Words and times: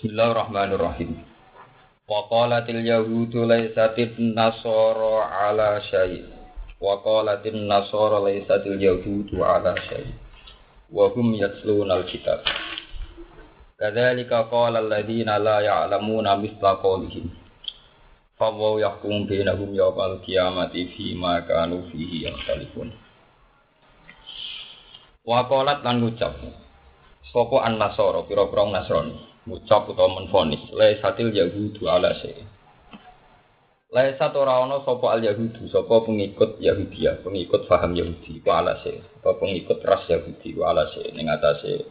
Bismillahirrahmanirrahim. 0.00 1.12
Wa 2.08 2.24
qalatil 2.32 2.88
yahudu 2.88 3.44
laysatit 3.44 4.16
nasara 4.16 5.28
ala 5.28 5.76
syai. 5.92 6.24
Wa 6.80 7.04
qalatin 7.04 7.68
nasara 7.68 8.16
laysatil 8.24 8.80
yahudu 8.80 9.44
ala 9.44 9.76
syai. 9.76 10.08
Wa 10.88 11.12
hum 11.12 11.36
yatluna 11.36 12.00
al-kitab. 12.00 12.40
Kadzalika 13.76 14.48
qala 14.48 14.80
alladziina 14.80 15.36
la 15.36 15.60
ya'lamuna 15.60 16.32
mithla 16.40 16.80
qawlihim. 16.80 17.28
Fawaw 18.40 18.80
yahkum 18.80 19.28
bainahum 19.28 19.76
yawmal 19.76 20.24
qiyamati 20.24 20.96
fima 20.96 21.44
kanu 21.44 21.84
fihi 21.92 22.24
yakhtalifun. 22.24 22.88
Wa 25.28 25.44
qalat 25.44 25.84
lan 25.84 26.00
ngucap 26.00 26.40
sapa 27.36 27.68
an-nasara 27.68 28.24
pira-pira 28.24 28.64
nasrani 28.64 29.29
ngucap 29.48 29.88
utawa 29.88 30.20
menfonis 30.20 30.60
satil 31.00 31.32
yahudu 31.32 31.88
ala 31.88 32.12
syai 32.20 32.44
Laisat 33.90 34.30
ora 34.38 34.62
ana 34.62 34.86
sapa 34.86 35.18
al 35.18 35.26
yahudu 35.26 35.66
sapa 35.66 36.06
pengikut 36.06 36.62
Yahudia, 36.62 37.26
pengikut 37.26 37.66
faham 37.66 37.98
Yahudi 37.98 38.38
ku 38.38 38.46
ala 38.54 38.78
se, 38.86 39.02
apa 39.18 39.34
pengikut 39.34 39.82
ras 39.82 40.06
Yahudi 40.06 40.54
ku 40.54 40.62
ala 40.62 40.86
se 40.94 41.10
ning 41.10 41.26
atase 41.26 41.90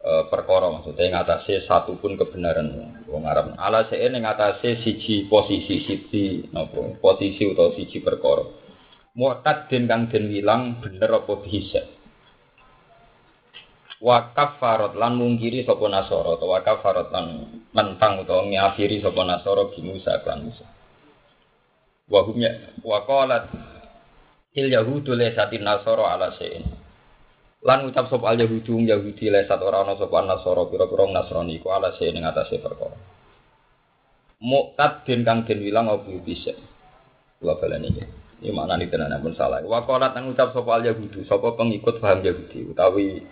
e, 0.00 0.10
perkara 0.32 0.72
maksudnya 0.72 1.12
ing 1.12 1.12
atase 1.12 1.68
satu 1.68 2.00
pun 2.00 2.16
kebenaran 2.16 2.96
wong 3.04 3.28
Arab. 3.28 3.52
Ala 3.60 3.92
se 3.92 4.00
ning 4.08 4.24
atase 4.24 4.80
siji 4.80 5.28
posisi 5.28 5.84
siji 5.84 6.48
napa 6.48 6.80
posisi 6.96 7.44
utawa 7.44 7.76
siji 7.76 8.00
perkara. 8.00 8.48
Mu'tad 9.12 9.68
den 9.68 9.84
kang 9.84 10.08
den 10.08 10.32
wilang 10.32 10.80
bener 10.80 11.12
apa 11.12 11.44
bisa 11.44 11.84
wa 14.02 14.34
kafarat 14.34 14.98
lan 14.98 15.14
mungkiri 15.14 15.62
sapa 15.62 15.86
nasara 15.86 16.34
utawa 16.34 16.58
kafarat 16.66 17.14
lan 17.14 17.46
mentang 17.70 18.18
utawa 18.18 18.42
ngafiri 18.50 18.98
sapa 18.98 19.22
nasara 19.22 19.70
bi 19.70 19.78
Musa 19.78 20.18
kan 20.26 20.42
Musa. 20.42 20.66
Wa 22.10 22.26
hum 22.26 22.42
ya 22.42 22.50
wa 22.82 23.06
qalat 23.06 23.46
il 24.58 24.66
yahudu 24.74 25.14
nasara 25.14 26.18
ala 26.18 26.34
sein 26.34 26.66
lan 27.62 27.86
ucap 27.86 28.10
sapa 28.10 28.34
al 28.34 28.42
yahudu 28.42 28.82
yahudi 28.82 29.30
laysat 29.30 29.62
ora 29.62 29.86
ana 29.86 29.94
sapa 29.94 30.18
nasara 30.26 30.66
pira-pira 30.66 31.06
nasrani 31.06 31.62
ku 31.62 31.70
ala 31.70 31.94
sein 31.94 32.18
ing 32.18 32.26
atase 32.26 32.58
perkara. 32.58 32.98
Muqtad 34.42 35.06
den 35.06 35.22
kang 35.22 35.46
den 35.46 35.62
wilang 35.62 35.86
apa 35.86 36.10
bisa? 36.26 36.50
Kula 37.38 37.54
baleni 37.54 37.94
iki 37.94 38.04
ini 38.42 38.50
maknane 38.50 38.90
tenan 38.90 39.14
pun 39.22 39.38
salah. 39.38 39.62
Wa 39.62 39.86
qalat 39.86 40.18
nang 40.18 40.34
ucap 40.34 40.50
sapa 40.50 40.74
al 40.74 40.90
yahudu 40.90 41.22
sapa 41.30 41.54
pengikut 41.54 42.02
paham 42.02 42.26
yahudi? 42.26 42.66
Utawi 42.66 43.22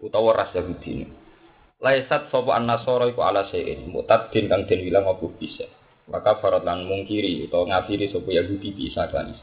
utawa 0.00 0.36
ras 0.36 0.52
Yahudi. 0.52 1.06
Laisat 1.76 2.32
sapa 2.32 2.56
an-nasara 2.56 3.12
iku 3.12 3.20
ala 3.20 3.52
sein 3.52 3.92
mutadin 3.92 4.48
kang 4.48 4.64
den 4.64 4.80
wilang 4.80 5.04
apa 5.04 5.28
bisa. 5.36 5.68
Maka 6.08 6.40
farat 6.40 6.64
lan 6.64 6.88
mungkiri 6.88 7.44
utawa 7.44 7.68
ngafiri 7.68 8.08
sapa 8.08 8.32
Yahudi 8.32 8.72
bisa 8.72 9.04
kan. 9.12 9.36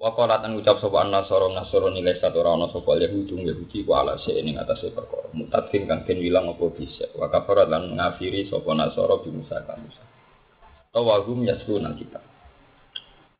Wa 0.00 0.14
qala 0.14 0.38
tan 0.38 0.54
ucap 0.54 0.78
sapa 0.78 1.02
an-nasara 1.02 1.50
nasara 1.50 1.90
nilai 1.90 2.16
satu 2.22 2.40
ora 2.40 2.54
ana 2.54 2.70
sapa 2.70 2.94
Yahudi 2.94 3.42
Yahudi 3.42 3.82
ku 3.82 3.90
ala 3.90 4.22
sein 4.22 4.46
ing 4.46 4.56
atase 4.56 4.94
perkara. 4.94 5.34
Mutadin 5.34 5.90
kang 5.90 6.06
den 6.06 6.22
wilang 6.22 6.46
apa 6.46 6.66
bisa. 6.70 7.10
Wa 7.18 7.26
kafarat 7.26 7.66
lan 7.66 7.98
ngafiri 7.98 8.46
sapa 8.46 8.70
nasara 8.72 9.18
bi 9.18 9.34
Musa 9.34 9.58
kan. 9.66 9.82
Tawagum 10.94 11.42
yasuna 11.42 11.90
kita. 11.98 12.29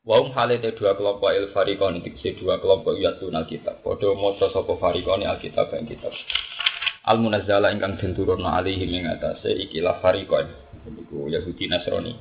Waum 0.01 0.33
halete 0.33 0.73
dua 0.73 0.97
kelompok 0.97 1.29
il 1.29 1.53
farikon 1.53 2.01
dikse 2.01 2.33
dua 2.41 2.57
kelompok 2.57 2.97
yatun 2.97 3.37
alkitab. 3.37 3.85
Podo 3.85 4.17
moco 4.17 4.49
sopo 4.49 4.81
farikoni 4.81 5.29
alkitab 5.29 5.69
yang 5.77 5.85
kitab. 5.85 6.09
Al 7.05 7.21
munazzala 7.21 7.69
ingkang 7.69 8.01
den 8.01 8.17
turunna 8.17 8.57
alaihi 8.57 8.81
ing 8.81 9.05
atase 9.05 9.53
ikilah 9.69 10.01
farikon. 10.01 10.49
Iku 10.89 11.29
Yahudi 11.29 11.69
Nasrani. 11.69 12.17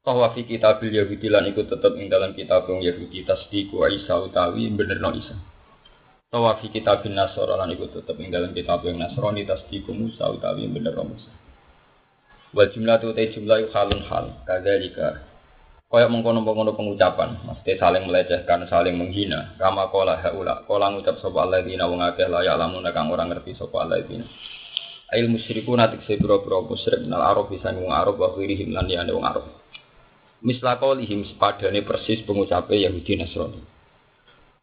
Bahwa 0.00 0.32
fi 0.32 0.48
kitabil 0.48 0.96
Yahudi 0.96 1.28
lan 1.28 1.44
iku 1.52 1.68
tetep 1.68 1.92
ing 2.00 2.08
dalam 2.08 2.32
kitab 2.32 2.64
yang 2.72 2.80
Yahudi 2.80 3.28
tasdiku 3.28 3.84
Isa 3.92 4.24
utawi 4.24 4.72
benerno 4.72 5.12
Isa. 5.12 5.36
Bahwa 6.32 6.56
fi 6.56 6.72
kitabil 6.72 7.12
Nasara 7.12 7.60
lan 7.60 7.68
iku 7.68 7.92
tetep 7.92 8.16
ing 8.16 8.32
dalam 8.32 8.56
kitab 8.56 8.80
yang 8.88 8.96
Nasrani 8.96 9.44
tasdiku 9.44 9.92
Musa 9.92 10.24
utawi 10.32 10.64
benerno 10.64 11.04
Musa. 11.04 11.28
Wal 12.56 12.72
jumlah 12.72 12.96
tu 13.04 13.12
jumlah 13.12 13.68
halun 13.76 14.00
hal. 14.08 14.40
Kadzalika 14.48 15.27
Kayak 15.88 16.12
mengkono-mengkono 16.12 16.76
pengucapan, 16.76 17.48
mesti 17.48 17.80
saling 17.80 18.04
melecehkan, 18.04 18.68
saling 18.68 18.92
menghina. 18.92 19.56
Kama 19.56 19.88
kola 19.88 20.20
haula, 20.20 20.60
kola 20.68 20.92
ngucap 20.92 21.16
sopa 21.16 21.48
dina 21.64 21.88
wong 21.88 22.04
akeh 22.04 22.28
layak 22.28 22.60
lamun 22.60 22.84
kang 22.92 23.08
orang 23.08 23.32
ngerti 23.32 23.56
sopa 23.56 23.88
dina. 24.04 24.28
Ail 25.08 25.32
musyriku 25.32 25.72
natik 25.72 26.04
se 26.04 26.20
biro-biro 26.20 26.68
musyrik 26.68 27.08
nal 27.08 27.24
arab 27.24 27.48
bisa 27.48 27.72
wong 27.72 27.88
arab 27.88 28.20
wa 28.20 28.36
khirihim 28.36 28.76
lan 28.76 28.84
liyane 28.84 29.16
wong 29.16 29.24
arab. 29.24 29.48
Misla 30.44 30.76
qaulihim 30.76 31.24
sepadane 31.24 31.80
persis 31.80 32.20
pengucape 32.28 32.76
Yahudi 32.76 33.16
Nasrani. 33.16 33.64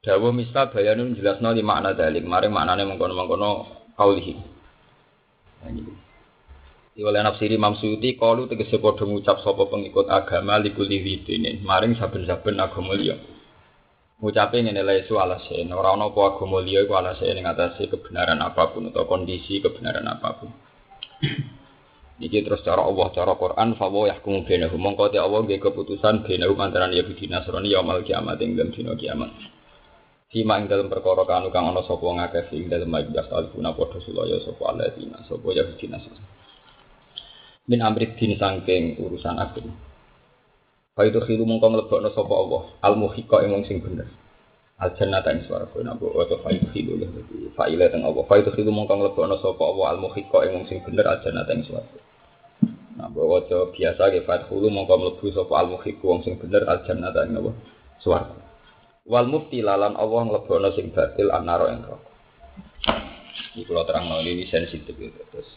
Dawa 0.05 0.29
misla 0.29 0.69
bayanun 0.69 1.17
jelasno 1.17 1.57
di 1.57 1.65
makna 1.65 1.97
dalik, 1.97 2.21
mari 2.21 2.53
maknane 2.53 2.85
mengkono-mengkono 2.85 3.49
qaulihim. 3.97 4.37
Nah, 5.65 6.04
oleh 7.03 7.19
nafsiri 7.19 7.59
Imam 7.59 7.75
Suyuti 7.75 8.15
kalu 8.15 8.47
tegese 8.47 8.79
padha 8.79 9.03
ngucap 9.03 9.43
sapa 9.43 9.67
pengikut 9.67 10.07
agama 10.07 10.55
likuli 10.63 11.03
widine 11.03 11.59
maring 11.59 11.99
saben-saben 11.99 12.55
agama 12.55 12.95
liya. 12.95 13.19
Ngucape 14.23 14.63
ngene 14.63 14.79
la 14.79 14.95
isu 15.03 15.19
alase 15.19 15.59
ora 15.75 15.91
ana 15.91 16.07
apa 16.07 16.39
agama 16.39 16.63
liya 16.63 16.87
iku 16.87 16.95
alase 16.95 17.27
ning 17.35 17.43
atase 17.43 17.91
kebenaran 17.91 18.39
apa 18.39 18.71
pun 18.71 18.95
atau 18.95 19.03
kondisi 19.11 19.59
kebenaran 19.59 20.07
apa 20.07 20.39
pun. 20.39 20.49
Niki 22.23 22.47
terus 22.47 22.63
cara 22.63 22.79
Allah 22.79 23.11
cara 23.11 23.35
Quran 23.35 23.75
fa 23.75 23.91
wa 23.91 24.07
yahkumu 24.07 24.47
bainahum 24.47 24.79
mongko 24.79 25.11
te 25.11 25.19
Allah 25.19 25.43
nggih 25.43 25.59
keputusan 25.59 26.23
bainahum 26.23 26.55
antarané 26.63 27.03
Yahudi 27.03 27.27
Nasrani 27.27 27.75
yaumul 27.75 28.07
kiamat 28.07 28.39
ing 28.39 28.55
dina 28.55 28.95
kiamat. 28.95 29.35
Fima 30.31 30.63
ing 30.63 30.71
dalam 30.71 30.87
perkara 30.87 31.27
kanu 31.27 31.51
kang 31.51 31.75
ana 31.75 31.83
sapa 31.83 32.07
ngakeh 32.07 32.55
ing 32.55 32.71
dalem 32.71 32.87
majlis 32.87 33.27
al-guna 33.35 33.75
padha 33.75 33.99
sulaya 33.99 34.39
sapa 34.47 34.63
alladzina 34.63 35.27
sapa 35.27 35.47
Yahudi 35.51 35.91
Nasrani 35.91 36.44
min 37.65 37.79
amrit 37.81 38.13
din 38.17 38.37
sangking 38.37 39.01
urusan 39.01 39.37
agama. 39.37 39.73
Fa 40.95 41.03
itu 41.03 41.19
khilu 41.19 41.43
mongko 41.43 41.67
mlebokno 41.75 42.07
sapa 42.15 42.33
Allah 42.33 42.61
al 42.79 42.95
muhiqa 42.95 43.43
ing 43.43 43.67
sing 43.67 43.83
bener. 43.83 44.07
Al 44.79 44.95
jannata 44.95 45.31
ing 45.35 45.43
swarga 45.43 45.75
napa 45.83 46.07
wa 46.07 46.23
fa 46.23 46.49
itu 46.55 46.67
khilu 46.71 46.95
ya 47.01 47.07
fa 47.57 47.67
ila 47.67 47.91
teng 47.91 48.07
Allah. 48.07 48.23
Fa 48.23 48.39
itu 48.39 48.53
khilu 48.53 48.71
mongko 48.71 48.93
mlebokno 48.95 49.35
sapa 49.43 49.59
Allah 49.59 49.85
al 49.91 49.99
muhiqa 49.99 50.39
ing 50.47 50.63
sing 50.71 50.79
bener 50.87 51.03
al 51.09 51.19
jannata 51.19 51.51
ing 51.51 51.67
swarga. 51.67 51.99
Nah, 52.95 53.11
bahwa 53.11 53.43
biasa 53.75 54.07
ke 54.07 54.23
fathulu 54.23 54.71
mongko 54.71 54.95
mlebu 54.95 55.27
sapa 55.35 55.53
al 55.59 55.67
muhiqa 55.67 55.99
wong 55.99 56.23
sing 56.23 56.39
bener 56.39 56.63
al 56.63 56.79
jannata 56.87 57.27
ing 57.27 57.35
apa? 57.43 57.51
Swarga. 57.99 58.39
Wal 59.05 59.27
mufti 59.27 59.59
lalan 59.59 59.99
Allah 59.99 60.21
nglebono 60.31 60.69
sing 60.73 60.95
batil 60.95 61.27
anaro 61.29 61.67
ing 61.69 61.83
neraka. 61.83 62.09
Iki 63.51 63.67
kula 63.67 63.83
terangno 63.83 64.23
ini 64.23 64.47
sensitif 64.47 64.95
gitu. 64.95 65.19
Terus 65.29 65.49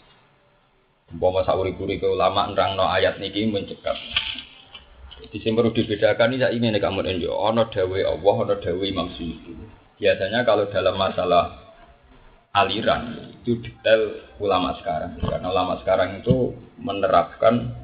Umpama 1.09 1.41
sauri-uri 1.41 1.97
ke 1.97 2.05
ulama 2.05 2.53
no 2.53 2.85
ayat 2.85 3.17
niki 3.17 3.49
mencekap. 3.49 3.97
Jadi 5.19 5.37
sing 5.41 5.57
perlu 5.57 5.73
dibedakan 5.73 6.37
ini 6.37 6.47
ini 6.53 6.67
nih 6.71 6.81
kamu 6.81 7.03
ini 7.03 7.27
ono 7.27 7.67
dawe 7.67 7.99
Allah, 8.07 8.35
ono 8.45 8.55
dawe 8.61 8.85
Imam 8.85 9.09
Suyuti. 9.17 9.57
Biasanya 9.99 10.47
kalau 10.47 10.71
dalam 10.71 10.95
masalah 10.95 11.69
aliran 12.55 13.33
itu 13.41 13.61
detail 13.61 14.33
ulama 14.41 14.75
sekarang 14.81 15.21
karena 15.21 15.47
ulama 15.49 15.75
sekarang 15.85 16.25
itu 16.25 16.57
menerapkan 16.81 17.77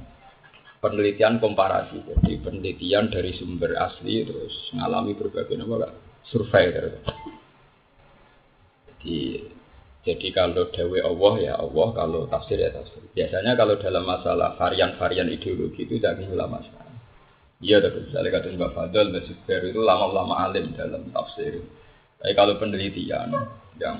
penelitian 0.81 1.41
komparasi 1.41 2.01
jadi 2.05 2.33
penelitian 2.41 3.09
dari 3.13 3.33
sumber 3.37 3.77
asli 3.77 4.25
terus 4.25 4.53
mengalami 4.73 5.13
berbagai 5.17 5.57
nama 5.57 5.89
survei 6.29 6.73
jadi 9.01 9.21
jadi 10.05 10.29
kalau 10.37 10.69
dawe 10.69 10.99
Allah 11.01 11.35
ya 11.41 11.55
Allah, 11.57 11.87
kalau 11.97 12.29
tafsir 12.29 12.61
ya 12.61 12.69
tafsir. 12.69 13.01
Biasanya 13.17 13.57
kalau 13.57 13.81
dalam 13.81 14.05
masalah 14.05 14.53
varian-varian 14.61 15.33
ideologi 15.33 15.89
itu 15.89 15.97
jadi 15.97 16.29
ulama 16.29 16.61
sekarang. 16.61 17.01
Iya, 17.65 17.81
tapi 17.81 18.05
misalnya 18.05 18.31
kata 18.37 18.53
Mbak 18.53 18.73
Fadl, 18.77 19.07
Mbak 19.09 19.23
Zubair 19.25 19.63
itu 19.65 19.81
lama-lama 19.81 20.45
alim 20.45 20.77
dalam 20.77 21.09
tafsir. 21.09 21.65
Tapi 22.21 22.37
kalau 22.37 22.61
penelitian 22.61 23.33
yang 23.81 23.97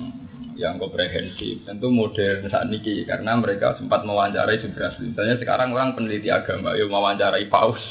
yang 0.55 0.77
komprehensif 0.77 1.65
tentu 1.65 1.89
modern 1.89 2.47
saat 2.53 2.69
ini 2.69 3.03
karena 3.03 3.35
mereka 3.41 3.73
sempat 3.81 4.05
mewawancarai 4.05 4.61
sumber 4.61 4.93
asli. 4.93 5.09
Misalnya 5.09 5.41
sekarang 5.41 5.73
orang 5.73 5.97
peneliti 5.97 6.29
agama, 6.29 6.77
yuk 6.77 6.93
mewawancarai 6.93 7.49
paus, 7.49 7.81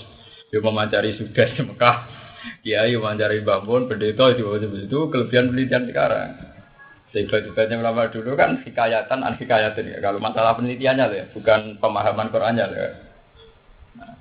yuk 0.55 0.63
mewawancarai 0.63 1.19
sudah 1.19 1.47
di 1.51 1.61
Mekah, 1.67 1.97
ya 2.63 2.87
yuk 2.87 3.03
mewawancarai 3.03 3.43
bangun, 3.43 3.91
pendeta 3.91 4.31
itu 4.31 4.47
itu 4.87 4.99
kelebihan 5.11 5.51
penelitian 5.51 5.85
sekarang. 5.91 6.54
Sehebat-hebatnya 7.15 7.79
ulama 7.79 8.11
dulu 8.11 8.35
kan 8.35 8.59
hikayatan 8.67 9.23
an 9.23 9.39
hikayatin 9.39 9.87
ya. 9.87 9.99
Kalau 10.03 10.19
masalah 10.19 10.59
penelitiannya 10.59 11.07
ya, 11.15 11.25
bukan 11.31 11.79
pemahaman 11.79 12.35
Qurannya 12.35 12.67
ya. 12.75 12.89
Nah. 14.03 14.19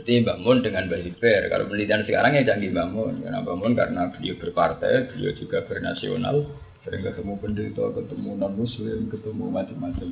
Jadi 0.00 0.24
bangun 0.24 0.64
dengan 0.64 0.88
Mbak. 0.88 1.20
Kalau 1.52 1.68
penelitian 1.68 2.08
sekarang 2.08 2.40
ya 2.40 2.48
canggih 2.48 2.72
bangun. 2.72 3.20
Karena 3.20 3.44
bangun 3.44 3.72
karena 3.76 4.02
beliau 4.16 4.40
berpartai, 4.40 5.12
beliau 5.12 5.36
juga 5.36 5.60
bernasional, 5.68 6.48
Sering 6.88 7.04
ketemu 7.04 7.36
pendeta, 7.36 7.84
ketemu 7.92 8.30
non 8.40 8.54
muslim, 8.56 9.12
ketemu 9.12 9.44
macam-macam. 9.52 10.08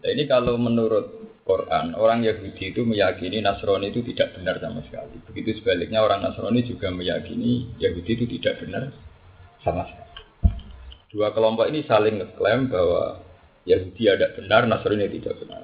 Nah 0.00 0.10
ini 0.14 0.24
kalau 0.30 0.54
menurut 0.54 1.10
Quran, 1.42 1.98
orang 1.98 2.22
Yahudi 2.22 2.70
itu 2.70 2.86
meyakini 2.86 3.42
Nasrani 3.42 3.90
itu 3.90 3.98
tidak 4.14 4.38
benar 4.38 4.62
sama 4.62 4.78
sekali. 4.86 5.18
Begitu 5.26 5.58
sebaliknya 5.58 6.06
orang 6.06 6.22
Nasrani 6.22 6.62
juga 6.62 6.94
meyakini 6.94 7.66
Yahudi 7.82 8.10
itu 8.14 8.24
tidak 8.38 8.62
benar 8.62 8.94
sama 9.64 9.86
sekali. 9.88 10.08
Dua 11.10 11.34
kelompok 11.34 11.66
ini 11.66 11.82
saling 11.84 12.22
ngeklaim 12.22 12.70
bahwa 12.70 13.18
Yahudi 13.66 14.04
ada 14.06 14.30
benar, 14.32 14.62
Nasrani 14.70 15.10
tidak 15.10 15.42
benar. 15.42 15.62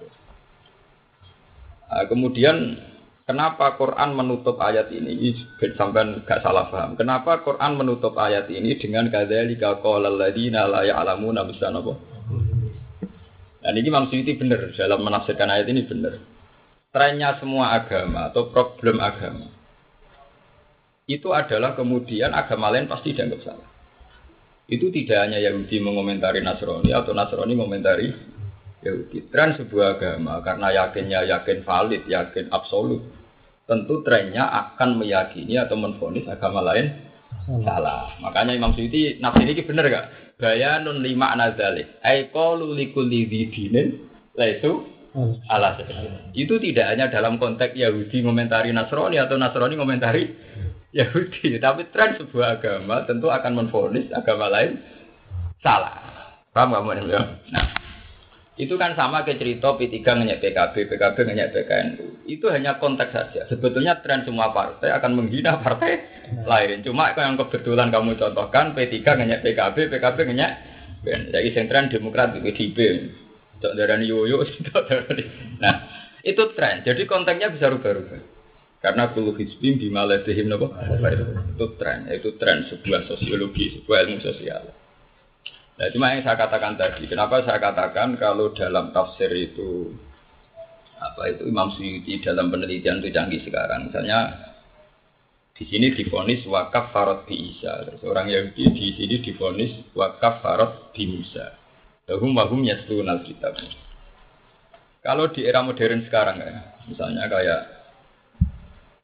Nah, 1.87 2.05
kemudian 2.11 2.83
kenapa 3.25 3.79
Quran 3.79 4.11
menutup 4.19 4.59
ayat 4.59 4.91
ini? 4.91 5.39
Sampai 5.79 6.27
nggak 6.27 6.43
salah 6.43 6.67
paham. 6.69 6.99
Kenapa 6.99 7.47
Quran 7.47 7.79
menutup 7.79 8.19
ayat 8.19 8.51
ini 8.51 8.75
dengan 8.75 9.07
kadzalika 9.07 9.79
qala 9.81 10.11
alladziina 10.11 10.67
la 10.67 10.83
ya'lamuna 10.83 11.47
apa? 11.47 11.95
Dan 13.63 13.73
ini 13.83 13.87
Imam 13.87 14.07
Suyuti 14.11 14.35
benar 14.39 14.71
dalam 14.75 15.03
menafsirkan 15.03 15.47
ayat 15.47 15.67
ini 15.71 15.87
benar. 15.87 16.19
Trennya 16.91 17.39
semua 17.39 17.75
agama 17.75 18.31
atau 18.31 18.51
problem 18.51 18.99
agama 18.99 19.47
itu 21.07 21.31
adalah 21.31 21.79
kemudian 21.79 22.35
agama 22.35 22.67
lain 22.75 22.91
pasti 22.91 23.15
dianggap 23.15 23.41
salah. 23.47 23.69
Itu 24.67 24.91
tidak 24.91 25.31
hanya 25.31 25.39
Yahudi 25.39 25.79
mengomentari 25.79 26.43
Nasrani 26.43 26.91
atau 26.91 27.15
Nasrani 27.15 27.55
mengomentari 27.55 28.11
Yahudi. 28.83 29.31
Tren 29.31 29.55
sebuah 29.55 29.99
agama 29.99 30.43
karena 30.43 30.69
yakinnya 30.75 31.21
yakin 31.27 31.63
valid, 31.63 32.03
yakin 32.11 32.51
absolut. 32.51 33.03
Tentu 33.67 34.03
trennya 34.07 34.47
akan 34.47 35.03
meyakini 35.03 35.59
atau 35.59 35.75
menfonis 35.75 36.27
agama 36.31 36.63
lain 36.63 36.87
salah. 37.67 38.15
Makanya 38.23 38.55
Imam 38.55 38.75
Suyuti 38.75 39.19
nafsi 39.19 39.43
ini 39.43 39.63
benar 39.67 39.87
gak? 39.91 40.07
bayanun 40.37 41.01
lima 41.01 41.33
anazalik. 41.33 41.99
Ai 42.05 42.29
qalu 42.31 42.77
likulli 42.77 43.25
dinin 43.27 44.07
laisu 44.37 44.85
ala 45.49 45.81
Itu 46.37 46.61
tidak 46.61 46.93
hanya 46.93 47.09
dalam 47.09 47.41
konteks 47.41 47.73
Yahudi 47.73 48.21
komentari 48.21 48.69
Nasrani 48.77 49.17
atau 49.17 49.41
Nasrani 49.41 49.75
komentari 49.81 50.23
Yahudi, 50.97 51.61
tapi 51.61 51.85
tren 51.93 52.17
sebuah 52.17 52.61
agama 52.61 53.05
tentu 53.05 53.29
akan 53.29 53.53
menfonis 53.53 54.09
agama 54.17 54.49
lain 54.49 54.81
salah. 55.61 55.93
Paham 56.57 56.73
kamu 56.73 57.13
ya? 57.13 57.21
Nah, 57.53 57.67
itu 58.57 58.73
kan 58.81 58.97
sama 58.97 59.21
ke 59.29 59.37
cerita 59.37 59.77
P3 59.77 60.01
ngenyek 60.01 60.41
PKB, 60.41 60.89
PKB 60.89 61.17
ngenyek 61.29 61.53
PKNU. 61.53 62.25
Itu 62.25 62.49
hanya 62.49 62.81
konteks 62.81 63.13
saja. 63.13 63.45
Sebetulnya 63.53 64.01
tren 64.01 64.25
semua 64.25 64.57
partai 64.57 64.89
akan 64.97 65.13
menghina 65.21 65.61
partai 65.61 66.01
lain. 66.49 66.81
Cuma 66.81 67.13
yang 67.13 67.37
kebetulan 67.37 67.93
kamu 67.93 68.17
contohkan 68.17 68.73
P3 68.73 68.97
ngenyek 69.05 69.45
PKB, 69.45 69.93
PKB 69.93 70.19
ngenyek 70.33 70.53
Jadi 71.07 71.49
yang 71.53 71.69
tren 71.69 71.93
Demokrat 71.93 72.33
di 72.33 72.41
PDIP. 72.41 72.79
Cok 73.61 73.73
darani 73.77 74.09
yoyo, 74.09 74.41
Nah, 75.63 75.75
itu 76.25 76.43
tren. 76.57 76.81
Jadi 76.85 77.05
konteksnya 77.05 77.53
bisa 77.53 77.69
rubah-rubah. 77.69 78.36
Karena 78.87 79.11
kulu 79.11 79.35
hizbim 79.35 79.83
bimaladihim 79.83 80.47
nopo. 80.47 80.71
Itu 81.59 81.75
tren, 81.75 82.07
itu 82.07 82.39
tren 82.39 82.71
sebuah 82.71 83.11
sosiologi, 83.11 83.83
sebuah 83.83 84.07
ilmu 84.07 84.23
sosial. 84.23 84.63
Nah, 85.75 85.91
cuma 85.91 86.15
yang 86.15 86.23
saya 86.23 86.39
katakan 86.39 86.79
tadi, 86.79 87.11
kenapa 87.11 87.43
saya 87.43 87.59
katakan 87.59 88.15
kalau 88.15 88.55
dalam 88.55 88.95
tafsir 88.95 89.27
itu 89.35 89.91
apa 91.03 91.35
itu 91.35 91.51
Imam 91.51 91.75
Suyuti 91.75 92.23
dalam 92.23 92.47
penelitian 92.47 93.03
itu 93.03 93.11
canggih 93.11 93.43
sekarang. 93.43 93.91
Misalnya 93.91 94.55
di 95.59 95.67
sini 95.67 95.91
difonis 95.91 96.47
wakaf 96.47 96.95
farad 96.95 97.27
bi 97.27 97.59
Isa. 97.59 97.91
Terus 97.91 98.07
orang 98.07 98.31
Yahudi 98.31 98.71
di 98.71 98.95
sini 98.95 99.19
difonis 99.19 99.83
wakaf 99.99 100.47
farad 100.47 100.95
bi 100.95 101.11
Musa. 101.11 101.59
Lahum 102.07 102.39
wahum 102.39 102.63
yastun 102.63 103.11
kitab. 103.27 103.59
Kalau 105.03 105.27
di 105.35 105.43
era 105.43 105.59
modern 105.59 106.07
sekarang 106.07 106.39
ya, 106.39 106.55
misalnya 106.87 107.27
kayak 107.27 107.76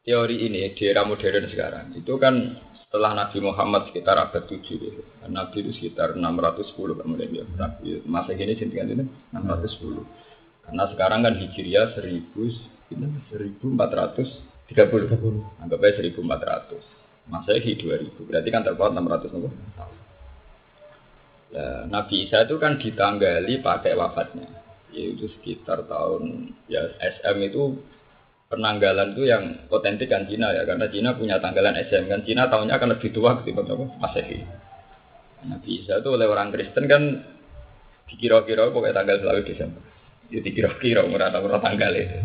teori 0.03 0.47
ini 0.47 0.75
di 0.75 0.85
era 0.87 1.07
modern 1.07 1.47
sekarang, 1.47 1.95
itu 1.95 2.19
kan 2.19 2.59
setelah 2.93 3.25
Nabi 3.25 3.41
Muhammad 3.41 3.89
sekitar 3.89 4.21
abad 4.21 4.45
7 4.45 4.61
gitu. 4.61 5.01
Nabi 5.25 5.65
itu 5.65 5.73
sekitar 5.81 6.13
610 6.13 7.01
kemudian 7.01 7.33
ya. 7.33 7.49
Nabi 7.57 8.05
masa 8.05 8.37
gini 8.37 8.53
sintingan 8.53 8.93
ini 8.93 9.09
610. 9.33 10.05
Karena 10.69 10.85
sekarang 10.93 11.25
kan 11.25 11.41
Hijriah 11.41 11.97
1000 11.97 12.37
1430. 12.93 15.65
Anggap 15.65 15.81
aja 15.81 16.05
1400. 16.05 17.33
Masehi 17.33 17.81
2000. 17.81 18.29
Berarti 18.29 18.49
kan 18.53 18.61
terpaut 18.61 18.93
600 18.93 19.33
tahun. 19.33 19.57
Ya, 21.53 21.85
Nabi 21.89 22.29
Isa 22.29 22.45
itu 22.45 22.61
kan 22.61 22.77
ditanggali 22.77 23.65
pakai 23.65 23.97
wafatnya. 23.97 24.53
Yaitu 24.93 25.33
sekitar 25.41 25.89
tahun 25.89 26.53
ya 26.69 26.93
SM 27.01 27.41
itu 27.49 27.81
penanggalan 28.53 29.17
itu 29.17 29.25
yang 29.25 29.65
otentik 29.73 30.13
kan 30.13 30.29
Cina 30.29 30.53
ya 30.53 30.69
karena 30.69 30.85
Cina 30.93 31.17
punya 31.17 31.41
tanggalan 31.41 31.73
SM 31.73 32.05
kan 32.13 32.21
Cina 32.29 32.53
tahunnya 32.53 32.77
akan 32.77 32.89
lebih 32.93 33.09
tua 33.17 33.41
ketimbang 33.41 33.73
apa 33.73 33.85
Masehi. 33.97 34.45
Nah, 35.49 35.59
bisa 35.65 35.99
itu 35.99 36.09
oleh 36.13 36.29
orang 36.29 36.53
Kristen 36.53 36.85
kan 36.85 37.03
dikira-kira 38.13 38.69
pokoknya 38.69 39.01
tanggal 39.01 39.17
selalu 39.25 39.41
Desember. 39.49 39.81
Ya 40.29 40.41
dikira-kira 40.45 41.09
murah 41.09 41.33
tahu 41.33 41.49
tanggal 41.49 41.93
itu. 41.97 42.19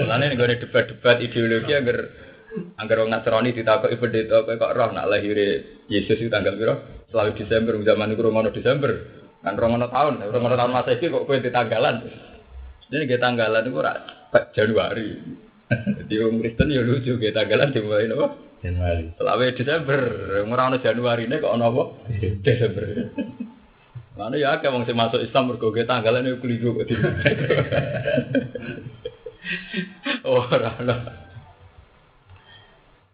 Mulane 0.00 0.32
gue 0.32 0.56
debat-debat 0.64 1.16
ideologi 1.20 1.72
agar 1.76 1.98
agar 2.80 2.96
orang 3.04 3.12
Nasrani 3.12 3.52
ditakut 3.52 3.92
ibu 3.92 4.04
itu 4.08 4.32
apa 4.32 4.56
kok 4.56 4.72
roh 4.72 4.90
nak 4.92 5.08
lahir 5.08 5.36
Yesus 5.88 6.20
itu 6.20 6.28
tanggal 6.28 6.56
piro 6.56 6.74
selalu 7.08 7.36
Desember 7.36 7.76
zaman 7.80 8.12
itu 8.12 8.20
Romono 8.20 8.52
Desember 8.52 8.92
kan 9.40 9.56
Romono 9.56 9.88
tahun 9.88 10.20
Romono 10.28 10.56
tahun 10.56 10.72
Masehi 10.72 11.12
kok 11.12 11.24
kue 11.28 11.40
di 11.40 11.52
tanggalan. 11.52 12.04
Jadi 12.92 13.04
kita 13.08 13.20
tanggalan 13.24 13.64
itu 13.64 13.80
Januari. 14.56 15.10
Jadi 15.72 16.14
orang 16.20 16.40
Kristen 16.44 16.68
ya 16.72 16.84
lucu 16.84 17.16
kita 17.16 17.44
tanggalan 17.44 17.72
dimulai 17.72 18.08
apa? 18.12 18.28
Januari. 18.60 19.04
Selawe 19.16 19.46
Desember, 19.56 20.00
orang 20.44 20.78
Januari 20.80 21.24
ini 21.28 21.40
kok 21.40 21.56
apa? 21.56 21.82
Desember. 22.44 22.84
Mana 24.12 24.36
ya 24.36 24.60
kayak 24.60 24.76
wong 24.76 24.84
masuk 24.84 25.24
Islam 25.24 25.48
mergo 25.48 25.72
ge 25.72 25.88
tanggalan 25.88 26.28
yo 26.28 26.36
keliru 26.36 26.76
kok 26.76 26.88
Oh, 30.28 30.46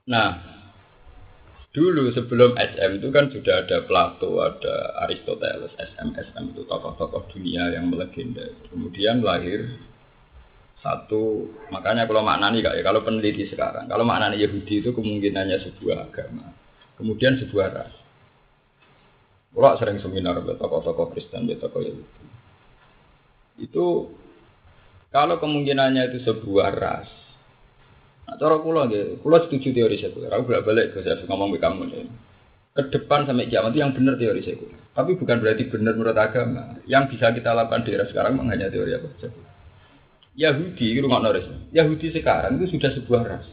Nah, 0.08 0.28
dulu 1.72 2.12
sebelum 2.16 2.56
SM 2.56 3.00
itu 3.00 3.08
kan 3.12 3.28
sudah 3.28 3.64
ada 3.64 3.84
Plato, 3.84 4.40
ada 4.40 5.04
Aristoteles, 5.04 5.72
SM, 5.76 6.16
SM 6.16 6.44
itu 6.52 6.64
tokoh-tokoh 6.64 7.28
dunia 7.32 7.72
yang 7.76 7.92
melegenda. 7.92 8.44
Kemudian 8.72 9.20
lahir 9.20 9.68
satu, 10.78 11.50
makanya 11.74 12.06
kalau 12.06 12.22
maknani 12.22 12.62
kak 12.62 12.78
ya, 12.78 12.82
kalau 12.86 13.02
peneliti 13.02 13.50
sekarang, 13.50 13.90
kalau 13.90 14.06
maknani 14.06 14.38
Yahudi 14.38 14.80
itu 14.82 14.94
kemungkinannya 14.94 15.58
sebuah 15.66 16.10
agama, 16.10 16.54
kemudian 16.94 17.38
sebuah 17.42 17.68
ras. 17.74 17.94
Kalau 19.48 19.74
sering 19.80 19.98
seminar 19.98 20.38
buat 20.44 20.60
tokoh-tokoh 20.60 21.10
Kristen, 21.16 21.50
buat 21.50 21.58
tokoh 21.58 21.82
Yahudi. 21.82 22.24
Itu 23.58 24.14
kalau 25.10 25.42
kemungkinannya 25.42 26.14
itu 26.14 26.22
sebuah 26.22 26.70
ras, 26.78 27.10
Nah, 28.28 28.36
cara 28.36 28.60
kula 28.60 28.92
nggih, 28.92 29.24
kula 29.24 29.48
setuju 29.48 29.72
teori 29.72 29.96
sekuler. 29.96 30.28
Aku 30.28 30.44
bolak 30.44 30.68
balik 30.68 30.86
ke 30.92 31.00
saya 31.00 31.24
ngomong 31.24 31.56
ke 31.56 31.64
kamu 31.64 31.82
nih. 31.88 32.04
Ke 32.76 32.82
depan 32.92 33.24
sampai 33.24 33.48
kiamat 33.48 33.72
itu 33.72 33.80
yang 33.80 33.96
benar 33.96 34.20
teori 34.20 34.44
sekuler. 34.44 34.76
Tapi 34.92 35.16
bukan 35.16 35.36
berarti 35.40 35.64
benar 35.72 35.96
menurut 35.96 36.18
agama. 36.20 36.76
Yang 36.84 37.16
bisa 37.16 37.32
kita 37.32 37.56
lakukan 37.56 37.88
di 37.88 37.96
era 37.96 38.04
sekarang 38.04 38.36
hanya 38.44 38.68
teori 38.68 38.92
apa 38.92 39.08
sekuler. 39.16 39.47
Yahudi, 40.38 41.02
rumah 41.02 41.18
Noris. 41.18 41.50
Yahudi 41.74 42.14
sekarang 42.14 42.62
itu 42.62 42.78
sudah 42.78 42.94
sebuah 42.94 43.22
ras. 43.26 43.46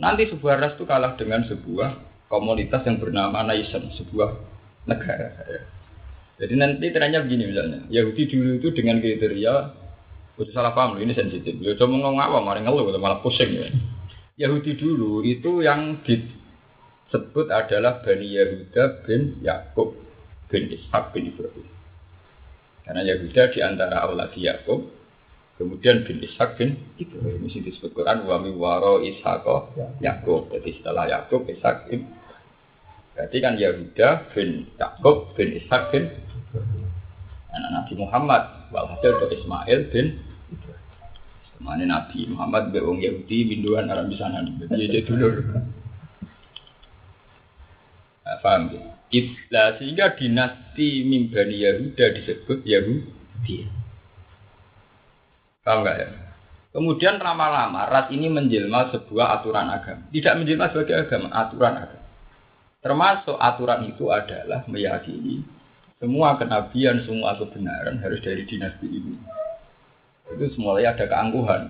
Nanti 0.00 0.24
sebuah 0.32 0.56
ras 0.56 0.72
itu 0.80 0.88
kalah 0.88 1.12
dengan 1.20 1.44
sebuah 1.44 2.00
komunitas 2.32 2.88
yang 2.88 2.96
bernama 2.96 3.44
nation, 3.44 3.92
sebuah 3.92 4.32
negara. 4.88 5.28
Jadi 6.40 6.54
nanti 6.56 6.88
trennya 6.88 7.20
begini 7.20 7.52
misalnya, 7.52 7.84
Yahudi 7.92 8.26
dulu 8.26 8.58
itu 8.58 8.68
dengan 8.72 8.98
kriteria, 8.98 9.54
itu 10.34 10.50
salah 10.50 10.72
paham 10.72 10.98
ini 10.98 11.12
sensitif. 11.12 11.54
Ya 11.60 11.76
cuma 11.78 12.00
ngomong 12.00 12.18
apa, 12.18 12.38
malah 12.42 12.64
ngeluh, 12.64 12.90
malah 12.96 13.20
pusing 13.22 13.54
ya. 13.54 13.68
Yahudi 14.34 14.74
dulu 14.74 15.22
itu 15.22 15.62
yang 15.62 16.02
disebut 16.02 17.46
adalah 17.54 18.02
Bani 18.02 18.34
Yahuda 18.34 19.06
bin 19.06 19.38
Yakub 19.44 19.94
bin 20.50 20.74
Ishak 20.74 21.14
bin 21.14 21.30
Ibrahim. 21.30 21.68
Karena 22.82 23.06
Yahuda 23.06 23.42
di 23.54 23.58
antara 23.62 24.02
awladi 24.02 24.42
Yakub 24.42 25.03
Kemudian 25.64 26.04
bin 26.04 26.20
Ishak 26.20 26.60
bin 26.60 26.76
Ibrahim 27.00 27.48
ini 27.48 27.64
disebut 27.64 27.96
Quran 27.96 28.28
wa 28.28 28.36
waro 28.36 29.00
Ishak 29.00 29.48
ya. 29.80 30.12
Yakub. 30.12 30.52
Jadi 30.52 30.76
setelah 30.76 31.08
Yakub 31.08 31.48
Ishak 31.48 31.88
bin 31.88 32.04
Berarti 33.16 33.40
kan 33.40 33.56
Yahuda 33.56 34.28
bin 34.36 34.68
Yakub 34.76 35.32
bin 35.32 35.56
Ishak 35.56 35.88
bin 35.88 36.12
anak 37.48 37.70
Nabi 37.80 37.96
Muhammad. 37.96 38.42
Walhasil 38.76 39.16
itu 39.16 39.26
Ismail 39.40 39.80
bin 39.88 40.06
Mana 41.64 41.88
Nabi 41.88 42.28
Muhammad 42.28 42.76
be 42.76 42.84
Yahudi 42.84 43.38
binduan 43.48 43.88
Arab 43.88 44.12
di 44.12 44.20
sana. 44.20 44.44
Jadi 44.68 45.00
dulur. 45.00 45.32
Nah, 48.20 48.36
paham 48.44 48.68
ya? 48.68 48.84
Ibla 49.08 49.80
sehingga 49.80 50.12
dinasti 50.12 51.08
Mimbani 51.08 51.56
Yahuda 51.56 52.12
disebut 52.20 52.68
Yahudi. 52.68 53.83
Paham 55.64 55.82
nggak 55.82 55.96
ya? 55.96 56.08
Kemudian 56.74 57.22
lama-lama 57.22 57.86
ras 57.86 58.10
ini 58.10 58.28
menjelma 58.28 58.90
sebuah 58.92 59.40
aturan 59.40 59.70
agama. 59.70 60.04
Tidak 60.10 60.34
menjelma 60.36 60.70
sebagai 60.74 61.06
agama, 61.06 61.28
aturan 61.32 61.74
agama. 61.80 62.06
Termasuk 62.84 63.36
aturan 63.40 63.80
itu 63.88 64.12
adalah 64.12 64.60
meyakini 64.68 65.40
semua 65.96 66.36
kenabian, 66.36 67.00
semua 67.08 67.40
kebenaran 67.40 67.96
harus 68.02 68.20
dari 68.20 68.44
dinasti 68.44 68.86
ini. 68.90 69.16
Itu 70.28 70.46
semuanya 70.52 70.92
ada 70.92 71.08
keangkuhan. 71.08 71.62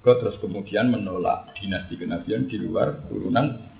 Terus 0.00 0.40
kemudian 0.40 0.88
menolak 0.88 1.52
dinasti 1.60 1.94
kenabian 1.94 2.48
di 2.48 2.56
luar 2.58 3.04
turunan 3.06 3.70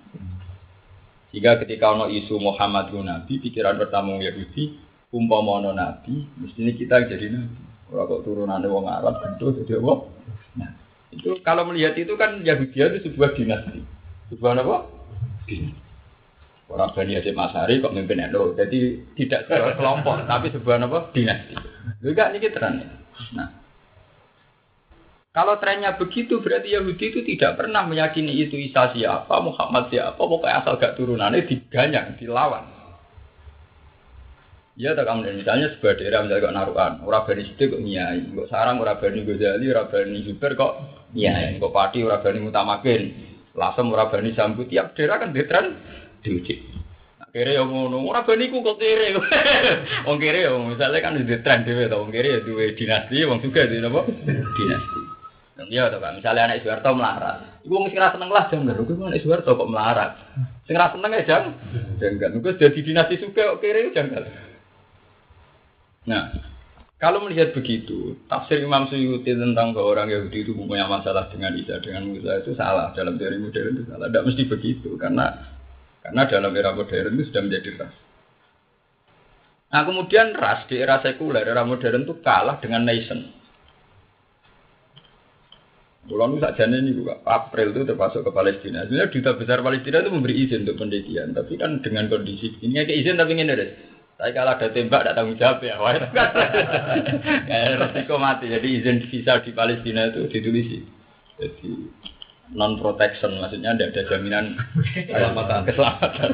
sehingga 1.33 1.57
ketika 1.65 1.97
ono 1.97 2.13
isu 2.13 2.37
Muhammad 2.37 2.93
nabi, 2.93 3.41
pikiran 3.41 3.81
pertama 3.81 4.21
Yahudi, 4.21 4.77
umpama 5.17 5.65
ono 5.65 5.73
nabi, 5.73 6.29
mestinya 6.37 6.77
kita 6.77 7.09
jadi 7.09 7.33
nabi. 7.33 7.72
Kalau 7.93 8.09
kok 8.09 8.25
turunannya 8.25 8.73
wong 8.73 8.89
Arab 8.89 9.21
tentu 9.21 9.53
jadi 9.53 9.77
apa? 9.77 9.95
Nah, 10.57 10.71
itu 11.13 11.37
kalau 11.45 11.69
melihat 11.69 11.93
itu 12.01 12.17
kan 12.17 12.41
Yahudi 12.41 12.73
itu 12.73 13.13
sebuah 13.13 13.37
dinasti. 13.37 13.85
Sebuah 14.33 14.65
apa? 14.65 14.89
Dinasti. 15.45 15.77
Orang 16.73 16.97
Bani 16.97 17.21
Hasyim 17.21 17.37
Masari 17.37 17.85
kok 17.85 17.93
mimpin 17.93 18.25
NU. 18.33 18.57
Jadi 18.57 18.97
tidak 19.21 19.45
sebuah 19.45 19.77
kelompok, 19.77 20.25
tapi 20.25 20.49
sebuah 20.57 20.81
apa? 20.89 21.13
Dinasti. 21.13 21.53
Juga 22.01 22.33
ini 22.33 22.49
terang. 22.49 22.81
Nah, 23.37 23.49
kalau 25.37 25.61
trennya 25.61 25.93
begitu 26.01 26.41
berarti 26.41 26.73
Yahudi 26.73 27.13
itu 27.13 27.21
tidak 27.29 27.61
pernah 27.61 27.85
meyakini 27.85 28.33
itu 28.41 28.57
Isa 28.57 28.89
siapa, 28.97 29.37
Muhammad 29.45 29.93
siapa, 29.93 30.17
pokoknya 30.17 30.65
asal 30.65 30.81
gak 30.81 30.97
turunannya 30.97 31.45
diganyang, 31.45 32.17
dilawan. 32.17 32.72
Ya, 34.73 34.97
tak 34.97 35.05
kamu 35.05 35.45
misalnya 35.45 35.69
sebuah 35.77 36.01
daerah 36.01 36.25
misalnya 36.25 36.49
kok 36.49 36.57
naruhan, 36.57 36.93
orang 37.05 37.29
bani 37.29 37.45
situ 37.45 37.77
kok 37.77 37.83
nyai, 37.85 38.25
kok 38.33 38.49
sarang 38.49 38.81
orang 38.81 38.97
bani 38.97 39.21
Ghazali, 39.29 39.69
orang 39.69 39.89
bani 39.93 40.19
Zubair 40.25 40.53
kok 40.57 40.73
nyai, 41.13 41.61
kok 41.61 41.75
pati 41.77 42.01
orang 42.01 42.25
bani 42.25 42.39
Mutamakin, 42.41 43.03
lasem 43.53 43.93
orang 43.93 44.09
bani 44.09 44.31
Sambu, 44.33 44.65
tiap 44.65 44.97
daerah 44.97 45.21
kan 45.21 45.37
ditren 45.37 45.77
diuji. 46.25 46.73
Nah, 47.21 47.29
kere 47.29 47.53
yang 47.53 47.69
ngono, 47.69 48.01
orang 48.01 48.25
bani 48.25 48.49
ku 48.49 48.65
kok 48.65 48.81
kere, 48.81 49.13
wong 50.09 50.17
kere 50.17 50.41
yang 50.41 50.65
misalnya 50.65 51.05
kan 51.05 51.21
di 51.21 51.37
tren 51.45 51.69
dewe, 51.69 51.93
wong 51.93 52.09
kere 52.09 52.29
ya 52.33 52.41
dua 52.41 52.73
dinasti, 52.73 53.29
wong 53.29 53.45
juga 53.45 53.69
di 53.69 53.77
apa 53.77 54.01
dinasti. 54.57 55.01
Iya 55.69 55.93
Pak, 55.95 56.17
misalnya 56.17 56.49
anak 56.49 56.65
Soeharto 56.65 56.91
melarat. 56.97 57.39
Iku 57.63 57.77
wong 57.77 57.87
sing 57.93 58.01
ra 58.01 58.11
seneng 58.11 58.33
lah 58.33 58.51
janggal. 58.51 58.83
Iku 58.83 58.93
anak 59.05 59.21
Soeharto 59.21 59.53
kok 59.55 59.71
melarat. 59.71 60.11
Sing 60.67 60.75
ra 60.75 60.91
seneng 60.91 61.13
ya 61.13 61.23
jang 61.29 61.45
janggal. 62.03 62.41
Iku 62.41 62.49
jadi 62.57 62.81
dinasti 62.83 63.21
suka 63.23 63.55
kok 63.55 63.61
kere 63.63 63.95
janggal. 63.95 64.52
Nah, 66.03 66.35
kalau 67.03 67.27
melihat 67.27 67.51
begitu, 67.51 68.15
tafsir 68.31 68.63
Imam 68.63 68.87
Suyuti 68.87 69.35
tentang 69.35 69.75
bahwa 69.75 69.99
orang 69.99 70.07
Yahudi 70.07 70.47
itu 70.47 70.55
punya 70.55 70.87
masalah 70.87 71.27
dengan 71.35 71.51
Isa 71.59 71.83
dengan 71.83 72.07
Musa 72.07 72.39
itu 72.39 72.55
salah 72.55 72.95
dalam 72.95 73.19
teori 73.19 73.43
modern 73.43 73.75
itu 73.75 73.83
salah. 73.91 74.07
Tidak 74.07 74.23
mesti 74.23 74.43
begitu 74.47 74.95
karena 74.95 75.35
karena 75.99 76.23
dalam 76.31 76.55
era 76.55 76.71
modern 76.71 77.19
itu 77.19 77.27
sudah 77.27 77.43
menjadi 77.43 77.71
ras. 77.83 77.95
Nah 79.75 79.83
kemudian 79.83 80.31
ras 80.39 80.63
di 80.71 80.79
era 80.79 81.03
sekuler, 81.03 81.43
era 81.43 81.67
modern 81.67 82.07
itu 82.07 82.15
kalah 82.23 82.63
dengan 82.63 82.87
nation. 82.87 83.35
Pulau 86.03 86.31
nu 86.31 86.39
saja 86.39 86.67
ini 86.67 86.99
juga 86.99 87.19
April 87.27 87.75
itu 87.75 87.83
termasuk 87.83 88.27
ke 88.27 88.31
Palestina. 88.31 88.87
Sebenarnya 88.87 89.11
duta 89.11 89.39
besar 89.39 89.59
Palestina 89.63 90.03
itu 90.03 90.11
memberi 90.11 90.35
izin 90.39 90.67
untuk 90.67 90.83
penelitian, 90.83 91.35
tapi 91.35 91.59
kan 91.59 91.83
dengan 91.83 92.07
kondisi 92.11 92.59
ini 92.63 92.79
kayak 92.79 92.95
izin 92.95 93.19
tapi 93.19 93.35
ini 93.35 93.55
deh. 93.55 93.71
Saya 94.23 94.39
kalau 94.39 94.55
ada 94.55 94.71
tembak 94.71 95.03
tidak 95.03 95.19
tanggung 95.19 95.35
jawab 95.35 95.59
ya, 95.67 95.83
wah 95.83 95.99
kayak 95.99 97.75
resiko 97.75 98.23
mati. 98.23 98.55
Jadi 98.55 98.69
izin 98.79 99.03
visa 99.11 99.43
di 99.43 99.51
Palestina 99.51 100.15
itu 100.15 100.31
ditulis. 100.31 100.79
Jadi 101.43 101.71
non 102.55 102.79
protection 102.79 103.35
maksudnya 103.43 103.75
tidak 103.75 103.99
ada 103.99 104.03
jaminan 104.15 104.63
keselamatan. 105.11 105.67
keselamatan. 105.67 106.31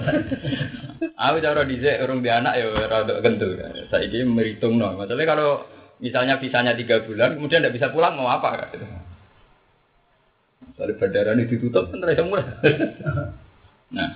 Aku 1.16 1.37
cara 1.40 1.64
dice 1.64 1.97
orang 2.04 2.21
di 2.21 2.28
anak 2.28 2.61
ya 2.61 2.68
rada 2.92 3.14
kentu. 3.25 3.57
Saya 3.88 4.04
ini 4.04 4.21
meritung 4.28 4.76
no. 4.76 4.92
Masalahnya 4.92 5.33
kalau 5.33 5.64
misalnya 6.04 6.37
visanya 6.45 6.76
tiga 6.76 7.00
bulan, 7.09 7.40
kemudian 7.40 7.64
tidak 7.64 7.73
bisa 7.80 7.88
pulang 7.88 8.21
mau 8.21 8.28
apa? 8.28 8.68
Dari 10.76 10.92
bandara 10.92 11.33
ini 11.33 11.49
ditutup 11.49 11.88
kan 11.88 12.04
rasa 12.04 12.21
murah. 12.21 12.52
nah, 13.97 14.11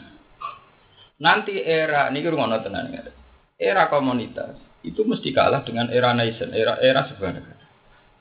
nanti 1.25 1.57
era 1.65 2.13
ini 2.13 2.21
rumah 2.29 2.61
tenan 2.61 3.17
Era 3.63 3.87
komunitas 3.87 4.59
itu 4.83 5.07
mesti 5.07 5.31
kalah 5.31 5.63
dengan 5.63 5.87
era 5.95 6.11
nation, 6.11 6.51
era 6.51 6.83
era 6.83 7.07
negara. 7.07 7.63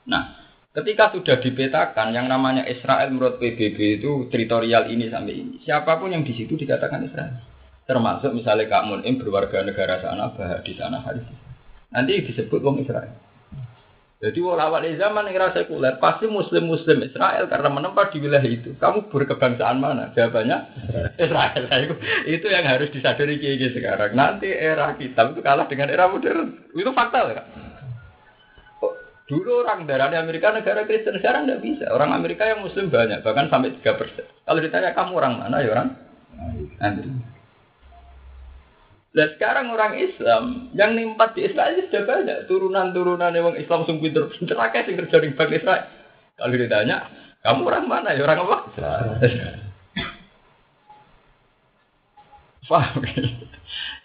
Nah, 0.06 0.22
ketika 0.70 1.10
sudah 1.10 1.42
dipetakan 1.42 2.14
yang 2.14 2.30
namanya 2.30 2.62
Israel 2.70 3.10
menurut 3.10 3.42
PBB 3.42 3.98
itu 3.98 4.30
teritorial 4.30 4.86
ini 4.94 5.10
sampai 5.10 5.34
ini, 5.34 5.54
siapa 5.66 5.98
pun 5.98 6.14
yang 6.14 6.22
di 6.22 6.30
situ 6.38 6.54
dikatakan 6.54 7.02
Israel. 7.02 7.42
Termasuk 7.82 8.30
misalnya 8.30 8.70
Kak 8.70 8.86
Munim 8.86 9.18
berwarga 9.18 9.66
negara 9.66 9.98
sana, 9.98 10.30
bahak 10.38 10.62
di 10.62 10.78
sana, 10.78 11.02
hari 11.02 11.26
Nanti 11.90 12.22
disebut 12.30 12.62
wong 12.62 12.78
Israel. 12.86 13.10
Jadi 14.22 14.38
awal 14.38 14.86
zaman 14.86 15.26
yang 15.26 15.50
rasa 15.50 15.66
sekuler 15.66 15.98
pasti 15.98 16.30
muslim-muslim 16.30 17.10
Israel 17.10 17.50
karena 17.50 17.66
menempat 17.74 18.14
di 18.14 18.22
wilayah 18.22 18.46
itu. 18.46 18.70
Kamu 18.78 19.10
berkebangsaan 19.10 19.82
mana? 19.82 20.14
Jawabannya 20.14 20.58
Israel. 21.18 21.62
Itu, 22.30 22.46
yang 22.46 22.62
harus 22.70 22.94
disadari 22.94 23.42
kiai 23.42 23.58
sekarang. 23.58 24.14
Nanti 24.14 24.46
era 24.46 24.94
kitab 24.94 25.34
itu 25.34 25.42
kalah 25.42 25.66
dengan 25.66 25.90
era 25.90 26.06
modern. 26.06 26.70
Itu 26.70 26.94
fakta 26.94 27.34
ya. 27.34 27.42
Dulu 29.26 29.66
orang 29.66 29.90
darah 29.90 30.14
Amerika 30.14 30.54
negara 30.54 30.86
Kristen 30.86 31.18
sekarang 31.18 31.50
tidak 31.50 31.66
bisa. 31.66 31.90
Orang 31.90 32.14
Amerika 32.14 32.46
yang 32.46 32.62
Muslim 32.62 32.94
banyak, 32.94 33.26
bahkan 33.26 33.50
sampai 33.50 33.74
tiga 33.82 33.98
persen. 33.98 34.22
Kalau 34.46 34.62
ditanya 34.62 34.94
kamu 34.94 35.18
orang 35.18 35.34
mana 35.42 35.66
ya 35.66 35.74
orang 35.74 35.88
Amerika. 36.78 37.41
Dan 39.12 39.28
sekarang 39.36 39.68
orang 39.68 40.00
Islam 40.00 40.72
yang 40.72 40.96
nimpat 40.96 41.36
di 41.36 41.44
Israel 41.44 41.76
sudah 41.76 42.02
banyak 42.08 42.48
turunan-turunan 42.48 43.36
yang 43.36 43.52
Islam 43.60 43.84
sungguh 43.84 44.08
pinter 44.08 44.32
pinter 44.32 44.56
akeh 44.56 44.88
sing 44.88 44.96
kerja 44.96 45.20
di 45.20 45.36
Bang 45.36 45.52
Israel. 45.52 45.84
Kalau 46.40 46.56
ditanya, 46.56 47.12
kamu 47.44 47.60
orang 47.68 47.86
mana? 47.92 48.16
Ya 48.16 48.24
orang 48.24 48.40
apa? 48.48 48.56
Paham? 52.72 53.04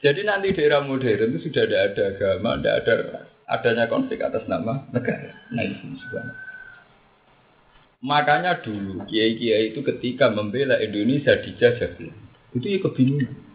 Jadi 0.04 0.22
nanti 0.28 0.52
di 0.52 0.60
era 0.60 0.84
modern 0.84 1.32
itu 1.32 1.48
sudah 1.48 1.64
tidak 1.64 1.82
ada 1.96 2.04
agama, 2.12 2.60
tidak 2.60 2.76
ada 2.84 2.96
adanya 3.48 3.86
konflik 3.88 4.20
atas 4.20 4.44
nama 4.52 4.84
negara. 4.92 5.32
Nah 5.56 5.64
itu 5.64 5.88
sebenarnya. 6.04 6.36
Makanya 8.04 8.60
dulu 8.60 9.08
kiai-kiai 9.08 9.72
itu 9.72 9.82
ketika 9.88 10.28
membela 10.30 10.78
Indonesia 10.84 11.34
dijajah 11.40 11.96
itu 12.54 12.66
ya 12.68 12.80
kebingungan 12.84 13.47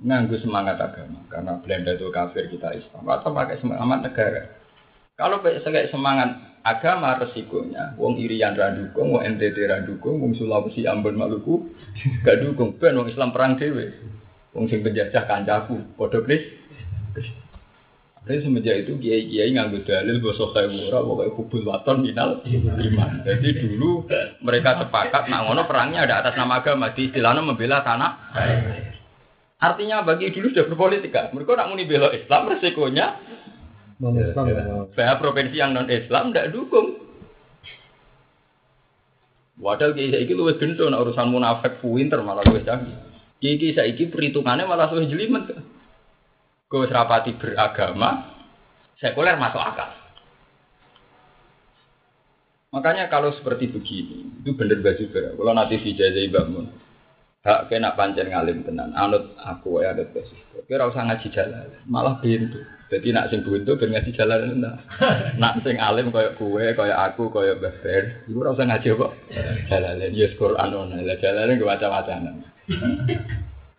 nganggu 0.00 0.40
semangat 0.40 0.80
agama 0.80 1.20
karena 1.28 1.60
Belanda 1.60 1.92
itu 1.92 2.08
kafir 2.08 2.48
kita 2.48 2.72
Islam 2.72 3.04
atau 3.04 3.30
pakai 3.36 3.60
semangat 3.60 4.00
negara 4.00 4.42
kalau 5.20 5.44
pakai 5.44 5.92
semangat 5.92 6.40
agama 6.64 7.20
resikonya 7.20 7.96
wong 8.00 8.16
irian 8.16 8.56
randukung 8.56 9.12
wong 9.12 9.22
NTT 9.36 9.68
randukung 9.68 10.20
wong 10.24 10.32
Sulawesi 10.36 10.88
Ambon 10.88 11.20
Maluku 11.20 11.68
gak 12.24 12.40
dukung 12.40 12.80
ben 12.80 12.96
wong 12.96 13.12
Islam 13.12 13.32
perang 13.36 13.60
dewe 13.60 13.92
wong 14.56 14.72
sing 14.72 14.80
penjajah 14.80 15.28
kancaku 15.28 15.76
podo 16.00 16.24
kris 16.24 16.60
Jadi 18.20 18.44
semenjak 18.44 18.84
itu 18.84 19.00
kiai-kiai 19.00 19.56
nganggu 19.56 19.80
dalil 19.88 20.20
kayak 20.20 20.70
murah, 20.70 21.00
pokoknya 21.02 21.34
kubul 21.40 21.62
waton 21.64 22.04
minal 22.04 22.44
iman. 22.44 23.24
Jadi 23.24 23.48
dulu 23.64 24.04
mereka 24.44 24.76
sepakat, 24.76 25.32
nak 25.32 25.48
ngono 25.48 25.64
perangnya 25.64 26.04
ada 26.04 26.20
atas 26.20 26.36
nama 26.36 26.60
agama, 26.60 26.92
di 26.92 27.08
istilahnya 27.08 27.40
membela 27.40 27.80
tanah. 27.80 28.12
Artinya 29.60 30.00
bagi 30.02 30.32
dulu 30.32 30.50
sudah 30.50 30.66
berpolitik 30.72 31.12
kan. 31.12 31.30
Mereka 31.36 31.52
nak 31.52 31.68
muni 31.68 31.84
bela 31.84 32.08
Islam 32.16 32.48
resikonya 32.48 33.20
Bahaya 34.00 35.20
provinsi 35.20 35.60
yang 35.60 35.76
non 35.76 35.92
Islam 35.92 36.32
tidak 36.32 36.56
dukung. 36.56 36.96
Wadah 39.60 39.92
kiai 39.92 40.08
saiki 40.08 40.32
luwih 40.32 40.56
gento 40.56 40.88
nak 40.88 41.04
urusan 41.04 41.28
munafik 41.28 41.84
pinter 41.84 42.24
malah 42.24 42.40
luwih 42.48 42.64
canggih. 42.64 42.96
Kiai 43.44 43.76
saiki 43.76 44.08
perhitungannya 44.08 44.64
malah 44.64 44.88
luwih 44.88 45.04
jelimet. 45.04 45.52
Gue 46.72 46.88
serapati 46.88 47.36
beragama, 47.36 48.40
sekuler 48.96 49.36
masuk 49.36 49.60
akal. 49.60 49.90
Makanya 52.70 53.10
kalau 53.10 53.34
seperti 53.34 53.68
begini, 53.74 54.30
itu 54.40 54.54
benar 54.54 54.78
baju 54.78 55.04
Kalau 55.10 55.52
nanti 55.52 55.82
vijay 55.82 56.30
bangun, 56.30 56.70
hak 57.40 57.72
kena 57.72 57.96
pancen 57.96 58.28
ngalim 58.28 58.60
tenan 58.68 58.92
anut 58.92 59.32
aku 59.40 59.80
ya 59.80 59.96
anut 59.96 60.12
basis 60.12 60.36
kira 60.68 60.84
usah 60.84 61.08
ngaji 61.08 61.28
jalan 61.32 61.68
malah 61.88 62.20
pintu 62.20 62.60
jadi 62.92 63.16
nak 63.16 63.32
sing 63.32 63.40
buntu 63.40 63.80
ben 63.80 63.96
ngaji 63.96 64.12
jalan 64.12 64.40
nah. 64.64 64.76
nak 65.40 65.64
sing 65.64 65.80
alim 65.80 66.12
koyo 66.12 66.36
kue 66.36 66.76
koyo 66.76 66.92
aku 66.92 67.32
beber 67.32 68.28
iku 68.28 68.38
ora 68.44 68.52
usah 68.52 68.68
ngaji 68.68 68.88
kok 68.92 69.12
jalan 69.72 70.12
ya 70.12 70.26
Quran 70.36 70.68
ono 70.76 70.96
jalan 71.00 71.56
gue 71.56 71.68
macam-macam 71.68 72.44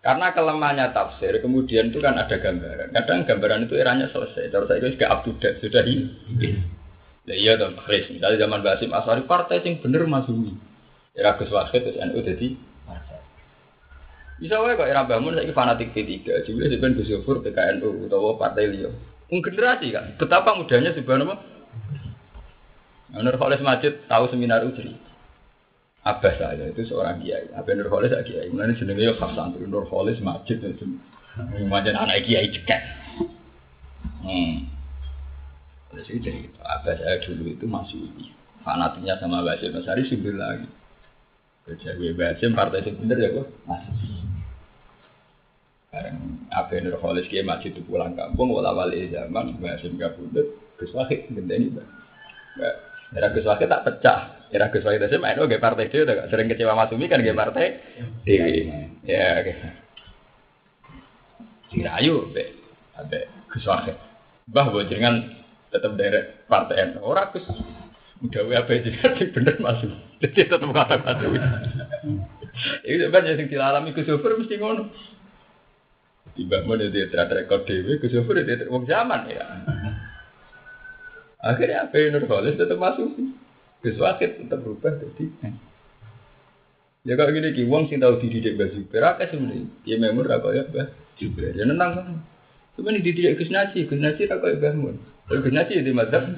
Karena 0.01 0.33
kelemahannya 0.33 0.97
tafsir, 0.97 1.37
kemudian 1.45 1.93
itu 1.93 2.01
kan 2.01 2.17
ada 2.17 2.33
gambaran. 2.41 2.89
Kadang 2.89 3.21
gambaran 3.21 3.69
itu 3.69 3.77
eranya 3.77 4.09
selesai. 4.09 4.49
Terus 4.49 4.65
saya 4.65 4.81
itu 4.81 4.97
up 5.05 5.21
to 5.21 5.37
sudah 5.37 5.85
ini. 5.85 6.09
Ya 7.29 7.37
iya 7.37 7.53
dong, 7.53 7.77
Chris. 7.85 8.09
Misalnya 8.09 8.49
zaman 8.49 8.65
Basim 8.65 8.89
Asari, 8.89 9.29
partai 9.29 9.61
yang 9.61 9.77
bener 9.77 10.09
masumi. 10.09 10.57
Era 11.13 11.37
Gus 11.37 11.53
Wahid, 11.53 11.85
terus 11.85 12.01
NU 12.01 12.17
jadi. 12.17 12.57
Bisa 14.41 14.57
wae 14.57 14.73
kok 14.73 14.89
era 14.89 15.05
bangun 15.05 15.37
saya 15.37 15.53
fanatik 15.53 15.93
P3. 15.93 16.25
Juga 16.49 16.65
sebenarnya 16.65 16.97
Gus 16.97 17.13
Yofur 17.13 17.45
PKNU 17.45 18.09
atau 18.09 18.33
partai 18.41 18.73
Lio. 18.73 18.89
Generasi 19.29 19.93
kan, 19.93 20.17
betapa 20.17 20.57
mudahnya 20.57 20.97
nama. 20.97 21.37
Nur 23.11 23.35
Khalis 23.37 23.61
Majid 23.61 24.09
tahu 24.09 24.33
seminar 24.33 24.65
Ujri. 24.65 24.97
Abah 26.01 26.33
saya 26.41 26.73
itu 26.73 26.89
seorang 26.89 27.21
kiai. 27.21 27.53
Abah 27.53 27.73
Nur 27.77 27.91
Khalis 27.93 28.17
kiai. 28.25 28.49
Mulanya 28.49 28.73
jenenge 28.73 29.05
ya 29.05 29.13
khas 29.13 29.37
santri 29.37 29.67
Nur 29.69 29.85
Khalis 29.85 30.17
Majid 30.25 30.57
itu. 30.63 30.89
Macam 31.69 31.93
anak 32.01 32.25
kiai 32.25 32.49
cekek. 32.49 32.81
Hmm. 34.25 34.65
Oleh 35.93 36.03
itu 36.07 36.17
jadi 36.17 36.49
Abah 36.65 36.97
saya 36.97 37.21
dulu 37.21 37.51
itu 37.51 37.69
masih 37.69 38.09
fanatiknya 38.65 39.21
sama 39.21 39.45
Basim 39.45 39.75
Masari 39.75 40.07
sumber 40.09 40.33
lagi. 40.33 40.67
Kerja 41.67 41.93
gue 41.93 42.15
Basim 42.17 42.57
partai 42.57 42.81
sebenar 42.81 43.21
ya 43.21 43.37
kok 43.37 43.47
masih. 43.69 44.30
Bareng 45.91 46.47
Abah 46.55 46.79
Nur 46.79 46.95
Khalis 47.03 47.27
kiai 47.27 47.43
Majid 47.43 47.75
itu 47.75 47.83
pulang 47.83 48.15
kampung 48.15 48.55
wala 48.55 48.71
wali 48.71 49.11
zaman 49.11 49.59
Basim 49.59 49.99
kabudut. 49.99 50.47
Gus 50.79 50.95
Wahid 50.95 51.27
gendeni 51.27 51.67
Mbak. 51.67 51.87
Era 53.11 53.27
Gus 53.35 53.43
Wahid 53.43 53.67
tak 53.67 53.83
pecah. 53.83 54.47
Era 54.55 54.71
Gus 54.71 54.87
Wahid 54.87 55.03
itu 55.03 55.19
main 55.19 55.35
oke 55.35 55.59
partai 55.59 55.91
dia 55.91 56.07
udah 56.07 56.31
sering 56.31 56.47
kecewa 56.47 56.79
Masumi 56.79 57.11
kan 57.11 57.19
gak 57.19 57.35
partai 57.35 57.83
Dewi. 58.23 58.71
Ya. 59.03 59.43
Dirayu 61.75 62.31
be, 62.31 62.55
abe 62.95 63.27
Gus 63.51 63.67
Wahid. 63.67 63.99
Bah 64.47 64.71
jenengan 64.87 65.43
tetap 65.75 65.99
derek 65.99 66.47
partai 66.47 66.95
NU. 66.95 67.03
Ora 67.03 67.35
Gus. 67.35 67.43
Udah 68.23 68.47
wae 68.47 68.55
abe 68.55 68.79
jenengan 68.79 69.27
bener 69.35 69.59
masuk. 69.59 69.91
Jadi 70.23 70.39
tetap 70.47 70.71
kata 70.71 71.03
Masumi. 71.03 71.35
Itu 72.87 73.11
sebenarnya 73.11 73.43
yang 73.43 73.51
dialami 73.51 73.91
Gus 73.91 74.07
Wahid 74.07 74.39
mesti 74.39 74.55
ngono. 74.55 75.10
Tiba 76.31 76.63
mana 76.63 76.87
dia 76.87 77.11
track 77.11 77.31
record 77.35 77.67
Dewi, 77.67 77.99
Wahid 77.99 78.47
dia 78.47 78.67
wong 78.71 78.87
zaman 78.87 79.27
ya. 79.27 79.45
Akhirnya 81.41 81.89
apa 81.89 81.97
Nur 82.13 82.23
Khalis 82.29 82.55
tetap 82.55 82.77
masuk. 82.77 83.09
Gus 83.81 83.97
Wakil 83.97 84.45
tetap 84.45 84.61
berubah 84.61 84.93
jadi. 84.93 85.25
Ya 87.01 87.17
kalau 87.17 87.33
gini 87.33 87.49
ki 87.57 87.65
wong 87.65 87.89
sing 87.89 87.97
tau 87.97 88.21
dididik 88.21 88.53
Mbah 88.53 88.69
Zubair 88.77 89.03
akeh 89.09 89.33
sebenarnya. 89.33 89.65
Ya 89.89 89.97
memur 89.97 90.29
ra 90.29 90.37
koyo 90.37 90.69
Mbah 90.69 90.93
Zubair. 91.17 91.57
Ya 91.57 91.65
nentang 91.65 91.97
kan. 91.97 92.07
Cuma 92.77 92.93
dididik 92.93 93.41
Gus 93.41 93.49
Nasi, 93.49 93.89
Gus 93.89 93.97
Nasi 93.97 94.29
ra 94.29 94.37
koyo 94.37 94.61
Mbah 94.61 94.73
Mun. 94.77 94.95
Kalau 95.25 95.41
Gus 95.41 95.49
Nasi 95.49 95.81
di 95.81 95.89
madzhab. 95.89 96.29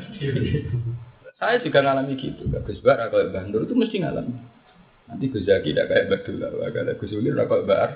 Saya 1.36 1.60
juga 1.60 1.84
ngalami 1.84 2.16
gitu. 2.16 2.48
Gus 2.48 2.80
Bar 2.80 3.04
koyo 3.12 3.28
Mbah 3.28 3.44
Nur 3.52 3.68
itu 3.68 3.76
mesti 3.76 4.00
ngalami. 4.00 4.34
Nanti 5.12 5.28
Gus 5.28 5.44
Zaki 5.44 5.76
tidak 5.76 5.92
kayak 5.92 6.08
Mbah 6.08 6.20
Dula, 6.24 6.48
kalau 6.72 6.96
Gus 6.96 7.12
Ulir 7.12 7.36
ra 7.36 7.44
Mbah 7.44 7.92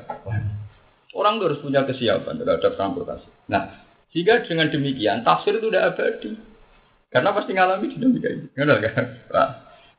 Orang 1.17 1.41
harus 1.41 1.57
punya 1.65 1.81
kesiapan 1.81 2.37
terhadap 2.37 2.77
transportasi. 2.77 3.25
Nah, 3.49 3.73
sehingga 4.13 4.45
dengan 4.45 4.69
demikian 4.69 5.25
tafsir 5.25 5.57
itu 5.57 5.73
udah 5.73 5.89
abadi. 5.89 6.37
Karena 7.09 7.33
pasti 7.33 7.57
ngalami 7.57 7.89
dinamika 7.89 8.29
ini. 8.29 8.45
Benar 8.53 8.77
kan? 8.85 9.05
Pak. 9.33 9.49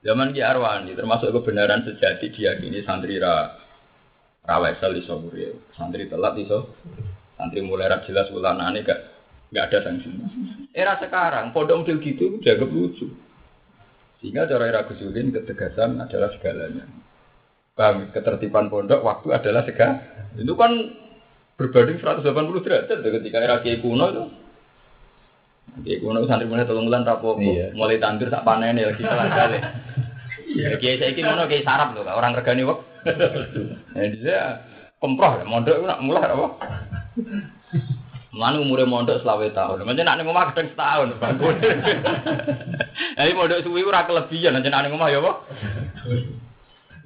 Zaman 0.06 0.30
Ki 0.30 0.46
Arwani 0.46 0.94
termasuk 0.94 1.34
kebenaran 1.34 1.82
sejati 1.82 2.30
diyakini 2.30 2.86
santri 2.86 3.18
ra 3.18 3.50
rawesel 4.46 4.94
iso 4.94 5.18
murid, 5.18 5.74
santri 5.74 6.06
telat 6.06 6.38
iso. 6.38 6.78
Santri 7.34 7.66
mulai 7.66 7.90
ra 7.90 7.98
jelas 8.06 8.30
ulanane 8.30 8.86
gak 8.86 9.00
gak 9.50 9.74
ada 9.74 9.90
sanksi. 9.90 10.06
Era 10.70 11.02
sekarang 11.02 11.50
pondok 11.50 11.82
model 11.82 11.98
gitu 11.98 12.38
jaga 12.46 12.62
lucu. 12.62 13.10
Sehingga 14.22 14.46
cara 14.46 14.70
era 14.70 14.86
Gusulin 14.86 15.34
ketegasan 15.34 15.98
adalah 15.98 16.30
segalanya. 16.34 16.86
Bang, 17.78 18.10
ketertiban 18.10 18.66
pondok 18.66 19.02
waktu 19.02 19.30
adalah 19.34 19.62
segala. 19.62 20.02
Itu 20.34 20.58
kan 20.58 20.74
berbanding 21.58 21.98
180 21.98 22.64
derajat 22.64 22.98
ketika 23.02 23.38
era 23.42 23.58
Kiai 23.60 23.82
kuno 23.82 24.06
itu 24.14 24.24
Oke, 25.78 26.00
kuno 26.00 26.24
santri 26.24 26.48
mulai 26.48 26.64
tolong 26.64 26.88
bulan 26.88 27.04
rapopo, 27.04 27.38
iya. 27.38 27.70
mulai 27.76 28.00
tandur 28.00 28.32
sak 28.32 28.42
panen 28.42 28.80
ya 28.80 28.88
lagi 28.88 29.04
salah 29.06 29.26
kali. 29.30 29.58
Ya 30.58 30.74
kiai 30.80 30.96
saya 30.96 31.12
kini 31.12 31.28
kiai 31.28 31.62
sarap 31.62 31.92
loh, 31.92 32.08
orang 32.08 32.34
regani 32.34 32.64
wak. 32.64 32.82
Jadi 33.94 34.16
dia 34.18 34.64
komproh, 34.98 35.38
mondok 35.44 35.84
nak 35.84 36.02
mulai 36.02 36.24
apa? 36.24 36.46
Mana 38.32 38.58
umurnya 38.58 38.88
mondok 38.88 39.20
selawe 39.22 39.46
tahun, 39.54 39.86
macam 39.86 40.02
nak 40.02 40.16
nih 40.18 40.26
rumah 40.26 40.44
kadang 40.50 40.68
setahun, 40.72 41.08
bangun. 41.20 41.56
Jadi 43.20 43.32
mondok 43.36 43.62
suwi 43.62 43.86
ura 43.86 44.08
kelebihan, 44.08 44.56
macam 44.58 44.70
nak 44.72 44.82
nih 44.82 44.92
rumah 44.96 45.08
ya 45.12 45.20
pak. 45.22 45.36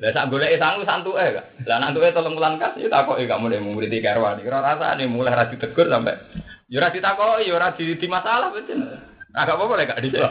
Lah 0.02 0.10
sak 0.10 0.34
golek 0.34 0.58
sangu 0.58 0.82
santu 0.82 1.14
eh 1.14 1.30
kak. 1.38 1.62
Lah 1.62 1.78
nantu 1.78 2.02
eh 2.02 2.10
tolong 2.10 2.34
bulan 2.34 2.58
kas, 2.58 2.74
ya 2.74 2.90
tak 2.90 3.06
kok 3.06 3.22
kamu 3.22 3.54
nih 3.54 3.62
murid 3.62 3.94
karwani. 4.02 4.42
Kira 4.42 4.58
rasa 4.58 4.98
nih 4.98 5.06
mulai 5.06 5.30
rasi 5.30 5.54
tegur 5.62 5.86
sampai 5.86 6.18
Ya 6.72 6.80
ora 6.80 6.88
ditakoki, 6.88 7.52
ya 7.52 7.54
ora 7.54 7.76
di, 7.76 7.84
di 8.00 8.08
masalah 8.08 8.48
betul. 8.48 8.80
Agak 9.36 9.60
apa-apa 9.60 9.74
lek 9.76 9.88
gak 9.92 10.00
dhisik. 10.02 10.24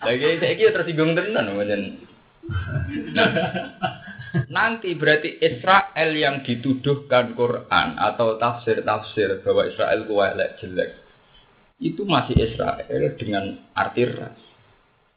Lagi 0.00 0.36
saiki 0.40 0.72
tersinggung 0.72 1.12
tenan 1.12 1.52
mboten. 1.52 2.08
Nanti 4.48 4.96
berarti 4.96 5.40
Israel 5.44 6.10
yang 6.16 6.40
dituduhkan 6.40 7.36
Quran 7.36 7.88
atau 8.00 8.40
tafsir-tafsir 8.40 9.44
bahwa 9.44 9.68
Israel 9.68 10.00
kuat 10.08 10.40
jelek 10.60 10.90
itu 11.84 12.02
masih 12.08 12.36
Israel 12.36 13.02
dengan 13.20 13.60
arti 13.76 14.08
ras. 14.08 14.47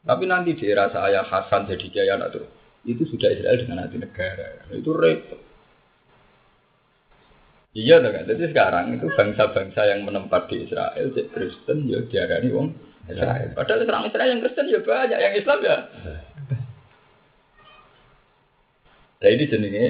Tapi 0.02 0.24
nanti 0.26 0.58
di 0.58 0.66
era 0.66 0.90
saya 0.90 1.22
Hasan 1.22 1.70
jadi 1.70 1.86
jaya 1.94 2.18
itu 2.82 3.02
sudah 3.06 3.30
Israel 3.30 3.62
dengan 3.62 3.86
arti 3.86 3.98
negara. 4.02 4.66
Itu 4.74 4.90
repot. 4.90 5.38
Iya 7.72 8.04
dong. 8.04 8.12
Jadi 8.12 8.52
sekarang 8.52 8.98
itu 8.98 9.08
bangsa-bangsa 9.16 9.80
yang 9.88 10.04
menempat 10.04 10.50
di 10.52 10.68
Israel, 10.68 11.08
cek 11.14 11.32
Kristen 11.32 11.88
ya 11.88 12.04
diarani 12.04 12.48
wong 12.52 12.68
Israel. 13.08 13.48
Padahal 13.56 13.88
orang 13.88 14.10
Israel 14.12 14.28
yang 14.28 14.42
Kristen 14.44 14.66
ya 14.68 14.80
banyak, 14.84 15.18
yang 15.22 15.34
Islam 15.38 15.58
ya. 15.64 15.76
Nah 19.22 19.28
ini 19.30 19.44
jenenge 19.46 19.86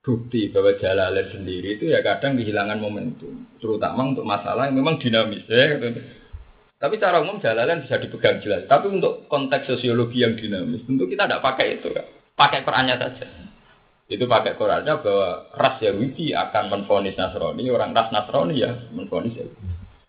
bukti 0.00 0.48
bahwa 0.48 0.72
Jalalain 0.80 1.28
sendiri 1.34 1.76
itu 1.76 1.92
ya 1.92 2.00
kadang 2.00 2.40
kehilangan 2.40 2.80
momentum, 2.80 3.44
terutama 3.60 4.08
untuk 4.08 4.24
masalah 4.24 4.72
yang 4.72 4.80
memang 4.80 4.96
dinamis 4.96 5.44
ya. 5.50 5.76
Tapi 6.78 6.94
cara 7.02 7.18
umum 7.18 7.42
Jalalain 7.42 7.82
bisa 7.82 7.98
dipegang 7.98 8.38
jelas. 8.38 8.70
Tapi 8.70 8.86
untuk 8.86 9.26
konteks 9.26 9.66
sosiologi 9.66 10.22
yang 10.22 10.38
dinamis, 10.38 10.86
tentu 10.86 11.10
kita 11.10 11.26
tidak 11.26 11.42
pakai 11.42 11.82
itu 11.82 11.90
kan. 11.90 12.06
Pakai 12.38 12.62
perannya 12.62 12.94
saja. 12.94 13.26
Itu 14.08 14.24
pakai 14.24 14.56
Qurannya 14.56 15.04
bahwa 15.04 15.52
ras 15.52 15.76
Yahudi 15.84 16.32
akan 16.32 16.72
menfonis 16.72 17.12
Nasrani, 17.20 17.68
orang 17.68 17.92
ras 17.92 18.08
Nasrani 18.08 18.56
ya 18.56 18.72
menfonis 18.88 19.36
Yahudi. 19.36 19.60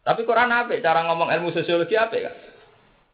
Tapi 0.07 0.23
Quran 0.23 0.55
apa? 0.55 0.71
Cara 0.79 1.03
ngomong 1.11 1.27
ilmu 1.27 1.51
sosiologi 1.51 1.99
apa 1.99 2.15
kan? 2.15 2.35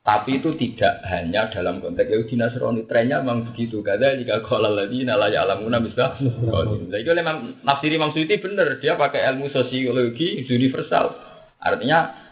Tapi 0.05 0.37
itu 0.37 0.53
tidak 0.53 1.01
hanya 1.09 1.49
dalam 1.49 1.81
konteks 1.81 2.05
Yahudi 2.05 2.37
Nasrani. 2.37 2.85
Trennya 2.85 3.25
memang 3.25 3.49
begitu. 3.49 3.81
Kata 3.81 4.13
jika 4.13 4.45
kalau 4.45 4.77
lagi 4.77 5.01
nala 5.01 5.33
ya 5.33 5.41
alamuna 5.41 5.81
bisa. 5.81 6.21
Jadi 6.21 7.01
itu 7.01 7.11
memang 7.17 7.65
nafsir 7.65 7.89
Imam 7.89 8.13
Suyuti 8.13 8.37
benar. 8.37 8.77
Dia 8.77 8.93
pakai 8.93 9.25
ilmu 9.33 9.49
sosiologi 9.49 10.45
universal. 10.45 11.17
Artinya 11.57 12.24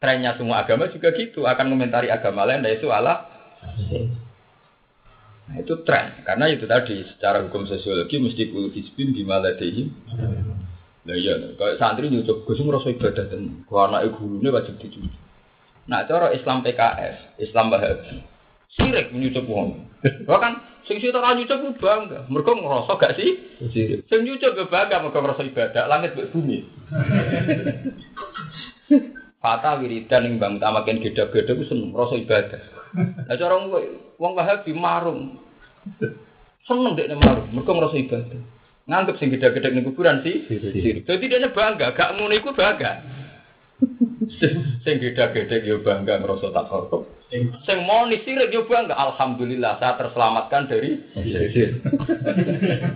trennya 0.00 0.34
semua 0.40 0.64
agama 0.64 0.88
juga 0.88 1.12
gitu. 1.12 1.44
Akan 1.44 1.68
komentari 1.68 2.08
agama 2.08 2.48
lain. 2.48 2.64
Dan 2.64 2.74
itu 2.74 2.88
Allah 2.88 3.28
Nah, 5.50 5.58
itu 5.58 5.82
tren 5.82 6.22
karena 6.22 6.46
itu 6.46 6.62
tadi 6.70 7.02
secara 7.10 7.42
hukum 7.42 7.66
sosiologi 7.66 8.22
mesti 8.22 8.54
kul 8.54 8.70
hisbin 8.70 9.10
bimaladehim. 9.10 9.90
Nah 11.02 11.16
iya, 11.18 11.58
kalau 11.58 11.74
santri 11.74 12.06
nyucuk 12.06 12.46
gus 12.46 12.62
ngerasa 12.62 12.94
ibadah 12.94 13.26
dan 13.26 13.66
anak 13.66 14.14
gurunya 14.14 14.54
wajib 14.54 14.78
dicuci. 14.78 15.10
Nah 15.90 16.06
cara 16.06 16.30
Islam 16.30 16.62
PKS, 16.62 17.42
Islam 17.42 17.74
Wahabi, 17.74 18.22
sirik 18.78 19.10
nyucuk 19.10 19.42
wong. 19.50 19.90
Bahkan 20.30 20.86
sing 20.86 21.02
situ 21.02 21.18
ora 21.18 21.34
nyucuk 21.34 21.82
bangga, 21.82 22.30
mereka 22.30 22.54
ngerasa 22.54 22.92
gak 22.94 23.18
sih? 23.18 23.30
Sirik. 23.74 24.06
Sing 24.06 24.22
nyucuk 24.22 24.54
bangga 24.70 25.02
mereka 25.02 25.18
ngerasa 25.18 25.42
ibadah, 25.50 25.84
langit 25.90 26.14
mbek 26.14 26.30
bumi. 26.30 26.62
Fata 29.40 29.80
wiridan 29.80 30.28
yang 30.28 30.36
bang 30.36 30.60
utamakan 30.60 31.00
gede-gede 31.00 31.56
itu 31.56 31.64
seneng, 31.72 31.96
rasa 31.96 32.12
ibadah. 32.20 32.60
Nah 33.24 33.34
cara 33.40 33.56
wong 34.20 34.32
Wahabi 34.36 34.76
marung. 34.76 35.40
Seneng 36.68 36.92
dek 36.92 37.08
marung, 37.16 37.48
mereka 37.48 37.72
merasa 37.72 37.96
ibadah. 37.96 38.40
Nganggep 38.84 39.16
sing 39.16 39.32
gede-gede 39.32 39.72
ning 39.72 39.88
kuburan 39.88 40.20
sih. 40.20 40.44
Jadi 41.08 41.24
dia 41.24 41.48
bangga, 41.48 41.96
gak 41.96 42.20
ngono 42.20 42.36
iku 42.36 42.52
bangga. 42.52 43.00
Sing 44.84 45.00
gede-gede 45.00 45.64
yo 45.64 45.80
bangga 45.80 46.20
ngrasa 46.20 46.52
tak 46.52 46.68
hormat. 46.68 47.08
Sing 47.64 47.78
mau 47.88 48.04
sirik 48.12 48.52
yo 48.52 48.68
bangga 48.68 48.92
alhamdulillah 48.92 49.80
saya 49.80 49.96
terselamatkan 49.96 50.68
dari 50.68 51.00
sirik. 51.16 51.80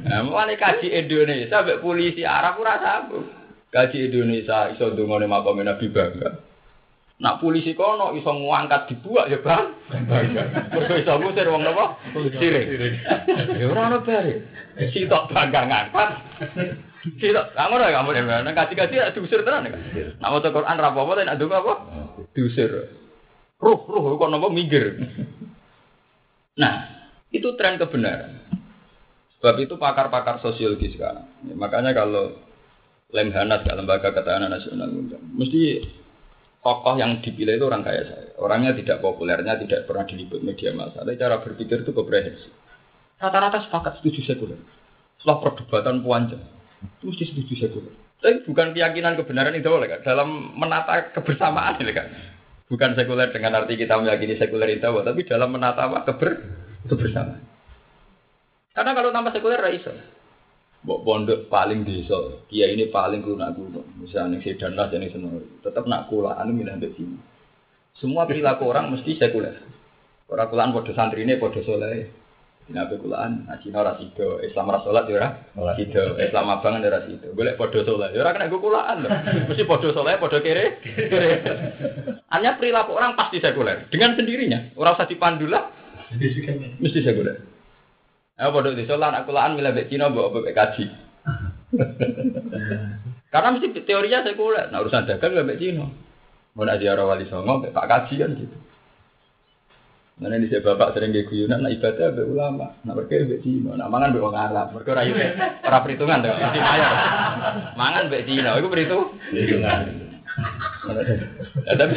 Nah, 0.05 0.21
mulane 0.21 0.61
kaji 0.61 0.93
Indonesia 0.93 1.65
mbek 1.65 1.81
polisi 1.81 2.23
Arab 2.29 2.61
sambung. 2.61 3.44
Kaji 3.75 4.07
Indonesia 4.07 4.71
iso 4.71 4.95
ndongone 4.95 5.27
makome 5.27 5.67
Nabi 5.67 5.91
bangga. 5.91 6.39
Nak 7.19 7.43
polisi 7.43 7.75
kono 7.75 8.15
iso 8.15 8.31
ngangkat 8.31 8.87
dibuak 8.87 9.27
ya 9.27 9.43
bang. 9.43 9.67
Mergo 10.71 10.95
iso 10.95 11.19
ngusir 11.19 11.51
wong 11.51 11.67
napa? 11.67 11.99
Sirik. 12.15 12.71
Ya 13.59 13.67
ora 13.67 13.91
ono 13.91 13.99
bare. 14.07 14.47
Sitok 14.95 15.27
bangga 15.35 15.67
ngangkat. 15.67 16.09
Sitok, 17.19 17.51
kamu 17.51 17.75
ora 17.75 17.91
kamu 17.91 18.11
nang 18.47 18.55
kaji-kaji 18.55 18.95
ya 18.95 19.11
diusir 19.11 19.43
tenan 19.43 19.67
kan. 19.67 19.83
Nak 20.23 20.31
maca 20.31 20.49
Quran 20.55 20.79
ra 20.79 20.89
apa-apa 20.95 21.13
nek 21.27 21.35
ndonga 21.35 21.59
apa? 21.59 21.75
Diusir. 22.31 22.71
Ruh, 23.59 23.81
ruh 23.91 24.15
kok 24.15 24.31
napa 24.31 24.55
minggir. 24.55 25.03
Nah, 26.55 26.75
itu 27.35 27.51
tren 27.59 27.83
kebenaran. 27.83 28.39
Sebab 29.43 29.59
itu 29.59 29.75
pakar-pakar 29.77 30.39
sosiologi 30.39 30.95
sekarang. 30.95 31.27
Ya, 31.43 31.59
makanya 31.59 31.91
kalau 31.91 32.44
Lemhanas, 33.15 33.63
lembaga 33.63 34.11
ketahanan 34.11 34.51
nasional, 34.51 34.91
mesti 35.39 35.87
tokoh 36.65 36.99
yang 36.99 37.23
dipilih 37.23 37.61
itu 37.61 37.65
orang 37.69 37.87
kaya 37.87 38.03
saya. 38.09 38.29
Orangnya 38.43 38.75
tidak 38.75 38.99
populernya, 38.99 39.55
tidak 39.63 39.87
pernah 39.87 40.03
diliput 40.03 40.43
media 40.43 40.75
massa. 40.75 41.07
Tapi 41.07 41.15
cara 41.15 41.39
berpikir 41.39 41.87
itu 41.87 41.95
komprehensif. 41.95 42.51
Rata-rata 43.23 43.63
sepakat 43.69 44.03
setuju 44.03 44.27
sekuler. 44.27 44.59
Setelah 45.23 45.39
perdebatan 45.47 46.03
panjang, 46.03 46.43
itu 46.83 47.05
mesti 47.07 47.25
setuju 47.31 47.55
sekuler. 47.69 47.95
Tapi 48.19 48.43
bukan 48.49 48.75
keyakinan 48.75 49.15
kebenaran 49.21 49.55
itu 49.55 49.69
oleh. 49.71 50.01
Dalam 50.03 50.57
menata 50.59 51.15
kebersamaan 51.15 51.79
ini 51.85 51.93
kan. 51.95 52.09
Bukan 52.67 52.97
sekuler 52.97 53.31
dengan 53.31 53.61
arti 53.61 53.77
kita 53.77 54.01
meyakini 54.01 54.41
sekuler 54.41 54.75
itu, 54.75 54.89
tapi 54.89 55.23
dalam 55.29 55.53
menata? 55.53 55.87
Keber, 56.09 56.33
kebersamaan. 56.89 57.45
Karena 58.75 58.91
kalau 58.97 59.15
tanpa 59.15 59.31
sekuler, 59.31 59.61
raiso. 59.61 59.93
Mbok 60.85 61.01
pondok 61.01 61.49
paling 61.49 61.81
desa, 61.89 62.45
kia 62.53 62.69
ini 62.69 62.93
paling 62.93 63.25
lunak 63.25 63.57
kuno. 63.57 63.89
Misalnya 63.97 64.37
si 64.45 64.53
lah 64.53 64.93
jadi 64.93 65.09
senori, 65.09 65.65
tetap 65.65 65.89
nak 65.89 66.13
kulaan 66.13 66.53
milih 66.53 66.77
ambek 66.77 66.93
sini. 66.93 67.17
Semua 67.97 68.29
perilaku 68.29 68.69
orang 68.69 68.93
mesti 68.93 69.17
sekuler. 69.17 69.65
Orang 70.29 70.53
kulaan 70.53 70.77
podo 70.77 70.93
santri 70.93 71.25
ini 71.25 71.41
podo 71.41 71.65
soleh. 71.65 72.05
Ini 72.69 72.81
apa 72.81 73.01
kulaan? 73.01 73.49
Nah, 73.49 73.57
Cina 73.65 73.81
sido, 73.97 74.41
Islam 74.45 74.73
ora 74.73 74.81
sholat 74.85 75.05
ya 75.09 75.29
sido, 75.77 76.21
Islam 76.21 76.53
abang 76.53 76.77
ora 76.77 77.01
sido. 77.09 77.33
Boleh 77.33 77.57
podo 77.57 77.81
soleh, 77.81 78.13
ya 78.13 78.21
ora 78.21 78.37
kena 78.37 78.53
gue 78.53 78.61
kulaan 78.61 79.09
loh. 79.09 79.11
Mesti 79.49 79.65
podo 79.65 79.89
soleh, 79.89 80.21
podo 80.21 80.37
kere. 80.45 80.85
Hanya 82.29 82.61
perilaku 82.61 82.93
orang 82.93 83.17
pasti 83.17 83.41
sekuler 83.41 83.89
dengan 83.89 84.21
sendirinya. 84.21 84.77
Orang 84.77 85.01
usah 85.01 85.09
dipandu 85.09 85.49
lah. 85.49 85.65
Mesti 86.77 87.01
sekuler. 87.01 87.54
Ayo 88.35 88.51
bodoh 88.51 88.75
di 88.75 88.83
sholat, 88.83 89.15
aku 89.15 89.31
laan 89.31 89.55
milih 89.55 89.71
bek 89.71 89.87
Cina, 89.87 90.11
bawa 90.11 90.35
bek 90.35 90.59
kaji. 90.59 90.85
Karena 93.33 93.49
mesti 93.55 93.71
teorinya 93.87 94.27
saya 94.27 94.35
kuliah, 94.35 94.67
nah 94.75 94.83
urusan 94.83 95.07
dagang 95.07 95.39
bek 95.39 95.63
Cina. 95.63 95.87
Mau 96.59 96.67
nak 96.67 96.83
ziarah 96.83 97.07
wali 97.07 97.31
songo, 97.31 97.63
bek 97.63 97.71
pak 97.71 97.87
kaji 97.87 98.15
kan 98.27 98.31
gitu. 98.35 98.57
Mana 100.15 100.39
saya 100.47 100.63
bapak 100.63 100.95
sering 100.95 101.11
gak 101.11 101.27
guyunan, 101.31 101.63
nah 101.63 101.71
ibadah 101.71 102.11
bek 102.11 102.27
ulama, 102.27 102.75
nah 102.83 102.93
mereka 102.99 103.23
bek 103.23 103.43
Cina, 103.47 103.79
nah 103.79 103.87
mangan 103.87 104.11
bek 104.11 104.27
orang 104.27 104.43
Arab, 104.51 104.67
mereka 104.75 104.91
rayu 104.99 105.13
perhitungan 105.63 106.19
tuh, 106.27 106.35
mesti. 106.35 106.59
Mangan 107.79 108.05
bek 108.11 108.25
Cina, 108.27 108.59
itu 108.59 108.67
perhitung. 108.67 109.15
Ya, 111.65 111.81
tapi 111.81 111.97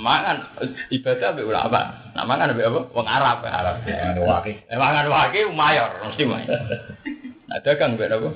mangan 0.00 0.50
ibadah 0.90 1.30
be 1.36 1.46
ulama. 1.46 2.10
Nah 2.16 2.24
mangan 2.26 2.56
be 2.56 2.66
apa? 2.66 2.80
Wong 2.90 3.06
Arab, 3.06 3.44
Arab. 3.46 3.86
Waki. 4.18 4.66
Eh 4.66 4.78
mangan 4.78 5.06
waki 5.06 5.46
mayor 5.52 5.90
mesti 6.10 6.24
mayor. 6.26 6.58
Nah 7.50 7.58
dagang 7.62 7.94
be 7.94 8.06
apa? 8.10 8.30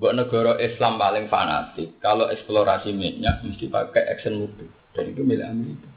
Buat 0.00 0.16
negara 0.16 0.56
Islam 0.60 0.96
paling 0.96 1.28
fanatik, 1.28 2.00
kalau 2.00 2.28
eksplorasi 2.32 2.96
minyak 2.96 3.44
mesti 3.44 3.68
pakai 3.68 4.08
action 4.08 4.48
mobil. 4.48 4.68
Jadi 4.96 5.12
itu 5.12 5.22
milik 5.24 5.44
Amerika. 5.44 5.88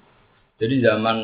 Jadi 0.60 0.76
zaman 0.84 1.18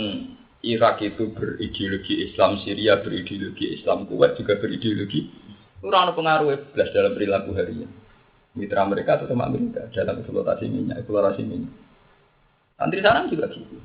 Irak 0.63 1.03
itu 1.03 1.31
berideologi 1.35 2.23
Islam, 2.23 2.55
Syria 2.63 3.03
berideologi 3.03 3.75
Islam, 3.75 4.07
Kuwait 4.07 4.39
juga 4.39 4.55
berideologi. 4.59 5.27
Kurang 5.83 6.11
pengaruh 6.15 6.71
belas 6.71 6.91
dalam 6.95 7.15
perilaku 7.15 7.51
harian 7.55 7.91
mitra 8.57 8.85
mereka 8.85 9.21
atau 9.21 9.29
teman 9.29 9.53
mereka 9.53 9.89
dalam 9.93 10.21
eksploitasi 10.21 10.65
minyak, 10.69 11.05
eksplorasi 11.05 11.41
minyak. 11.45 11.73
Santri 12.79 13.03
sana 13.03 13.27
juga 13.27 13.51
gitu. 13.51 13.77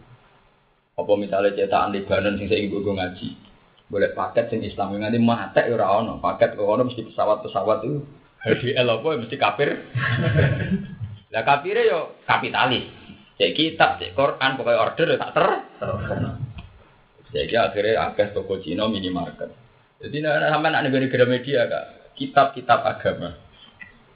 Apa 0.95 1.13
misalnya 1.19 1.59
cetakan 1.59 1.91
Lebanon 1.91 2.39
sing 2.39 2.47
saya 2.47 2.71
gue 2.71 2.79
ngaji, 2.79 3.29
boleh 3.91 4.15
paket 4.15 4.47
sing 4.55 4.63
Islam 4.63 4.95
yang 4.95 5.11
nanti 5.11 5.19
mate 5.19 5.67
ya 5.67 5.75
ora 5.75 5.99
ono, 5.99 6.23
paket 6.23 6.55
kok 6.55 6.63
ono 6.63 6.87
mesti 6.87 7.03
pesawat-pesawat 7.03 7.79
itu 7.83 7.99
HDL 8.47 8.89
apa 8.89 9.09
mesti 9.19 9.37
kafir. 9.37 9.69
Lah 11.35 11.43
kafire 11.43 11.83
yo 11.91 12.15
kapitalis. 12.23 12.87
Cek 13.35 13.59
kitab, 13.59 13.99
cek 13.99 14.15
Quran, 14.15 14.55
pokoknya 14.55 14.79
order 14.79 15.07
ya 15.11 15.19
tak 15.19 15.33
ter. 15.35 15.47
Jadi 17.35 17.55
akhirnya 17.59 18.15
akeh 18.15 18.31
toko 18.31 18.63
Cina 18.63 18.87
minimarket. 18.87 19.51
Jadi 19.99 20.23
nah, 20.23 20.39
sampai 20.55 20.71
nak 20.71 20.87
negara-negara 20.87 21.27
media 21.27 21.67
kak, 21.67 22.15
kitab-kitab 22.15 22.87
agama. 22.87 23.35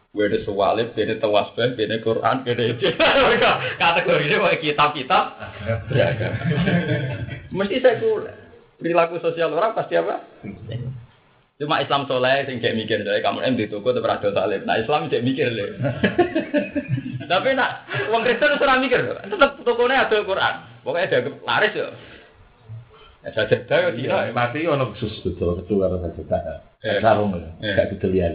Beda 0.09 0.40
sewalib, 0.42 0.97
beda 0.97 1.21
tawasbah, 1.21 1.77
beda 1.77 2.01
Quran, 2.01 2.37
beda 2.42 2.62
itu. 2.64 2.90
Kategori 3.83 4.25
ini 4.25 4.57
kitab-kitab 4.64 5.25
beragam. 5.92 6.33
Mesti 7.53 7.77
saya. 7.85 7.97
Perilaku 8.79 9.18
sosial 9.18 9.51
orang 9.53 9.75
pasti 9.75 9.99
apa? 9.99 10.23
Cuma 11.59 11.83
Islam 11.83 12.07
soleh 12.07 12.47
sing 12.47 12.62
kayak 12.62 12.79
mikir 12.79 13.03
dari 13.03 13.18
kamu 13.18 13.42
em 13.42 13.59
di 13.59 13.66
toko 13.66 13.90
tuh 13.90 13.99
berada 13.99 14.31
salib. 14.31 14.62
Nah 14.62 14.79
Islam 14.79 15.11
cek 15.11 15.27
mikir 15.27 15.51
deh. 15.51 15.71
Tapi 17.31 17.59
nak 17.59 17.85
uang 18.09 18.23
Kristen 18.23 18.57
ora 18.57 18.79
mikir, 18.79 19.03
tetap 19.03 19.59
tokonya 19.66 20.07
ada 20.07 20.16
Quran. 20.23 20.55
Pokoknya 20.87 21.11
ada 21.11 21.18
laris 21.42 21.75
ya. 21.75 21.88
Ya 23.27 23.31
sajadah 23.35 23.79
ya 23.83 23.90
tidak. 23.92 24.21
Mati 24.33 24.64
ono 24.71 24.94
khusus 24.94 25.18
betul 25.27 25.59
ketua 25.59 25.90
orang 25.90 26.14
sajadah. 26.14 26.67
Eh. 26.79 27.03
Sarung 27.03 27.35
ya. 27.35 27.75
Gak 27.75 27.99
didel 27.99 28.14
ya. 28.14 28.29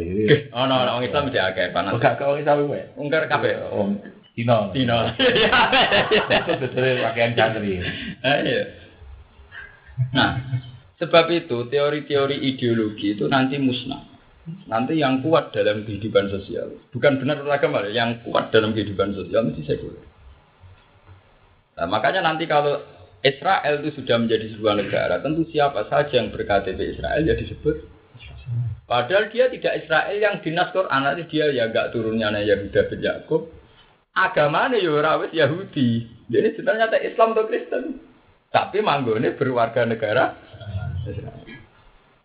Oh 0.52 0.68
no, 0.68 0.76
orang 0.84 1.08
Islam 1.08 1.32
mesti 1.32 1.40
akeh 1.40 1.72
panas. 1.72 1.96
Gak 1.96 2.20
kau 2.20 2.36
Islam 2.36 2.68
wae. 2.68 2.92
Ungkar 3.00 3.32
kabeh. 3.32 3.72
Wong 3.72 4.04
Cina. 4.36 4.68
Cina. 4.76 5.16
Betul 6.62 7.00
pakaian 7.08 7.32
santri. 7.40 7.80
Eh, 8.20 8.38
iya. 8.44 8.64
Nah, 10.12 10.42
sebab 11.00 11.32
itu 11.32 11.72
teori-teori 11.72 12.44
ideologi 12.44 13.16
itu 13.16 13.32
nanti 13.32 13.56
musnah. 13.62 14.12
Nanti 14.68 15.00
yang 15.00 15.24
kuat 15.24 15.56
dalam 15.56 15.88
kehidupan 15.88 16.28
sosial, 16.28 16.76
bukan 16.92 17.16
benar 17.16 17.40
agama, 17.48 17.88
yang 17.88 18.20
kuat 18.28 18.52
dalam 18.52 18.76
kehidupan 18.76 19.16
sosial 19.16 19.48
mesti 19.48 19.64
sekuler. 19.64 20.04
Nah, 21.80 21.88
makanya 21.88 22.28
nanti 22.28 22.44
kalau 22.44 22.84
Israel 23.24 23.80
itu 23.80 24.04
sudah 24.04 24.20
menjadi 24.20 24.52
sebuah 24.52 24.84
negara, 24.84 25.24
tentu 25.24 25.48
siapa 25.48 25.88
saja 25.88 26.20
yang 26.20 26.28
berKTP 26.36 26.76
Israel 26.92 27.24
ya 27.24 27.40
disebut 27.40 27.93
Padahal 28.94 29.34
dia 29.34 29.50
tidak 29.50 29.74
Israel 29.82 30.18
yang 30.22 30.38
dinas 30.46 30.70
Quran, 30.70 31.02
nanti 31.02 31.26
dia 31.26 31.50
ya 31.50 31.66
gak 31.74 31.98
turunnya 31.98 32.30
Yahuda 32.30 32.94
bin 32.94 33.02
Yakub. 33.02 33.50
Agamanya 34.14 34.78
ya 34.78 34.94
rawis 35.02 35.34
Yahudi. 35.34 36.06
Jadi 36.30 36.54
sebenarnya 36.54 37.02
Islam 37.02 37.34
atau 37.34 37.50
Kristen. 37.50 37.98
Tapi 38.54 38.86
manggone 38.86 39.34
berwarga 39.34 39.90
negara 39.90 40.38
Israel. 41.10 41.42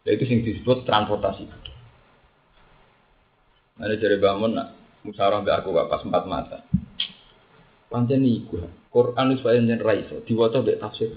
Itu 0.05 0.25
yang 0.29 0.45
disebut 0.45 0.85
transportasi. 0.85 1.49
Ada 3.81 3.97
dari 3.97 4.21
bangun 4.21 4.53
nak 4.53 4.77
musyawarah 5.09 5.41
be 5.41 5.53
aku 5.57 5.73
pas 5.73 6.05
empat 6.05 6.25
mata. 6.29 6.59
Pancen 7.89 8.29
iku. 8.29 8.61
Quran 8.93 9.33
wis 9.33 9.41
pancen 9.41 9.81
ra 9.81 9.97
iso 9.97 10.21
diwaca 10.29 10.61
mbek 10.61 10.85
tafsir. 10.85 11.17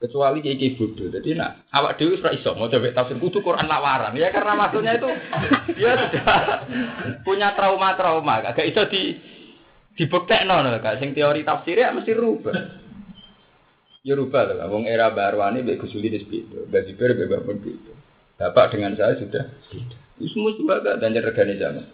Kecuali 0.00 0.40
kayak 0.40 0.80
bodoh. 0.80 1.12
Jadi 1.12 1.36
nak 1.36 1.68
awak 1.76 2.00
dewi 2.00 2.16
ora 2.16 2.32
iso 2.32 2.56
mau 2.56 2.72
coba 2.72 2.88
tafsir 2.96 3.20
kudu 3.20 3.44
Quran 3.44 3.68
lawaran. 3.68 4.16
Ya 4.16 4.32
karena 4.32 4.56
maksudnya 4.56 4.96
itu 4.96 5.12
dia 5.76 5.92
sudah 6.08 6.40
punya 7.20 7.52
trauma-trauma. 7.52 8.40
Agak 8.40 8.64
iso 8.64 8.88
di 8.88 9.20
dibuktekno 10.00 10.64
lho 10.64 10.80
Kak. 10.80 11.04
Sing 11.04 11.12
teori 11.12 11.44
tafsirnya 11.44 11.92
mesti 11.92 12.16
rubah. 12.16 12.56
Ya 14.00 14.16
rubah 14.16 14.48
loh, 14.48 14.72
wong 14.72 14.88
era 14.88 15.12
baru 15.12 15.44
ini 15.52 15.60
baik 15.60 15.84
Gus 15.84 15.92
Ulidis 15.92 16.24
itu, 16.24 16.64
Gaji 16.72 16.96
ber 16.96 17.20
bebas 17.20 17.44
pun 17.44 17.60
itu. 17.60 17.92
Bapak 18.40 18.72
dengan 18.72 18.96
saya 18.96 19.20
sudah 19.20 19.52
beda. 19.68 19.96
Semua 20.24 20.56
sebagai 20.56 20.96
dan 20.96 21.12
regane 21.12 21.60
zaman. 21.60 21.84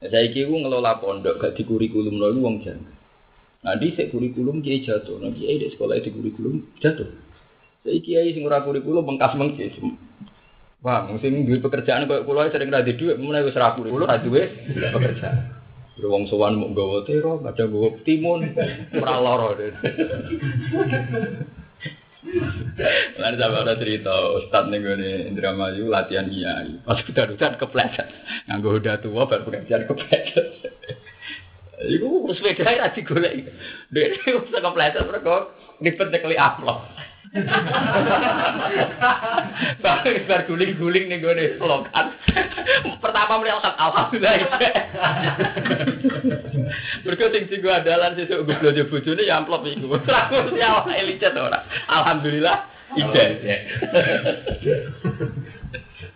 Saya 0.00 0.32
kira 0.32 0.48
ngelola 0.48 0.96
pondok 0.96 1.36
gak 1.36 1.52
di 1.60 1.68
kurikulum 1.68 2.16
lalu 2.16 2.38
wong 2.40 2.56
jangan. 2.64 2.97
Nah 3.58 3.74
di 3.74 3.90
sek 3.98 4.14
kurikulum 4.14 4.62
kiai 4.62 4.86
jatuh, 4.86 5.18
nah 5.18 5.34
kiai 5.34 5.58
di 5.58 5.66
sekolah 5.74 5.98
di 5.98 6.14
kurikulum 6.14 6.78
jatuh. 6.78 7.10
Saya 7.82 7.98
kiai 7.98 8.30
sing 8.30 8.46
ora 8.46 8.62
kurikulum 8.62 9.02
bengkas 9.02 9.34
mengkis. 9.34 9.74
Wah, 10.78 11.10
mungkin 11.10 11.42
duit 11.42 11.58
pekerjaan 11.58 12.06
kok 12.06 12.22
pulau 12.22 12.46
sering 12.54 12.70
ra 12.70 12.86
duit, 12.86 13.18
mulai 13.18 13.42
wis 13.42 13.58
ra 13.58 13.74
kurikulum 13.74 14.06
ra 14.06 14.22
duit 14.22 14.46
pekerjaan. 14.94 15.58
Wong 15.98 16.30
sowan 16.30 16.54
mau 16.62 16.70
nggawa 16.70 17.02
tero, 17.10 17.42
kadang 17.42 17.74
nggawa 17.74 17.98
timun, 18.06 18.54
ora 19.02 19.18
lara. 19.18 19.50
Lan 23.18 23.32
sampe 23.34 23.56
ada 23.58 23.74
cerita 23.80 24.14
Ustad 24.38 24.70
ning 24.70 24.86
gone 24.86 25.34
Indramayu 25.34 25.90
latihan 25.90 26.30
kiai. 26.30 26.78
Pas 26.86 27.02
kita 27.02 27.26
udan 27.26 27.58
kepleset. 27.58 28.06
Nganggo 28.46 28.78
hoda 28.78 29.02
tua 29.02 29.26
baru 29.26 29.42
pengajian 29.50 29.90
kepleset. 29.90 30.46
Iku 31.78 32.26
sepeda 32.34 32.66
ra 32.66 32.90
digoleki. 32.90 33.46
Dek 33.94 34.18
wis 34.26 34.50
kepleset 34.50 35.06
mergo 35.06 35.54
ribet 35.78 36.08
nekli 36.10 36.34
amplop. 36.34 36.82
Baru 39.84 40.16
bar 40.24 40.48
guling-guling 40.48 41.12
nih 41.12 41.20
gue 41.20 41.32
nih 41.36 41.60
slogan. 41.60 42.06
Pertama 43.04 43.36
melihat 43.36 43.76
alhamdulillah. 43.76 44.48
Berikut 47.04 47.28
sing 47.36 47.52
sing 47.52 47.60
sih 47.60 47.60
gue 47.60 47.74
belanja 47.84 48.84
bojone 48.88 49.22
ya 49.28 49.44
amplop 49.44 49.68
iku. 49.68 50.00
Terus 50.02 50.56
ya 50.56 50.88
elicet 50.88 51.36
ora. 51.36 51.68
Alhamdulillah 51.86 52.64
ide. 52.96 53.26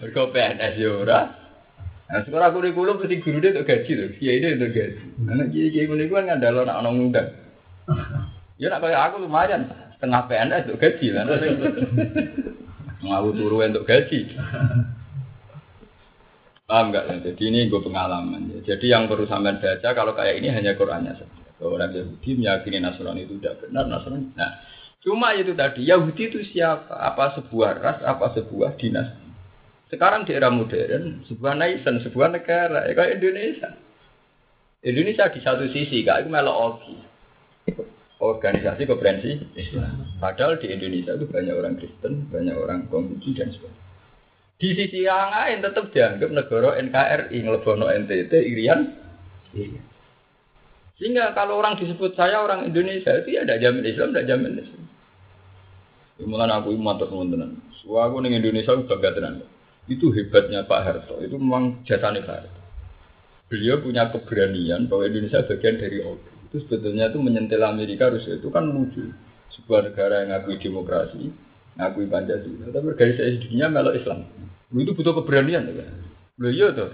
Berikut 0.00 0.32
PNS 0.32 0.74
ya 0.80 0.90
ora. 0.96 1.41
Nah, 2.12 2.20
aku 2.20 2.60
kurikulum 2.60 3.00
mesti 3.00 3.24
guru 3.24 3.40
dia 3.40 3.56
untuk 3.56 3.72
gaji 3.72 3.90
tuh, 3.96 4.08
kiai 4.20 4.36
dia 4.44 4.52
untuk 4.52 4.68
gaji. 4.76 5.00
Anak 5.32 5.48
kiai 5.48 5.72
kiai 5.72 5.88
ini 5.88 6.12
kan 6.12 6.28
ngandalo 6.28 6.60
nak 6.68 6.78
orang 6.84 6.94
ngundang. 7.00 7.28
Ya 8.60 8.70
nak 8.70 8.84
kayak 8.84 9.10
aku 9.10 9.26
lumayan 9.26 9.74
setengah 9.96 10.22
PNS 10.30 10.70
untuk 10.70 10.78
gaji 10.86 11.06
kan. 11.18 11.26
Mau 13.02 13.26
turu 13.34 13.58
untuk 13.58 13.88
gaji. 13.88 14.38
Paham 16.68 16.94
enggak? 16.94 17.26
Jadi 17.26 17.42
ini 17.50 17.66
gue 17.66 17.82
pengalaman. 17.82 18.54
Ya. 18.54 18.76
Jadi 18.76 18.92
yang 18.92 19.10
perlu 19.10 19.26
sampean 19.26 19.58
baca 19.58 19.88
kalau 19.90 20.14
kayak 20.14 20.38
ini 20.38 20.54
hanya 20.54 20.78
Qurannya 20.78 21.16
saja. 21.18 21.42
Kalau 21.58 21.74
orang 21.74 21.90
Yahudi 21.90 22.38
meyakini 22.38 22.78
Nasrani 22.78 23.26
itu 23.26 23.34
tidak 23.42 23.66
benar, 23.66 23.90
Nasrani. 23.90 24.30
Nah, 24.38 24.62
cuma 25.02 25.34
itu 25.34 25.58
tadi 25.58 25.90
Yahudi 25.90 26.22
itu 26.30 26.38
siapa? 26.54 26.94
Apa 26.94 27.34
sebuah 27.38 27.70
ras? 27.82 27.98
Apa 28.06 28.30
sebuah 28.34 28.78
dinasti? 28.78 29.21
Sekarang 29.92 30.24
di 30.24 30.32
era 30.32 30.48
modern, 30.48 31.20
sebuah 31.28 31.52
nation, 31.52 32.00
sebuah 32.00 32.32
negara, 32.32 32.88
ya 32.88 33.12
Indonesia. 33.12 33.76
Indonesia 34.80 35.28
di 35.28 35.40
satu 35.44 35.68
sisi, 35.68 36.00
kayak 36.00 36.32
melok 36.32 36.80
oki. 36.80 36.96
Organisasi 38.16 38.88
konferensi 38.88 39.36
Islam. 39.52 40.16
Padahal 40.16 40.56
di 40.56 40.72
Indonesia 40.72 41.12
itu 41.12 41.28
banyak 41.28 41.52
orang 41.52 41.76
Kristen, 41.76 42.24
banyak 42.32 42.56
orang 42.56 42.88
Konghucu 42.88 43.36
dan 43.36 43.52
sebagainya. 43.52 43.84
Di 44.56 44.68
sisi 44.78 45.04
yang 45.04 45.28
lain 45.28 45.58
tetap 45.60 45.84
dianggap 45.92 46.30
negara 46.30 46.78
NKRI, 46.80 47.36
ngelebono 47.44 47.92
NTT, 47.92 48.32
Irian. 48.32 48.96
Iya. 49.52 49.82
Sehingga 50.96 51.36
kalau 51.36 51.60
orang 51.60 51.76
disebut 51.76 52.16
saya 52.16 52.40
orang 52.40 52.64
Indonesia 52.64 53.12
itu 53.20 53.36
ya 53.36 53.44
ada 53.44 53.60
jamin 53.60 53.84
Islam, 53.84 54.16
tidak 54.16 54.24
jamin 54.30 54.56
Islam. 54.56 54.82
Mulai 56.22 56.48
aku 56.48 56.78
matur 56.80 57.10
teman-teman. 57.12 57.60
Wah, 57.90 58.06
aku 58.06 58.22
ning 58.22 58.38
Indonesia 58.38 58.78
bangga 58.86 59.10
tenan 59.12 59.51
itu 59.90 60.14
hebatnya 60.14 60.62
Pak 60.62 60.80
Harto. 60.82 61.18
Itu 61.18 61.38
memang 61.38 61.82
jasanya 61.82 62.22
Pak 62.22 62.36
Harto. 62.44 62.60
Beliau 63.50 63.82
punya 63.82 64.08
keberanian 64.08 64.88
bahwa 64.88 65.04
Indonesia 65.04 65.44
bagian 65.44 65.76
dari 65.76 65.98
ODU. 66.00 66.32
Itu 66.48 66.56
sebetulnya 66.64 67.12
itu 67.12 67.18
menyentil 67.20 67.60
Amerika 67.64 68.08
Rusia 68.08 68.38
itu 68.38 68.48
kan 68.48 68.64
lucu. 68.64 69.12
Sebuah 69.52 69.92
negara 69.92 70.24
yang 70.24 70.32
ngakui 70.32 70.56
demokrasi, 70.56 71.28
ngakui 71.76 72.08
Pancasila, 72.08 72.72
tapi 72.72 72.86
organisasi 72.88 73.44
dunia 73.44 73.68
melok 73.68 74.00
Islam. 74.00 74.24
Itu 74.72 74.96
butuh 74.96 75.12
keberanian 75.20 75.68
ya. 75.68 75.84
Beliau 76.40 76.72
tuh. 76.72 76.88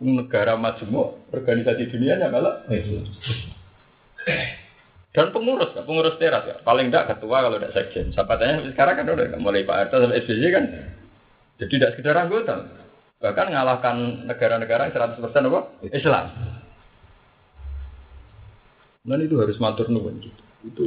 Negara 0.00 0.56
majemuk, 0.56 1.28
organisasi 1.36 1.92
dunia 1.92 2.16
yang 2.16 2.32
Islam. 2.72 3.04
Dan 5.12 5.34
pengurus, 5.34 5.76
pengurus 5.76 6.16
teras 6.16 6.48
ya. 6.48 6.56
Paling 6.64 6.88
tidak 6.88 7.16
ketua 7.16 7.44
kalau 7.44 7.60
tidak 7.60 7.74
sekjen. 7.76 8.14
Sahabatnya 8.16 8.64
sekarang 8.72 8.94
kan 9.02 9.12
udah 9.12 9.36
mulai 9.40 9.68
Pak 9.68 9.76
Harto 9.76 10.00
sampai 10.00 10.24
SBY 10.24 10.48
kan 10.52 10.64
jadi 11.58 11.70
tidak 11.74 11.90
sekedar 11.98 12.14
anggota, 12.14 12.70
bahkan 13.18 13.50
mengalahkan 13.50 13.96
negara-negara 14.30 14.88
yang 14.88 14.94
100% 14.94 15.50
apa? 15.50 15.60
Islam. 15.90 16.26
Dan 19.02 19.18
itu 19.26 19.34
harus 19.42 19.58
matur 19.58 19.90
nuwun 19.90 20.22
gitu. 20.22 20.42
Itu 20.62 20.86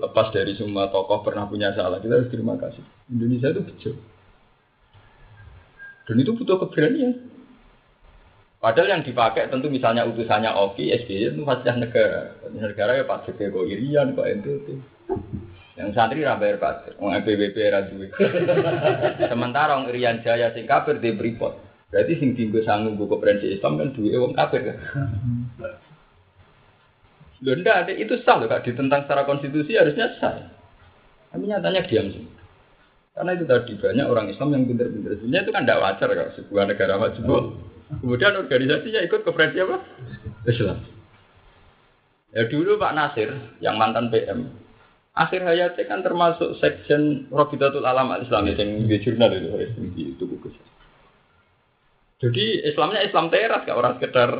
lepas 0.00 0.32
dari 0.32 0.56
semua 0.56 0.88
tokoh 0.88 1.20
pernah 1.20 1.44
punya 1.44 1.76
salah, 1.76 2.00
kita 2.00 2.24
harus 2.24 2.32
terima 2.32 2.56
kasih. 2.56 2.80
Indonesia 3.12 3.52
itu 3.52 3.60
bejo. 3.60 3.92
Dan 6.08 6.16
itu 6.24 6.32
butuh 6.34 6.56
keberanian. 6.66 7.30
Padahal 8.60 9.00
yang 9.00 9.02
dipakai 9.04 9.48
tentu 9.48 9.72
misalnya 9.72 10.04
utusannya 10.04 10.52
Oki, 10.52 10.92
SBY 10.92 11.32
itu 11.32 11.48
fasilitas 11.48 11.76
negara. 11.80 12.22
Negara 12.52 12.92
ya 13.00 13.04
Pak 13.08 13.24
Joko 13.24 13.64
Irian, 13.64 14.12
Pak 14.12 14.28
NTT. 14.40 14.66
Yang 15.80 15.96
santri 15.96 16.20
ra 16.20 16.36
bayar 16.36 16.60
pajak, 16.60 17.00
wong 17.00 17.16
PBB 17.24 17.56
ra 17.72 17.88
duwe. 17.88 18.12
Sementara 19.32 19.80
wong 19.80 19.88
Irian 19.88 20.20
Jaya 20.20 20.52
sing 20.52 20.68
kafir 20.68 21.00
di 21.00 21.16
Freeport. 21.16 21.56
Berarti 21.88 22.20
sing 22.20 22.36
dienggo 22.36 22.60
sanggup 22.60 23.00
buku 23.00 23.16
konferensi 23.16 23.48
Islam 23.48 23.80
kan 23.80 23.88
duwe 23.96 24.12
wong 24.20 24.36
kafir 24.36 24.60
kan. 24.68 24.76
Loh 27.40 27.56
ndak, 27.56 27.88
itu 27.96 28.20
sah 28.20 28.36
loh 28.36 28.52
Kak, 28.52 28.68
ditentang 28.68 29.08
secara 29.08 29.24
konstitusi 29.24 29.72
harusnya 29.72 30.12
sah. 30.20 30.44
Tapi 31.32 31.48
nyatanya 31.48 31.88
diam 31.88 32.12
sih. 32.12 32.28
Karena 33.16 33.32
itu 33.32 33.48
tadi 33.48 33.72
banyak 33.80 34.06
orang 34.12 34.28
Islam 34.28 34.52
yang 34.52 34.68
pintar-pintar. 34.68 35.16
Sebenarnya 35.16 35.42
itu 35.48 35.52
kan 35.56 35.64
tidak 35.64 35.80
wajar 35.80 36.08
kalau 36.12 36.32
sebuah 36.36 36.64
negara 36.68 36.94
maju. 37.00 37.20
Kemudian 38.04 38.36
organisasinya 38.44 39.00
ikut 39.08 39.20
konferensi 39.24 39.56
apa? 39.56 39.76
Islam. 40.44 40.84
Ya 42.36 42.44
dulu 42.44 42.76
Pak 42.76 42.92
Nasir 42.92 43.32
yang 43.64 43.80
mantan 43.80 44.12
PM 44.12 44.59
akhir 45.14 45.40
hayatnya 45.42 45.84
kan 45.90 46.00
termasuk 46.06 46.58
section 46.62 47.26
Robidatul 47.28 47.82
Alam 47.82 48.14
Islam 48.22 48.46
yang 48.50 48.86
di 48.86 48.96
jurnal 49.02 49.30
itu 49.34 49.48
itu 49.98 50.24
buku. 50.24 50.48
Jadi 52.20 52.68
Islamnya 52.68 53.00
Islam 53.00 53.32
teras 53.32 53.64
gak 53.64 53.78
orang 53.80 53.96
sekedar 53.96 54.30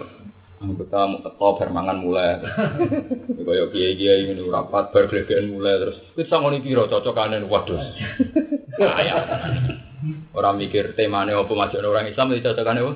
anggota 0.60 1.00
mau 1.40 1.56
bermangan 1.56 1.98
mulai 2.04 2.36
kayak 3.48 3.72
kiai 3.72 3.96
kiai 3.96 4.28
ini 4.28 4.44
rapat 4.44 4.92
bergelegean 4.92 5.48
mulai 5.56 5.80
terus 5.80 5.96
kita 6.12 6.36
ngoni 6.36 6.60
piro 6.60 6.84
cocokanen 6.84 7.48
waduh 7.48 7.80
orang 10.36 10.54
mikir 10.60 10.92
temanya 10.92 11.40
apa 11.40 11.48
masuk 11.48 11.80
orang 11.80 12.12
Islam 12.12 12.36
itu 12.36 12.44
cocokannya 12.44 12.92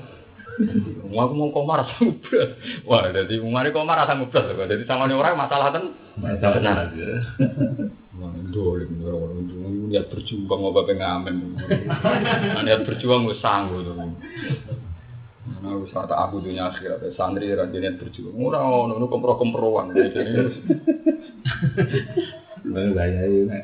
Wah, 1.10 1.26
aku 1.26 1.34
mau 1.34 1.50
komar 1.50 1.82
ngubras. 1.98 2.54
Wah, 2.86 3.10
jadi 3.10 3.42
mari 3.42 3.74
komar 3.74 3.98
rasa 3.98 4.14
ngubras. 4.14 4.54
Jadi 4.54 4.86
sama 4.86 5.10
orang 5.10 5.34
masalah 5.34 5.74
kan. 5.74 5.90
Wah, 8.22 8.30
dolim 8.54 9.02
orang 9.02 9.50
orang 9.50 9.90
niat 9.90 10.06
berjuang 10.06 10.60
apa 10.70 10.80
pengamen. 10.86 11.58
Niat 12.62 12.86
berjuang 12.86 13.26
gue 13.26 13.34
sanggup 13.42 13.82
tuh. 13.82 13.98
Nah, 13.98 15.74
wis 15.82 15.90
kata 15.90 16.14
aku 16.14 16.40
dunia 16.40 16.70
akhirat, 16.70 17.02
santri 17.18 17.50
ra 17.50 17.66
niat 17.66 17.98
berjuang. 17.98 18.38
Ora 18.38 18.62
ono 18.62 18.94
nu 18.94 19.10
kompro-komproan. 19.10 19.90
Lalu 22.64 22.90
gaya 22.96 23.22
ini, 23.26 23.58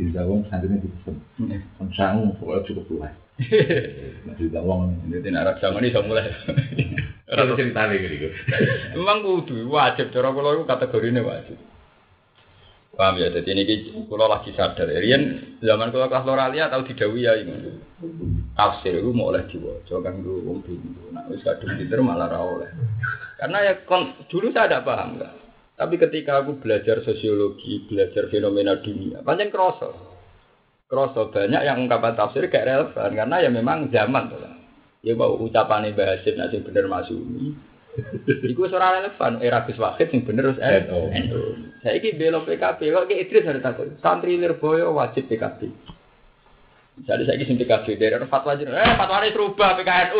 di 0.00 0.08
dalam 0.08 0.40
santri 0.48 0.72
ini 0.72 0.80
bisa. 0.80 1.12
Sangu, 1.92 2.32
pokoknya 2.40 2.66
cukup 2.72 2.84
luas. 2.88 3.14
Masih 4.24 4.52
tak 4.52 4.64
wong 4.64 4.96
ini 5.08 5.20
tidak 5.20 5.44
Arab 5.44 5.56
zaman 5.60 5.84
ini 5.84 6.00
mulai. 6.04 6.28
Kalau 7.30 7.54
cerita 7.54 7.86
nih 7.88 7.98
gitu. 8.04 8.28
Memang 8.98 9.22
kudu 9.22 9.70
wajib 9.70 10.10
cara 10.10 10.34
kalau 10.34 10.60
itu 10.60 10.64
kategori 10.66 11.08
ini 11.08 11.22
wajib. 11.22 11.69
Paham 13.00 13.16
ya? 13.16 13.32
Jadi 13.32 13.48
ini 13.56 13.64
kalau 14.04 14.28
lagi 14.28 14.52
sadar. 14.52 14.92
Rian 14.92 15.56
zaman 15.64 15.88
kalau 15.88 16.12
kelas 16.12 16.28
loralia 16.28 16.68
tahu 16.68 16.84
didawi 16.84 17.24
ya 17.24 17.32
ini. 17.40 17.80
Tafsir 18.52 19.00
itu 19.00 19.08
mau 19.16 19.32
oleh 19.32 19.48
diwajib 19.48 20.04
kan 20.04 20.20
dulu 20.20 20.60
wong. 20.60 20.60
Nah 21.16 21.24
wis 21.32 21.40
kadung 21.40 21.80
pinter 21.80 21.96
malah 22.04 22.28
oleh. 22.28 22.68
Karena 23.40 23.72
ya 23.72 23.72
kon, 23.88 24.12
dulu 24.28 24.52
saya 24.52 24.68
tidak 24.68 24.84
paham 24.84 25.16
enggak. 25.16 25.32
Tapi 25.80 25.96
ketika 25.96 26.44
aku 26.44 26.60
belajar 26.60 27.00
sosiologi, 27.00 27.88
belajar 27.88 28.28
fenomena 28.28 28.76
dunia, 28.76 29.24
banyak 29.24 29.48
kroso. 29.48 29.96
Kroso 30.84 31.32
banyak 31.32 31.64
yang 31.64 31.80
ungkapan 31.88 32.12
tafsir 32.20 32.52
gak 32.52 32.68
relevan 32.68 33.16
karena 33.16 33.36
ya 33.40 33.48
memang 33.48 33.88
zaman 33.88 34.28
tuh. 34.28 34.44
Ya 35.00 35.16
mau 35.16 35.40
ucapan 35.40 35.88
Mbah 35.96 36.20
Hasim 36.20 36.36
nanti 36.36 36.60
bener 36.60 36.84
masumi. 36.84 37.56
Iku 38.46 38.70
ora 38.70 39.02
relevan 39.02 39.42
era 39.42 39.66
Gus 39.66 39.80
Wahid 39.80 40.14
sing 40.14 40.22
bener 40.22 40.54
terus 40.54 40.62
NU. 40.62 41.00
Saiki 41.82 42.14
belo 42.14 42.46
PKB 42.46 42.80
kok 42.94 43.06
ki 43.10 43.16
Idris 43.18 43.48
ada 43.50 43.60
takut. 43.60 43.90
Santri 43.98 44.38
Lirboyo 44.38 44.94
wajib 44.94 45.26
PKB. 45.26 45.66
Jadi 47.00 47.22
saya 47.24 47.42
sing 47.42 47.58
PKB 47.58 47.98
dari 47.98 48.14
fatwa 48.30 48.54
jeneng. 48.54 48.78
Eh 48.78 48.94
fatwa 48.94 49.24
ini 49.24 49.34
berubah 49.34 49.74
PKNU. 49.74 50.18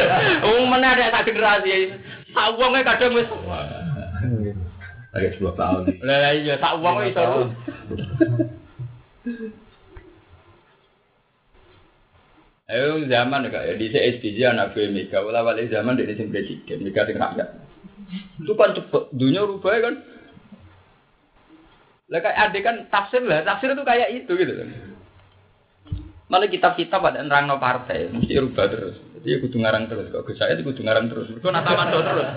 Wong 0.50 0.66
mana 0.66 0.98
ada 0.98 1.14
tak 1.14 1.30
generasi. 1.30 1.94
Sak 2.34 2.58
wonge 2.58 2.80
kadang 2.82 3.14
wis 3.14 3.28
Agak 5.12 5.36
10 5.36 5.60
tahun. 5.60 5.82
Lah 6.08 6.32
iya 6.32 6.56
sak 6.56 6.80
wong 6.80 7.04
iso. 7.04 7.52
Ayo 12.72 13.04
zaman 13.04 13.52
kak 13.52 13.68
ya 13.68 13.76
di 13.76 13.92
SBJ 13.92 14.48
anak 14.48 14.72
gue 14.72 14.88
Mega, 14.88 15.20
wala 15.20 15.44
zaman 15.68 15.92
dari 15.92 16.16
sing 16.16 16.32
presiden, 16.32 16.80
Mega 16.80 17.04
sing 17.04 17.20
rakyat. 17.20 17.52
Itu 18.40 18.56
kan 18.56 18.72
cepet, 18.72 19.12
dunia 19.12 19.44
rubah 19.44 19.76
kan. 19.76 19.94
Lah 22.08 22.20
kayak 22.24 22.40
ada 22.48 22.58
kan 22.64 22.76
tafsir 22.88 23.20
lah, 23.28 23.44
tafsir 23.44 23.76
itu 23.76 23.84
kayak 23.84 24.08
itu 24.16 24.32
gitu 24.32 24.52
kan. 24.56 24.68
Mana 26.32 26.48
kitab-kitab 26.48 27.04
ada 27.04 27.20
nerang 27.20 27.44
no 27.44 27.60
partai, 27.60 28.08
mesti 28.08 28.40
rubah 28.40 28.64
terus. 28.72 28.96
Jadi 29.20 29.28
ya 29.28 29.36
kudu 29.44 29.56
ngarang 29.60 29.84
terus, 29.92 30.08
kok 30.08 30.24
Gus 30.24 30.40
saya 30.40 30.56
itu 30.56 30.64
kudu 30.64 30.80
ngarang 30.80 31.12
terus. 31.12 31.28
Mereka 31.28 31.52
nata 31.52 31.76
mando 31.76 32.00
terus. 32.00 32.28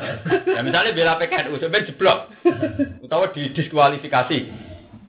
Ya 0.51 0.59
misalnya 0.67 0.91
bela 0.91 1.15
PKNU, 1.15 1.63
sebenarnya 1.63 1.95
jeblok. 1.95 2.19
Utawa 3.07 3.31
didiskualifikasi. 3.31 4.39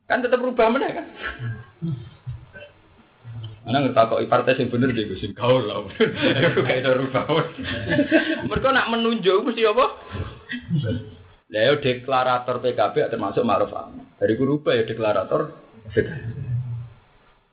Kan 0.06 0.22
tetap 0.22 0.38
rubah 0.38 0.70
mana 0.70 1.02
kan? 1.02 1.06
Mana 3.66 3.82
ngerti 3.82 3.98
kok 3.98 4.22
partai 4.30 4.54
sing 4.54 4.70
bener 4.70 4.94
dia 4.94 5.10
Gus 5.10 5.26
gaul 5.34 5.66
lah. 5.66 5.82
Aku 5.82 6.62
kayak 6.62 6.86
itu 6.86 6.90
rubah. 7.02 7.26
Mereka 8.46 8.68
nak 8.70 8.94
menunjuk 8.94 9.42
mesti 9.42 9.66
apa? 9.66 9.86
Yo 11.50 11.74
deklarator 11.82 12.62
PKB 12.62 13.10
termasuk 13.10 13.42
Ma'ruf 13.42 13.74
Amin. 13.74 14.06
Dari 14.22 14.38
rubah 14.38 14.70
ya 14.70 14.86
deklarator 14.86 15.50
PKB. 15.90 16.46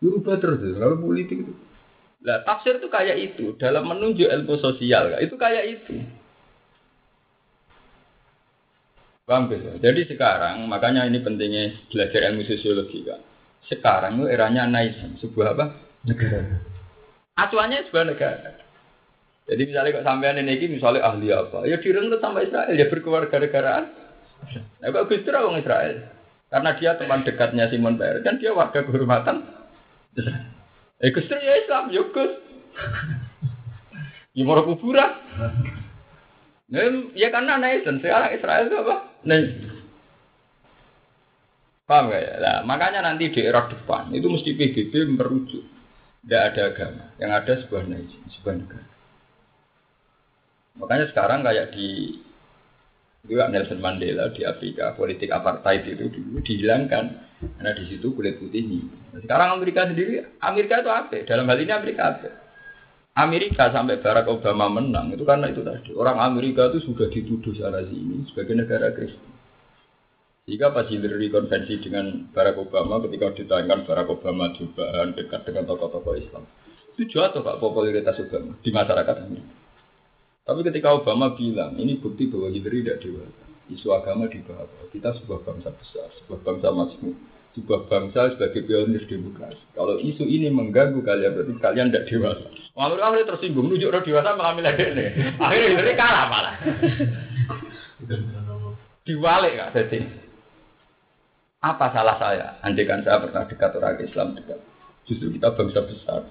Rubah 0.06 0.36
terus, 0.38 0.62
lalu 0.78 0.96
politik 1.02 1.38
itu. 1.50 1.54
Lah 2.28 2.46
tafsir 2.46 2.78
itu 2.78 2.94
kayak 2.94 3.18
itu 3.18 3.58
dalam 3.58 3.90
menunjuk 3.90 4.30
ilmu 4.30 4.60
sosial, 4.62 5.18
itu 5.18 5.34
kayak 5.34 5.66
itu. 5.80 5.98
Paham? 9.24 9.48
Jadi 9.80 10.02
sekarang 10.12 10.68
makanya 10.68 11.08
ini 11.08 11.24
pentingnya 11.24 11.88
belajar 11.88 12.22
ilmu 12.30 12.44
sosiologi 12.44 13.08
kan. 13.08 13.24
Sekarang 13.72 14.20
itu 14.20 14.28
eranya 14.28 14.68
naisan, 14.68 15.16
sebuah 15.24 15.56
apa? 15.56 15.66
Negara. 16.04 16.60
Acuannya 17.40 17.88
sebuah 17.88 18.06
negara. 18.12 18.52
Jadi 19.44 19.62
misalnya 19.68 20.00
kok 20.00 20.08
sampean 20.08 20.40
ini 20.40 20.72
misalnya 20.72 21.04
ahli 21.04 21.28
apa? 21.32 21.68
Ya 21.68 21.80
direngut 21.80 22.24
sama 22.24 22.44
Israel, 22.44 22.76
ya 22.76 22.88
berkeluarga 22.88 23.36
negaraan. 23.40 23.92
Nah, 24.80 24.88
kok 24.92 25.08
Gus 25.12 25.28
orang 25.28 25.60
Israel? 25.60 25.96
Karena 26.48 26.70
dia 26.78 26.92
teman 26.96 27.26
dekatnya 27.26 27.72
Simon 27.72 27.98
Peres, 27.98 28.22
kan 28.22 28.38
dia 28.38 28.54
warga 28.54 28.86
kehormatan 28.86 29.42
Eh 31.02 31.12
Gus 31.12 31.28
ya 31.28 31.54
Islam, 31.60 31.92
ya 31.92 32.04
Gus. 32.08 32.34
Ya 34.34 34.44
mau 34.48 34.64
kuburan. 34.64 35.12
Ya 37.18 37.28
karena 37.34 37.60
dan 37.60 38.00
sekarang 38.00 38.32
Israel 38.38 38.66
itu 38.70 38.78
apa? 38.80 38.96
Nih. 39.28 39.44
Paham 41.84 42.16
gak 42.16 42.24
ya? 42.24 42.34
Nah, 42.40 42.58
makanya 42.64 43.04
nanti 43.04 43.28
di 43.28 43.44
era 43.44 43.68
depan 43.68 44.08
itu 44.16 44.24
mesti 44.32 44.56
PBB 44.56 45.20
merujuk. 45.20 45.68
Tidak 46.24 46.42
ada 46.42 46.62
agama, 46.72 47.04
yang 47.20 47.32
ada 47.36 47.54
sebuah 47.60 47.84
nation, 47.84 48.24
sebuah 48.32 48.56
negara. 48.64 48.88
Makanya 50.80 51.06
sekarang 51.12 51.44
kayak 51.44 51.76
di 51.76 52.18
juga 53.24 53.48
Nelson 53.48 53.80
Mandela 53.80 54.32
di 54.32 54.44
Afrika 54.44 54.96
politik 54.96 55.32
apartheid 55.32 55.88
itu 55.88 56.12
dulu 56.12 56.44
dihilangkan 56.44 57.06
karena 57.60 57.72
di 57.76 57.84
situ 57.92 58.12
kulit 58.16 58.40
putih 58.40 58.64
ini. 58.64 58.80
Sekarang 59.20 59.60
Amerika 59.60 59.88
sendiri, 59.88 60.24
Amerika 60.40 60.80
itu 60.80 60.92
apa? 60.92 61.24
Dalam 61.28 61.48
hal 61.48 61.60
ini 61.60 61.72
Amerika 61.72 62.04
apa? 62.16 62.30
Amerika 63.14 63.70
sampai 63.70 64.02
Barack 64.02 64.26
Obama 64.26 64.82
menang 64.82 65.14
itu 65.14 65.22
karena 65.22 65.52
itu 65.52 65.62
tadi 65.62 65.94
orang 65.94 66.18
Amerika 66.18 66.74
itu 66.74 66.82
sudah 66.82 67.14
dituduh 67.14 67.54
sana 67.54 67.86
sini 67.86 68.26
sebagai 68.32 68.58
negara 68.58 68.90
Kristen. 68.90 69.33
Jika 70.44 70.76
pas 70.76 70.92
Hillary 70.92 71.32
konvensi 71.32 71.80
dengan 71.80 72.28
Barack 72.36 72.60
Obama 72.60 73.00
ketika 73.00 73.32
ditayangkan 73.32 73.88
Barack 73.88 74.12
Obama 74.12 74.52
coba 74.52 75.08
dekat 75.16 75.48
dengan 75.48 75.64
tokoh-tokoh 75.72 76.20
Islam 76.20 76.44
itu 76.94 77.10
jatuh 77.10 77.42
pak 77.42 77.58
popularitas 77.58 78.22
Obama 78.22 78.54
di 78.62 78.70
masyarakat 78.70 79.16
Amerika. 79.24 79.56
Tapi 80.44 80.60
ketika 80.68 80.90
Obama 80.94 81.34
bilang 81.34 81.80
ini 81.80 81.98
bukti 81.98 82.28
bahwa 82.28 82.52
Hillary 82.52 82.84
tidak 82.84 83.02
dewasa, 83.02 83.44
isu 83.72 83.88
agama 83.96 84.28
di 84.28 84.44
bawah 84.44 84.68
kita 84.92 85.16
sebuah 85.24 85.42
bangsa 85.48 85.72
besar, 85.74 86.12
sebuah 86.22 86.40
bangsa 86.44 86.68
majmuk 86.70 87.16
sebuah 87.54 87.86
bangsa 87.86 88.34
sebagai 88.34 88.66
pionir 88.66 89.06
demokrasi. 89.06 89.62
Kalau 89.78 90.02
isu 90.02 90.26
ini 90.26 90.50
mengganggu 90.50 91.06
kalian, 91.06 91.38
berarti 91.38 91.54
kalian 91.62 91.94
tidak 91.94 92.10
dewasa. 92.10 92.50
Lalu 92.74 92.98
akhirnya 92.98 93.30
tersinggung, 93.30 93.70
nunjuk 93.70 93.94
orang 93.94 94.06
dewasa 94.10 94.34
malah 94.34 94.54
milih 94.58 94.74
ini. 94.74 95.06
Akhirnya 95.38 95.86
ini 95.86 95.94
kalah 95.94 96.26
malah. 96.34 96.54
Diwalik 99.06 99.54
kak, 99.54 99.70
jadi. 99.78 100.23
Apa 101.64 101.96
salah 101.96 102.20
saya? 102.20 102.60
Andai 102.60 102.84
kan 102.84 103.08
saya 103.08 103.24
pernah 103.24 103.48
dekat 103.48 103.72
orang 103.80 104.04
Islam 104.04 104.36
dekat. 104.36 104.60
Justru 105.08 105.32
kita 105.32 105.56
bangsa 105.56 105.80
besar 105.88 106.28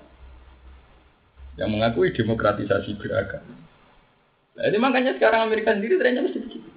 yang 1.56 1.72
mengakui 1.72 2.12
demokratisasi 2.12 3.00
beragama. 3.00 3.56
Nah, 4.52 4.64
ini 4.68 4.76
makanya 4.76 5.16
sekarang 5.16 5.48
Amerika 5.48 5.72
sendiri 5.72 5.96
trennya 5.96 6.20
mesti 6.20 6.40
begitu. 6.40 6.68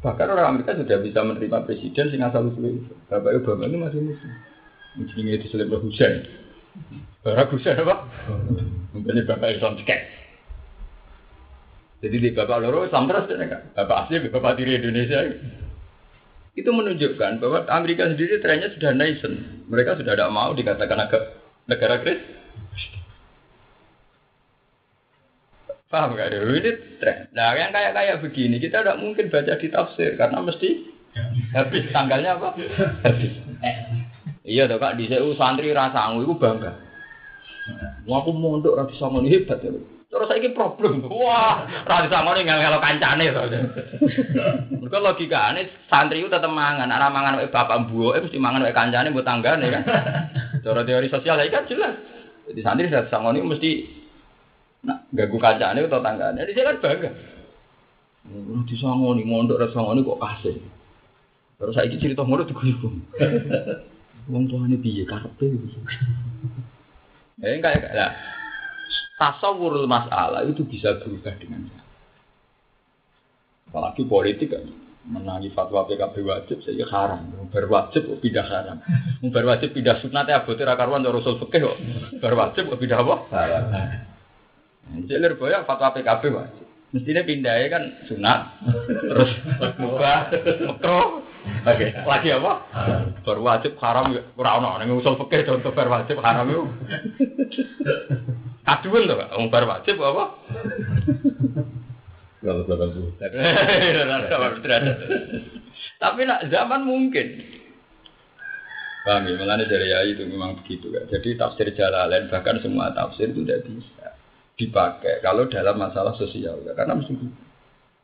Bahkan 0.00 0.28
orang 0.32 0.56
Amerika 0.56 0.76
sudah 0.76 0.96
bisa 1.00 1.20
menerima 1.20 1.68
presiden 1.68 2.08
sing 2.08 2.20
asal 2.24 2.48
usul 2.48 2.80
itu. 2.80 2.92
Bapak 3.12 3.44
Obama 3.44 3.68
ini 3.68 3.76
masih 3.76 4.00
muslim. 4.00 4.32
Mungkin 4.96 5.28
itu 5.28 5.46
selip 5.52 5.68
hujan. 5.68 6.24
Barak 7.20 7.52
hujan 7.52 7.84
apa? 7.84 8.08
Mungkin 8.96 9.24
bapak 9.28 9.60
Islam 9.60 9.76
cekek. 9.80 10.00
Jadi 12.04 12.16
di 12.16 12.30
bapak 12.32 12.60
loro 12.64 12.88
Islam 12.88 13.08
terus 13.08 13.28
kan? 13.28 13.72
Bapak 13.76 14.08
asli, 14.08 14.28
bapak 14.28 14.56
diri 14.56 14.80
Indonesia. 14.80 15.20
Itu 16.56 16.72
menunjukkan 16.72 17.38
bahwa 17.38 17.68
Amerika 17.68 18.08
sendiri 18.08 18.40
trennya 18.40 18.72
sudah 18.72 18.96
nation. 18.96 19.64
Mereka 19.68 20.00
sudah 20.00 20.16
tidak 20.16 20.32
mau 20.32 20.56
dikatakan 20.56 20.98
agak 21.04 21.22
negara 21.68 22.00
Kristen. 22.00 22.34
Paham 25.86 26.18
gak 26.18 26.34
ini 26.34 26.98
tren. 26.98 27.30
Nah 27.30 27.54
yang 27.54 27.70
kayak 27.70 27.94
kayak 27.94 28.18
begini 28.18 28.58
kita 28.58 28.82
tidak 28.82 28.98
mungkin 28.98 29.30
baca 29.30 29.54
di 29.54 29.70
tafsir 29.70 30.18
karena 30.18 30.42
mesti 30.42 30.68
habis 31.54 31.86
tanggalnya 31.94 32.34
apa? 32.40 32.58
Habis. 33.06 33.32
Iya 34.42 34.66
tuh 34.66 34.82
kak 34.82 34.98
di 34.98 35.06
santri 35.38 35.70
rasa 35.70 36.10
itu 36.18 36.34
bangga. 36.34 36.74
Wah 38.06 38.18
aku 38.18 38.34
mondok 38.34 38.74
rasa 38.74 38.94
sama 38.98 39.22
hebat 39.22 39.62
ya. 39.62 39.70
Terus 40.06 40.30
saya 40.30 40.48
problem, 40.54 41.10
wah 41.10 41.66
ini 41.66 42.46
nggak 42.46 42.62
kalau 42.62 42.80
kancane. 42.80 43.26
Mereka 44.78 44.98
logika 45.02 45.50
ini 45.52 45.66
santri 45.90 46.22
itu 46.22 46.30
tetap 46.30 46.46
mangan, 46.46 46.88
arah 46.88 47.10
mangan 47.10 47.42
oleh 47.42 47.50
bapak 47.50 47.90
eh 47.90 48.22
mesti 48.22 48.38
mangan 48.38 48.62
oleh 48.62 48.72
kancane 48.72 49.10
buat 49.10 49.26
tanggane 49.26 49.66
kan. 49.66 49.82
Cara 50.62 50.86
teori 50.86 51.10
sosial 51.10 51.42
ya 51.42 51.50
kan 51.50 51.66
jelas. 51.66 51.94
Jadi 52.46 52.60
santri 52.62 52.86
sama 53.10 53.34
ini 53.34 53.42
mesti 53.42 53.70
Nah, 54.86 55.02
gagu 55.10 55.36
kancane 55.42 55.82
atau 55.82 55.98
tanggane. 55.98 56.46
Jadi 56.46 56.52
saya 56.54 56.70
kan 56.70 56.78
bangga. 56.78 57.10
Oh, 58.26 58.62
di 58.62 58.74
sangoni 58.78 59.26
mondok 59.26 59.58
ra 59.58 59.66
sangoni 59.74 60.06
kok 60.06 60.22
kasih. 60.22 60.62
Terus 61.58 61.74
saya 61.74 61.90
cerita 61.98 62.22
ngono 62.22 62.46
diguyur. 62.46 62.94
Wong 64.30 64.44
tuane 64.50 64.78
piye 64.78 65.02
karepe 65.02 65.46
iki. 65.46 65.78
Eh 67.42 67.58
kayak 67.58 67.94
lah. 67.94 68.12
Tasawurul 69.16 69.88
masalah 69.88 70.44
itu 70.44 70.62
bisa 70.68 71.00
berubah 71.00 71.34
dengan 71.40 71.64
cara. 71.72 71.84
Apalagi 73.66 74.02
politik 74.04 74.52
kan 74.52 74.64
menangi 75.06 75.54
fatwa 75.54 75.86
PKB 75.86 76.14
wajib 76.26 76.58
saya 76.66 76.82
haram 76.90 77.30
berwajib 77.54 78.10
kok 78.10 78.18
pindah 78.18 78.42
haram 78.42 78.82
berwajib 79.30 79.70
pindah 79.70 80.02
sunat 80.02 80.26
ya 80.26 80.42
abote 80.42 80.66
ra 80.66 80.74
karuan 80.74 81.06
rasul 81.06 81.38
fikih 81.38 81.62
kok 81.62 81.78
berwajib 82.18 82.66
kok 82.66 82.80
pindah 82.82 82.98
apa 83.06 83.16
Jelir 85.06 85.34
boya 85.34 85.66
fatwa 85.66 85.94
PKB 85.94 86.22
wajib. 86.30 86.66
Mestinya 86.94 87.26
pindahnya 87.26 87.66
kan 87.66 87.82
sunat, 88.06 88.40
terus 88.86 89.30
mubah, 89.82 90.30
makro, 90.62 91.26
Oke. 91.66 91.86
Lagi 92.06 92.28
apa? 92.34 92.52
Berwajib 93.22 93.78
haram 93.78 94.14
ora 94.38 94.50
ono 94.58 94.78
ning 94.78 94.94
usul 94.94 95.18
fikih 95.18 95.46
contoh 95.46 95.74
berwajib 95.74 96.18
haram 96.22 96.46
itu. 96.50 96.62
Kaduan 98.66 99.06
to, 99.06 99.14
wong 99.14 99.46
berwajib 99.46 99.94
apa? 100.02 100.24
Kalau 102.42 102.62
salah 102.68 102.88
tuh. 102.90 103.14
Tapi 106.02 106.20
nak 106.26 106.50
zaman 106.50 106.82
mungkin. 106.82 107.26
Paham 109.06 109.30
ya, 109.30 109.38
dari 109.70 109.94
ayat 109.94 110.18
itu 110.18 110.26
memang 110.26 110.58
begitu 110.58 110.90
kan. 110.90 111.06
Jadi 111.06 111.38
tafsir 111.38 111.70
Jalalain 111.78 112.26
bahkan 112.26 112.58
semua 112.58 112.90
tafsir 112.90 113.30
itu 113.30 113.46
tidak 113.46 113.70
bisa 113.70 114.06
dipakai 114.56 115.20
kalau 115.20 115.46
dalam 115.46 115.76
masalah 115.76 116.16
sosial 116.16 116.64
karena 116.64 116.96
mesti 116.96 117.12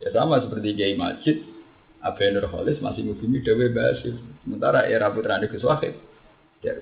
ya 0.04 0.12
sama 0.12 0.36
seperti 0.44 0.76
Kiai 0.76 0.94
Majid 1.00 1.40
Abu 2.04 2.28
Nurholis 2.28 2.76
masih 2.84 3.08
mungkin 3.08 3.40
Dewi 3.40 3.72
Basir 3.72 4.20
sementara 4.44 4.84
era 4.84 5.08
putra 5.08 5.40
Gus 5.40 5.64
Wahid 5.64 5.96
ya 6.60 6.76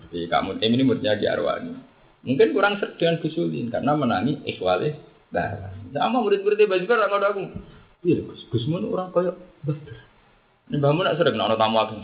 seperti 0.00 0.32
kamu 0.32 0.64
ini 0.64 0.82
muridnya 0.82 1.20
Ki 1.20 1.28
Arwani 1.28 1.91
mungkin 2.22 2.54
kurang 2.54 2.78
sering 2.78 2.98
dengan 2.98 3.16
Gus 3.22 3.34
karena 3.70 3.92
menangi 3.98 4.42
ikhwale 4.46 4.98
nah 5.34 5.74
sama 5.94 6.22
murid-muridnya 6.22 6.70
Basir 6.70 6.90
orang 6.90 7.18
ada 7.18 7.28
aku 7.34 7.42
iya 8.06 8.22
Gus 8.22 8.42
Gus 8.50 8.64
orang 8.70 9.10
kayak 9.10 9.34
betul 9.66 9.96
ini 10.70 10.76
bangun 10.78 11.04
nak 11.04 11.18
sering 11.18 11.34
nono 11.34 11.58
tamu 11.58 11.78
aku 11.82 11.98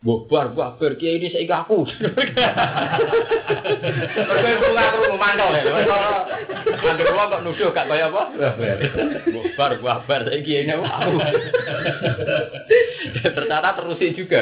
Bobar, 0.00 0.56
bobar, 0.56 0.96
kiai 0.96 1.20
ini 1.20 1.28
saya 1.28 1.60
aku. 1.60 1.84
Mereka 4.24 4.48
itu 4.56 4.68
ngaku 4.72 5.12
mantau 5.20 5.52
ya. 5.52 5.60
Angger 6.88 7.12
wong 7.12 7.28
kok 7.28 7.44
nuduh 7.44 7.68
gak 7.68 7.84
kaya 7.84 8.08
apa? 8.08 8.32
Bobar, 9.28 9.76
bobar, 9.76 10.20
saya 10.24 10.40
kiai 10.40 10.64
ini 10.64 10.72
aku. 10.72 11.20
Ternyata 13.28 13.76
terusin 13.76 14.16
juga. 14.16 14.40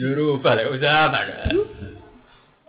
Juru 0.00 0.40
balik 0.40 0.72
usaha 0.72 1.12
mana? 1.12 1.52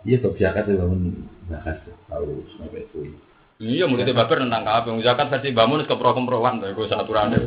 Iya 0.00 0.16
kok 0.24 0.40
zakat 0.40 0.64
itu 0.64 0.80
bangun 0.80 1.28
zakat 1.52 1.84
tahu 2.08 2.40
sampai 2.56 2.88
itu. 2.88 3.12
Iya, 3.60 3.84
mulai 3.84 4.08
babar 4.16 4.40
tentang 4.40 4.64
kabeh. 4.64 5.04
Zakat 5.04 5.28
versi 5.28 5.52
bangun 5.52 5.84
kepro-keproan, 5.84 6.64
gue 6.64 6.88
saturane. 6.88 7.38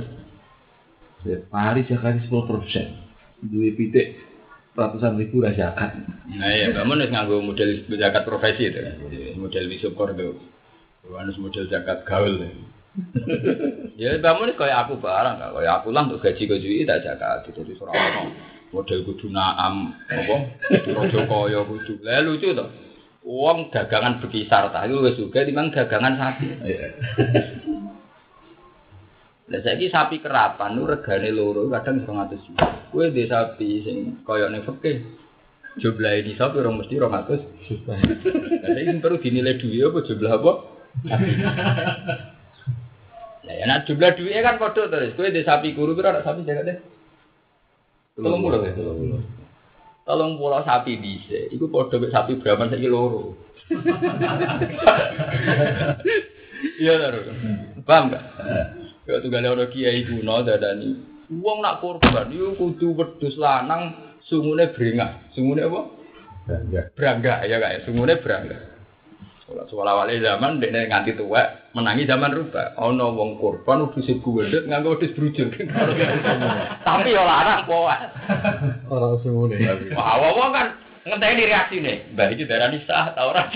Ya, 1.25 1.41
Paris 1.49 1.89
zakat 1.89 2.21
sepuluh 2.21 2.45
persen. 2.45 3.01
Dua 3.41 3.73
pitik 3.73 4.21
ratusan 4.77 5.17
ribu 5.17 5.41
lah 5.41 5.57
zakat. 5.57 5.97
Nah 6.29 6.51
iya, 6.53 6.69
bangun 6.69 7.01
harus 7.01 7.09
nganggo 7.09 7.41
model 7.41 7.89
zakat 7.89 8.23
profesi 8.29 8.69
itu. 8.69 8.79
Model 9.41 9.65
wisukor 9.73 10.13
itu. 10.13 10.37
Harus 11.09 11.37
model 11.41 11.65
zakat 11.73 12.05
gaul. 12.05 12.37
ya 14.01 14.21
bangun 14.21 14.53
kayak 14.53 14.85
aku 14.85 15.01
barang, 15.01 15.41
kayak 15.41 15.73
aku 15.81 15.89
lah 15.89 16.05
untuk 16.05 16.21
gaji 16.21 16.45
gaji 16.45 16.85
tak 16.85 17.01
zakat. 17.01 17.49
Jadi 17.49 17.73
seorang 17.73 18.29
model 18.73 19.05
kudu 19.05 19.29
naam, 19.29 19.93
apa? 20.09 20.35
Rojo 20.89 21.29
koyo 21.29 21.61
kudu. 21.69 22.01
Lah 22.01 22.25
lucu 22.25 22.57
tuh. 22.57 22.83
Uang 23.23 23.71
dagangan 23.71 24.19
berkisar 24.19 24.67
tak 24.75 24.91
itu 24.91 24.99
wis 24.99 25.15
juga 25.15 25.47
timbang 25.47 25.71
dagangan 25.71 26.19
sapi. 26.19 26.47
Lah 29.47 29.59
saiki 29.63 29.87
sapi 29.87 30.19
kerapan 30.19 30.75
nu 30.75 30.83
regane 30.83 31.31
loro 31.31 31.71
kadang 31.71 32.03
200 32.03 32.43
juta. 32.43 32.67
Kowe 32.91 33.07
dhe 33.07 33.23
sapi 33.31 33.79
sing 33.87 33.97
kaya 34.27 34.51
ning 34.51 34.67
fikih 34.67 35.07
jumlah 35.79 36.19
ini 36.19 36.35
sapi 36.35 36.59
orang 36.59 36.83
mesti 36.83 36.99
200 36.99 37.63
juta. 37.63 37.95
Lah 38.67 38.75
ini 38.75 38.99
perlu 38.99 39.23
dinilai 39.23 39.55
duit 39.55 39.87
apa 39.87 39.99
jumlah 40.03 40.31
apa? 40.31 40.51
Lah 43.47 43.55
ya 43.55 43.75
jumlah 43.87 44.11
duitnya 44.19 44.43
kan 44.43 44.59
padha 44.59 44.91
terus. 44.91 45.15
Kowe 45.15 45.31
dhe 45.31 45.47
sapi 45.47 45.71
kuru 45.71 45.95
pira 45.95 46.19
sapi 46.27 46.43
jaga 46.43 46.67
deh. 46.67 46.92
Tolong 48.13 48.41
mulu 48.41 48.57
ya, 48.61 48.73
tolong 48.77 48.97
mulu. 48.99 49.17
Tolong 50.03 50.31
pulau 50.35 50.61
sapi 50.67 50.99
bisa, 50.99 51.47
itu 51.49 51.65
podo 51.71 51.97
sapi 52.11 52.37
berapa 52.37 52.67
saiki 52.67 52.91
loro. 52.91 53.33
Iya 56.79 56.93
taruh, 56.99 57.23
paham 57.87 58.11
gak? 58.11 58.23
Ya 59.07 59.19
tunggale 59.19 59.47
ana 59.51 59.65
kiai 59.71 60.03
kuno 60.07 60.43
dadani. 60.43 60.95
Wong 61.31 61.63
nak 61.63 61.79
korban 61.79 62.31
yo 62.31 62.53
kudu 62.59 62.93
wedhus 62.95 63.39
lanang 63.39 63.95
sungune 64.27 64.71
brengah. 64.75 65.23
Sungune 65.33 65.63
apa? 65.63 65.81
Brangga. 66.43 66.81
Brangga 66.95 67.33
ya 67.47 67.57
kayak 67.59 67.83
sungune 67.87 68.19
brangga. 68.19 68.72
Sekolah 69.43 69.99
wali 69.99 70.23
zaman 70.23 70.63
dekne 70.63 70.87
nganti 70.87 71.19
tua 71.19 71.43
menangi 71.75 72.07
zaman 72.07 72.31
rubah. 72.31 72.79
Ana 72.79 73.11
wong 73.11 73.35
korban 73.43 73.83
wedhus 73.91 74.07
guldet 74.23 74.71
nganggo 74.71 74.95
wedhus 74.95 75.11
brujul. 75.11 75.51
Tapi 76.87 77.11
yo 77.11 77.23
larang 77.27 77.67
poa. 77.67 78.07
Orang 78.87 79.19
sungune. 79.19 79.59
Wah, 79.91 80.15
wong 80.31 80.49
kan 80.55 80.67
ngenteni 81.03 81.43
reaksine. 81.51 82.15
Mbah 82.15 82.31
iki 82.31 82.47
darani 82.47 82.79
sah 82.87 83.11
ta 83.11 83.27
ora? 83.27 83.51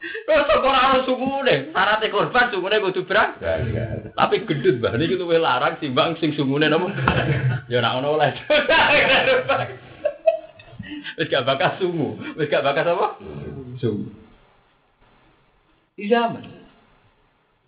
Terus 0.00 0.46
kok 0.46 0.62
ora 0.62 0.94
ono 0.94 1.02
sungune, 1.02 1.74
syaratnya 1.74 2.14
korban 2.14 2.46
sungune 2.54 2.78
kudu 2.78 3.02
berang. 3.10 3.34
Tapi 4.14 4.46
gendut 4.46 4.78
mbah 4.78 4.94
niki 4.94 5.18
luwih 5.18 5.42
larang 5.42 5.82
timbang 5.82 6.14
sing 6.22 6.30
sungune 6.38 6.70
napa? 6.70 6.94
Ya 7.66 7.82
ora 7.82 7.98
ono 7.98 8.14
oleh. 8.14 8.30
Wis 11.18 11.26
gak 11.26 11.46
bakas 11.46 11.78
sungu, 11.82 12.18
wis 12.38 12.50
gak 12.50 12.62
bakas 12.64 12.86
apa? 12.86 13.18
Sungu. 13.80 14.12
Di 15.96 16.04
zaman. 16.06 16.44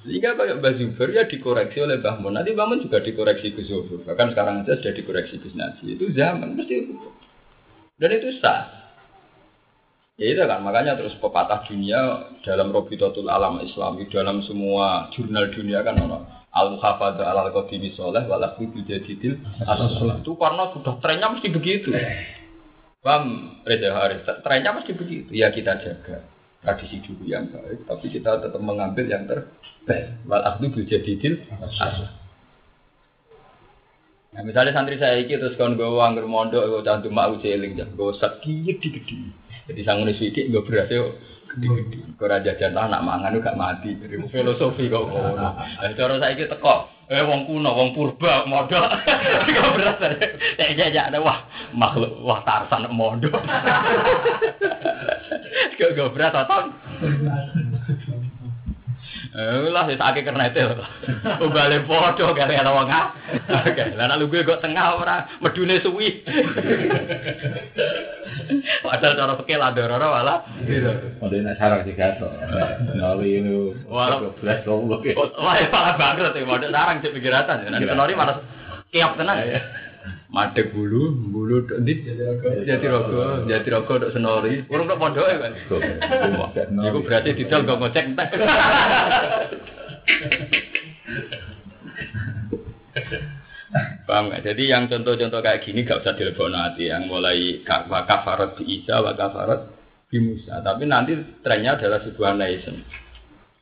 Sehingga 0.03 0.35
kayak 0.35 0.59
Mbak 0.59 0.73
Zuber 0.83 1.09
ya 1.15 1.25
dikoreksi 1.25 1.79
oleh 1.79 2.03
Mbah 2.03 2.21
Mun. 2.21 2.35
Nanti 2.35 2.53
Mbah 2.53 2.67
Mun 2.69 2.83
juga 2.85 3.01
dikoreksi 3.01 3.55
Gus 3.55 3.71
Zuber. 3.71 4.03
Bahkan 4.05 4.35
sekarang 4.35 4.67
aja 4.67 4.77
sudah 4.79 4.95
dikoreksi 4.95 5.41
Gus 5.41 5.55
Nasi. 5.57 5.95
Itu 5.95 6.11
zaman 6.13 6.59
mesti 6.59 6.75
itu. 6.87 6.95
Dan 7.97 8.11
itu 8.19 8.35
sah. 8.43 8.83
Ya 10.21 10.29
itu 10.29 10.45
kan, 10.45 10.61
makanya 10.61 10.93
terus 11.01 11.17
pepatah 11.17 11.65
dunia 11.65 12.29
dalam 12.45 12.69
Robitotul 12.69 13.33
Alam 13.33 13.65
Islami, 13.65 14.05
dalam 14.13 14.45
semua 14.45 15.09
jurnal 15.17 15.49
dunia 15.49 15.81
kan 15.81 15.97
ono 15.97 16.43
al 16.53 16.77
hafadha 16.77 17.33
al 17.33 17.49
qadimi 17.49 17.97
soleh 17.97 18.29
wal 18.29 18.45
akhri 18.45 18.69
bil 18.69 18.85
jadidil 18.85 19.41
asal 19.65 19.89
itu 20.21 20.33
karena 20.37 20.69
sudah 20.77 21.01
trennya 21.01 21.33
mesti 21.33 21.49
begitu. 21.49 21.97
Paham 23.03 23.59
Reza 23.67 23.91
Haris, 23.99 24.23
trennya 24.47 24.71
mesti 24.71 24.95
begitu. 24.95 25.35
Ya 25.35 25.51
kita 25.51 25.75
jaga 25.83 26.23
tradisi 26.63 27.03
dulu 27.03 27.27
yang 27.27 27.51
baik, 27.51 27.83
tapi 27.91 28.07
kita 28.15 28.39
tetap 28.39 28.63
mengambil 28.63 29.11
yang 29.11 29.27
terbaik. 29.27 30.23
Wal 30.23 30.47
akhri 30.47 30.71
bil 30.71 30.87
jadidil. 30.87 31.43
Nah, 34.33 34.41
misalnya 34.47 34.71
santri 34.71 35.03
saya 35.03 35.19
iki 35.19 35.35
terus 35.35 35.59
kon 35.59 35.75
gue 35.75 35.85
anggur 35.99 36.31
mondok, 36.31 36.63
gue 36.63 36.87
cantum 36.87 37.11
mau 37.11 37.35
celing, 37.43 37.75
gue 37.75 38.11
sakit 38.23 38.79
gede-gede. 38.79 39.35
Jadi 39.67 39.81
sangun 39.83 40.15
sidik 40.15 40.49
gue 40.55 40.63
berhasil 40.63 41.19
gede-gede. 41.51 42.17
Kau 42.17 42.31
raja 42.31 42.55
jantan 42.55 42.87
anak 42.87 43.03
mangan 43.03 43.43
gak 43.43 43.59
mati. 43.59 43.99
Jadi 43.99 44.15
filosofi 44.31 44.87
ngono. 44.87 45.35
Nah, 45.35 45.91
cara 45.99 46.23
saya 46.23 46.39
iki 46.39 46.47
teko. 46.47 46.87
Eh 47.11 47.23
wong 47.27 47.51
kuno, 47.51 47.71
wong 47.75 47.91
purba, 47.99 48.47
modal. 48.47 48.87
Gak 49.49 49.71
berasa. 49.77 50.07
Ya 50.59 50.87
ya 50.87 51.03
ada 51.11 51.19
wah 51.19 51.43
makhluk 51.75 52.15
wah 52.23 52.41
tarsan 52.47 52.87
gak 55.99 56.13
berasa 56.15 56.47
ton. 56.47 56.71
Eh 57.03 57.62
lah 59.33 59.89
wis 59.89 59.97
akeh 59.97 60.21
kernete 60.29 60.61
lho. 60.61 60.85
Ubale 61.41 61.81
padha 61.89 62.37
kare 62.37 62.53
ana 62.53 62.69
wong 62.69 62.93
ah. 62.93 63.17
Oke, 63.65 63.97
lah 63.97 64.05
nek 64.13 64.21
lu 64.21 64.29
gue 64.29 64.45
kok 64.45 64.61
tengah 64.61 65.01
ora 65.01 65.25
medune 65.41 65.81
suwi. 65.81 66.21
Padahal 68.85 69.17
cara 69.17 69.33
pikir 69.41 69.57
lah 69.57 69.73
dororo 69.73 70.09
malah 70.13 70.45
gitu. 70.69 70.93
Ada 71.25 71.33
yang 71.33 71.57
sarang 71.57 71.81
sih 71.89 71.97
gato. 71.97 72.29
Nali 72.93 73.41
itu. 73.41 73.73
Walau- 73.89 74.37
belas 74.37 74.61
goblok 74.69 75.01
ya. 75.09 75.17
Wah, 75.17 75.57
ya 75.57 75.69
malah 75.73 75.95
bangkrut 75.97 76.37
ya, 76.37 76.45
model 76.45 76.69
sarang 76.69 77.01
cek 77.01 77.17
pikiratan. 77.17 77.73
Nanti 77.73 77.89
kenori 77.89 78.13
malah 78.13 78.37
kiap 78.93 79.17
tenan. 79.17 79.37
Madek 80.33 80.73
bulu, 80.73 81.13
bulu 81.29 81.61
di 81.85 81.93
jati 82.65 82.89
rogo, 82.89 83.45
jati 83.45 83.69
rogo 83.69 84.01
dok 84.01 84.17
senori. 84.17 84.65
Urung 84.65 84.89
dok 84.89 84.97
pondok 84.97 85.29
ya 85.29 85.37
kan. 85.45 85.53
Iku 86.89 86.99
berarti 87.05 87.37
didol 87.37 87.69
gak 87.69 87.77
ngecek 87.77 88.05
entek. 88.17 88.29
Paham 94.09 94.29
nggak? 94.29 94.45
Jadi 94.45 94.63
yang 94.69 94.89
contoh-contoh 94.89 95.41
kayak 95.41 95.65
gini 95.65 95.85
gak 95.85 96.01
usah 96.05 96.17
dilebokno 96.17 96.57
hati. 96.57 96.89
Yang 96.89 97.03
mulai 97.09 97.61
ka- 97.65 97.89
wa 97.89 98.05
kafarat 98.05 98.57
bi 98.57 98.81
Isa, 98.81 99.01
wa 99.01 99.13
kafarat 99.13 99.69
bi 100.09 100.17
Musa. 100.17 100.61
Tapi 100.61 100.85
nanti 100.89 101.13
trennya 101.41 101.77
adalah 101.77 102.01
sebuah 102.05 102.37
nation. 102.37 102.81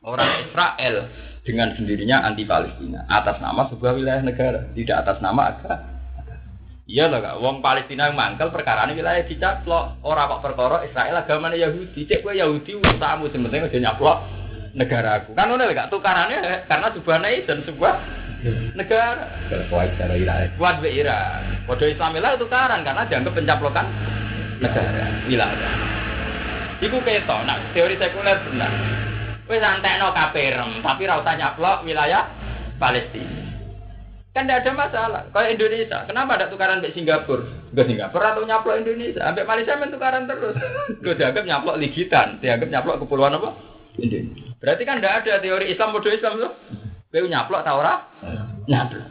Orang 0.01 0.47
Israel 0.47 0.95
dengan 1.43 1.75
sendirinya 1.77 2.25
anti 2.25 2.47
Palestina 2.47 3.05
atas 3.05 3.37
nama 3.43 3.69
sebuah 3.69 3.93
wilayah 3.93 4.23
negara, 4.25 4.71
tidak 4.73 5.03
atas 5.05 5.17
nama 5.19 5.41
agama. 5.51 5.90
Iya 6.91 7.07
lah 7.07 7.23
kak, 7.23 7.39
wong 7.39 7.63
Palestina 7.63 8.11
yang 8.11 8.19
mangkel 8.19 8.51
perkara 8.51 8.83
ini 8.83 8.99
wilayah 8.99 9.23
dicaplok. 9.23 10.03
Orang 10.03 10.27
kok 10.27 10.43
perkara 10.43 10.83
Israel 10.83 11.23
agamanya 11.23 11.71
Yahudi. 11.71 12.03
Cek 12.03 12.19
gue 12.19 12.35
Yahudi 12.35 12.75
utamu 12.83 13.31
sementing 13.31 13.63
udah 13.63 13.79
nyaplok 13.79 14.17
negaraku. 14.75 15.31
Kan 15.31 15.55
udah 15.55 15.71
gak 15.71 15.87
tukarannya 15.87 16.67
karena 16.67 16.87
sebuah 16.91 17.17
nation, 17.23 17.63
sebuah 17.63 17.95
negara. 18.75 19.23
Kuat 19.71 19.95
cara 19.95 20.19
wilayah. 20.19 20.51
Buat 20.59 20.83
be 20.83 20.91
Iran. 20.91 21.63
Kode 21.63 21.95
Islam 21.95 22.19
lah 22.19 22.35
tukaran 22.35 22.83
karena 22.83 23.07
dianggap 23.07 23.39
pencaplokan 23.39 23.87
negara 24.59 25.07
wilayah. 25.31 25.71
Iku 26.83 26.99
keto, 27.07 27.37
nah 27.47 27.55
teori 27.71 27.95
sekuler 27.95 28.35
benar. 28.51 28.73
Wis 29.47 29.63
antekno 29.63 30.11
kaperem, 30.11 30.83
tapi 30.83 31.07
ra 31.07 31.23
usah 31.23 31.39
nyaplok 31.39 31.87
wilayah 31.87 32.27
Palestina. 32.75 33.50
Kan 34.31 34.47
tidak 34.47 34.63
ada 34.63 34.71
masalah. 34.71 35.21
Kayak 35.35 35.59
Indonesia, 35.59 35.97
kenapa 36.07 36.39
ada 36.39 36.47
tukaran 36.47 36.79
sampai 36.79 36.95
Singapura? 36.95 37.43
Ke 37.75 37.83
Singapura 37.83 38.27
atau 38.31 38.47
nyaplok 38.47 38.79
Indonesia? 38.79 39.27
Sampai 39.27 39.43
Malaysia 39.43 39.75
main 39.75 39.91
tukaran 39.91 40.23
terus. 40.23 40.55
Gue 41.03 41.15
dianggap 41.19 41.43
nyaplok 41.43 41.75
ligitan, 41.75 42.39
dianggap 42.39 42.71
nyaplok 42.71 43.03
kepulauan 43.03 43.35
apa? 43.35 43.51
Indonesia. 43.99 44.55
Berarti 44.63 44.83
kan 44.87 45.03
tidak 45.03 45.15
ada 45.27 45.43
teori 45.43 45.65
Islam 45.67 45.91
bodoh 45.91 46.15
Islam 46.15 46.33
tuh. 46.39 46.51
Gue 47.11 47.27
nyaplok 47.27 47.61
tau 47.67 47.83
ora? 47.83 48.07
Nyaplok. 48.71 49.07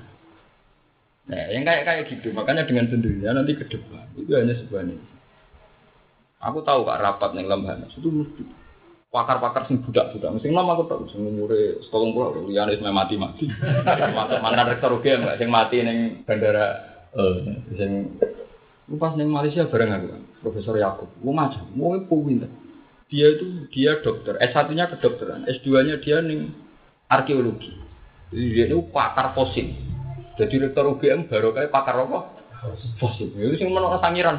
Nah, 1.30 1.46
yang 1.52 1.62
kayak 1.68 1.82
kayak 1.84 2.02
gitu. 2.10 2.32
Makanya 2.32 2.64
dengan 2.64 2.88
sendirinya 2.88 3.38
nanti 3.38 3.54
ke 3.54 3.68
depan 3.68 4.02
itu 4.16 4.32
hanya 4.34 4.56
sebuah 4.56 4.82
ini. 4.88 4.96
Aku 6.40 6.64
tahu 6.64 6.88
kak 6.88 7.00
rapat 7.04 7.36
nih 7.36 7.44
Lemhanas 7.44 7.92
itu 7.92 8.08
mesti 8.08 8.42
pakar-pakar 9.10 9.66
sing 9.66 9.82
budak-budak. 9.82 10.38
Mesti 10.38 10.54
nama 10.54 10.78
aku 10.78 10.86
tahu 10.86 11.02
sing 11.10 11.26
umure 11.26 11.82
setolong 11.82 12.14
pulau 12.14 12.46
liyane 12.46 12.78
wis 12.78 12.82
mati-mati. 12.82 13.50
Mantan 14.42 14.70
rektor 14.70 14.94
UGM 14.96 15.26
mbak 15.26 15.38
sing 15.42 15.48
mati 15.50 15.82
ning 15.82 16.22
bandara 16.24 16.90
Eh, 17.10 17.38
Sing 17.74 17.90
pas 18.98 19.14
ning 19.18 19.30
Malaysia 19.30 19.66
bareng 19.66 19.90
aku, 19.90 20.06
Profesor 20.46 20.78
Yakub. 20.78 21.10
Mau 21.26 21.34
macam, 21.34 21.66
mau 21.74 21.94
pinter. 21.98 22.50
Dia 23.10 23.34
itu 23.34 23.66
dia 23.74 23.98
dokter, 23.98 24.38
S1-nya 24.38 24.86
kedokteran, 24.94 25.42
S2-nya 25.50 25.98
dia 25.98 26.22
ning 26.22 26.54
arkeologi. 27.10 27.74
Jadi 28.30 28.46
dia 28.54 28.64
itu 28.70 28.86
pakar 28.94 29.34
fosil. 29.34 29.74
Jadi 30.38 30.54
rektor 30.62 30.86
UGM 30.86 31.26
baru 31.26 31.50
kayak 31.50 31.74
pakar 31.74 31.98
apa? 31.98 32.30
Fosil. 33.02 33.34
Itu 33.34 33.58
sing 33.58 33.74
menurut 33.74 33.98
sangiran. 33.98 34.38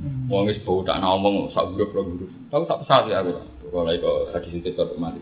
Wong 0.00 0.48
wis 0.48 0.56
bau 0.64 0.80
tak 0.80 1.04
ngomong 1.04 1.52
sak 1.52 1.76
grup 1.76 1.92
lo 1.92 2.08
grup. 2.08 2.32
Tahu 2.48 2.64
tak 2.64 2.80
pesawat 2.84 3.12
ya 3.12 3.20
aku. 3.20 3.36
Kalau 3.68 3.92
kok 3.92 4.18
tadi 4.32 4.48
situ 4.56 4.72
kok 4.72 4.96
mati. 4.96 5.20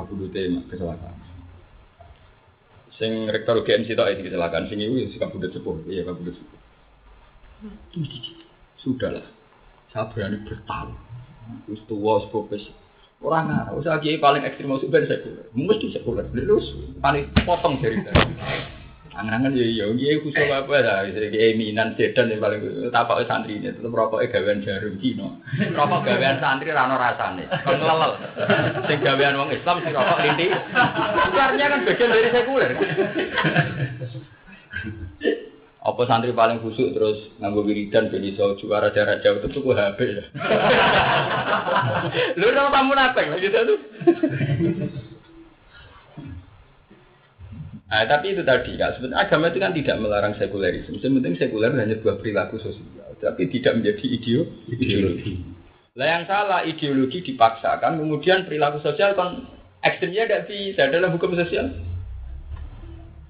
Aku 0.00 0.16
dute 0.16 0.40
kecelakaan. 0.72 1.14
Sing 2.96 3.28
rektor 3.28 3.60
UGM 3.60 3.84
sitok 3.84 4.08
itu 4.16 4.32
kecelakaan. 4.32 4.66
Sing 4.72 4.80
itu 4.80 5.12
sing 5.12 5.20
kabudut 5.20 5.52
sepuh. 5.52 5.84
Iya 5.84 6.08
kabudut 6.08 6.32
sepuh. 6.32 6.60
Sudahlah. 8.80 9.26
Saya 9.92 10.08
berani 10.10 10.40
bertaruh. 10.48 10.98
Terus 11.68 11.84
tua 11.84 12.24
profesi. 12.32 12.72
Orang 13.24 13.48
nggak, 13.48 13.80
usah 13.80 14.00
kiai 14.04 14.20
paling 14.20 14.44
ekstrim 14.44 14.68
masuk 14.68 14.92
ben 14.92 15.08
sekuler. 15.08 15.48
Mesti 15.56 15.96
sekuler. 15.96 16.28
Terus 16.32 16.72
paling 17.00 17.28
potong 17.44 17.80
dari 17.80 18.00
tadi. 18.04 18.32
Angan-angan 19.14 19.54
ya 19.54 19.62
iya, 19.62 19.86
kiai 19.94 20.18
khusus 20.26 20.50
apa 20.50 20.74
dah, 20.82 21.06
kiai 21.06 21.54
minan 21.54 21.94
sedan 21.94 22.34
yang 22.34 22.42
paling 22.42 22.90
tapak 22.90 23.22
santri 23.30 23.62
ini, 23.62 23.70
tetap 23.70 23.94
rokoknya 23.94 24.26
gawean 24.26 24.58
jarum 24.66 24.98
Cina. 24.98 25.38
Rokok 25.70 26.02
gawean 26.02 26.42
santri 26.42 26.74
rano 26.74 26.98
rasane, 26.98 27.46
kon 27.62 27.78
lelel. 27.78 28.18
Sing 28.90 28.98
gawean 29.06 29.38
wong 29.38 29.54
Islam 29.54 29.86
sing 29.86 29.94
rokok 29.94 30.18
linti. 30.18 30.50
Artinya 30.50 31.66
kan 31.70 31.80
bagian 31.86 32.10
dari 32.10 32.30
sekuler. 32.34 32.70
Apa 35.84 36.02
santri 36.10 36.34
paling 36.34 36.58
khusuk 36.64 36.96
terus 36.96 37.30
nganggo 37.38 37.62
wiridan 37.62 38.10
ben 38.10 38.24
iso 38.26 38.58
juara 38.58 38.90
jarak 38.90 39.22
jauh 39.22 39.38
itu 39.38 39.62
ku 39.62 39.76
HP 39.78 39.98
ya. 40.10 40.24
Lu 42.34 42.50
ora 42.50 42.72
tamu 42.72 42.98
napeng 42.98 43.30
lagi 43.30 43.46
tuh. 43.46 43.78
Nah, 47.94 48.10
tapi 48.10 48.34
itu 48.34 48.42
tadi, 48.42 48.74
Kak. 48.74 48.98
Sebenarnya 48.98 49.22
agama 49.22 49.54
itu 49.54 49.62
kan 49.62 49.70
tidak 49.70 50.02
melarang 50.02 50.34
sekulerisme. 50.34 50.98
Penting 50.98 51.38
sekuler 51.38 51.70
hanya 51.78 51.94
sebuah 51.94 52.18
perilaku 52.18 52.58
sosial, 52.58 53.14
tapi 53.22 53.46
tidak 53.54 53.78
menjadi 53.78 54.02
ideo 54.02 54.50
ideologi. 54.66 55.38
Lah 55.94 56.18
yang 56.18 56.26
salah 56.26 56.66
ideologi 56.66 57.22
dipaksakan, 57.22 58.02
kemudian 58.02 58.50
perilaku 58.50 58.82
sosial 58.82 59.14
kan 59.14 59.46
ekstrimnya 59.86 60.26
tidak 60.26 60.50
bisa 60.50 60.90
dalam 60.90 61.14
hukum 61.14 61.38
sosial. 61.38 61.70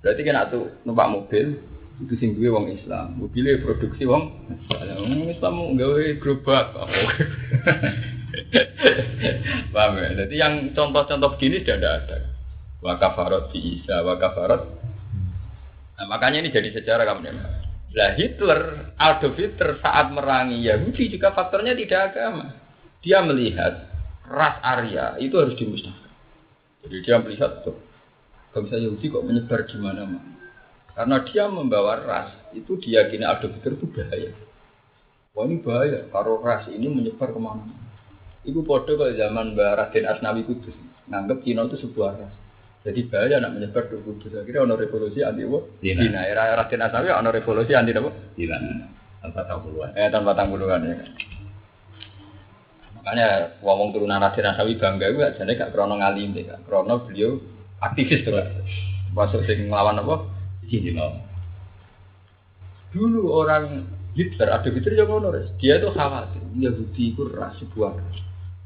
Berarti 0.00 0.24
kan 0.24 0.48
tuh 0.48 0.72
numpak 0.88 1.12
mobil, 1.12 1.60
itu 2.00 2.16
sing 2.16 2.32
duwe 2.32 2.48
wong 2.48 2.72
Islam. 2.72 3.20
Mobilnya 3.20 3.60
produksi 3.60 4.08
wong 4.08 4.32
Islam 5.28 5.52
mau 5.60 5.76
gawe 5.76 6.04
gerobak. 6.24 6.72
Paham 9.76 10.00
ya? 10.00 10.24
Jadi 10.24 10.34
yang 10.40 10.72
contoh-contoh 10.72 11.36
begini 11.36 11.60
sudah 11.60 11.76
tidak 11.76 11.94
ada. 12.08 12.33
Wa 12.84 13.00
kafarat 13.00 13.48
fi 13.48 13.80
Isa, 13.80 14.04
wa 14.04 14.20
kafarat. 14.20 14.60
Nah, 15.96 16.04
makanya 16.04 16.44
ini 16.44 16.52
jadi 16.52 16.68
sejarah 16.68 17.08
kamu 17.08 17.32
Lah 17.96 18.12
Hitler, 18.18 18.92
Adolf 19.00 19.40
Hitler 19.40 19.80
saat 19.80 20.12
merangi 20.12 20.60
Yahudi 20.60 21.16
juga 21.16 21.32
faktornya 21.32 21.72
tidak 21.72 22.12
agama. 22.12 22.52
Dia 23.00 23.24
melihat 23.24 23.88
ras 24.28 24.60
Arya 24.60 25.16
itu 25.16 25.32
harus 25.40 25.56
dimusnahkan. 25.56 26.12
Jadi 26.84 26.96
dia 27.00 27.16
melihat 27.22 27.64
tuh, 27.64 27.80
bangsa 28.52 28.76
Yahudi 28.76 29.08
kok 29.08 29.24
menyebar 29.24 29.64
di 29.64 29.76
mana-mana. 29.80 30.34
Karena 30.92 31.16
dia 31.24 31.48
membawa 31.48 32.04
ras, 32.04 32.28
itu 32.52 32.76
diyakini 32.76 33.24
Adolf 33.24 33.56
Hitler 33.56 33.80
itu 33.80 33.86
bahaya. 33.96 34.30
Wah 35.32 35.48
ini 35.48 35.56
bahaya, 35.62 36.04
kalau 36.12 36.42
ras 36.42 36.68
ini 36.68 36.90
menyebar 36.90 37.32
ke 37.32 37.40
mana-mana. 37.40 37.80
Podo 38.44 38.92
kalau 39.00 39.16
zaman 39.16 39.56
Mbak 39.56 39.72
Raden 39.72 40.04
Asnawi 40.04 40.44
Kudus, 40.44 40.76
nganggap 41.08 41.40
Cina 41.46 41.64
itu 41.64 41.80
sebuah 41.80 42.12
ras. 42.20 42.43
Jadi 42.84 43.00
bahaya 43.08 43.40
nak 43.40 43.56
menyebar 43.56 43.88
ke 43.88 43.96
Kudus. 44.04 44.36
Akhirnya 44.36 44.68
ono 44.68 44.76
revolusi 44.76 45.24
anti 45.24 45.40
apa? 45.40 45.58
Cina. 45.80 46.00
Cina. 46.04 46.20
Era 46.28 46.52
Raden 46.52 46.84
Asnawi 46.84 47.08
ono 47.16 47.30
revolusi 47.32 47.72
anti 47.72 47.96
apa? 47.96 48.10
Gila. 48.36 48.56
Tanpa 49.24 49.40
tahu 49.48 49.58
puluhan. 49.72 49.90
Eh 49.96 50.12
tahun 50.12 50.24
patang 50.28 50.48
puluhan 50.52 50.84
ya. 50.84 50.94
kan. 51.00 51.08
Makanya 53.00 53.26
ngomong 53.64 53.88
turunan 53.96 54.20
Raden 54.20 54.52
Asnawi 54.52 54.76
bangga 54.76 55.08
itu 55.08 55.18
jadi 55.24 55.52
gak 55.56 55.72
krono 55.72 55.96
ngalim 55.96 56.36
deh, 56.36 56.44
gak 56.44 56.60
krono 56.68 57.08
beliau 57.08 57.40
aktivis 57.80 58.20
tuh. 58.20 58.36
kan. 58.36 58.52
Masuk 59.16 59.48
sing 59.48 59.72
ngelawan 59.72 60.04
apa? 60.04 60.28
Cina. 60.68 61.08
Dulu 62.92 63.32
orang 63.32 63.88
Hitler, 64.12 64.52
ada 64.52 64.68
Hitler 64.68 64.94
yang 64.94 65.08
ngono 65.08 65.32
Res. 65.32 65.48
Dia 65.56 65.80
tuh 65.80 65.90
khawatir 65.90 66.38
Yahudi 66.54 67.16
itu 67.16 67.26
ras 67.32 67.56
sebuah. 67.58 67.96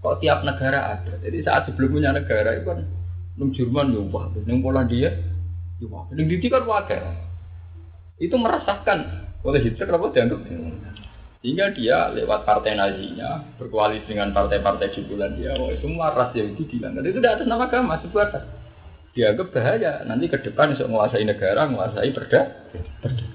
Kok 0.02 0.18
tiap 0.20 0.42
negara 0.42 0.98
ada. 0.98 1.16
Jadi 1.22 1.38
saat 1.46 1.70
sebelum 1.70 1.96
punya 1.96 2.10
negara 2.12 2.58
itu 2.58 2.66
kan 2.66 2.82
nung 3.38 3.54
Jerman 3.54 3.94
ya 3.94 4.02
wah, 4.10 4.26
nung 4.44 4.60
Polandia 4.60 5.14
ya 5.78 5.86
wah, 5.86 6.10
nung 6.10 6.26
Diti 6.26 6.50
kan 6.50 6.66
wakil. 6.66 7.00
Itu 8.18 8.34
merasakan 8.34 9.30
oleh 9.46 9.62
Hitler 9.62 9.94
apa 9.94 10.10
dianggap 10.10 10.42
sehingga 11.38 11.70
dia 11.70 12.10
lewat 12.10 12.42
partai 12.42 12.74
nazinya 12.74 13.46
berkoalisi 13.62 14.10
dengan 14.10 14.34
partai-partai 14.34 14.90
di 14.90 15.06
Polandia, 15.06 15.54
oh 15.54 15.70
semua 15.78 16.10
ras 16.10 16.34
Yahudi 16.34 16.66
dianggap 16.66 17.06
itu 17.06 17.22
tidak 17.22 17.38
atas 17.38 17.46
nama 17.46 17.70
agama 17.70 17.94
sebuah 18.02 18.26
ras. 18.34 18.44
Dianggap 19.14 19.54
bahaya 19.54 20.02
nanti 20.02 20.26
ke 20.26 20.38
depan 20.42 20.74
bisa 20.74 20.90
menguasai 20.90 21.22
negara, 21.22 21.70
menguasai 21.70 22.10
perda, 22.10 22.42
perda. 23.00 23.26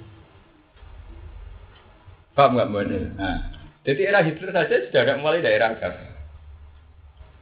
Paham 2.33 2.57
nggak 2.57 2.69
mbak 2.69 2.83
Nah, 3.13 3.37
jadi 3.85 4.01
era 4.09 4.19
Hitler 4.25 4.51
saja 4.51 4.75
sudah 4.89 5.01
ada 5.05 5.21
mulai 5.21 5.45
daerah 5.45 5.71
agama. 5.77 6.12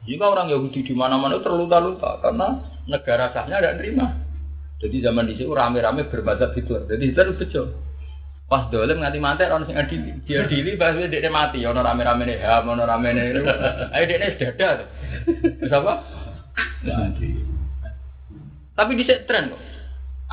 Jika 0.02 0.24
orang 0.26 0.50
Yahudi 0.50 0.82
di 0.82 0.94
mana-mana 0.98 1.38
terluka-luka 1.38 2.18
karena 2.22 2.58
negara 2.90 3.30
sahnya 3.30 3.62
tidak 3.62 3.78
terima. 3.78 4.06
Jadi 4.82 4.96
zaman 4.98 5.30
di 5.30 5.38
situ 5.38 5.54
rame-rame 5.54 6.10
bermadzhab 6.10 6.58
Hitler. 6.58 6.90
Jadi 6.90 7.14
Hitler 7.14 7.38
bejo. 7.38 7.62
Pas 8.50 8.66
dolim 8.68 8.98
nganti 8.98 9.22
mati 9.22 9.46
orang 9.46 9.64
sing 9.64 9.78
adili. 9.78 10.10
Dia 10.26 10.42
adili 10.42 10.74
bahwa 10.74 11.06
dia 11.06 11.30
mati. 11.30 11.62
Ono 11.62 11.80
rame-rame 11.80 12.22
nih, 12.26 12.42
ya, 12.42 12.66
ono 12.66 12.82
rame 12.82 13.14
nih. 13.14 13.46
Ayo 13.94 14.04
dia 14.10 14.50
dada. 14.58 14.84
Terus 15.30 15.72
apa? 15.72 16.02
Tapi 18.74 18.90
di 18.98 19.04
tren 19.06 19.54
kok. 19.54 19.62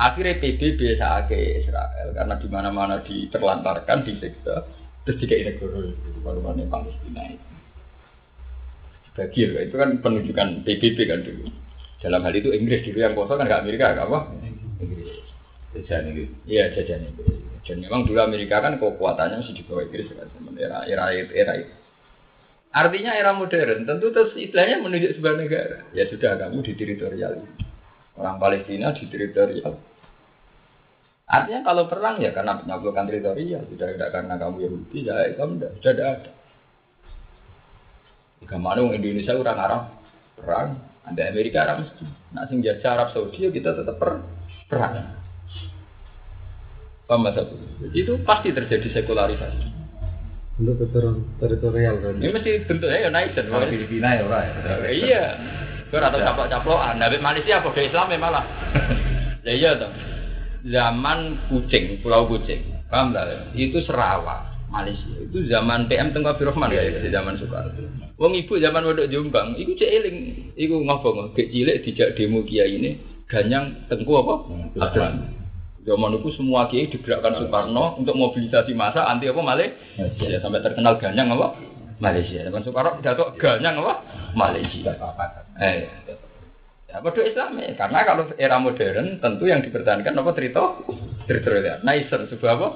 Akhirnya 0.00 0.40
PBB 0.40 0.96
ke 1.28 1.60
Israel 1.60 2.08
karena 2.16 2.34
di 2.40 2.48
mana-mana 2.48 3.04
diterlantarkan, 3.04 4.00
disiksa, 4.08 4.64
terus 5.04 5.20
dikai 5.20 5.44
negara 5.44 5.76
itu 5.92 6.08
baru 6.24 6.40
Palestina 6.40 7.20
itu. 7.28 7.49
Bagi 9.20 9.52
itu 9.52 9.76
kan 9.76 10.00
penunjukan 10.00 10.64
PBB 10.64 10.98
kan 11.04 11.20
dulu. 11.20 11.52
Dalam 12.00 12.24
hal 12.24 12.32
itu 12.32 12.56
Inggris 12.56 12.80
dulu 12.88 13.04
yang 13.04 13.12
kosong 13.12 13.36
kan 13.36 13.44
nggak 13.44 13.60
Amerika, 13.68 13.92
nggak 13.92 14.08
apa? 14.08 14.18
Inggris. 14.80 15.20
Jajan 15.76 16.08
itu. 16.08 16.24
Iya 16.48 16.72
jajan 16.72 17.04
Inggris. 17.04 17.36
Dan 17.68 17.84
memang 17.84 18.08
dulu 18.08 18.16
Amerika 18.16 18.64
kan 18.64 18.80
kekuatannya 18.80 19.44
masih 19.44 19.60
di 19.60 19.62
bawah 19.68 19.84
Inggris 19.84 20.08
kan 20.08 20.24
era 20.56 20.88
era 20.88 21.12
itu 21.12 21.32
era 21.36 21.52
itu. 21.60 21.74
Artinya 22.72 23.12
era 23.12 23.36
modern 23.36 23.84
tentu 23.84 24.08
terus 24.08 24.32
istilahnya 24.40 24.80
menunjuk 24.80 25.20
sebuah 25.20 25.36
negara. 25.36 25.84
Ya 25.92 26.08
sudah 26.08 26.40
kamu 26.40 26.64
di 26.64 26.72
teritorial. 26.80 27.44
Orang 28.16 28.40
Palestina 28.40 28.96
di 28.96 29.04
teritorial. 29.04 29.76
Artinya 31.28 31.60
kalau 31.60 31.92
perang 31.92 32.24
ya 32.24 32.32
karena 32.32 32.56
penaklukan 32.56 33.04
teritorial, 33.04 33.68
tidak 33.68 33.88
tidak 34.00 34.10
karena 34.16 34.34
kamu 34.40 34.56
Yahudi, 34.64 34.98
ya 35.04 35.14
tidak 35.28 35.70
sudah 35.84 35.92
ada. 35.92 36.30
Jika 38.40 38.56
mana 38.56 38.80
orang 38.80 38.96
Indonesia 38.96 39.36
orang 39.36 39.58
Arab 39.60 39.82
perang, 40.40 40.68
ada 41.04 41.22
Amerika 41.28 41.68
Arab 41.68 41.76
mesti. 41.84 42.04
Nah 42.32 42.44
sing 42.48 42.64
jajah 42.64 42.90
Arab 42.96 43.08
Saudi 43.12 43.44
ya 43.44 43.50
kita 43.52 43.76
tetap 43.76 43.96
per 44.00 44.24
perang. 44.68 45.20
Paham? 47.10 47.26
Itu 47.90 48.22
pasti 48.22 48.54
terjadi 48.54 48.86
sekularisasi. 48.94 49.66
Untuk 50.62 50.92
teritorial 51.40 51.98
kan. 52.04 52.20
Ini 52.20 52.30
mesti 52.30 52.50
bentuknya 52.68 53.08
ya 53.08 53.10
naik 53.10 53.32
dan 53.32 53.48
Kalau 53.48 53.66
Filipina 53.66 54.14
ya 54.14 54.22
orang. 54.28 54.46
Iya. 54.86 55.24
Gue 55.90 55.98
atau 55.98 56.20
caplok-caplokan. 56.22 57.02
Nabi 57.02 57.18
Malaysia 57.18 57.58
apa 57.58 57.74
ke 57.74 57.90
Islam 57.90 58.12
ya 58.14 58.18
malah. 58.20 58.46
Ya 59.40 59.56
iya 59.56 59.72
toh. 59.72 59.88
Zaman 60.68 61.48
kucing, 61.48 62.04
Pulau 62.04 62.28
Kucing. 62.28 62.60
Paham 62.92 63.16
tak? 63.16 63.56
Itu 63.56 63.80
Sarawak. 63.88 64.49
Malaysia 64.70 65.10
itu 65.18 65.50
zaman 65.50 65.90
PM 65.90 66.14
Tengku 66.14 66.30
Abdul 66.30 66.54
Rahman 66.54 66.70
ya, 66.70 66.86
di 66.86 67.10
zaman 67.10 67.34
Soekarno. 67.34 67.74
Wong 68.22 68.32
ibu 68.38 68.54
zaman 68.62 68.86
Waduk 68.86 69.10
Jombang, 69.10 69.58
iku 69.58 69.74
cek 69.74 69.90
eling, 69.90 70.16
iku 70.54 70.78
ngobong, 70.78 71.34
gek 71.34 71.50
cilik 71.50 71.82
dijak 71.82 72.14
demo 72.14 72.46
kiai 72.46 72.78
ini, 72.78 72.90
ganyang 73.26 73.74
Tengku 73.90 74.14
apa? 74.14 74.34
Abdul 74.78 75.02
Rahman. 75.02 75.14
Zaman 75.82 76.22
itu 76.22 76.28
semua 76.38 76.70
kiai 76.70 76.86
digerakkan 76.86 77.34
Soekarno 77.40 77.98
untuk 77.98 78.14
mobilisasi 78.14 78.70
massa 78.76 79.10
anti 79.10 79.26
apa 79.26 79.42
Malaysia. 79.42 79.74
Ya, 80.22 80.38
sampai 80.38 80.62
terkenal 80.62 81.00
ganyang 81.02 81.34
apa? 81.34 81.58
Malaysia. 81.98 82.46
Zaman 82.46 82.62
Soekarno 82.62 83.00
pidato 83.02 83.34
ganyang 83.40 83.82
apa? 83.82 83.94
Malaysia. 84.38 84.94
Eh, 85.58 85.90
ya 86.86 87.02
bodoh 87.02 87.26
Islam 87.26 87.58
ya. 87.58 87.74
Karena 87.74 88.06
kalau 88.06 88.28
era 88.38 88.60
modern 88.62 89.18
tentu 89.18 89.44
yang 89.50 89.66
dipertahankan 89.66 90.14
apa 90.14 90.30
cerita 90.36 90.62
Teritorial. 91.26 91.80
Nicer 91.82 92.28
sebuah 92.28 92.52
apa? 92.60 92.68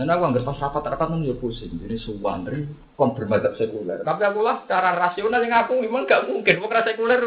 Dan 0.00 0.08
aku 0.08 0.32
anggap 0.32 0.48
pas 0.48 0.56
rapat-rapat 0.56 1.12
nang 1.12 1.28
ya 1.28 1.36
pusing. 1.36 1.76
Jadi 1.76 2.00
suwantri 2.00 2.64
kon 2.96 3.12
bermadzhab 3.12 3.52
sekuler. 3.60 4.00
Tapi 4.00 4.22
aku 4.24 4.40
lah 4.40 4.64
cara 4.64 4.96
rasional 4.96 5.44
yang 5.44 5.60
aku 5.60 5.76
memang 5.76 6.08
gak 6.08 6.24
mungkin 6.24 6.56
ra 6.64 6.80
sekuler. 6.88 7.20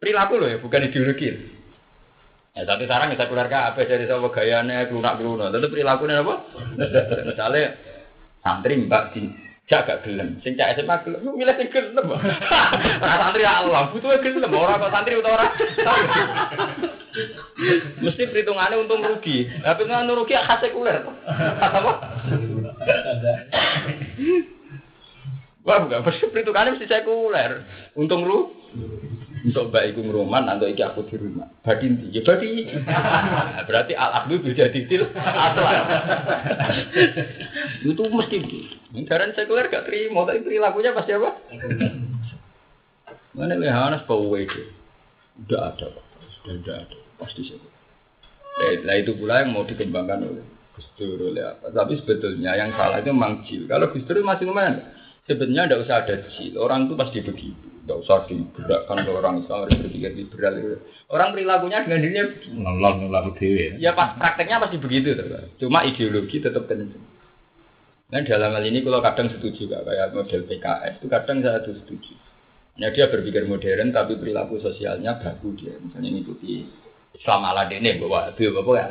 Perilaku 0.00 0.40
loh 0.40 0.48
ya, 0.48 0.56
bukan 0.64 0.88
ideologi. 0.88 1.28
Ya 2.56 2.64
tapi 2.64 2.88
sekarang 2.88 3.12
ya 3.12 3.20
sekuler 3.20 3.52
kabeh 3.52 3.84
jadi 3.84 4.08
sama 4.08 4.32
gayane 4.32 4.88
klunak-klunak. 4.88 5.52
Tentu 5.52 5.68
perilakunya 5.68 6.24
apa? 6.24 6.34
Misalnya 7.28 7.76
santri 8.40 8.80
mbak 8.80 9.12
di 9.12 9.28
jaga 9.68 10.00
gelem, 10.00 10.40
sing 10.40 10.56
cak 10.56 10.72
SMA 10.80 11.04
gelem, 11.04 11.36
milih 11.36 11.52
sing 11.60 11.68
gelem. 11.68 12.08
Ora 12.08 13.16
santri 13.28 13.44
ya 13.44 13.60
Allah, 13.60 13.92
butuh 13.92 14.24
gelem, 14.24 14.56
ora 14.56 14.80
kok 14.80 14.88
santri 14.88 15.20
utawa 15.20 15.36
ora. 15.36 15.48
Mesti 18.00 18.22
perhitungannya 18.32 18.80
untung 18.80 19.04
rugi. 19.04 19.48
Nah, 19.60 19.76
perhitungan 19.76 20.12
rugi 20.12 20.34
khas 20.36 20.60
sekuler. 20.64 21.02
Apa? 21.02 21.92
Wah, 25.62 25.78
enggak, 25.78 26.02
mesti 26.02 26.26
perhitungannya 26.32 26.74
mesti 26.74 26.90
sekuler. 26.90 27.62
Untung 27.94 28.26
ru, 28.26 28.50
untuk 29.42 29.74
mbak 29.74 29.90
iku 29.90 30.06
ngruman 30.06 30.46
atau 30.46 30.70
iki 30.70 30.82
aku 30.86 31.02
di 31.10 31.18
rumah. 31.18 31.50
Badi 31.66 31.90
ndi? 31.90 32.14
Ya 32.14 32.22
badi. 32.22 32.66
Berarti 33.66 33.92
al 33.98 34.10
aklu 34.22 34.38
bisa 34.38 34.70
titil 34.70 35.10
asal. 35.14 35.66
Itu 37.90 38.02
mesti 38.06 38.36
Jaran 38.92 39.32
sekuler 39.32 39.72
gak 39.72 39.88
terima, 39.88 40.28
tapi 40.28 40.44
perilakunya 40.44 40.92
pasti 40.92 41.16
apa? 41.16 41.32
Mana 43.32 43.56
lehanas 43.56 44.04
bau 44.04 44.28
itu? 44.36 44.68
Udah 45.40 45.72
ada, 45.72 45.88
sudah 46.44 46.60
tidak 46.60 47.01
ada, 47.22 47.26
pasti 47.30 47.42
sekuler. 47.46 48.84
Nah, 48.84 48.94
itu 48.98 49.12
pula 49.16 49.42
yang 49.42 49.56
mau 49.56 49.64
dikembangkan 49.64 50.18
oleh 50.28 50.44
Gus 50.72 50.88
Dur 50.96 51.20
oleh 51.32 51.44
apa. 51.44 51.68
Tapi 51.72 52.00
sebetulnya 52.00 52.56
yang 52.56 52.72
salah 52.74 53.00
itu 53.00 53.12
memang 53.12 53.44
jil. 53.44 53.68
Kalau 53.68 53.92
Gus 53.92 54.04
Dur 54.08 54.24
masih 54.24 54.48
lumayan. 54.48 54.82
Sebenarnya 55.22 55.70
tidak 55.70 55.80
usah 55.86 55.96
ada 56.02 56.14
jil. 56.34 56.52
Orang 56.58 56.88
itu 56.88 56.94
pasti 56.96 57.18
begitu. 57.22 57.66
Tidak 57.82 57.98
usah 57.98 58.24
digerakkan 58.30 59.02
ke 59.02 59.10
orang 59.10 59.42
Islam 59.42 59.66
harus 59.66 59.78
berpikir 59.82 60.12
liberal. 60.14 60.54
Orang 61.10 61.34
perilakunya 61.34 61.82
dengan 61.82 61.98
dirinya 61.98 62.24
Ngelon 62.46 63.10
lalu 63.10 63.30
dewe. 63.36 63.66
ya 63.82 63.90
pas 63.92 64.14
prakteknya 64.16 64.62
pasti 64.62 64.78
begitu. 64.78 65.18
Cuma 65.58 65.82
ideologi 65.82 66.38
tetap 66.38 66.70
kenceng. 66.70 67.02
Nah 68.12 68.20
dalam 68.28 68.52
hal 68.52 68.64
ini 68.68 68.84
kalau 68.84 69.00
kadang 69.00 69.32
setuju 69.32 69.72
kak, 69.72 69.88
kayak 69.88 70.12
model 70.12 70.42
PKS 70.44 71.00
itu 71.00 71.06
kadang 71.08 71.40
saya 71.40 71.58
tuh 71.64 71.74
setuju. 71.80 72.12
Nah 72.76 72.92
dia 72.92 73.08
berpikir 73.08 73.48
modern 73.48 73.88
tapi 73.90 74.20
perilaku 74.20 74.60
sosialnya 74.60 75.16
baku 75.18 75.56
dia. 75.56 75.74
Misalnya 75.80 76.20
ngikuti 76.20 76.81
Islam 77.22 77.46
ala 77.46 77.70
dene 77.70 78.02
bawa 78.02 78.34
itu 78.34 78.50
apa 78.50 78.72
ya. 78.74 78.86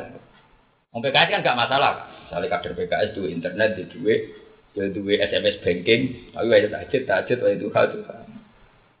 Mau 0.96 1.04
PKS 1.04 1.28
kan 1.28 1.44
gak 1.44 1.60
masalah. 1.60 2.08
Misalnya 2.24 2.48
kader 2.48 2.72
PKS 2.72 3.12
itu 3.12 3.28
internet 3.28 3.76
di 3.76 3.84
duit, 3.92 4.20
ya 4.72 4.88
duit 4.88 5.20
SMS 5.20 5.60
banking, 5.60 6.32
tapi 6.32 6.48
wajib 6.48 6.72
tajid, 6.72 7.02
tajid, 7.04 7.38
wajib 7.44 7.68
Tuhan, 7.68 7.86
Tuhan. 7.92 8.24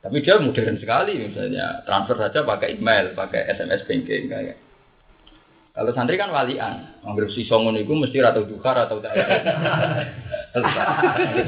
Tapi 0.04 0.16
dia 0.20 0.36
modern 0.36 0.76
sekali 0.76 1.14
misalnya 1.16 1.80
transfer 1.88 2.20
saja 2.20 2.44
pakai 2.44 2.76
email, 2.76 3.16
pakai 3.16 3.48
SMS 3.56 3.88
banking 3.88 4.28
kayak. 4.28 4.60
Kalau 5.72 5.88
santri 5.96 6.20
kan 6.20 6.28
walian, 6.28 7.00
anggap 7.00 7.32
si 7.32 7.48
songon 7.48 7.80
itu 7.80 7.96
mesti 7.96 8.20
ratu 8.20 8.44
duka 8.44 8.76
atau 8.76 9.00
tak. 9.00 9.16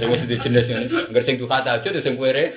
Sing 0.01 0.09
mesti 0.09 0.41
jenis 0.41 0.64
ini, 0.64 0.87
anggap 1.12 1.29
sing 1.29 1.37
duka 1.37 1.61
aja 1.61 1.77
tuh 1.77 2.01
sing 2.01 2.16
kuere. 2.16 2.57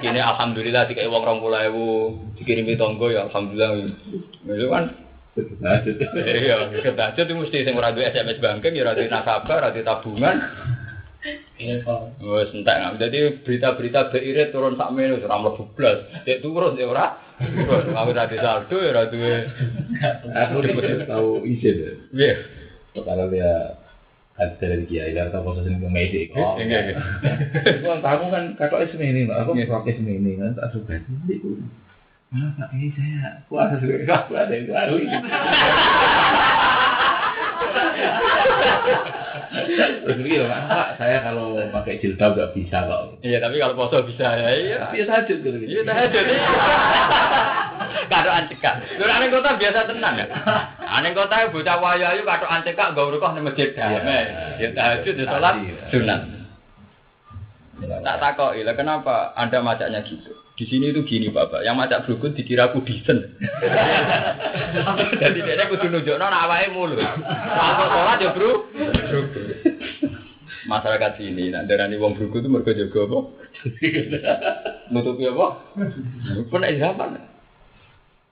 Kini 0.00 0.20
alhamdulillah 0.24 0.88
dikai 0.88 1.12
uang 1.12 1.28
rong 1.28 1.44
puluh 1.44 1.60
ewu, 1.68 1.88
dikirimi 2.40 2.72
tonggo 2.80 3.12
ya 3.12 3.28
alhamdulillah. 3.28 3.84
Itu 4.48 4.68
kan 4.72 4.96
Iya, 5.34 6.70
kita 6.78 7.10
aja 7.10 7.20
tuh 7.26 7.34
mesti 7.34 7.66
sing 7.66 7.74
ora 7.74 7.90
duwe 7.90 8.06
SMS 8.08 8.38
banking, 8.40 8.78
ya 8.78 8.86
ora 8.86 8.94
duwe 8.94 9.10
nasabah, 9.10 9.60
ora 9.60 9.74
duwe 9.74 9.84
tabungan. 9.84 10.36
Wes 12.22 12.48
entek 12.54 12.76
nggak. 12.80 12.96
Jadi 12.96 13.18
berita-berita 13.44 14.08
BI 14.08 14.40
turun 14.54 14.80
sak 14.80 14.88
menu 14.94 15.20
ora 15.20 15.36
mlebu 15.36 15.68
blas. 15.76 16.00
Dek 16.24 16.40
turun 16.40 16.80
ya 16.80 16.88
ora. 16.88 17.23
Aku 17.34 18.10
ora 18.14 18.30
di 18.30 18.38
saldo 18.38 18.76
ya 18.78 19.10
duwe. 19.10 19.36
Aku 20.30 20.54
udah 20.62 21.06
tahu 21.10 21.42
izin. 21.42 22.06
Iya. 22.14 22.34
Kalau 22.94 23.26
dia 23.26 23.74
ada 24.34 24.54
dari 24.58 24.86
kiai 24.86 25.14
atau 25.18 25.42
proses 25.42 25.66
ini 25.66 25.82
medik. 25.82 26.34
Oh, 26.34 26.58
Iya, 26.58 26.94
iya. 26.94 26.98
Wah, 27.86 27.98
kamu 28.02 28.24
kan 28.34 28.44
kakak 28.58 28.90
semini, 28.90 29.26
mbak. 29.26 29.46
Aku 29.46 29.54
pakai 29.54 29.94
semini 29.98 30.38
kan 30.38 30.54
tak 30.58 30.74
suka. 30.74 30.98
Jadi, 30.98 31.34
ah, 32.34 32.50
Pak 32.58 32.68
Kiai 32.74 32.90
saya 32.98 33.46
puasa 33.46 33.78
sudah 33.78 33.98
aku 34.10 34.32
ada 34.34 34.54
yang 34.54 34.66
baru 34.70 34.94
ini. 34.98 35.18
Terus 39.54 40.18
kan, 40.18 40.62
Pak, 40.66 40.88
saya 40.98 41.16
kalau 41.22 41.56
pakai 41.70 42.02
jilbab 42.02 42.34
gak 42.34 42.52
bisa 42.52 42.84
kok. 42.84 43.22
Iya, 43.22 43.38
tapi 43.38 43.62
kalau 43.62 43.78
poso 43.78 44.02
bisa 44.02 44.26
ya. 44.34 44.48
Iya. 44.50 44.78
Biasa 44.90 45.12
aja 45.22 45.34
gitu. 45.34 45.48
Iya, 45.62 45.80
nih. 45.86 46.40
Kado 48.10 48.30
ancekak. 48.30 48.74
Lho 49.00 49.08
aneh 49.08 49.28
kota 49.32 49.56
biasa 49.56 49.88
tenan 49.88 50.20
ya. 50.20 50.26
Aneh 50.82 51.16
kota 51.16 51.48
bocah 51.48 51.76
wayayu 51.80 52.22
kado 52.26 52.46
ancekak 52.50 52.92
gak 52.92 53.06
urukoh 53.06 53.32
ning 53.32 53.44
masjid 53.46 53.72
damai. 53.72 54.28
Ya 54.60 54.68
tahajud 54.74 55.14
ya 55.16 55.26
salat 55.30 55.54
sunat. 55.88 56.20
Tak 57.84 58.16
takoki 58.20 58.62
lah 58.64 58.74
kenapa 58.76 59.32
Anda 59.36 59.60
macaknya 59.60 60.04
gitu? 60.04 60.32
Di 60.54 60.64
sini 60.70 60.94
itu 60.94 61.02
gini 61.02 61.34
Bapak, 61.34 61.66
yang 61.66 61.74
macak 61.74 62.06
brukut 62.06 62.38
dikira 62.38 62.70
kudisen. 62.70 63.34
Jadi 65.18 65.38
dia 65.42 65.66
kudu 65.66 65.90
nunjukno 65.90 66.22
awake 66.22 66.70
mulu. 66.70 66.94
Kalau 67.02 67.86
sholat 67.90 68.22
ya 68.22 68.30
bro. 68.30 68.52
Masyarakat 70.64 71.20
sini, 71.20 71.52
nak 71.52 71.66
darani 71.68 71.98
wong 71.98 72.14
brukut 72.14 72.40
itu 72.40 72.48
mergo 72.48 72.70
jaga 72.70 73.00
apa? 73.04 73.18
Nutupi 74.94 75.26
apa? 75.26 75.46
Pun 76.48 76.62
zaman. 76.62 77.10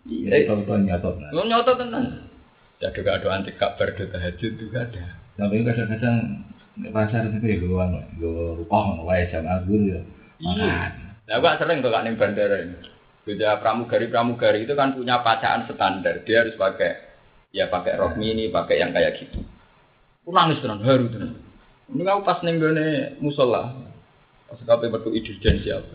Iya, 0.06 0.50
tonton 0.50 0.86
nyatot 0.86 1.14
lah. 1.18 1.30
Lu 1.30 1.46
nyoto 1.46 1.78
tenan. 1.78 2.26
Ya 2.82 2.90
ada 2.90 3.00
kado 3.06 3.30
antik 3.30 3.58
kabar 3.62 3.94
tahajud 3.94 4.52
juga 4.58 4.90
ada. 4.90 5.14
Tapi 5.38 5.62
kadang-kadang 5.62 6.42
pasar 6.92 7.28
itu 7.28 7.44
ya 7.44 7.56
gue 7.60 7.76
anu, 7.76 8.00
gue 8.16 8.64
rupah 8.64 9.04
wae 9.04 9.28
jam 9.28 9.44
agur 9.44 9.80
ya. 9.80 10.00
Makan. 10.42 10.90
Nah, 11.22 11.38
gua 11.38 11.54
sering 11.56 11.80
tuh 11.80 11.92
kak 11.94 12.02
ning 12.02 12.18
bandara 12.18 12.66
ini. 12.66 12.76
Beda 13.22 13.62
pramugari-pramugari 13.62 14.66
itu 14.66 14.74
kan 14.74 14.98
punya 14.98 15.22
pacaan 15.22 15.70
standar. 15.70 16.26
Dia 16.26 16.42
harus 16.42 16.58
pakai 16.58 16.98
ya 17.54 17.70
pakai 17.70 17.94
rok 17.94 18.18
mini, 18.18 18.50
pakai 18.50 18.82
yang 18.82 18.90
kayak 18.90 19.22
gitu. 19.22 19.46
Aku 20.26 20.34
nangis 20.34 20.58
tenan, 20.58 20.82
haru 20.82 21.06
tenan. 21.06 21.38
Ini 21.86 22.02
aku 22.10 22.22
pas 22.26 22.42
ning 22.42 22.58
gone 22.58 23.16
musola. 23.22 23.70
Pas 24.50 24.58
kabeh 24.58 24.90
metu 24.90 25.14
dirjen 25.14 25.62
siapa. 25.62 25.94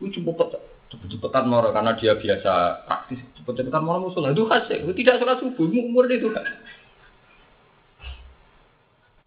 Aku 0.00 0.08
cepet 0.08 0.58
cepet-cepetan 0.88 1.44
moro 1.50 1.74
karena 1.74 1.92
dia 2.00 2.16
biasa 2.16 2.86
praktis 2.88 3.20
cepet-cepetan 3.36 3.84
moro 3.84 4.08
musola. 4.08 4.32
Itu 4.32 4.48
khas 4.48 4.64
ya. 4.72 4.80
Tidak 4.80 5.20
sholat 5.20 5.44
subuh, 5.44 5.68
umur 5.68 6.08
itu 6.08 6.32
kan. 6.32 6.48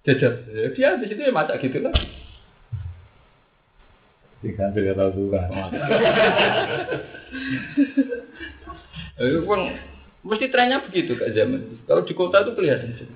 Jajar. 0.08 0.34
Ya, 0.48 0.72
Dia 0.72 0.90
di 1.04 1.06
situ 1.12 1.20
ya 1.20 1.36
masak 1.36 1.60
gitu 1.60 1.84
kan. 1.84 1.92
Tiga 4.40 4.72
tiga 4.72 4.96
tahu 4.96 5.12
juga. 5.28 5.42
Eh, 9.18 9.42
Bang, 9.50 9.74
mesti 10.22 10.46
trennya 10.54 10.78
begitu 10.86 11.18
kak 11.18 11.34
zaman. 11.34 11.82
Kalau 11.90 12.06
di 12.06 12.14
kota 12.14 12.46
itu 12.46 12.54
kelihatan 12.54 12.94
sih. 13.02 13.10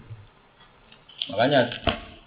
Makanya 1.30 1.70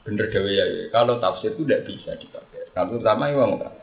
bener 0.07 0.31
Dewa 0.31 0.47
ya, 0.47 0.65
kalau 0.95 1.19
tafsir 1.19 1.59
itu 1.59 1.67
tidak 1.67 1.91
bisa 1.91 2.15
dipakai. 2.15 2.71
Kalau 2.71 2.95
terutama 2.95 3.35
ya 3.35 3.43
Bang, 3.43 3.75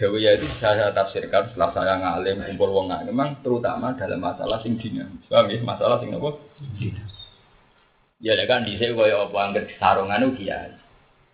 Dewa 0.00 0.16
itu 0.16 0.48
saya 0.56 0.88
tafsirkan 0.96 1.52
setelah 1.52 1.70
saya 1.76 1.94
ngalim 2.00 2.40
kumpul 2.48 2.72
wong 2.72 2.88
memang 3.12 3.44
terutama 3.44 3.92
dalam 3.92 4.24
masalah 4.24 4.64
sing 4.64 4.80
dinamis. 4.80 5.20
Paham 5.28 5.52
ya? 5.52 5.60
Masalah 5.60 6.00
sing 6.00 6.16
apa? 6.16 6.40
Ya 8.20 8.36
ya 8.36 8.44
kan 8.44 8.68
dhisik 8.68 8.92
koyo 8.92 9.32
apa 9.32 9.36
angger 9.48 9.64
sarungan 9.80 10.28
ugi 10.28 10.52
ya. 10.52 10.68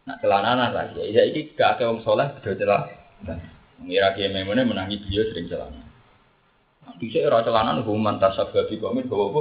Nak 0.07 0.23
celananan 0.23 0.71
lah 0.71 0.87
ya. 0.95 1.03
Ya 1.11 1.23
iki 1.27 1.59
gak 1.59 1.79
akeh 1.79 1.87
wong 1.91 2.07
saleh 2.07 2.31
beda 2.39 2.55
celah. 2.55 2.83
Mengira 3.83 4.15
kiai 4.15 4.31
memone 4.31 4.63
menangi 4.63 5.03
beliau 5.03 5.27
sering 5.35 5.51
celana. 5.51 5.83
Bisa 7.03 7.27
ora 7.27 7.43
celanan 7.43 7.83
hukuman 7.83 8.23
tasabah 8.23 8.71
di 8.71 8.79
komit 8.79 9.11
bawa 9.11 9.35
apa? 9.35 9.41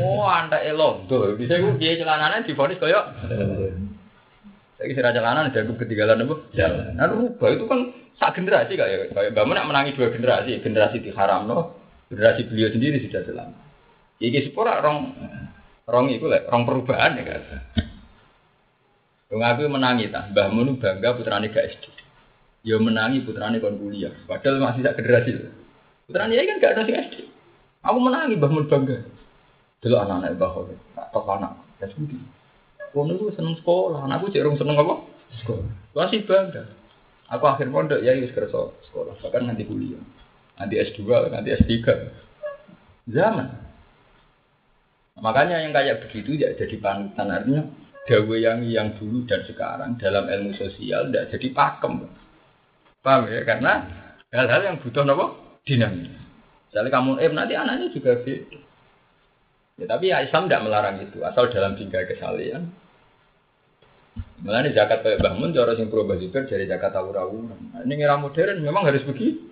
Oh, 0.00 0.24
anda 0.24 0.58
elondo. 0.64 1.36
Bisa 1.36 1.60
ku 1.60 1.76
kiai 1.76 2.00
celanane 2.00 2.48
difonis 2.48 2.80
koyo 2.80 3.04
saya 4.76 4.92
kira 4.92 5.08
jalanan 5.08 5.52
jago 5.56 5.72
ketinggalan 5.80 6.28
apa? 6.28 6.36
Jalan. 6.52 7.00
Nah, 7.00 7.08
rubah 7.08 7.48
itu 7.48 7.64
kan 7.64 7.96
sak 8.20 8.36
generasi 8.36 8.76
kayak 8.76 9.16
kayak 9.16 9.32
Mbak 9.32 9.44
Mun 9.48 9.56
nak 9.56 9.68
menangi 9.72 9.96
dua 9.96 10.12
generasi, 10.12 10.60
generasi 10.60 11.00
diharam 11.00 11.48
no, 11.48 11.80
generasi 12.12 12.44
beliau 12.44 12.68
sendiri 12.68 13.00
sudah 13.08 13.24
celana. 13.24 13.56
Iki 14.20 14.52
sepura 14.52 14.84
rong 14.84 15.16
rong 15.86 16.10
itu 16.10 16.26
lah, 16.26 16.42
rong 16.50 16.66
perubahan 16.66 17.14
ya 17.14 17.22
kan. 17.22 17.42
Wong 19.30 19.42
aku 19.42 19.70
menangi 19.70 20.10
ta, 20.10 20.26
Mbah 20.30 20.50
Mun 20.50 20.78
bangga 20.82 21.14
putrane 21.14 21.50
gak 21.50 21.66
SD. 21.78 21.84
Ya 22.66 22.78
menangi 22.82 23.22
putrane 23.22 23.62
kon 23.62 23.78
kuliah, 23.78 24.10
padahal 24.26 24.58
masih 24.58 24.82
sak 24.82 24.98
generasi. 24.98 25.46
Putrane 26.10 26.34
kan 26.34 26.62
gak 26.62 26.74
ada 26.74 26.82
sing 26.86 26.98
SD. 26.98 27.16
Aku 27.86 27.98
menangi 28.02 28.34
Mbah 28.34 28.50
Mun 28.50 28.66
bangga. 28.66 28.98
Delok 29.82 30.02
anak-anak 30.02 30.34
Mbah 30.34 30.50
tak 30.94 31.06
tok 31.14 31.26
anak. 31.30 31.52
Ya 31.78 31.86
budi. 31.94 32.18
Kono 32.90 33.12
ku 33.18 33.30
seneng 33.34 33.54
sekolah, 33.60 34.06
anakku 34.06 34.32
cek 34.32 34.42
rung 34.42 34.58
seneng 34.58 34.78
apa? 34.78 35.04
Sekolah. 35.42 35.68
Masih 35.94 36.26
bangga. 36.26 36.66
Aku 37.30 37.44
akhir 37.46 37.66
pondok 37.74 38.02
ya 38.02 38.14
wis 38.14 38.30
kerja 38.30 38.70
sekolah, 38.90 39.14
bahkan 39.22 39.50
nanti 39.50 39.66
kuliah. 39.66 39.98
Nanti 40.56 40.78
S2, 40.78 41.30
nanti 41.30 41.50
S3. 41.50 41.74
Zaman. 43.10 43.65
Makanya 45.16 45.64
yang 45.64 45.72
kayak 45.72 46.04
begitu 46.04 46.36
ya 46.36 46.52
jadi 46.52 46.76
panutan 46.76 47.32
artinya 47.32 47.64
dawe 48.06 48.36
yang 48.36 48.60
yang 48.68 48.94
dulu 49.00 49.24
dan 49.24 49.42
sekarang 49.48 49.96
dalam 49.96 50.28
ilmu 50.28 50.52
sosial 50.60 51.08
tidak 51.08 51.32
jadi 51.32 51.48
pakem. 51.56 52.04
Paham 53.00 53.24
ya? 53.32 53.42
Karena 53.48 53.72
hal-hal 54.30 54.60
yang 54.62 54.76
butuh 54.82 55.02
apa? 55.08 55.26
Dinamis. 55.64 56.12
Misalnya 56.68 56.90
kamu 56.92 57.10
eh 57.22 57.30
nanti 57.32 57.54
anaknya 57.56 57.86
juga 57.90 58.20
beda. 58.20 58.58
Ya, 59.76 59.84
tapi 59.84 60.08
ya 60.08 60.24
Islam 60.24 60.48
tidak 60.48 60.64
melarang 60.64 60.96
itu, 61.04 61.20
asal 61.20 61.52
dalam 61.52 61.76
tinggal 61.76 62.08
kesalian. 62.08 62.72
Mulanya 64.40 64.72
zakat 64.72 65.04
kayak 65.04 65.20
bangun, 65.20 65.52
cara 65.52 65.76
sing 65.76 65.92
pro 65.92 66.08
dari 66.08 66.64
zakat 66.64 66.92
tawurawunan. 66.96 67.76
Nah, 67.76 67.80
ini 67.84 68.00
era 68.00 68.16
modern 68.16 68.64
memang 68.64 68.88
harus 68.88 69.04
begitu. 69.04 69.44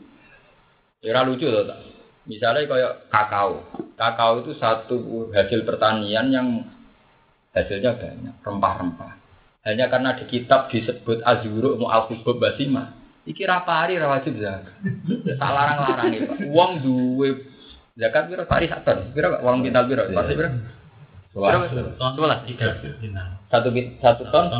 Era 1.04 1.20
lucu 1.20 1.44
loh, 1.44 1.68
tak? 1.68 1.93
Misalnya 2.24 2.64
kayak 2.64 2.92
kakao. 3.12 3.60
Kakao 3.94 4.40
itu 4.44 4.52
satu 4.56 5.28
hasil 5.32 5.64
pertanian 5.68 6.32
yang 6.32 6.46
hasilnya 7.52 7.94
banyak, 8.00 8.34
rempah-rempah. 8.40 9.12
Hanya 9.64 9.88
karena 9.88 10.16
di 10.16 10.24
kitab 10.28 10.68
disebut 10.68 11.24
azuru 11.24 11.76
mu 11.80 11.88
alfubub 11.88 12.40
basima. 12.40 12.92
Iki 13.24 13.48
rapari 13.48 13.96
rawajib 13.96 14.36
zakat. 14.36 14.76
Tak 15.40 15.50
larang-larang 15.52 16.12
itu. 16.12 16.32
Uang 16.52 16.84
duwe 16.84 17.54
Zakat 17.94 18.26
piro 18.26 18.42
pari 18.50 18.66
sak 18.66 18.82
ton. 18.82 19.14
Piro 19.14 19.38
uang 19.38 19.62
kintal 19.62 19.86
piro? 19.86 20.02
Pasti 20.10 20.34
piro? 20.34 20.50
Piro? 21.30 21.58
Sebelas. 21.70 22.42
Satu 23.46 23.68
bit 23.70 24.02
satu 24.02 24.26
ton. 24.34 24.50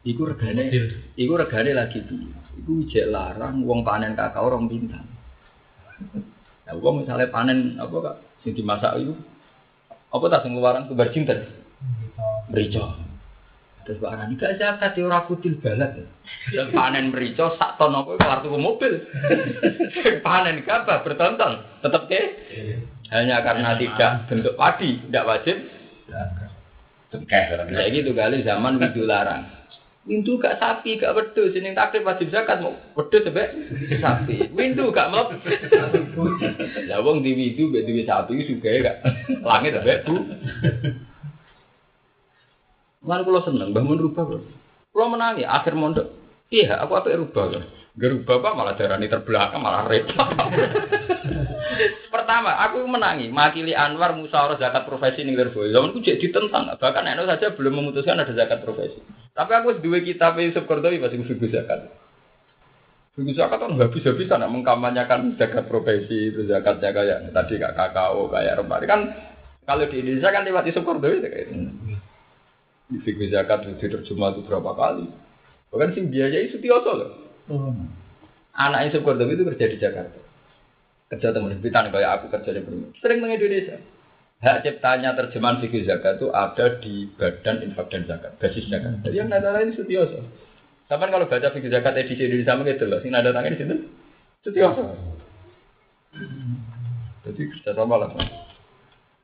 Iku 0.00 0.24
regane, 0.24 0.72
iku 1.12 1.36
regane 1.36 1.76
lagi 1.76 2.00
piye? 2.00 2.32
Iku 2.60 2.84
jek 2.92 3.08
larang 3.08 3.64
wong 3.64 3.80
panen 3.80 4.12
kakao 4.12 4.52
rong 4.52 4.68
bintang. 4.68 5.08
Nah, 6.68 6.74
wong 6.76 7.04
misalnya 7.04 7.32
panen 7.32 7.80
apa 7.80 7.96
kak? 8.04 8.16
Sing 8.44 8.52
dimasak 8.52 9.00
itu 9.00 9.16
apa 10.12 10.24
tak 10.28 10.42
sing 10.44 10.52
luaran 10.56 10.88
kebar 10.88 11.08
cinten? 11.12 11.40
Merica. 12.52 13.00
Terus 13.88 13.96
barang 13.96 14.28
ini 14.28 14.36
gak 14.36 14.60
zakat 14.60 14.92
ya 14.92 15.08
ora 15.08 15.24
kutil 15.24 15.56
balat. 15.64 16.04
Dan 16.52 16.68
panen 16.68 17.08
merica 17.08 17.56
sak 17.56 17.80
ton 17.80 17.96
apa 17.96 18.20
kelar 18.20 18.44
tuku 18.44 18.58
mobil. 18.60 18.92
panen 20.26 20.60
gabah 20.68 21.00
bertonton 21.00 21.64
tetep 21.80 22.02
ke 22.12 22.22
hanya 23.10 23.42
karena 23.42 23.74
tidak 23.80 24.30
bentuk 24.30 24.54
padi 24.54 25.00
tidak 25.08 25.26
wajib 25.26 25.56
Tengkeh. 27.10 27.42
Kayak 27.74 27.90
gitu 27.90 28.10
kali 28.14 28.46
zaman 28.46 28.78
widu 28.78 29.02
larang. 29.02 29.42
Windu 30.08 30.40
gak 30.40 30.56
sapi, 30.56 30.96
gak 30.96 31.12
wedhus, 31.12 31.52
jeneng 31.52 31.76
takrif 31.76 32.00
wajib 32.08 32.32
zakat 32.32 32.64
mau 32.64 32.72
wedhus 32.96 33.20
sampe 33.20 33.44
sapi. 34.00 34.48
Windu 34.56 34.88
gak 34.96 35.12
mau. 35.12 35.28
Lah 36.88 36.98
wong 37.04 37.20
di 37.20 37.36
widu 37.36 37.68
mbek 37.68 37.84
duwe 37.84 38.08
sapi 38.08 38.48
sugae 38.48 38.80
gak 38.80 39.04
langit 39.44 39.76
sampe 39.76 40.00
bu. 40.08 40.14
Lan 43.04 43.24
kula 43.28 43.40
seneng 43.44 43.76
mbah 43.76 43.84
mun 43.84 44.00
rubah 44.00 44.24
kula. 44.24 44.40
Kula 44.88 45.06
menangi 45.12 45.44
akhir 45.44 45.76
mondok. 45.76 46.08
Iya, 46.48 46.80
aku 46.80 46.96
apa 46.96 47.14
rubah 47.20 47.44
kok. 47.52 47.64
Gerubah 48.00 48.40
apa 48.40 48.50
malah 48.56 48.74
darani 48.80 49.04
terbelakang 49.04 49.60
malah 49.60 49.84
repot. 49.84 50.16
Pertama, 52.14 52.56
aku 52.66 52.82
menangi 52.88 53.28
makili 53.28 53.76
Anwar 53.76 54.16
musyawarah 54.16 54.56
zakat 54.56 54.88
profesi 54.88 55.26
ning 55.26 55.36
Lirboyo. 55.36 55.70
Zaman 55.74 55.92
ku 55.92 56.00
jadi 56.00 56.18
ditentang, 56.18 56.70
bahkan 56.78 57.06
Eno 57.06 57.26
saja 57.26 57.52
belum 57.52 57.82
memutuskan 57.82 58.18
ada 58.18 58.32
zakat 58.32 58.62
profesi. 58.64 58.98
Tapi 59.40 59.52
aku 59.56 59.80
dua 59.80 60.04
kitab 60.04 60.36
Yusuf 60.36 60.68
Kordowi 60.68 61.00
masih 61.00 61.24
figur 61.24 61.48
zakat. 61.48 61.88
Figur 63.16 63.32
zakat 63.32 63.56
kan 63.56 63.72
habis-habisan 63.72 64.44
nak 64.44 64.52
mengkampanyekan 64.52 65.40
zakat 65.40 65.64
profesi 65.64 66.28
itu 66.28 66.44
zakatnya 66.44 66.92
kayak 66.92 67.18
tadi 67.32 67.56
kayak 67.56 67.72
kakao 67.72 68.28
kayak 68.28 68.60
rempah 68.60 68.84
kan 68.84 69.00
kalau 69.64 69.88
di 69.88 70.04
Indonesia 70.04 70.28
kan 70.28 70.44
lewat 70.44 70.68
Yusuf 70.68 70.84
Kordowi 70.84 71.24
kayak 71.24 71.48
itu. 71.48 71.56
Di 72.92 72.98
figur 73.00 73.32
zakat 73.32 73.64
itu 73.64 73.80
terjemah 73.80 74.36
itu 74.36 74.44
berapa 74.44 74.76
kali. 74.76 75.08
Bahkan 75.72 75.96
sing 75.96 76.12
biayai 76.12 76.52
Sutioso 76.52 76.92
loh. 76.92 77.10
Anak 78.52 78.92
Yusuf 78.92 79.08
Kordowi 79.08 79.40
itu 79.40 79.48
kerja 79.56 79.72
di 79.72 79.80
Jakarta. 79.80 80.20
Kerja 81.16 81.32
teman 81.32 81.56
Bitan 81.64 81.88
kayak 81.88 82.12
aku 82.12 82.26
kerja 82.28 82.52
di 82.52 82.60
Brunei. 82.60 82.92
Sering 83.00 83.24
di 83.24 83.40
Indonesia. 83.40 83.80
Hak 84.40 84.64
ciptanya 84.64 85.12
terjemahan 85.12 85.60
fikih 85.60 85.84
zakat 85.84 86.16
itu 86.16 86.32
ada 86.32 86.80
di 86.80 87.04
Badan 87.12 87.60
Infak 87.60 87.92
dan 87.92 88.08
Zakat, 88.08 88.40
basis 88.40 88.72
zakat. 88.72 89.04
Jadi 89.04 89.20
yang 89.20 89.28
nada 89.28 89.52
ini 89.60 89.76
Sutioso. 89.76 90.24
Sama 90.88 91.12
kalau 91.12 91.28
baca 91.28 91.52
fikih 91.52 91.68
zakat 91.68 91.92
edisi 92.00 92.24
Indonesia 92.24 92.56
gitu 92.64 92.84
loh, 92.88 93.04
sing 93.04 93.12
nada 93.12 93.36
tangan 93.36 93.52
di 93.52 93.60
situ 93.60 93.76
Sutioso. 94.40 94.96
Jadi 97.28 97.40
kerja 97.52 97.76
sama 97.76 98.00
lah. 98.00 98.16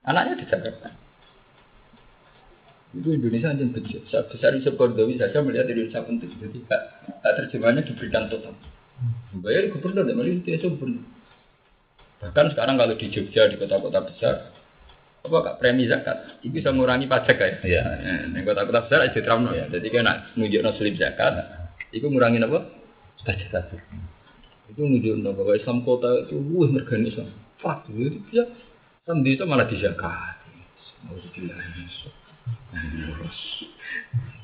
Anaknya 0.04 0.36
di 0.36 0.44
Jakarta. 0.52 0.92
Itu 2.92 3.08
Indonesia 3.16 3.56
yang 3.56 3.72
besar. 3.72 4.28
Besar 4.28 4.52
di 4.52 4.68
Kordowi 4.68 5.16
saja 5.16 5.40
melihat 5.40 5.64
Indonesia 5.68 6.04
penting. 6.04 6.32
Jadi 6.36 6.60
hak, 6.68 6.82
hak 7.24 7.32
terjemahannya 7.40 7.88
diberikan 7.88 8.28
total. 8.28 8.52
Bayar 9.40 9.72
gubernur, 9.72 10.04
malah 10.04 10.28
itu 10.28 10.68
gubernur. 10.76 11.04
Bahkan 12.20 12.46
sekarang 12.56 12.80
kalau 12.80 12.96
di 12.96 13.06
Jogja 13.12 13.52
di 13.52 13.60
kota-kota 13.60 14.00
besar, 14.08 14.55
apa 15.26 15.36
kak 15.42 15.56
premi 15.58 15.90
zakat, 15.90 16.40
itu 16.40 16.62
bisa 16.62 16.70
mengurangi 16.70 17.10
pajak 17.10 17.36
ya. 17.36 17.50
Iya. 17.66 17.82
Nah, 18.30 18.40
kota-kota 18.46 18.86
besar 18.86 19.04
aja 19.04 19.18
teramno 19.18 19.50
ya. 19.52 19.66
Jadi 19.66 19.86
kan 19.90 20.06
nak 20.06 20.16
nunjuk 20.38 20.62
no 20.62 20.70
slip 20.78 20.94
zakat, 20.94 21.34
itu 21.90 22.06
mengurangi 22.06 22.38
apa? 22.40 22.62
Pajak 23.26 23.48
pajak. 23.50 23.82
Itu 24.70 24.80
nunjuk 24.86 25.18
no 25.20 25.34
bahwa 25.34 25.58
Islam 25.58 25.82
kota 25.82 26.26
itu 26.26 26.38
wah 26.54 26.68
mergani 26.70 27.10
Islam. 27.10 27.28
Fak, 27.58 27.90
itu 27.90 28.22
bisa 28.30 28.46
Islam 29.02 29.26
desa 29.26 29.44
malah 29.44 29.66
dizakat. 29.66 30.36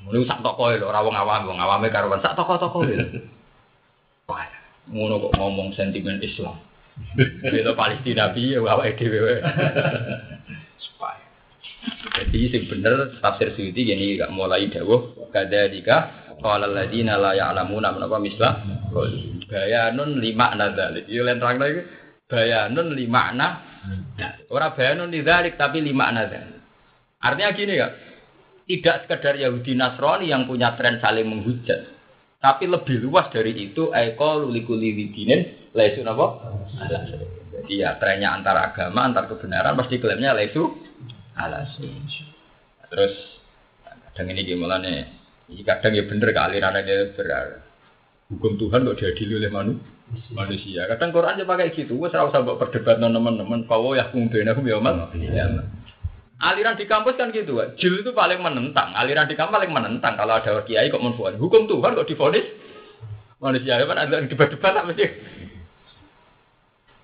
Mulai 0.03 0.27
sak 0.27 0.43
toko 0.43 0.71
lho, 0.75 0.87
ora 0.87 1.03
wong 1.03 1.15
awam, 1.15 1.47
wong 1.51 1.59
awame 1.59 1.87
karuan 1.91 2.23
sak 2.23 2.35
toko-toko 2.35 2.83
lho. 2.83 2.99
Wah, 4.27 4.47
ngono 4.91 5.31
kok 5.31 5.35
ngomong 5.39 5.75
sentimen 5.75 6.23
Islam. 6.23 6.59
Bela 7.43 7.73
Palestina 7.73 8.31
piye 8.37 8.61
awake 8.61 9.01
dhewe. 9.01 9.43
Supaya. 10.83 11.23
Jadi 12.19 12.51
sing 12.51 12.63
bener 12.67 13.19
tafsir 13.23 13.55
Suyuti 13.55 13.87
gini 13.87 14.19
gak 14.19 14.35
mulai 14.35 14.67
dawuh 14.71 15.31
kadzalika 15.31 16.11
qala 16.43 16.67
alladziina 16.67 17.19
la 17.19 17.39
ya'lamuna 17.39 17.95
menapa 17.95 18.19
mislah 18.19 18.63
bayanun 19.47 20.19
lima 20.19 20.59
nadzalik. 20.59 21.07
Yo 21.07 21.23
len 21.23 21.39
terang 21.39 21.63
lagi 21.63 21.83
bayanun 22.27 22.95
lima 22.95 23.31
na 23.35 23.49
ora 24.51 24.75
bayanun 24.75 25.11
lidzalik 25.11 25.55
tapi 25.59 25.83
lima 25.83 26.11
nadzalik. 26.11 26.59
Artinya 27.23 27.51
gini 27.55 27.75
kak, 27.79 27.93
tidak 28.67 28.97
sekedar 29.07 29.35
Yahudi 29.39 29.79
Nasrani 29.79 30.27
yang 30.27 30.51
punya 30.51 30.75
tren 30.75 30.99
saling 30.99 31.31
menghujat, 31.31 31.87
tapi 32.43 32.67
lebih 32.67 32.99
luas 32.99 33.31
dari 33.31 33.55
itu 33.55 33.95
eko 33.95 34.43
lulikuli 34.43 34.91
widinin 34.91 35.71
lesu 35.71 36.03
apa? 36.03 36.27
Jadi 37.63 37.79
ya 37.79 37.95
trennya 38.03 38.35
antar 38.35 38.59
agama, 38.59 39.07
antar 39.07 39.31
kebenaran 39.31 39.79
pasti 39.79 40.03
klaimnya 40.03 40.35
lesu 40.35 40.67
alas. 41.39 41.71
Terus 42.91 43.15
kadang 44.11 44.35
ini 44.35 44.43
gimana 44.43 44.83
nih? 44.83 45.07
Kadang 45.63 45.95
ya 45.95 46.03
bener 46.11 46.35
aliran 46.35 46.75
aja 46.75 47.15
berar. 47.15 47.63
Hukum 48.35 48.59
Tuhan 48.59 48.83
kok 48.83 48.99
diadili 48.99 49.39
oleh 49.39 49.53
manu? 49.53 49.79
manusia. 50.33 50.85
Kadang 50.91 51.15
Quran 51.15 51.41
aja 51.41 51.45
pakai 51.49 51.73
gitu. 51.73 51.97
Wes 51.97 52.13
ora 52.13 52.29
usah 52.29 52.45
mbok 52.45 52.61
perdebat 52.61 53.01
teman-teman. 53.01 53.65
Kau 53.65 53.97
ya 53.97 54.13
kum 54.13 54.29
benakum 54.29 54.67
ya 54.67 54.77
mal. 54.77 55.09
Aliran 56.43 56.75
di 56.75 56.85
kampus 56.91 57.15
kan 57.15 57.31
gitu. 57.31 57.57
Jil 57.79 58.03
itu 58.03 58.11
paling 58.11 58.43
menentang. 58.43 58.93
Aliran 58.99 59.31
di 59.31 59.39
kampus 59.39 59.63
paling 59.63 59.73
menentang 59.73 60.19
kalau 60.19 60.37
ada 60.37 60.61
kiai 60.67 60.91
kok 60.91 61.01
menfonis. 61.01 61.39
Hukum 61.39 61.71
Tuhan 61.71 61.95
kok 61.95 62.09
difonis 62.11 62.45
manusia 63.43 63.79
kan 63.83 63.99
ada 63.99 64.23
debat-debat 64.23 64.75
apa 64.75 64.91
sih? 64.95 65.09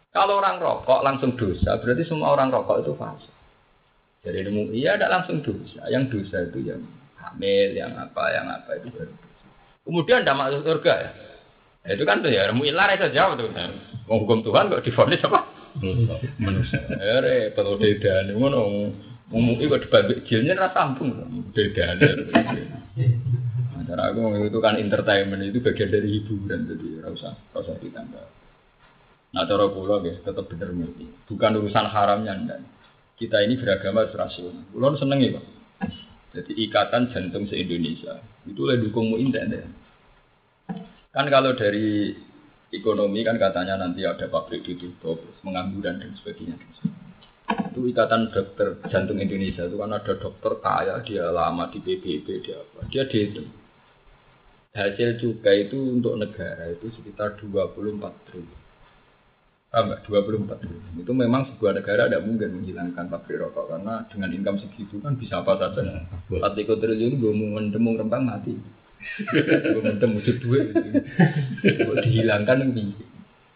Kalau 0.08 0.40
orang 0.40 0.56
rokok 0.56 1.04
langsung 1.04 1.36
dosa, 1.36 1.76
berarti 1.78 2.08
semua 2.08 2.32
orang 2.32 2.48
rokok 2.48 2.80
itu 2.80 2.92
fasik. 2.96 3.32
Jadi 4.24 4.44
ilmu 4.48 4.72
iya 4.74 4.96
ada 4.96 5.12
langsung 5.12 5.44
dosa. 5.44 5.84
Yang 5.92 6.16
dosa 6.16 6.48
itu 6.48 6.64
yang 6.64 6.82
hamil, 7.20 7.68
yang 7.76 7.92
apa, 7.94 8.24
yang 8.32 8.46
apa 8.48 8.80
itu 8.80 8.88
baru 8.90 9.12
dosa. 9.12 9.46
Kemudian 9.84 10.24
tidak 10.24 10.38
masuk 10.40 10.60
surga 10.64 10.94
ya. 10.96 11.10
Ya, 11.86 11.90
Itu 11.94 12.04
kan 12.04 12.20
tuh 12.20 12.32
ya 12.32 12.48
ilmu 12.50 12.66
ilar 12.66 12.92
itu 12.96 13.08
jawab 13.14 13.38
tuh. 13.38 13.48
Mau 14.08 14.24
hukum 14.24 14.42
Tuhan 14.42 14.72
kok 14.72 14.84
difonis 14.84 15.22
apa? 15.24 15.40
Manusia. 16.40 16.80
Ya 16.88 17.22
repot 17.22 17.68
udah 17.68 18.32
ngono. 18.34 18.92
Umumnya 19.28 19.76
kok 19.76 19.82
dibalik 19.84 20.24
jilnya 20.24 20.56
rasa 20.56 20.88
ampun, 20.88 21.12
beda. 21.52 22.00
Cara 23.88 24.12
aku 24.12 24.48
itu 24.48 24.58
kan 24.60 24.80
entertainment 24.80 25.44
itu 25.44 25.60
bagian 25.60 25.92
dari 25.92 26.08
hiburan, 26.16 26.64
jadi 26.64 26.88
rasa 27.04 27.36
rasa 27.52 27.76
ditambah. 27.76 28.37
Nah, 29.28 29.44
cara 29.44 29.68
kula 29.68 30.00
nggih 30.00 30.24
tetep 30.24 30.44
bener 30.48 30.72
mesti. 30.72 31.04
Bukan 31.28 31.60
urusan 31.60 31.86
haramnya 31.88 32.32
ndak. 32.32 32.60
Kita 33.18 33.44
ini 33.44 33.60
beragama 33.60 34.08
rasional. 34.08 34.64
Kula 34.72 34.96
seneng 34.96 35.20
ya, 35.20 35.36
Pak. 35.36 35.44
Jadi 36.28 36.52
ikatan 36.68 37.08
jantung 37.10 37.48
se-Indonesia 37.48 38.20
itu 38.44 38.62
lebih 38.64 38.92
dukung 38.92 39.12
muin 39.12 39.32
ya. 39.32 39.64
Kan 41.12 41.26
kalau 41.32 41.56
dari 41.56 42.12
ekonomi 42.68 43.24
kan 43.24 43.40
katanya 43.40 43.80
nanti 43.80 44.04
ada 44.04 44.28
pabrik 44.28 44.64
ditutup, 44.64 45.18
mengangguran 45.40 46.00
dan 46.00 46.12
sebagainya. 46.20 46.56
Itu 47.72 47.80
ikatan 47.88 48.28
dokter 48.28 48.76
jantung 48.92 49.18
Indonesia 49.18 49.64
itu 49.64 49.76
kan 49.80 49.96
ada 49.96 50.12
dokter 50.20 50.52
kaya, 50.60 51.00
dia 51.00 51.32
lama 51.32 51.72
di 51.72 51.80
PBB, 51.80 52.44
dia 52.44 52.60
apa? 52.60 52.86
Dia 52.92 53.08
dihitung. 53.08 53.48
Hasil 54.76 55.16
cukai 55.18 55.66
itu 55.66 55.80
untuk 55.80 56.20
negara 56.20 56.70
itu 56.70 56.92
sekitar 56.92 57.40
24 57.40 58.28
triliun. 58.28 58.67
Ah, 59.68 59.84
enggak, 59.84 60.08
24 60.08 60.64
triliun. 60.64 61.04
Itu 61.04 61.12
memang 61.12 61.44
sebuah 61.52 61.76
negara 61.76 62.08
tidak 62.08 62.24
mungkin 62.24 62.56
menghilangkan 62.56 63.04
pabrik 63.12 63.36
rokok 63.36 63.68
karena 63.68 64.00
dengan 64.08 64.32
income 64.32 64.58
segitu 64.64 64.96
kan 65.04 65.20
bisa 65.20 65.44
apa 65.44 65.60
saja. 65.60 66.08
4 66.32 66.56
triliun 66.56 67.20
gue 67.20 67.32
mau 67.36 67.60
mendemung 67.60 68.00
rempang 68.00 68.24
mati. 68.24 68.56
Gue 69.72 69.78
mendem 69.78 70.18
wujud 70.18 70.36
duit. 70.42 70.74
Dihilangkan 72.02 72.66
ini. 72.66 72.92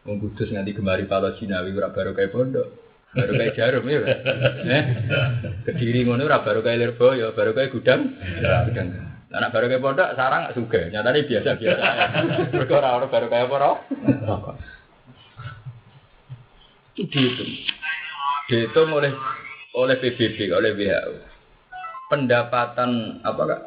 Wong 0.06 0.18
kudus 0.22 0.50
nganti 0.50 0.74
gemari 0.74 1.04
palo 1.06 1.34
Cinawi 1.34 1.74
ora 1.74 1.90
baru 1.90 2.14
kayak 2.14 2.30
pondok. 2.30 2.68
Baru 3.12 3.32
kayak 3.36 3.54
jarum 3.58 3.84
ya. 3.86 4.00
Eh? 4.78 4.82
Kediri 5.66 6.06
ngono 6.06 6.24
ora 6.24 6.46
baru 6.46 6.62
kayak 6.62 6.78
Lirboyo, 6.78 7.34
baru 7.34 7.52
kayak 7.58 7.74
gudang. 7.74 8.16
Gudang. 8.70 8.88
Anak 9.34 9.50
baru 9.52 9.66
kayak 9.70 9.82
pondok 9.82 10.08
sarang 10.14 10.50
suga. 10.54 10.80
Nyatanya 10.88 11.26
biasa-biasa. 11.26 11.84
Mergo 12.54 12.74
ora 12.78 12.90
ora 12.98 13.06
baru 13.10 13.26
kayak 13.30 13.48
apa. 13.50 14.52
Itu 16.92 17.08
dihitung. 17.08 17.52
Dihitung 18.52 18.88
oleh 18.92 19.12
oleh 19.72 19.96
PBB, 19.96 20.52
oleh 20.52 20.76
WHO. 20.76 21.12
Pendapatan 22.12 23.24
apa 23.24 23.42
kak? 23.48 23.62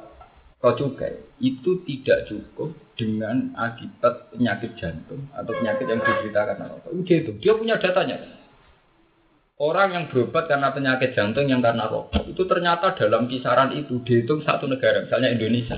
Kau 0.62 0.74
cukai 0.78 1.14
itu 1.42 1.82
tidak 1.86 2.30
cukup 2.30 2.74
dengan 2.96 3.54
akibat 3.58 4.32
penyakit 4.32 4.78
jantung 4.80 5.28
atau 5.36 5.52
penyakit 5.52 5.86
yang 5.86 6.02
diderita 6.02 6.42
karena 6.48 6.66
rokok. 6.72 6.90
Itu 6.94 7.02
dia 7.06 7.18
itu, 7.22 7.32
dia 7.42 7.54
punya 7.58 7.76
datanya. 7.82 8.18
Orang 9.56 9.96
yang 9.96 10.06
berobat 10.12 10.52
karena 10.52 10.74
penyakit 10.74 11.16
jantung 11.16 11.48
yang 11.48 11.62
karena 11.62 11.90
rokok 11.90 12.30
itu 12.30 12.44
ternyata 12.46 12.94
dalam 12.96 13.28
kisaran 13.28 13.74
itu 13.76 14.02
dihitung 14.06 14.46
satu 14.46 14.70
negara, 14.70 15.06
misalnya 15.06 15.34
Indonesia. 15.34 15.78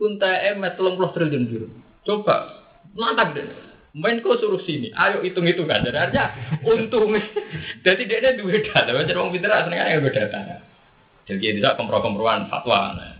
Unta 0.00 0.30
emet 0.30 0.80
30 0.80 1.14
triliun 1.14 1.44
biru. 1.46 1.68
Coba 2.04 2.64
lantak 2.96 3.36
deh. 3.36 3.69
Menko 3.90 4.38
suruh 4.38 4.62
sini, 4.62 4.94
ayo 4.94 5.18
hitung 5.26 5.50
hitungan. 5.50 5.82
Jadi 5.82 5.98
artinya 5.98 6.30
untung. 6.62 7.10
Jadi 7.86 8.02
dia 8.06 8.22
ada 8.22 8.38
dua 8.38 8.62
data. 8.62 8.90
Macam 8.94 9.18
orang 9.18 9.32
pintar 9.34 9.50
aslinya 9.50 9.90
yang 9.90 10.06
beda 10.06 10.30
data. 10.30 10.62
Jadi 11.26 11.38
dia 11.42 11.52
bisa 11.58 11.74
kompro-komproan 11.74 12.46
fatwa. 12.46 12.94
Nah. 12.94 13.14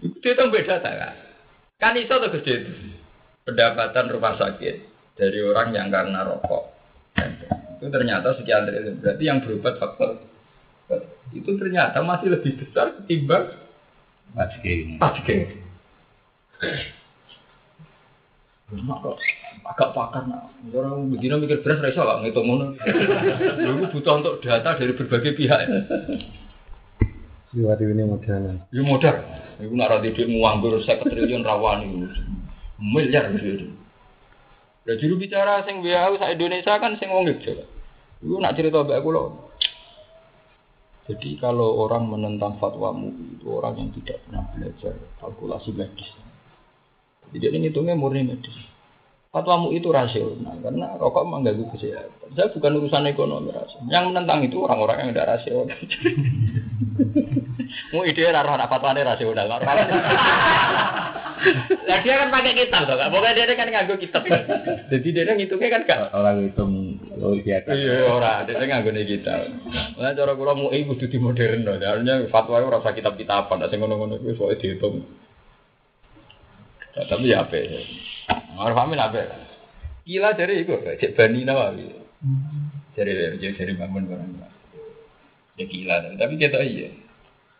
Itu 0.00 0.24
itu 0.24 0.44
beda 0.48 0.80
kan? 0.80 1.14
Kan 1.76 2.00
iso 2.00 2.16
tuh 2.16 2.32
gede 2.40 2.54
itu. 2.64 2.72
Pendapatan 3.44 4.12
rumah 4.12 4.36
sakit 4.40 4.74
dari 5.16 5.38
orang 5.44 5.76
yang 5.76 5.92
karena 5.92 6.24
rokok. 6.24 6.64
Itu 7.76 7.92
ternyata 7.92 8.32
sekian 8.40 8.64
triliun. 8.64 9.04
Berarti 9.04 9.24
yang 9.28 9.44
berobat 9.44 9.76
faktor 9.76 10.24
itu 11.36 11.50
ternyata 11.60 12.00
masih 12.00 12.32
lebih 12.32 12.56
besar 12.56 12.96
ketimbang 12.96 13.52
Pasti. 14.32 14.96
pasti. 15.00 15.36
Agak 19.64 19.94
pakar 19.96 20.26
nak. 20.28 20.52
Orang 20.70 21.10
begini 21.10 21.40
mikir 21.40 21.62
beras 21.64 21.82
rasa 21.82 22.02
lah 22.04 22.16
ngitung 22.20 22.46
ngono. 22.46 22.76
Lu 23.64 23.88
butuh 23.90 24.20
untuk 24.20 24.38
data 24.44 24.76
dari 24.78 24.92
berbagai 24.94 25.32
pihak. 25.34 25.60
ya. 25.64 25.78
Siwati 27.48 27.84
ini 27.88 28.04
modalnya. 28.04 28.68
Ya 28.68 28.82
modal. 28.84 29.16
Iku 29.58 29.72
nak 29.72 29.88
ra 29.88 29.96
didik 30.04 30.28
nganggur 30.28 30.78
50 30.84 31.08
triliun 31.08 31.42
rawani. 31.42 32.04
Miliar 32.78 33.32
gitu. 33.34 33.72
Lah 34.84 34.96
juru 34.96 35.20
bicara 35.20 35.64
sing 35.64 35.80
WHO 35.80 36.20
sak 36.20 36.36
Indonesia 36.36 36.76
kan 36.76 36.94
sing 37.00 37.08
wong 37.08 37.26
Jogja. 37.26 37.64
Iku 38.20 38.36
nak 38.38 38.54
cerita 38.54 38.84
mbak 38.84 39.00
kula. 39.00 39.48
Jadi 41.08 41.40
kalau 41.40 41.88
orang 41.88 42.04
menentang 42.04 42.60
fatwamu 42.60 43.08
itu 43.32 43.48
orang 43.48 43.80
yang 43.80 43.88
tidak 43.96 44.20
pernah 44.28 44.44
belajar 44.52 44.92
kalkulasi 45.16 45.72
medis. 45.72 46.08
Jadi 47.28 47.36
dia 47.40 47.48
ngitungnya 47.56 47.96
murni 47.96 48.28
medis. 48.28 48.56
Fatwamu 49.28 49.76
itu 49.76 49.92
rasional 49.92 50.56
karena 50.64 50.96
rokok 50.96 51.28
mengganggu 51.28 51.68
kesehatan. 51.76 52.32
Saya 52.32 52.48
bukan 52.48 52.80
urusan 52.80 53.12
ekonomi 53.12 53.52
rasional. 53.52 53.92
Yang 53.92 54.04
menentang 54.08 54.40
itu 54.40 54.56
orang-orang 54.64 54.96
yang 55.04 55.10
tidak 55.12 55.36
rasional. 55.36 55.68
Mau 57.92 58.08
ide 58.08 58.24
rara 58.24 58.56
anak 58.56 58.72
fatwane 58.72 59.04
rasional. 59.04 59.44
Lah 61.88 61.98
dia 62.02 62.18
kan 62.18 62.32
pakai 62.32 62.56
kitab 62.56 62.88
toh, 62.88 62.96
Kak. 62.96 63.12
Pokoknya 63.12 63.46
dia 63.46 63.54
kan 63.54 63.68
nganggo 63.68 63.94
kitab. 64.00 64.24
Jadi 64.90 65.08
dia 65.12 65.28
ngitungnya 65.28 65.68
kan 65.76 65.82
gak 65.84 66.00
Orang 66.16 66.48
hitung 66.48 66.72
logika. 67.20 67.68
Iya 67.68 68.08
ora, 68.08 68.48
dia 68.48 68.58
nganggo 68.58 68.90
kitab. 68.96 69.44
Lah 70.00 70.16
cara 70.16 70.32
kula 70.34 70.56
mau 70.56 70.72
ibu 70.72 70.96
kudu 70.96 71.12
di 71.12 71.20
modern 71.20 71.68
loh. 71.68 71.76
Artinya 71.76 72.24
fatwa 72.32 72.64
ora 72.64 72.80
usah 72.80 72.96
kitab-kitaban, 72.96 73.60
sing 73.68 73.78
ngono-ngono 73.78 74.24
kuwi 74.24 74.40
soal 74.40 74.56
dihitung. 74.56 75.04
Tapi 76.98 77.30
ya 77.30 77.46
apa? 77.46 77.62
Maruf 78.58 78.74
Amin 78.74 78.98
apa? 78.98 79.22
Gila 80.02 80.34
dari 80.34 80.66
itu, 80.66 80.74
cek 80.74 81.14
Bani 81.14 81.46
Nawawi. 81.46 81.94
Dari 82.98 83.12
dari 83.14 83.54
dari 83.54 83.72
bangun 83.78 84.10
barang. 84.10 84.32
Ya 85.58 85.64
gila, 85.70 86.18
tapi 86.18 86.34
kita 86.34 86.58
iya. 86.66 86.90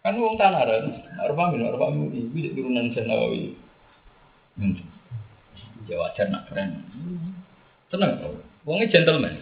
Kan 0.03 0.19
wong 0.19 0.35
tanah 0.35 0.67
kan, 0.67 0.85
Maruf 1.23 1.39
Amin, 1.39 1.63
Maruf 1.63 1.83
Amin 1.87 2.11
ibu 2.11 2.35
di 2.35 2.51
turunan 2.51 2.91
Syekh 2.91 3.07
Nawawi. 3.07 3.55
Hmm. 4.59 4.75
Ya 5.87 6.03
wajar 6.03 6.27
nak 6.35 6.51
keren. 6.51 6.83
Tenang, 7.95 8.19
wongnya 8.67 8.91
gentleman. 8.91 9.39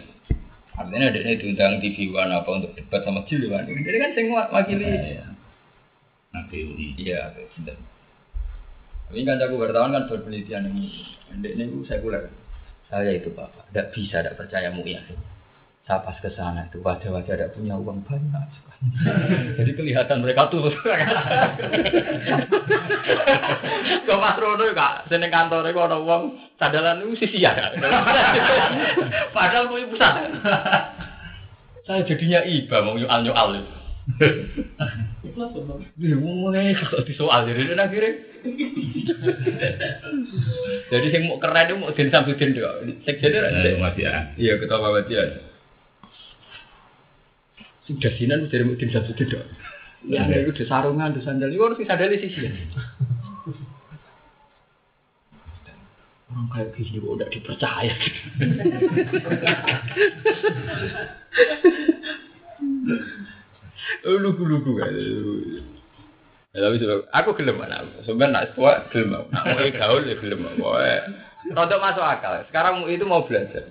Artinya 0.77 1.09
ada 1.09 1.19
ini 1.25 1.41
diundang 1.41 1.81
TV 1.81 2.13
One 2.13 2.37
apa 2.37 2.49
untuk 2.53 2.77
debat 2.77 3.01
sama 3.01 3.25
Jil 3.25 3.49
One. 3.49 3.65
Jadi 3.65 3.97
kan 3.97 4.11
sing 4.13 4.29
wakili. 4.29 4.85
Nanti 6.29 6.57
Iya, 7.01 7.33
betul. 7.33 7.73
Ini 9.07 9.23
kan 9.23 9.39
aku 9.39 9.55
bertahun 9.55 9.95
kan 9.95 10.03
berpenelitian 10.11 10.67
ini. 10.67 10.91
Ini 11.31 11.47
ini 11.55 11.63
sekuler. 11.87 12.27
Saya 12.87 13.19
itu 13.19 13.31
bapak, 13.35 13.67
tidak 13.71 13.91
bisa, 13.91 14.23
tidak 14.23 14.39
percaya 14.39 14.71
mu 14.71 14.83
ya. 14.87 15.03
Saya 15.87 16.03
pas 16.03 16.19
ke 16.19 16.31
sana 16.35 16.67
itu 16.67 16.79
wajah-wajah 16.83 17.35
tidak 17.35 17.51
punya 17.55 17.75
uang 17.79 18.03
banyak. 18.03 18.47
Jadi 19.59 19.71
kelihatan 19.75 20.23
mereka 20.23 20.51
tuh. 20.51 20.71
Kau 24.07 24.19
Mas 24.19 24.39
Rono 24.39 24.67
kak, 24.75 25.07
seneng 25.07 25.31
kantor 25.31 25.67
itu 25.67 25.79
ada 25.79 25.97
uang 25.99 26.35
sadalan 26.59 27.03
itu 27.07 27.23
sisi 27.23 27.43
ya. 27.43 27.55
Padahal 29.35 29.71
mau 29.71 29.79
pusat. 29.87 30.31
Saya 31.87 32.03
jadinya 32.03 32.43
iba 32.43 32.83
mau 32.83 32.99
nyual 32.99 33.19
nyual. 33.23 33.63
Mulai 35.95 36.75
kok 36.75 37.03
di 37.03 37.13
soal 37.15 37.47
jadi 37.47 37.75
akhirnya. 37.75 38.36
Jadi 40.91 41.07
yang 41.11 41.27
mau 41.27 41.39
keren 41.39 41.67
itu 41.67 41.75
mau 41.75 41.91
din 41.91 42.11
sambil 42.11 42.35
din 42.39 42.55
doa. 42.55 42.79
Sekjen 43.03 43.35
itu 43.35 43.79
masih 43.79 44.03
ya. 44.07 44.11
Iya 44.39 44.53
ketua 44.59 44.79
Muhammadiyah. 44.79 45.27
Sudah 47.87 48.11
sinan 48.15 48.47
dari 48.47 48.63
mau 48.63 48.79
din 48.79 48.91
sambil 48.91 49.13
din 49.15 49.27
doa. 49.27 49.45
Ya 50.07 50.23
itu 50.29 50.51
di 50.55 50.65
sarungan, 50.69 51.11
di 51.11 51.21
sandal. 51.25 51.51
Itu 51.51 51.63
harus 51.67 51.79
sandal 51.83 52.13
di 52.13 52.19
sisi. 52.23 52.47
Orang 56.27 56.51
kayak 56.51 56.75
gini 56.75 56.99
kok 56.99 57.15
udah 57.17 57.27
dipercaya. 57.31 57.95
Lugu-lugu 64.21 64.71
kan. 64.79 64.93
Ya, 66.57 66.65
tapi 66.65 66.81
coba, 66.81 67.05
aku 67.13 67.29
gelem 67.37 67.61
anak. 67.61 68.01
Sebenarnya 68.01 68.33
nak 68.33 68.45
tua 68.57 68.81
gelem. 68.89 69.29
Nak 69.29 69.45
mau 69.45 69.61
gaul 69.69 70.01
ya 70.09 70.15
gelem. 70.17 70.41
Pokoknya 70.57 70.97
Rodok 71.53 71.79
masuk 71.79 72.03
akal. 72.03 72.43
Sekarang 72.49 72.83
itu 72.89 73.05
mau 73.05 73.23
belajar. 73.23 73.69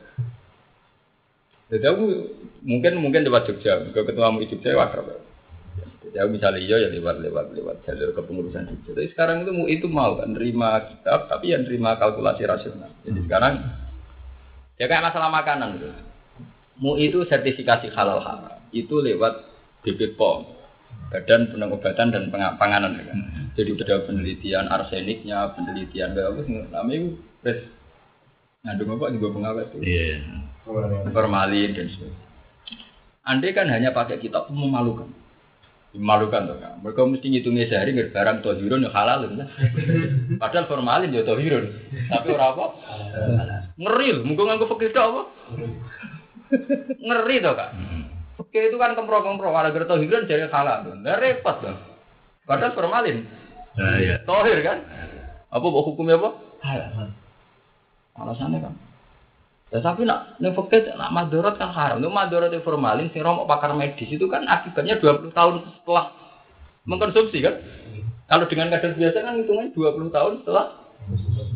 Jadi 1.66 1.82
aku 1.82 2.04
mungkin 2.62 3.02
mungkin 3.02 3.26
lewat 3.26 3.50
Jogja, 3.50 3.82
ke 3.90 4.00
ketua 4.06 4.30
MUI 4.30 4.46
Jogja 4.46 4.78
wakrab. 4.78 5.18
Jadi 6.06 6.14
aku 6.14 6.30
misalnya 6.38 6.62
iya 6.62 6.86
ya 6.86 6.88
lewat 6.94 7.18
lewat 7.18 7.58
lewat 7.58 7.76
jalur 7.82 8.14
kepengurusan 8.14 8.70
Jogja. 8.70 8.94
Tapi 8.94 9.10
sekarang 9.10 9.42
itu 9.42 9.52
itu 9.66 9.86
mau 9.90 10.14
kan 10.14 10.30
nerima 10.30 10.78
kitab, 10.86 11.26
tapi 11.26 11.52
yang 11.52 11.66
nerima 11.66 11.98
kalkulasi 11.98 12.46
rasional. 12.46 12.94
Jadi 13.02 13.18
sekarang 13.26 13.66
ya 14.78 14.86
kayak 14.86 15.10
masalah 15.10 15.28
makanan 15.34 15.82
gitu. 15.82 15.90
MUI 16.78 17.10
itu 17.10 17.26
sertifikasi 17.26 17.90
halal 17.98 18.22
haram. 18.22 18.62
Itu 18.70 19.02
lewat 19.02 19.42
BP 19.82 20.14
POM, 20.14 20.46
Badan 21.06 21.54
Pengobatan 21.54 22.10
dan 22.10 22.24
Panganan. 22.32 22.98
ya 22.98 23.04
kan. 23.08 23.18
Jadi 23.56 23.70
ada 23.78 24.04
penelitian 24.04 24.66
arseniknya, 24.68 25.54
penelitian 25.56 26.12
apa 26.12 26.40
sih 26.44 26.54
namanya 26.68 26.96
itu 26.98 27.08
tes 27.40 27.58
ngandung 28.66 28.98
apa 28.98 29.14
juga 29.14 29.28
pengawet 29.32 29.66
itu. 29.72 29.78
Iya. 29.86 30.18
formalin 31.14 31.70
dan 31.78 31.86
sebagainya. 31.94 32.24
Andai 33.26 33.54
kan 33.54 33.66
hanya 33.70 33.90
pakai 33.90 34.18
kitab 34.22 34.50
itu 34.50 34.54
memalukan. 34.54 35.10
Memalukan 35.94 36.46
tuh 36.46 36.58
kan. 36.62 36.78
Mereka 36.82 37.00
mesti 37.06 37.26
ngitungnya 37.26 37.66
sehari 37.66 37.94
nggak 37.94 38.14
barang 38.14 38.38
tohirun 38.42 38.86
ya 38.86 38.90
halal 38.94 39.26
kan. 39.26 39.50
Padahal 40.42 40.66
formalin 40.70 41.14
ya 41.14 41.26
tohirun. 41.26 41.70
Tapi 42.10 42.26
orang 42.34 42.50
apa? 42.54 42.66
Ngeri. 43.78 44.22
Mungkin 44.26 44.44
nganggo 44.46 44.66
fakir 44.70 44.94
apa? 44.94 45.22
Ngeri 47.02 47.36
tuh 47.42 47.54
kak. 47.54 47.70
Oke 48.56 48.72
itu 48.72 48.80
kan 48.80 48.96
kempro-kempro. 48.96 49.52
Ada 49.52 49.68
gerto 49.68 50.00
tohirun 50.00 50.24
jadi 50.24 50.48
halal. 50.48 50.88
Nggak 50.88 51.20
repot 51.20 51.60
tuh. 51.60 51.76
Padahal 52.48 52.72
formalin. 52.72 53.28
Nah, 53.76 54.00
ya. 54.00 54.16
Tohir 54.24 54.64
kan? 54.64 54.80
Apa 55.52 55.66
hukumnya 55.68 56.16
apa? 56.16 56.40
Halal. 56.64 57.12
Alasannya 58.16 58.64
kan. 58.64 58.72
Ya 59.76 59.84
tapi 59.84 60.08
nak 60.08 60.40
ning 60.40 60.56
fikih 60.56 60.88
nak 60.96 61.12
madorot 61.12 61.60
kan 61.60 61.68
haram. 61.68 62.00
Nek 62.00 62.08
madorot 62.08 62.56
formalin 62.64 63.12
sing 63.12 63.20
romok 63.20 63.44
pakar 63.44 63.76
medis 63.76 64.08
itu 64.08 64.24
kan 64.24 64.48
akibatnya 64.48 64.96
20 65.04 65.36
tahun 65.36 65.60
setelah 65.76 66.16
mengkonsumsi 66.88 67.44
kan. 67.44 67.60
Kalau 68.24 68.48
dengan 68.48 68.72
kadar 68.72 68.96
biasa 68.96 69.20
kan 69.20 69.36
hitungannya 69.36 69.76
20 69.76 70.16
tahun 70.16 70.32
setelah 70.40 70.66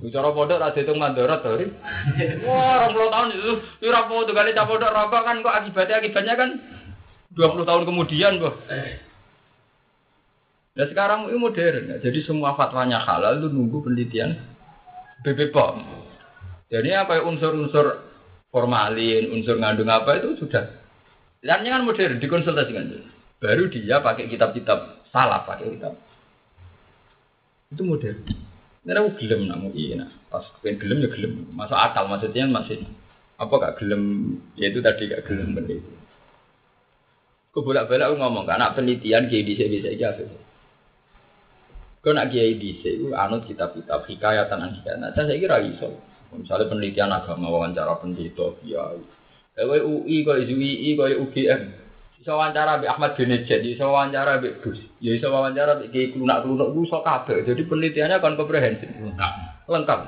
Bicara 0.04 0.36
pondok 0.36 0.60
ra 0.60 0.72
dihitung 0.76 1.00
madorot 1.00 1.40
to. 1.40 1.50
Wah, 2.44 2.92
20 2.92 3.08
tahun 3.08 3.28
itu 3.32 3.52
ora 3.88 4.04
foto 4.04 4.30
kali 4.36 4.52
cah 4.52 4.68
pondok 4.68 4.92
rokok 4.94 5.22
kan 5.24 5.36
kok 5.40 5.56
akibatnya 5.64 5.96
akibatnya 5.98 6.34
kan 6.36 6.50
20 7.34 7.68
tahun 7.68 7.82
kemudian 7.86 8.42
kok. 8.42 8.56
Nah 10.70 10.86
sekarang 10.86 11.28
ini 11.28 11.38
modern, 11.38 11.82
ya. 11.92 11.96
jadi 11.98 12.18
semua 12.22 12.54
fatwanya 12.54 13.02
halal 13.02 13.42
itu 13.42 13.50
nunggu 13.50 13.84
penelitian 13.84 14.38
BPOM. 15.26 15.82
Jadi 16.70 16.94
apa 16.94 17.18
ya, 17.18 17.22
unsur-unsur 17.26 18.06
formalin, 18.54 19.34
unsur 19.34 19.58
ngandung 19.58 19.90
apa 19.90 20.22
itu 20.22 20.38
sudah. 20.38 20.70
Dan 21.42 21.66
kan 21.66 21.82
modern 21.82 22.22
dikonsultasikan. 22.22 23.10
Baru 23.40 23.66
dia 23.72 23.98
pakai 24.04 24.30
kitab-kitab 24.30 25.08
salah 25.10 25.42
pakai 25.42 25.74
kitab. 25.74 25.98
Itu 27.74 27.82
modern. 27.82 28.18
Ini 28.80 28.96
aku 28.96 29.10
gelem 29.20 29.44
namu 29.44 29.76
iya, 29.76 30.00
nah. 30.00 30.10
pas 30.32 30.46
pengen 30.64 30.80
gelem 30.80 30.98
ya 31.04 31.08
gelem. 31.12 31.32
Masa 31.52 31.76
akal 31.76 32.08
maksudnya 32.08 32.48
masih 32.48 32.80
apa 33.36 33.52
gak 33.52 33.76
gelem? 33.82 34.36
Ya 34.56 34.72
itu 34.72 34.80
tadi 34.80 35.10
gak 35.10 35.28
gelem 35.28 35.52
bener 35.52 35.82
itu. 35.82 35.99
Aku 37.50 37.66
bolak-balik 37.66 38.14
ngomong, 38.14 38.46
anak 38.46 38.78
penelitian 38.78 39.26
kayak 39.26 39.42
di 39.42 39.58
bisa 39.58 39.90
aja. 39.90 40.14
Kau 41.98 42.14
nak 42.14 42.30
kiai 42.30 42.54
di 42.54 42.78
sini, 42.78 43.10
anut 43.10 43.42
kitab-kitab 43.42 44.06
hikayat 44.06 44.46
tanah 44.46 44.70
hikayat. 44.70 45.02
Nah, 45.02 45.10
saya 45.12 45.34
kira 45.34 45.58
iso. 45.58 45.98
Misalnya 46.30 46.70
penelitian 46.70 47.10
agama 47.10 47.50
wawancara 47.50 47.98
pendeta 47.98 48.54
kiai. 48.62 49.02
Kowe 49.58 49.78
UI, 49.82 50.22
kowe 50.22 50.38
UI, 50.38 50.94
kowe 50.94 51.10
UGM. 51.10 51.62
Bisa 52.22 52.38
wawancara 52.38 52.78
Mbak 52.78 52.92
Ahmad 52.96 53.12
Benejat, 53.18 53.60
bisa 53.66 53.84
wawancara 53.84 54.38
Mbak 54.38 54.54
Gus, 54.62 54.78
ya 55.02 55.16
wawancara 55.26 55.80
Mbak 55.80 55.88
Kiai 55.90 56.12
Klunak-Klunak, 56.14 56.68
bisa 56.70 56.98
kabeh. 57.02 57.36
Jadi 57.50 57.62
penelitiannya 57.66 58.16
akan 58.22 58.38
komprehensif. 58.38 58.88
Lengkap. 58.94 59.32
Lengkap. 59.66 60.00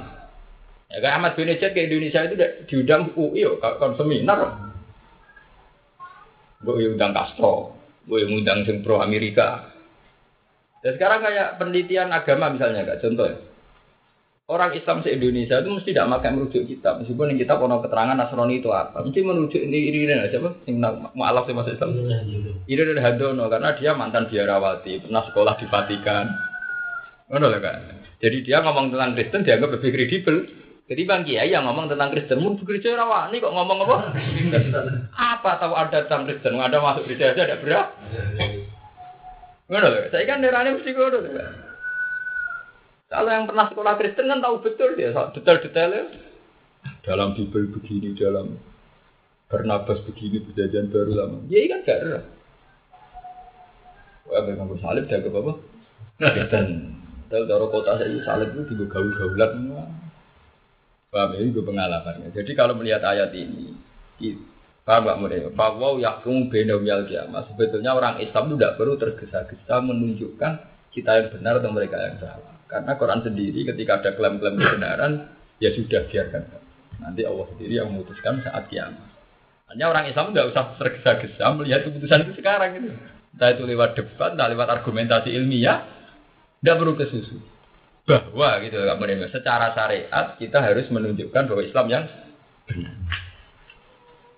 Ya 0.92 0.96
kayak 1.02 1.16
Ahmad 1.18 1.32
Benejat 1.34 1.72
ke 1.74 1.90
Indonesia 1.90 2.22
itu 2.22 2.36
diundang 2.70 3.10
UI 3.18 3.44
yo, 3.44 3.58
kan 3.58 3.98
seminar. 3.98 4.71
Gue 6.62 6.86
undang 6.86 7.10
Castro, 7.10 7.74
gue 8.06 8.22
undang 8.26 8.62
sing 8.62 8.86
pro 8.86 9.02
Amerika. 9.02 9.70
Dan 10.82 10.98
sekarang 10.98 11.22
kayak 11.22 11.58
penelitian 11.62 12.10
agama 12.10 12.50
misalnya, 12.50 12.86
kak 12.86 13.02
contoh 13.02 13.26
ya. 13.26 13.38
Orang 14.50 14.74
Islam 14.74 15.00
se 15.00 15.14
Indonesia 15.14 15.62
itu 15.62 15.70
mesti 15.70 15.94
tidak 15.94 16.10
makan 16.18 16.32
merujuk 16.36 16.66
kitab. 16.66 17.00
Meskipun 17.00 17.32
yang 17.32 17.40
kitab 17.40 17.62
ono 17.62 17.78
keterangan 17.78 18.18
Nasrani 18.18 18.58
itu 18.60 18.68
apa. 18.74 19.00
Mesti 19.00 19.22
merujuk 19.22 19.62
ini 19.62 19.88
ini 19.88 19.98
ini 20.04 20.28
siapa? 20.28 20.50
Sing 20.66 20.82
mualaf 21.14 21.46
sih 21.46 21.54
masuk 21.54 21.78
Islam. 21.78 21.94
Ini 22.66 22.82
dari 22.82 23.00
Hadono 23.00 23.46
karena 23.48 23.72
dia 23.78 23.94
mantan 23.94 24.28
biarawati, 24.28 25.08
pernah 25.08 25.22
sekolah 25.30 25.54
di 25.56 25.66
Vatikan. 25.70 26.26
Ngono 27.30 27.46
lah 27.48 27.60
kan. 27.62 27.78
Jadi 28.20 28.44
dia 28.44 28.60
ngomong 28.60 28.92
tentang 28.92 29.14
Kristen 29.16 29.46
dianggap 29.46 29.78
lebih 29.78 29.90
kredibel. 29.94 30.36
Jadi 30.90 31.02
bang 31.06 31.22
Kiai 31.22 31.48
yang 31.48 31.62
ngomong 31.64 31.86
tentang 31.86 32.10
Kristen, 32.10 32.42
mau 32.42 32.58
gereja 32.58 32.98
rawani 32.98 33.38
kok 33.38 33.54
ngomong 33.54 33.78
apa? 33.86 33.96
apa 35.32 35.50
tahu 35.62 35.74
ada 35.78 36.04
tentang 36.04 36.26
Kristen? 36.26 36.58
Ada 36.58 36.82
masuk 36.82 37.06
gereja 37.06 37.32
aja 37.32 37.42
ada 37.46 37.56
berat. 37.62 37.88
Ngono 39.70 39.86
lah. 39.88 40.10
Saya 40.10 40.26
kan 40.26 40.42
daerahnya 40.42 40.76
mesti 40.76 40.90
ngono. 40.90 41.18
Kalau 43.12 43.30
yang 43.30 43.46
pernah 43.46 43.66
sekolah 43.70 43.94
Kristen 43.96 44.26
kan 44.26 44.42
tahu 44.42 44.56
betul 44.64 44.98
dia 44.98 45.14
detail-detailnya. 45.14 46.02
Dalam 47.06 47.38
Bible 47.38 47.70
begini, 47.78 48.14
dalam 48.18 48.58
Barnabas 49.46 50.00
begini, 50.08 50.42
perjanjian 50.42 50.90
baru 50.90 51.12
lama. 51.14 51.38
Dia 51.46 51.68
kan 51.70 51.80
gak 51.86 51.98
ada. 52.02 52.20
Wah, 54.32 54.42
memang 54.48 54.80
salib 54.80 55.06
jaga 55.12 55.28
apa? 55.28 55.52
Kristen. 56.20 56.66
Tahu 57.32 57.66
kota 57.72 57.96
saya 57.96 58.16
salib 58.24 58.52
itu 58.56 58.76
juga 58.76 58.96
gaul-gaulan. 58.96 59.71
Paham 61.12 61.36
ini 61.36 61.52
gue 61.52 61.60
pengalamannya. 61.60 62.32
Jadi 62.32 62.56
kalau 62.56 62.72
melihat 62.72 63.04
ayat 63.04 63.36
ini, 63.36 63.76
paham 64.88 65.04
gak 65.04 65.20
mulai? 65.20 65.44
Fawwaw 65.52 66.00
yakum 66.00 66.48
benda 66.48 66.80
kiamat. 66.80 67.52
Sebetulnya 67.52 67.92
orang 67.92 68.16
Islam 68.24 68.48
itu 68.48 68.56
tidak 68.56 68.80
perlu 68.80 68.96
tergesa-gesa 68.96 69.76
menunjukkan 69.84 70.52
kita 70.96 71.10
yang 71.20 71.28
benar 71.36 71.60
atau 71.60 71.68
mereka 71.68 72.00
yang 72.00 72.16
salah. 72.16 72.56
Karena 72.64 72.96
Quran 72.96 73.20
sendiri 73.20 73.60
ketika 73.68 74.00
ada 74.00 74.16
klaim-klaim 74.16 74.56
kebenaran, 74.56 75.28
ya 75.60 75.76
sudah 75.76 76.08
biarkan. 76.08 76.42
Nanti 77.04 77.28
Allah 77.28 77.46
sendiri 77.52 77.72
yang 77.76 77.92
memutuskan 77.92 78.40
saat 78.40 78.72
kiamat. 78.72 79.12
Hanya 79.68 79.92
orang 79.92 80.08
Islam 80.08 80.32
tidak 80.32 80.56
usah 80.56 80.64
tergesa-gesa 80.80 81.44
melihat 81.60 81.84
keputusan 81.84 82.24
itu 82.24 82.40
sekarang 82.40 82.80
itu. 82.80 82.88
Entah 83.36 83.52
itu 83.52 83.68
lewat 83.68 84.00
debat, 84.00 84.32
entah 84.32 84.48
lewat 84.48 84.80
argumentasi 84.80 85.28
ilmiah, 85.28 85.84
tidak 86.64 86.80
perlu 86.80 86.96
ke 86.96 87.04
susu. 87.12 87.51
Bahwa 88.02 88.58
gitu, 88.66 88.78
secara 89.30 89.70
syariat 89.78 90.34
kita 90.34 90.58
harus 90.58 90.90
menunjukkan 90.90 91.42
bahwa 91.46 91.62
Islam 91.62 91.86
yang 91.86 92.04
benar. 92.66 92.94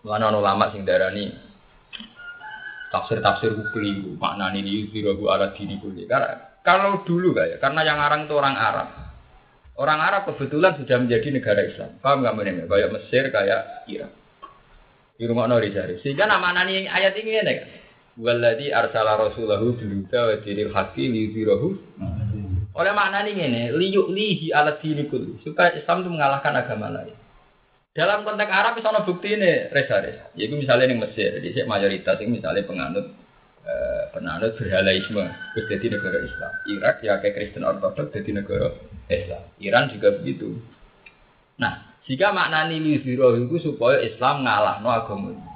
Mana 0.04 0.28
ulama 0.36 0.68
sing 0.68 0.84
darani 0.84 1.32
tafsir-tafsir 2.92 3.56
keliru, 3.72 4.20
makna 4.20 4.52
ini 4.52 4.84
yuzirahu 4.84 5.32
ala 5.32 5.56
dini 5.56 5.80
kulli. 5.80 6.04
Karena 6.04 6.60
kalau 6.60 7.02
dulu 7.08 7.32
kayak, 7.32 7.58
karena 7.58 7.80
yang 7.82 7.98
arang 7.98 8.28
itu 8.28 8.34
orang 8.36 8.52
Arab. 8.52 8.88
Orang 9.74 9.98
Arab 9.98 10.28
kebetulan 10.30 10.78
sudah 10.78 10.96
menjadi 11.02 11.28
negara 11.34 11.60
Islam. 11.66 11.90
Paham 11.98 12.22
nggak 12.22 12.34
menurut 12.36 12.68
Kayak 12.70 12.90
Mesir, 12.94 13.24
kayak 13.34 13.60
Irak. 13.90 14.12
Di 15.18 15.24
rumah 15.26 15.50
Nori 15.50 15.74
Jari. 15.74 15.98
Sehingga 15.98 16.30
nama 16.30 16.54
nani 16.54 16.86
ayat 16.86 17.14
ini 17.18 17.30
ya. 17.34 17.42
Waladi 18.14 18.70
arsala 18.70 19.18
rasulahu 19.18 19.74
biluta 19.74 20.30
wa 20.30 20.36
diril 20.42 20.70
haqi 20.70 21.10
liyudhirahu. 21.10 21.68
Oleh 22.74 22.90
makna 22.90 23.22
ini 23.22 23.70
liyuk 23.70 24.10
lihi 24.10 24.50
alat 24.50 24.82
dini 24.82 25.06
kulli. 25.06 25.38
Supaya 25.46 25.78
Islam 25.78 26.02
itu 26.02 26.10
mengalahkan 26.10 26.54
agama 26.58 26.90
lain. 26.90 27.14
Dalam 27.94 28.26
konteks 28.26 28.50
Arab, 28.50 28.74
misalnya 28.74 29.06
bukti 29.06 29.38
ini, 29.38 29.70
resa 29.70 30.02
resa. 30.02 30.34
Yaitu 30.34 30.58
misalnya 30.58 30.90
yang 30.90 30.98
Mesir, 30.98 31.38
jadi 31.38 31.62
mayoritas 31.62 32.18
ini 32.18 32.42
misalnya 32.42 32.66
penganut 32.66 33.06
eh, 33.62 34.02
penanut 34.10 34.58
berhalaisme 34.58 35.22
jadi 35.70 35.86
negara 35.94 36.18
Islam. 36.26 36.52
Irak 36.74 36.96
ya 37.06 37.22
kayak 37.22 37.34
Kristen 37.38 37.62
Ortodok 37.62 38.10
jadi 38.10 38.42
negara 38.42 38.74
Islam. 39.06 39.46
Iran 39.62 39.94
juga 39.94 40.10
begitu. 40.18 40.58
Nah, 41.54 41.94
jika 42.10 42.34
makna 42.34 42.66
nili 42.66 42.98
zero 43.06 43.38
itu 43.38 43.62
supaya 43.62 44.02
Islam 44.02 44.42
ngalah 44.42 44.82
no 44.82 44.90
agama 44.90 45.30
ini. 45.30 45.46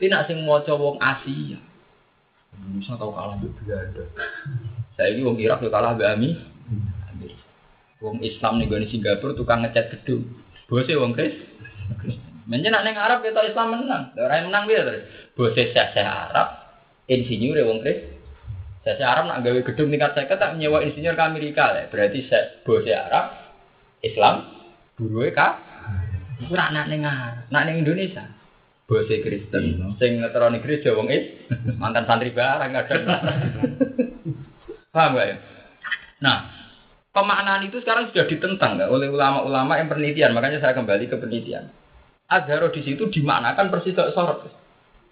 Tidak 0.00 0.32
sing 0.32 0.40
mau 0.48 0.64
wong 0.64 0.96
Asia. 0.96 1.60
Bisa 2.80 2.96
tahu 2.96 3.12
kalah 3.12 3.36
di 3.36 3.52
Belanda. 3.60 4.04
Saya 5.00 5.16
ini 5.16 5.24
wong 5.24 5.40
Irak 5.40 5.64
tuh 5.64 5.72
kalah 5.72 5.96
Ami. 5.96 6.36
Wong 8.04 8.20
Islam 8.20 8.60
nih 8.60 8.68
gue 8.68 8.84
Singapura 8.92 9.32
tukang 9.32 9.64
ngecat 9.64 9.96
gedung. 9.96 10.28
Bosnya 10.68 11.00
wong 11.00 11.16
Kristen. 11.16 11.48
Menjenak 12.44 12.84
neng 12.84 13.00
Arab 13.00 13.24
kita 13.24 13.48
Islam 13.48 13.80
menang. 13.80 14.12
Orang 14.20 14.52
menang 14.52 14.68
dia 14.68 14.84
terus. 14.84 15.08
Bosnya 15.32 15.72
saya 15.72 16.28
Arab, 16.28 16.48
insinyur 17.08 17.56
ya 17.56 17.64
wong 17.64 17.80
Kris. 17.80 18.20
Saya 18.84 19.08
Arab 19.08 19.24
nak 19.32 19.40
gawe 19.40 19.60
gedung 19.72 19.88
tingkat 19.88 20.12
saya 20.12 20.36
tak 20.36 20.60
nyewa 20.60 20.84
insinyur 20.84 21.16
ke 21.16 21.24
Amerika 21.24 21.72
lah. 21.72 21.88
Berarti 21.88 22.20
saya 22.28 22.60
bos 22.60 22.84
Arab, 22.84 23.24
Islam, 24.04 24.34
buruh 25.00 25.32
kah? 25.32 25.64
Iku 26.44 26.52
nak 26.52 26.76
nak 26.76 26.92
neng 26.92 27.08
nak 27.48 27.62
neng 27.64 27.76
Indonesia. 27.80 28.24
Bos 28.84 29.08
Kristen, 29.08 29.64
iya. 29.64 29.86
sing 29.96 30.20
ngeteroni 30.20 30.60
gereja 30.60 30.92
wong 30.92 31.08
is, 31.08 31.46
mantan 31.80 32.04
santri 32.04 32.36
barang 32.36 32.72
kadang. 32.74 33.06
Paham 34.90 35.16
gak 35.18 35.26
ya? 35.26 35.36
Nah, 36.20 36.38
pemaknaan 37.14 37.66
itu 37.66 37.78
sekarang 37.82 38.10
sudah 38.10 38.26
ditentang 38.26 38.78
gak 38.78 38.90
oleh 38.90 39.10
ulama-ulama 39.10 39.78
yang 39.78 39.88
penelitian. 39.90 40.34
Makanya 40.34 40.58
saya 40.62 40.74
kembali 40.74 41.06
ke 41.06 41.16
penelitian. 41.18 41.70
Azharo 42.30 42.70
di 42.70 42.86
situ 42.86 43.10
dimaknakan 43.10 43.74
persis 43.74 43.94
sorot 43.94 44.46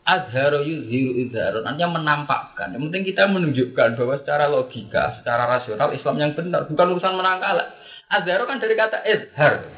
azharu 0.08 0.64
yuzhiru 0.64 1.20
izharun 1.20 1.68
artinya 1.68 2.00
menampakkan 2.00 2.72
yang 2.72 2.88
penting 2.88 3.12
kita 3.12 3.28
menunjukkan 3.28 3.92
bahwa 3.92 4.16
secara 4.16 4.48
logika 4.48 5.20
secara 5.20 5.44
rasional 5.44 5.92
Islam 5.92 6.16
yang 6.16 6.32
benar 6.32 6.64
bukan 6.64 6.96
urusan 6.96 7.12
menang 7.12 7.44
kalah 7.44 7.76
azharu 8.08 8.48
kan 8.48 8.56
dari 8.56 8.72
kata 8.72 9.04
izhar 9.04 9.68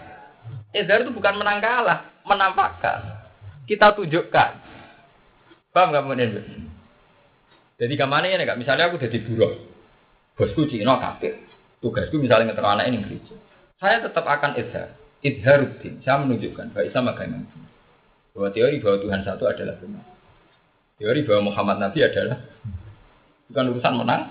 izhar 0.71 1.03
itu 1.03 1.11
bukan 1.11 1.35
menang 1.35 1.59
kalah 1.59 2.07
menampakkan 2.23 3.21
kita 3.71 3.95
tunjukkan. 3.95 4.51
Paham 5.71 5.95
kemudian? 5.95 6.43
Jadi 7.79 7.95
ke 7.95 8.07
mana 8.11 8.27
ya? 8.27 8.59
Misalnya 8.59 8.91
aku 8.91 8.99
jadi 8.99 9.23
buruh, 9.23 9.70
bosku 10.35 10.67
Cina 10.71 11.01
kafir, 11.01 11.39
tugasku 11.81 12.19
misalnya 12.19 12.53
ngeter 12.53 12.67
anak 12.67 12.87
ini 12.91 12.99
gereja. 13.07 13.37
Saya 13.81 14.05
tetap 14.05 14.29
akan 14.29 14.61
idhar, 14.61 14.93
idharuddin. 15.25 16.05
Saya 16.05 16.21
menunjukkan 16.21 16.77
bahwa 16.77 16.85
Islam 16.85 17.11
agama 17.11 17.39
bahwa 18.35 18.49
teori 18.55 18.79
bahwa 18.79 18.99
Tuhan 19.03 19.21
satu 19.27 19.45
adalah 19.49 19.75
benar. 19.83 20.05
Teori 21.01 21.21
bahwa 21.25 21.51
Muhammad 21.51 21.77
Nabi 21.81 22.01
adalah 22.05 22.39
bukan 23.51 23.65
urusan 23.75 23.95
menang. 23.99 24.23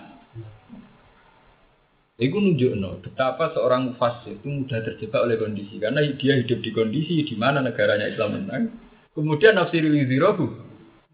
Itu 2.20 2.36
nunjukno 2.36 3.00
betapa 3.00 3.56
seorang 3.56 3.95
fasik 3.95 4.43
itu 4.43 4.47
mudah 4.52 4.84
terjebak 4.84 5.24
oleh 5.24 5.39
kondisi 5.39 5.80
karena 5.80 6.04
dia 6.20 6.36
hidup 6.36 6.60
di 6.60 6.72
kondisi 6.76 7.24
di 7.24 7.36
mana 7.39 7.64
negaranya 7.64 8.12
Islam 8.12 8.43
menang. 8.43 8.76
Kemudian 9.16 9.56
nafsiru 9.56 9.88
yudhirohu 9.88 10.52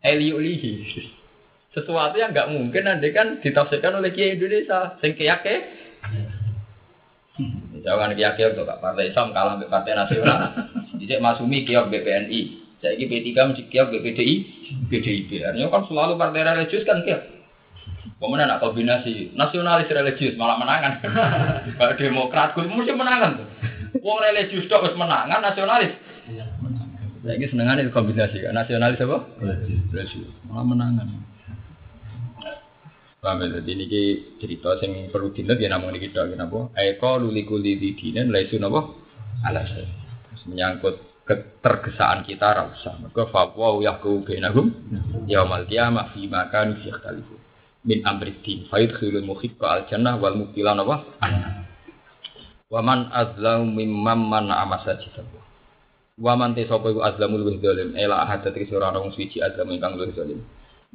eliulihi 0.02 0.72
sesuatu 1.76 2.16
yang 2.16 2.32
nggak 2.32 2.50
mungkin 2.56 2.88
nanti 2.88 3.12
kan 3.12 3.44
ditafsirkan 3.44 4.00
oleh 4.00 4.16
Kiai 4.16 4.40
Indonesia 4.40 4.96
sing 5.04 5.20
kiyake 5.20 5.84
Misalkan 7.76 8.16
kiai 8.16 8.34
kiai 8.40 8.56
untuk 8.56 8.72
partai 8.80 9.12
Islam 9.12 9.36
kalah 9.36 9.60
ke 9.60 9.68
partai 9.68 9.94
nasional, 9.94 10.56
jadi 11.04 11.20
Masumi 11.20 11.68
kiai 11.68 11.84
BPNI, 11.84 12.42
saya 12.80 12.96
ini 12.96 13.12
P3 13.12 13.30
mesti 13.52 13.64
kiai 13.68 13.92
BPDI, 13.92 14.36
PDIP. 14.88 15.44
Artinya 15.44 15.68
kan 15.68 15.84
selalu 15.86 16.16
partai 16.16 16.48
religius 16.48 16.88
kan 16.88 17.04
kiai. 17.04 17.36
Kemudian 18.16 18.48
nak 18.48 18.64
kombinasi 18.64 19.36
nasionalis 19.36 19.92
religius 19.92 20.40
malah 20.40 20.56
menangan. 20.56 21.04
Kalau 21.78 21.94
Demokrat 22.00 22.56
gue 22.56 22.64
mesti 22.64 22.96
menangan 22.96 23.44
tuh. 23.44 23.48
Wong 24.00 24.18
religius 24.24 24.72
dok 24.72 24.88
harus 24.88 24.96
menangan 24.96 25.44
nasionalis. 25.44 25.92
Saya 27.22 27.36
ini 27.36 27.52
senengan 27.52 27.84
itu 27.84 27.92
kombinasi 27.92 28.40
kan 28.48 28.56
nasionalis 28.56 29.04
apa? 29.04 29.28
Religius 29.44 30.32
malah 30.48 30.64
menangan. 30.64 31.35
Paham 33.26 33.42
ya? 33.42 33.58
Jadi 33.58 33.72
ini 33.74 33.86
cerita 34.38 34.78
yang 34.86 35.10
perlu 35.10 35.34
dinat 35.34 35.58
ya 35.58 35.74
namun 35.74 35.98
kita 35.98 36.30
kenapa? 36.30 36.70
Eko 36.78 37.18
luli 37.18 37.42
kuli 37.42 37.74
di 37.82 37.98
dinan 37.98 38.30
laisu 38.30 38.62
napa? 38.62 38.86
Alasan. 39.42 39.90
Menyangkut 40.46 41.26
ketergesaan 41.26 42.22
kita 42.22 42.54
rasa. 42.54 43.02
Maka 43.02 43.26
fatwa 43.34 43.82
yahku 43.82 44.22
bainahum 44.22 44.70
yaumal 45.26 45.66
qiyamah 45.66 46.14
fi 46.14 46.30
makan 46.30 46.78
fi 46.86 46.94
ikhtalifu. 46.94 47.34
Min 47.90 48.06
amri 48.06 48.38
din 48.46 48.70
fa 48.70 48.78
yadkhulul 48.78 49.26
muhibba 49.26 49.74
al 49.74 49.82
jannah 49.90 50.22
wal 50.22 50.38
mubtila 50.38 50.78
napa? 50.78 51.10
Wa 52.70 52.86
man 52.86 53.10
azlamu 53.10 53.74
mimman 53.74 54.22
man 54.22 54.54
amasajid 54.54 55.18
Wa 56.22 56.38
man 56.38 56.54
te 56.54 56.70
sapa 56.70 56.94
iku 56.94 57.02
azlamul 57.02 57.42
luwih 57.42 57.58
zalim 57.60 57.92
ela 57.98 58.22
ahad 58.22 58.46
tegese 58.46 58.72
ora 58.78 58.94
wong 58.94 59.12
suci 59.18 59.42
azlam 59.42 59.68
ingkang 59.74 59.98
luwih 59.98 60.14
zalim. 60.14 60.40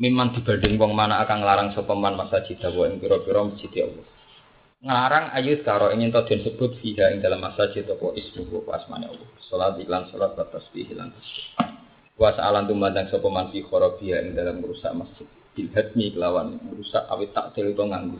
Miman 0.00 0.32
dibanding 0.32 0.80
wong 0.80 0.96
mana 0.96 1.20
akan 1.20 1.44
ngelarang 1.44 1.68
sapa 1.76 1.92
man 1.92 2.16
masajid 2.16 2.56
wa 2.72 2.88
ing 2.88 3.04
pira-pira 3.04 3.44
masjid 3.44 3.84
Allah. 3.84 4.08
Ngelarang 4.80 5.36
ayu 5.36 5.60
karo 5.60 5.92
ingin 5.92 6.08
to 6.08 6.24
den 6.24 6.40
sebut 6.40 6.72
fiha 6.80 7.12
ing 7.12 7.20
dalam 7.20 7.44
masjid 7.44 7.84
apa 7.84 8.16
ismu 8.16 8.48
apa 8.64 8.80
asmane 8.80 9.12
Allah. 9.12 9.28
Salat 9.44 9.76
iklan 9.76 10.08
salat 10.08 10.32
wa 10.40 10.48
tasbih 10.48 10.88
lan 10.96 11.12
tasbih. 11.12 11.52
Wa 12.16 12.32
sa'alan 12.32 12.64
tumandang 12.64 13.12
sapa 13.12 13.28
man 13.28 13.52
fi 13.52 13.60
kharabiha 13.60 14.24
ing 14.24 14.32
dalam 14.32 14.64
merusak 14.64 14.96
masjid. 14.96 15.28
Bil 15.52 15.68
kelawan 15.68 16.56
merusak 16.64 17.04
awit 17.12 17.36
taktil 17.36 17.68
itu 17.68 17.84
nganggu. 17.84 18.16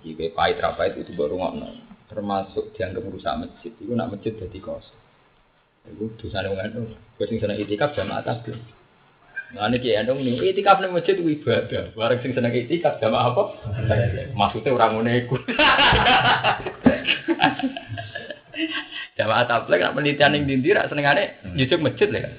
Iki 0.00 0.32
pahit 0.32 0.56
rapait 0.64 0.96
itu 0.96 1.12
baru 1.20 1.36
ngono. 1.36 1.68
Termasuk 2.08 2.72
dianggap 2.72 3.04
merusak 3.04 3.44
masjid. 3.44 3.76
Itu 3.76 3.92
nak 3.92 4.16
masjid 4.16 4.32
jadi 4.32 4.56
kosong. 4.56 5.00
Itu 5.84 6.16
dosa 6.16 6.48
wong 6.48 6.64
anu. 6.64 6.96
Kowe 7.20 7.28
sing 7.28 7.36
seneng 7.36 7.60
itikaf 7.60 7.92
jamaah 7.92 8.24
tasbih. 8.24 8.79
Nah 9.50 9.66
ini 9.66 9.82
kiai 9.82 10.06
dong 10.06 10.22
nih, 10.22 10.54
itikaf 10.54 10.78
nih 10.78 10.94
masjid 10.94 11.18
itu 11.18 11.26
ibadah. 11.26 11.90
Barang 11.98 12.22
sing 12.22 12.30
seneng 12.38 12.54
itikaf 12.54 13.02
jamaah 13.02 13.34
apa? 13.34 13.42
Maksudnya 14.38 14.70
orang 14.70 14.94
ngono 14.94 15.10
iku. 15.10 15.36
Jamaah 19.18 19.44
tabligh 19.50 19.80
nak 19.82 19.94
penelitian 19.98 20.32
ning 20.32 20.46
ndi 20.46 20.70
rak 20.70 20.88
senengane 20.88 21.36
jujuk 21.58 21.82
masjid 21.82 22.08
lho. 22.08 22.30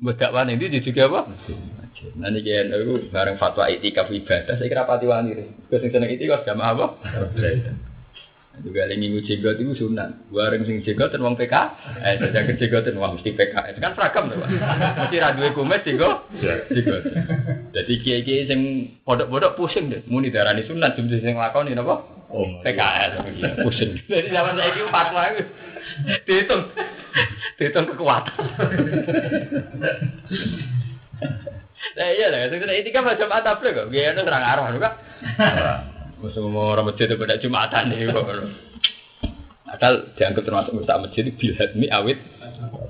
Mbok 0.00 0.18
ning 0.48 0.56
ndi 0.56 0.80
jujuk 0.80 1.04
apa? 1.04 1.28
Nah 2.16 2.32
niki 2.32 2.50
itu 2.50 3.12
bareng 3.12 3.36
fatwa 3.36 3.68
itikaf 3.68 4.08
ibadah 4.08 4.56
saya 4.56 4.66
kira 4.72 4.88
pati 4.88 5.04
wani. 5.04 5.36
Kok 5.68 5.78
sing 5.84 5.90
seneng 5.92 6.10
itikaf 6.16 6.48
jamaah 6.48 6.72
apa? 6.72 6.86
Juga 8.60 8.84
lagi 8.84 9.00
minggu 9.00 9.24
jenggot 9.24 9.56
itu 9.56 9.72
sunat. 9.80 10.28
Bareng 10.28 10.68
sing 10.68 10.84
jenggotan 10.84 11.24
wong 11.24 11.40
PK, 11.40 11.54
eh 12.04 12.20
jaga 12.20 12.52
jenggotan 12.52 13.00
wong 13.00 13.16
mesti 13.16 13.32
PK. 13.32 13.54
Itu 13.72 13.78
kan 13.80 13.96
seragam 13.96 14.28
tuh. 14.28 14.44
Mesti 14.44 15.16
ra 15.16 15.32
duwe 15.32 15.56
kumis 15.56 15.80
jenggot. 15.88 16.28
Jenggot. 16.68 17.02
Jadi 17.72 17.92
kiai-kiai 18.04 18.44
sing 18.44 18.60
podok-podok 19.08 19.56
pusing 19.56 19.88
deh. 19.88 20.04
Muni 20.04 20.28
darani 20.28 20.68
sunat 20.68 21.00
jumlah 21.00 21.24
sing 21.24 21.40
lakoni 21.40 21.72
napa? 21.72 22.04
Oh, 22.28 22.44
PKS 22.60 23.24
pusing. 23.64 23.96
Jadi 24.04 24.28
zaman 24.28 24.60
saya 24.60 24.68
itu 24.72 24.84
fatwa 24.92 25.22
itu 25.32 25.44
dihitung, 26.28 26.62
dihitung 27.56 27.86
kekuatan. 27.88 28.36
Nah 31.92 32.08
iya 32.14 32.30
lah, 32.30 32.46
sebenarnya 32.48 32.80
itu 32.80 32.90
kan 32.94 33.04
macam 33.04 33.28
atap 33.32 33.60
kok. 33.60 33.90
Gaya 33.90 34.14
itu 34.14 34.22
serang 34.22 34.44
arah 34.44 34.70
juga. 34.70 34.90
Semua 36.30 36.70
orang 36.70 36.94
masjid 36.94 37.10
itu 37.10 37.18
pada 37.18 37.34
jumatan 37.42 37.90
nih. 37.90 38.14
Asal 39.66 40.14
dianggap 40.14 40.46
termasuk 40.46 40.72
merusak 40.76 41.00
masjid 41.02 41.22
itu 41.26 41.34
bilhat 41.34 41.74
mi 41.74 41.90
awit. 41.90 42.22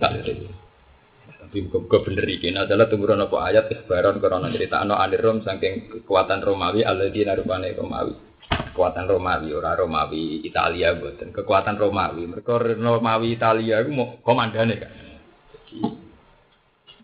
Tapi 0.03 1.59
bukan 1.69 2.01
bener 2.05 2.27
iki. 2.29 2.53
Nah, 2.53 2.69
adalah 2.69 2.89
tumburan 2.89 3.25
apa 3.25 3.37
ayat 3.49 3.73
ikhbaron 3.73 4.21
korona 4.21 4.53
cerita 4.53 4.81
ano 4.81 4.97
anirom 4.99 5.41
saking 5.41 5.89
kekuatan 5.89 6.41
Romawi 6.45 6.85
alladzina 6.85 7.33
rupane 7.33 7.73
Romawi. 7.73 8.13
Kekuatan 8.73 9.05
Romawi 9.09 9.49
ora 9.53 9.73
Romawi 9.77 10.45
Italia 10.45 10.93
buatan. 10.93 11.33
Kekuatan 11.33 11.77
Romawi. 11.77 12.25
Mereka 12.29 12.77
Romawi 12.77 13.37
Italia 13.37 13.81
itu 13.81 13.91
mau 13.93 14.17
komandane 14.21 14.75
kan. 14.77 14.93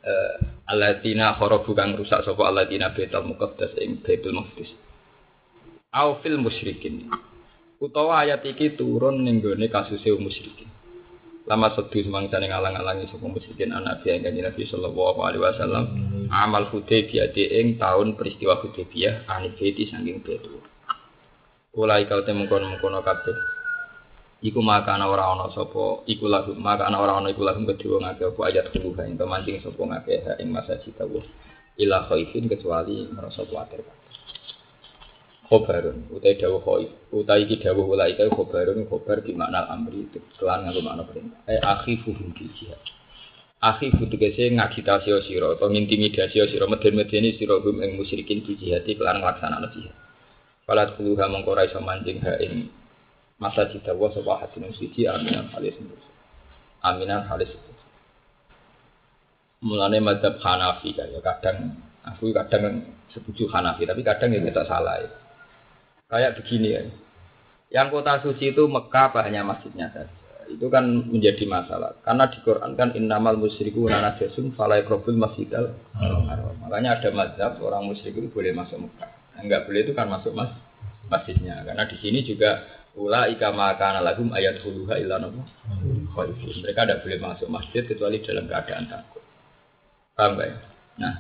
Eh 0.05 0.33
alladzina 0.69 1.37
kharabu 1.37 1.73
kang 1.73 1.97
rusak 1.97 2.25
sapa 2.25 2.43
alladzina 2.49 2.93
Baitul 2.93 3.25
Muqaddas 3.25 3.77
ing 3.81 4.01
Baitul 4.05 4.37
Maqdis. 4.37 4.88
Au 5.89 6.21
fil 6.21 6.37
musyrikin. 6.37 7.09
Utawa 7.81 8.21
ayat 8.21 8.45
iki 8.45 8.77
turun 8.77 9.25
ning 9.25 9.41
gone 9.41 9.73
kasuse 9.73 10.13
musyrikin. 10.21 10.69
Lama 11.49 11.73
sedu 11.73 12.05
semangsane 12.05 12.45
ngalang-alangi 12.45 13.09
sapa 13.09 13.25
musyrikin 13.25 13.73
anak 13.73 14.05
biya 14.05 14.21
kanjeng 14.21 14.45
Nabi 14.45 14.69
sallallahu 14.69 15.17
alaihi 15.25 15.41
wasallam 15.41 15.85
amal 16.29 16.69
Hudaybiyah 16.69 17.33
ing 17.33 17.81
tahun 17.81 18.21
peristiwa 18.21 18.61
Hudaybiyah 18.61 19.25
ane 19.33 19.57
beti 19.57 19.89
saking 19.89 20.21
betu. 20.21 20.61
Ulai 21.73 22.05
kau 22.05 22.21
temungkon-mungkono 22.21 23.01
kabeh. 23.01 23.37
Iku 24.45 24.61
maka 24.61 24.93
ana 24.93 25.09
ora 25.09 25.25
ana 25.33 25.49
sapa 25.57 26.05
iku 26.05 26.29
lagu 26.29 26.53
maka 26.53 26.85
ana 26.85 27.01
ora 27.01 27.17
ana 27.17 27.33
iku 27.33 27.49
lagu 27.49 27.65
kedua 27.65 28.05
ngake 28.05 28.29
apa 28.29 28.41
ayat 28.45 28.69
kulo 28.77 28.93
ing 29.09 29.17
pemancing 29.17 29.57
sapa 29.65 29.81
ngake 29.83 30.37
ing 30.37 30.53
masa 30.53 30.77
cita 30.85 31.09
wa 31.09 31.25
ila 31.81 32.05
khaifin 32.13 32.45
kecuali 32.45 33.09
merasa 33.09 33.49
kuatir. 33.49 33.81
Khobarun 35.49 36.13
utai 36.13 36.37
dawuh 36.37 36.61
utai 37.09 37.49
iki 37.49 37.57
dawuh 37.65 37.89
ulai 37.89 38.13
ka 38.21 38.29
khobarun 38.29 38.85
khobar 38.85 39.25
di 39.25 39.33
makna 39.33 39.65
amri 39.73 40.05
itu 40.05 40.21
kelan 40.37 40.69
nganggo 40.69 40.85
makna 40.85 41.09
perintah. 41.09 41.41
Eh 41.49 41.57
akhifu 41.57 42.13
bil 42.13 42.53
jihad. 42.53 42.77
Akhifu 43.65 44.13
tegese 44.13 44.53
ngagitasi 44.53 45.09
sira 45.25 45.57
atau 45.57 45.73
ngintimidasi 45.73 46.53
sira 46.53 46.69
meden-medeni 46.69 47.33
sira 47.41 47.65
hum 47.65 47.81
ing 47.81 47.97
musyrikin 47.97 48.45
di 48.45 48.61
jihad 48.61 48.85
kelan 48.85 49.25
nglaksanakno 49.25 49.73
jihad. 49.73 49.97
Falat 50.69 50.93
kuluha 51.01 51.25
mongko 51.33 51.57
ra 51.57 51.65
iso 51.65 51.81
ha 51.81 51.97
masa 53.39 53.71
cita 53.71 53.95
wa 53.95 54.11
sapa 54.11 54.45
hatin 54.45 54.67
suci 54.75 55.07
aminan 55.07 55.47
halis 55.55 55.79
aminan 56.83 57.23
halis 57.31 57.55
mulane 59.63 60.03
madzhab 60.03 60.43
Hanafi 60.43 60.91
ya 60.95 61.07
kadang 61.23 61.79
aku 62.03 62.35
kadang 62.35 62.83
setuju 63.15 63.47
Hanafi 63.47 63.87
tapi 63.87 64.03
kadang 64.03 64.35
ya 64.35 64.43
kita 64.43 64.67
salah 64.67 64.99
ya. 65.03 65.28
Kayak 66.09 66.41
begini 66.41 66.69
ya 66.73 66.83
yang 67.69 67.93
kota 67.93 68.25
suci 68.25 68.57
itu 68.57 68.65
Mekah 68.65 69.13
apa 69.13 69.29
masjidnya 69.29 69.93
saja. 69.93 70.09
Itu 70.49 70.73
kan 70.73 70.89
menjadi 70.89 71.45
masalah. 71.45 72.01
Karena 72.01 72.33
di 72.33 72.41
Quran 72.41 72.73
kan 72.73 72.97
innamal 72.97 73.37
musyriku 73.37 73.85
najasun 73.85 74.57
falai 74.57 74.81
probul 74.89 75.21
masjidal 75.21 75.77
makanya 76.65 76.97
ada 76.97 77.13
mazhab 77.13 77.61
orang 77.61 77.93
musyrik 77.93 78.17
itu 78.17 78.29
boleh 78.33 78.57
masuk 78.57 78.89
Mekah. 78.89 79.13
Enggak 79.37 79.69
boleh 79.69 79.81
itu 79.85 79.93
kan 79.93 80.09
masuk 80.09 80.33
mas 80.33 80.49
masjidnya. 81.13 81.61
Karena 81.69 81.85
di 81.85 81.97
sini 82.01 82.25
juga 82.25 82.65
Ula 82.99 83.31
ika 83.31 83.55
makana 83.55 84.03
lagum 84.03 84.35
ayat 84.35 84.59
huluha 84.65 84.99
illa 84.99 85.23
nabu 85.23 85.39
Mereka 86.19 86.81
tidak 86.83 87.05
boleh 87.07 87.19
masuk 87.23 87.47
masjid 87.47 87.87
kecuali 87.87 88.19
dalam 88.25 88.49
keadaan 88.51 88.91
takut. 88.91 89.23
Paham 90.19 90.41
ya? 90.41 90.57
Nah, 90.99 91.15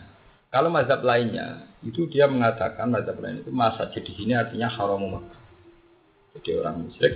kalau 0.51 0.75
mazhab 0.75 1.07
lainnya 1.07 1.68
itu 1.87 2.11
dia 2.11 2.27
mengatakan 2.27 2.91
mazhab 2.91 3.19
lain 3.23 3.47
itu 3.47 3.51
masa 3.55 3.87
jadi 3.95 4.11
sini 4.15 4.33
artinya 4.35 4.67
haram 4.67 4.99
Makkah. 4.99 5.41
Jadi 6.39 6.51
orang 6.59 6.87
musyrik 6.87 7.15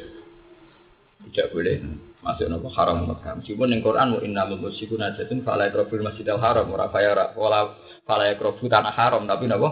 tidak 1.31 1.47
boleh 1.55 1.75
masuk 2.23 2.47
nopo 2.47 2.69
haram 2.71 3.07
Mekah. 3.07 3.43
Meskipun 3.43 3.67
ning 3.71 3.83
Quran 3.83 4.19
wa 4.19 4.21
inna 4.23 4.47
musyriku 4.47 4.95
najatun 4.99 5.43
fala 5.43 5.67
yaqrabul 5.71 6.03
masjidal 6.03 6.39
haram 6.39 6.71
ora 6.71 6.91
faya 6.91 7.35
wala 7.35 7.79
fala 8.07 8.31
tanah 8.35 8.95
haram 8.95 9.23
tapi 9.27 9.47
nopo 9.51 9.69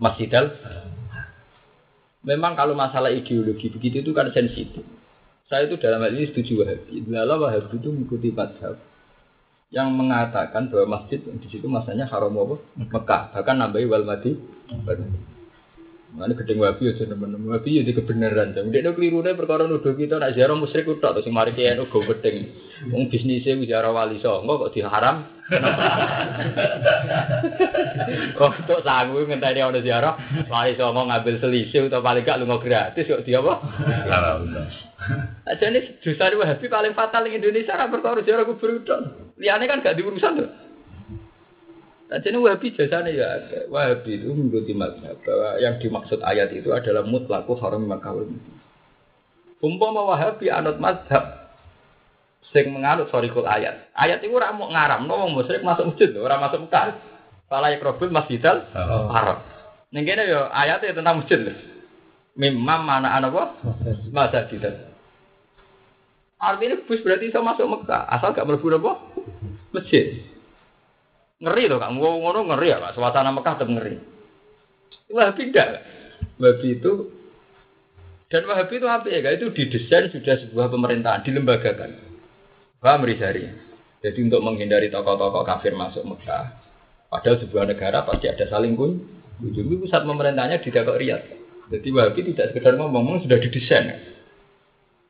masjidal 0.00 0.52
Memang 2.20 2.52
kalau 2.52 2.76
masalah 2.76 3.08
ideologi 3.08 3.72
begitu 3.72 4.04
itu 4.04 4.12
kan 4.12 4.28
sensitif. 4.28 4.84
Saya 5.48 5.64
itu 5.64 5.80
dalam 5.80 6.04
hal 6.04 6.12
ini 6.12 6.28
setuju 6.28 6.60
Wahabi. 6.60 7.00
Lalu 7.08 7.34
Wahabi 7.40 7.74
itu 7.80 7.88
mengikuti 7.88 8.28
madhab 8.28 8.76
yang 9.70 9.94
mengatakan 9.94 10.66
bahwa 10.66 10.98
masjid 10.98 11.22
di 11.22 11.46
situ 11.46 11.70
masanya 11.70 12.02
haram 12.10 12.34
apa? 12.42 12.58
Mekah. 12.74 13.22
Bahkan 13.30 13.54
nambahi 13.54 13.86
wal 13.86 14.02
madi. 14.02 14.34
Mana 16.10 16.34
gedeng 16.34 16.58
wabi 16.58 16.90
aja 16.90 17.06
teman-teman 17.06 17.54
wabi 17.54 17.78
ya 17.78 17.86
di 17.86 17.94
kebenaran. 17.94 18.50
Jadi 18.50 18.82
dia 18.82 18.90
keliru 18.90 19.22
deh 19.22 19.38
perkara 19.38 19.70
nuduh 19.70 19.94
kita 19.94 20.18
nak 20.18 20.34
ziarah 20.34 20.58
musyrik 20.58 20.90
udah 20.90 21.14
terus 21.14 21.30
mari 21.30 21.54
kiai 21.54 21.78
nu 21.78 21.86
go 21.86 22.02
gedeng. 22.02 22.50
Wong 22.90 23.06
bisnisnya 23.06 23.54
ziarah 23.62 23.94
wali 23.94 24.18
songo 24.18 24.66
kok 24.66 24.74
diharam. 24.74 25.22
Kok 28.38 28.82
sanggup 28.86 29.26
ngenteni 29.26 29.62
ono 29.62 29.80
ziarah 29.82 30.14
wali 30.50 30.74
songo 30.74 31.06
ngambil 31.06 31.38
selisih 31.38 31.86
atau 31.86 32.02
paling 32.02 32.26
gak 32.26 32.42
lunga 32.42 32.58
gratis 32.58 33.06
kok 33.06 33.22
dia 33.22 33.38
apa? 33.38 33.54
Haram. 34.10 34.50
Aja 35.46 35.64
ini 35.70 35.80
dosa 36.02 36.34
wahabi 36.34 36.66
paling 36.66 36.94
fatal 36.94 37.26
di 37.26 37.38
Indonesia 37.38 37.78
kan 37.78 37.90
perkara 37.90 38.22
ziarah 38.26 38.46
kubur 38.46 38.82
udah. 38.82 38.98
Liane 39.38 39.70
kan 39.70 39.82
gak 39.82 39.94
diurusan 39.94 40.42
tuh. 40.42 40.50
Nah, 42.10 42.18
jadi 42.18 42.42
Wahabi 42.42 42.74
jasanya 42.74 43.10
ya. 43.14 43.28
Wahabi 43.70 44.18
itu 44.18 44.34
mengikuti 44.34 44.74
mazhab 44.74 45.14
bahwa 45.22 45.62
yang 45.62 45.78
dimaksud 45.78 46.18
ayat 46.26 46.50
itu 46.50 46.74
adalah 46.74 47.06
mutlaku 47.06 47.54
haram 47.62 47.86
makawul. 47.86 48.26
Umpama 49.62 50.02
Wahabi 50.10 50.50
anut 50.50 50.82
mazhab 50.82 51.54
sing 52.50 52.74
menganut 52.74 53.14
sorikul 53.14 53.46
ayat. 53.46 53.94
Ayat 53.94 54.26
itu 54.26 54.34
ora 54.34 54.50
mau 54.50 54.66
ngaram, 54.66 55.06
no 55.06 55.22
wong 55.22 55.38
musyrik 55.38 55.62
masuk 55.62 55.94
masjid, 55.94 56.10
ora 56.18 56.42
masuk 56.42 56.66
Mekah. 56.66 56.98
Fala 57.46 57.70
yakrobul 57.70 58.10
masjidal 58.10 58.66
haram. 59.14 59.46
Ning 59.94 60.02
kene 60.02 60.26
yo 60.26 60.50
ayatnya 60.50 60.98
tentang 60.98 61.22
masjid. 61.22 61.54
Mimam 62.34 62.90
mana 62.90 63.14
ana 63.14 63.30
apa? 63.30 63.54
Masjid. 64.10 64.58
Artinya 66.42 66.82
bus 66.90 67.04
berarti 67.06 67.30
bisa 67.30 67.38
masuk 67.38 67.70
Mekah, 67.70 68.02
asal 68.10 68.34
gak 68.34 68.50
mlebu 68.50 68.66
apa? 68.82 68.92
Masjid. 69.70 70.26
Ngeri 71.40 71.72
loh, 71.72 71.80
kamu 71.80 71.98
ngono 71.98 72.40
ngeri 72.52 72.68
ya, 72.68 72.84
Pak. 72.84 72.92
Suasana 72.94 73.32
Mekah 73.32 73.54
tetap 73.56 73.72
ngeri. 73.72 73.96
Wahabi 75.08 75.42
tidak. 75.50 75.70
Wahabi 76.36 76.68
itu 76.76 76.92
dan 78.30 78.46
Wahabi 78.46 78.78
itu 78.78 78.86
apa 78.86 79.06
ya? 79.10 79.34
Itu 79.34 79.50
didesain 79.50 80.06
sudah 80.14 80.38
sebuah 80.46 80.70
pemerintahan, 80.70 81.26
dilembagakan. 81.26 81.90
Paham 82.78 83.02
Rizari? 83.02 83.50
Jadi 84.00 84.18
untuk 84.22 84.40
menghindari 84.40 84.88
tokoh-tokoh 84.88 85.44
kafir 85.44 85.76
masuk 85.76 86.06
Mekah, 86.06 86.56
padahal 87.12 87.36
sebuah 87.42 87.68
negara 87.68 88.06
pasti 88.06 88.30
ada 88.30 88.46
saling 88.48 88.78
pun. 88.78 88.96
Ujung 89.40 89.72
pusat 89.82 90.04
pemerintahnya 90.04 90.60
di 90.60 90.68
Dakok 90.70 91.00
Riyadh. 91.00 91.26
Jadi 91.74 91.88
Wahabi 91.90 92.20
tidak 92.32 92.54
sekedar 92.54 92.78
ngomong, 92.78 93.24
sudah 93.24 93.40
didesain. 93.42 93.98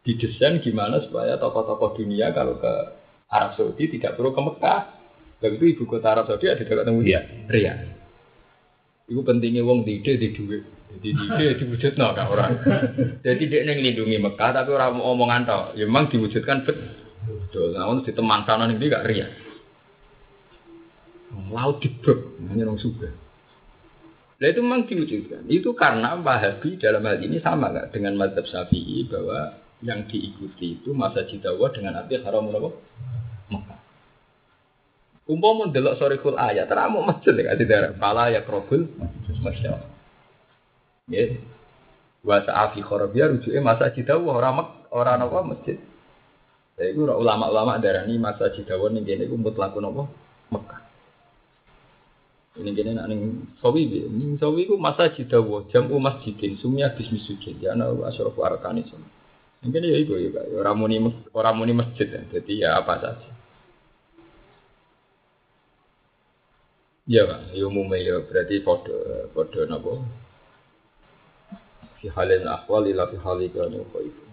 Didesain 0.07 0.65
gimana 0.65 1.05
supaya 1.05 1.36
tokoh-tokoh 1.36 2.01
dunia 2.01 2.32
kalau 2.32 2.57
ke 2.57 2.73
Arab 3.28 3.52
Saudi 3.61 3.85
tidak 3.93 4.16
perlu 4.16 4.32
ke 4.32 4.40
Mekah, 4.40 4.81
Lalu 5.41 5.55
itu 5.57 5.67
ibu 5.77 5.85
kota 5.89 6.12
Arab 6.12 6.29
Saudi 6.29 6.53
ada 6.53 6.61
dekat 6.61 6.85
temu 6.85 7.01
dia, 7.01 7.25
Riyadh. 7.49 7.81
Itu 9.09 9.25
pentingnya 9.25 9.65
wong 9.65 9.83
di 9.83 9.99
ide 9.99 10.21
di 10.21 10.29
duit. 10.37 10.62
Jadi 10.91 11.09
di 11.17 11.25
ide 11.27 11.47
diwujud 11.59 11.93
no 11.97 12.12
kan 12.12 12.27
orang. 12.29 12.51
Jadi 13.27 13.43
dia 13.49 13.65
neng 13.65 13.81
lindungi 13.81 14.21
Mekah 14.21 14.51
tapi 14.53 14.71
orang 14.71 15.01
mau 15.01 15.17
omongan 15.17 15.43
tau. 15.49 15.62
Ya 15.75 15.89
memang 15.89 16.12
diwujudkan 16.12 16.69
betul. 16.69 17.73
Untuk 17.75 18.05
di 18.07 18.12
teman 18.12 18.45
sana 18.45 18.69
ini 18.69 18.87
gak 18.87 19.07
Riyadh. 19.09 19.35
Laut 21.51 21.81
dibrok, 21.81 22.37
hanya 22.51 22.67
orang 22.67 22.79
suka. 22.79 23.11
Nah 24.41 24.47
itu 24.49 24.61
memang 24.65 24.89
diwujudkan. 24.89 25.45
Itu 25.53 25.77
karena 25.77 26.17
Wahabi 26.17 26.81
dalam 26.81 27.05
hal 27.05 27.21
ini 27.21 27.39
sama 27.45 27.71
nggak 27.71 27.93
dengan 27.93 28.17
Madzhab 28.17 28.49
Syafi'i 28.49 29.05
bahwa 29.05 29.53
yang 29.85 30.09
diikuti 30.09 30.81
itu 30.81 30.97
masa 30.97 31.29
jidawa 31.29 31.69
dengan 31.73 32.01
arti 32.01 32.17
haram 32.21 32.49
apa? 32.49 32.71
Mekah. 35.31 35.39
Umpama 35.39 35.70
ndelok 35.70 35.94
sorikul 36.02 36.35
ayat, 36.35 36.66
teramu 36.66 37.07
masjid 37.07 37.31
ya 37.39 37.55
kasih 37.55 37.66
darah. 37.70 37.93
Pala 37.94 38.35
ya 38.35 38.43
krobul 38.43 38.90
masjid. 39.43 39.70
Ya. 41.07 41.39
Wa 42.27 42.43
sa'afi 42.44 42.82
khorabia 42.82 43.31
rujuknya 43.31 43.62
masa 43.62 43.94
jidawa 43.94 44.36
orang 44.36 44.55
mek 44.59 44.69
orang 44.90 45.23
apa 45.23 45.39
masjid. 45.47 45.78
Jadi 46.77 46.97
itu 46.97 47.02
ulama-ulama 47.07 47.78
darah 47.78 48.05
ini 48.05 48.19
masa 48.19 48.51
jidawa 48.52 48.90
nih 48.90 49.07
gini, 49.07 49.24
itu 49.31 49.36
mutlak 49.39 49.73
apa 49.73 50.05
Mekah. 50.51 50.81
Ini 52.61 52.70
gini 52.74 52.90
nak 52.93 53.07
ning 53.07 53.47
sawi 53.62 53.86
bi, 53.86 54.05
ning 54.11 54.36
sawi 54.36 54.66
ku 54.66 54.74
masa 54.77 55.15
jidawa 55.15 55.70
jam 55.70 55.86
u 55.86 55.97
masjidin 56.02 56.59
sumya 56.59 56.93
bismi 56.93 57.23
sujud 57.23 57.57
ya 57.62 57.73
ana 57.73 57.89
asyrafu 58.11 58.43
arkani 58.43 58.85
sun. 58.90 59.01
Ini 59.62 59.77
ya 59.81 59.97
iku 60.02 60.19
ya 60.19 60.43
ora 60.59 60.74
muni 60.74 60.98
ora 61.32 61.55
muni 61.55 61.73
masjid 61.73 62.11
jadi 62.11 62.52
ya 62.52 62.69
apa 62.82 63.01
saja. 63.01 63.40
Ya 67.11 67.27
Pak, 67.27 67.51
ya 67.59 67.66
umumnya 67.66 67.99
ya 67.99 68.15
berarti 68.23 68.62
podo 68.62 68.95
podo 69.35 69.66
napa? 69.66 69.99
Fi 71.99 72.07
halin 72.07 72.47
ahwal 72.47 72.87
ila 72.87 73.11
fi 73.11 73.19
hali 73.19 73.51
kan 73.51 73.74
apa 73.74 73.99
itu. 74.07 74.24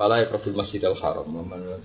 Kala 0.00 0.24
ya 0.24 0.32
profil 0.32 0.56
Masjidil 0.56 0.96
Haram, 0.96 1.28
mana 1.28 1.84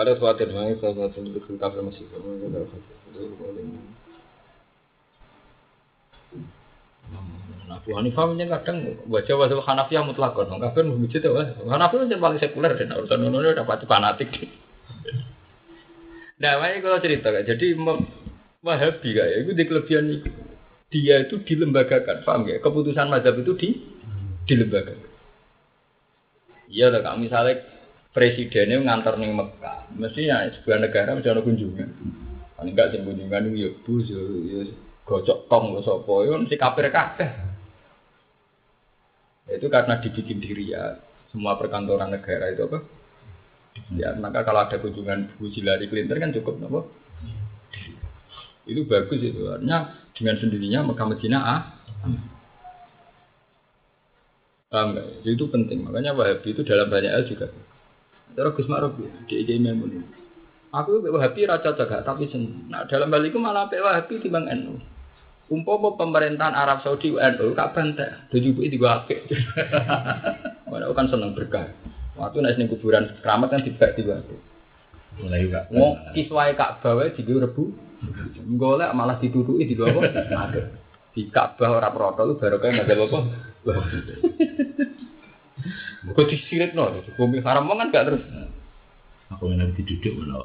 pada 0.00 0.16
suatu 0.16 0.48
hari 0.48 0.80
saya 0.80 0.96
satu 0.96 1.20
itu 1.28 1.60
kafir 1.60 1.84
masjid 1.84 2.08
Nah, 7.70 7.78
Abu 7.78 7.94
Hanifah 7.94 8.34
kadang 8.34 8.98
baca 9.06 9.32
wajah 9.38 9.62
Hanafiyah 9.62 10.02
mutlakon, 10.02 10.58
kafir 10.58 10.82
masjid 10.90 11.22
ya, 11.22 11.54
Hanafi 11.70 12.02
itu 12.02 12.18
paling 12.18 12.42
sekuler 12.42 12.74
dan 12.74 12.98
urusan 12.98 13.22
ini 13.22 13.54
dapat 13.54 13.86
fanatik. 13.86 14.34
Nah, 16.40 16.56
makanya 16.56 16.80
kalau 16.80 17.04
cerita 17.04 17.28
kan, 17.36 17.44
jadi 17.44 17.76
Wahabi 18.64 19.12
kayak 19.12 19.44
itu 19.44 19.52
di 19.52 19.64
kelebihan. 19.68 20.04
Dia 20.88 21.20
itu 21.20 21.36
dilembagakan, 21.44 22.24
paham 22.24 22.48
ya? 22.48 22.56
Keputusan 22.64 23.12
mazhab 23.12 23.36
itu 23.44 23.52
di 23.60 23.68
dilembagakan. 24.48 25.04
Iya 26.72 26.96
lah, 26.96 27.04
kami 27.04 27.28
misalnya 27.28 27.60
presidennya 28.16 28.80
ngantar 28.82 29.20
nih 29.20 29.30
Mekah, 29.36 29.92
mestinya 29.94 30.48
sebuah 30.48 30.80
negara 30.80 31.12
mesti 31.12 31.28
ada 31.28 31.44
kunjungan. 31.44 31.88
Paling 32.56 32.72
enggak 32.72 32.88
sih 32.96 33.04
kunjungan 33.04 33.42
itu 33.52 33.56
ya 33.60 33.70
bus, 33.84 34.06
ya, 34.08 34.22
ya 34.48 34.60
gocok 35.04 35.38
tong, 35.46 35.76
ya 35.76 35.80
sopo, 35.84 36.24
ya 36.24 36.40
mesti 36.40 36.56
kafir 36.56 36.88
kabeh. 36.88 37.49
Itu 39.50 39.66
karena 39.66 39.98
dibikin 39.98 40.38
diri 40.38 40.70
ya, 40.70 40.98
semua 41.34 41.58
perkantoran 41.58 42.14
negara 42.14 42.54
itu 42.54 42.70
apa? 42.70 42.78
Ya, 43.94 44.14
maka 44.18 44.46
kalau 44.46 44.66
ada 44.66 44.76
kunjungan 44.78 45.34
Bu 45.38 45.50
Hillary 45.50 45.90
Clinton 45.90 46.18
kan 46.22 46.34
cukup 46.34 46.58
nopo. 46.62 46.80
Itu 48.66 48.86
bagus 48.86 49.18
itu. 49.18 49.50
Artinya 49.50 49.94
dengan 50.14 50.36
sendirinya 50.38 50.80
Mekah 50.86 51.06
Medina 51.10 51.38
ah. 51.42 51.60
Paham 54.70 54.94
enggak? 54.94 55.06
Itu 55.26 55.50
penting. 55.50 55.82
Makanya 55.82 56.14
Wahabi 56.14 56.54
itu 56.54 56.62
dalam 56.62 56.86
banyak 56.86 57.10
hal 57.10 57.26
juga. 57.26 57.50
Terus 58.30 58.54
Gus 58.54 58.70
Ma'ruf 58.70 58.94
di 59.26 59.34
Ijai 59.42 59.58
Memun. 59.58 60.06
Aku 60.70 61.02
Wahabi 61.02 61.50
raja 61.50 61.74
jaga 61.74 62.06
tapi 62.06 62.30
senang. 62.30 62.70
Nah 62.70 62.86
dalam 62.86 63.10
hal 63.10 63.26
itu 63.26 63.38
malah 63.42 63.66
Wahabi 63.66 64.22
timbang 64.22 64.46
NU. 64.46 64.78
Umpama 65.50 65.98
pemerintahan 65.98 66.54
Arab 66.54 66.86
Saudi 66.86 67.10
NU 67.10 67.58
kak 67.58 67.74
bantai. 67.74 68.30
Tujuh 68.30 68.54
itu 68.62 68.78
juga 68.78 69.02
apik. 69.02 69.26
Mana 70.70 70.94
kan 70.94 71.10
senang 71.10 71.34
berkah. 71.34 71.74
Waktu 72.14 72.38
naik 72.38 72.54
ning 72.54 72.70
kuburan 72.70 73.18
keramat 73.18 73.50
kan 73.50 73.66
tiba 73.66 73.90
tiba. 73.98 74.22
Mulai 75.18 75.42
juga. 75.42 75.66
Mau 75.74 75.98
kiswai 76.14 76.54
Ka'bah 76.54 77.02
wae 77.02 77.10
digo 77.18 77.42
rebu. 77.42 77.74
Golek 78.54 78.94
malah 78.94 79.18
ditutuki 79.18 79.66
digo 79.66 79.90
apa? 79.90 80.06
Ada. 80.30 80.70
Di 81.18 81.26
Ka'bah 81.26 81.82
ora 81.82 81.90
proto 81.90 82.22
lu 82.22 82.38
baru 82.38 82.62
kayak 82.62 82.86
ada 82.86 82.94
apa? 82.94 83.18
Kok 86.14 86.26
disirit 86.30 86.72
no, 86.72 86.94
bumi 87.18 87.42
haram 87.44 87.68
kan 87.68 87.92
gak 87.92 88.06
terus. 88.08 88.22
Aku 89.30 89.46
yang 89.46 89.62
nanti 89.62 89.86
duduk 89.86 90.10
malah. 90.18 90.42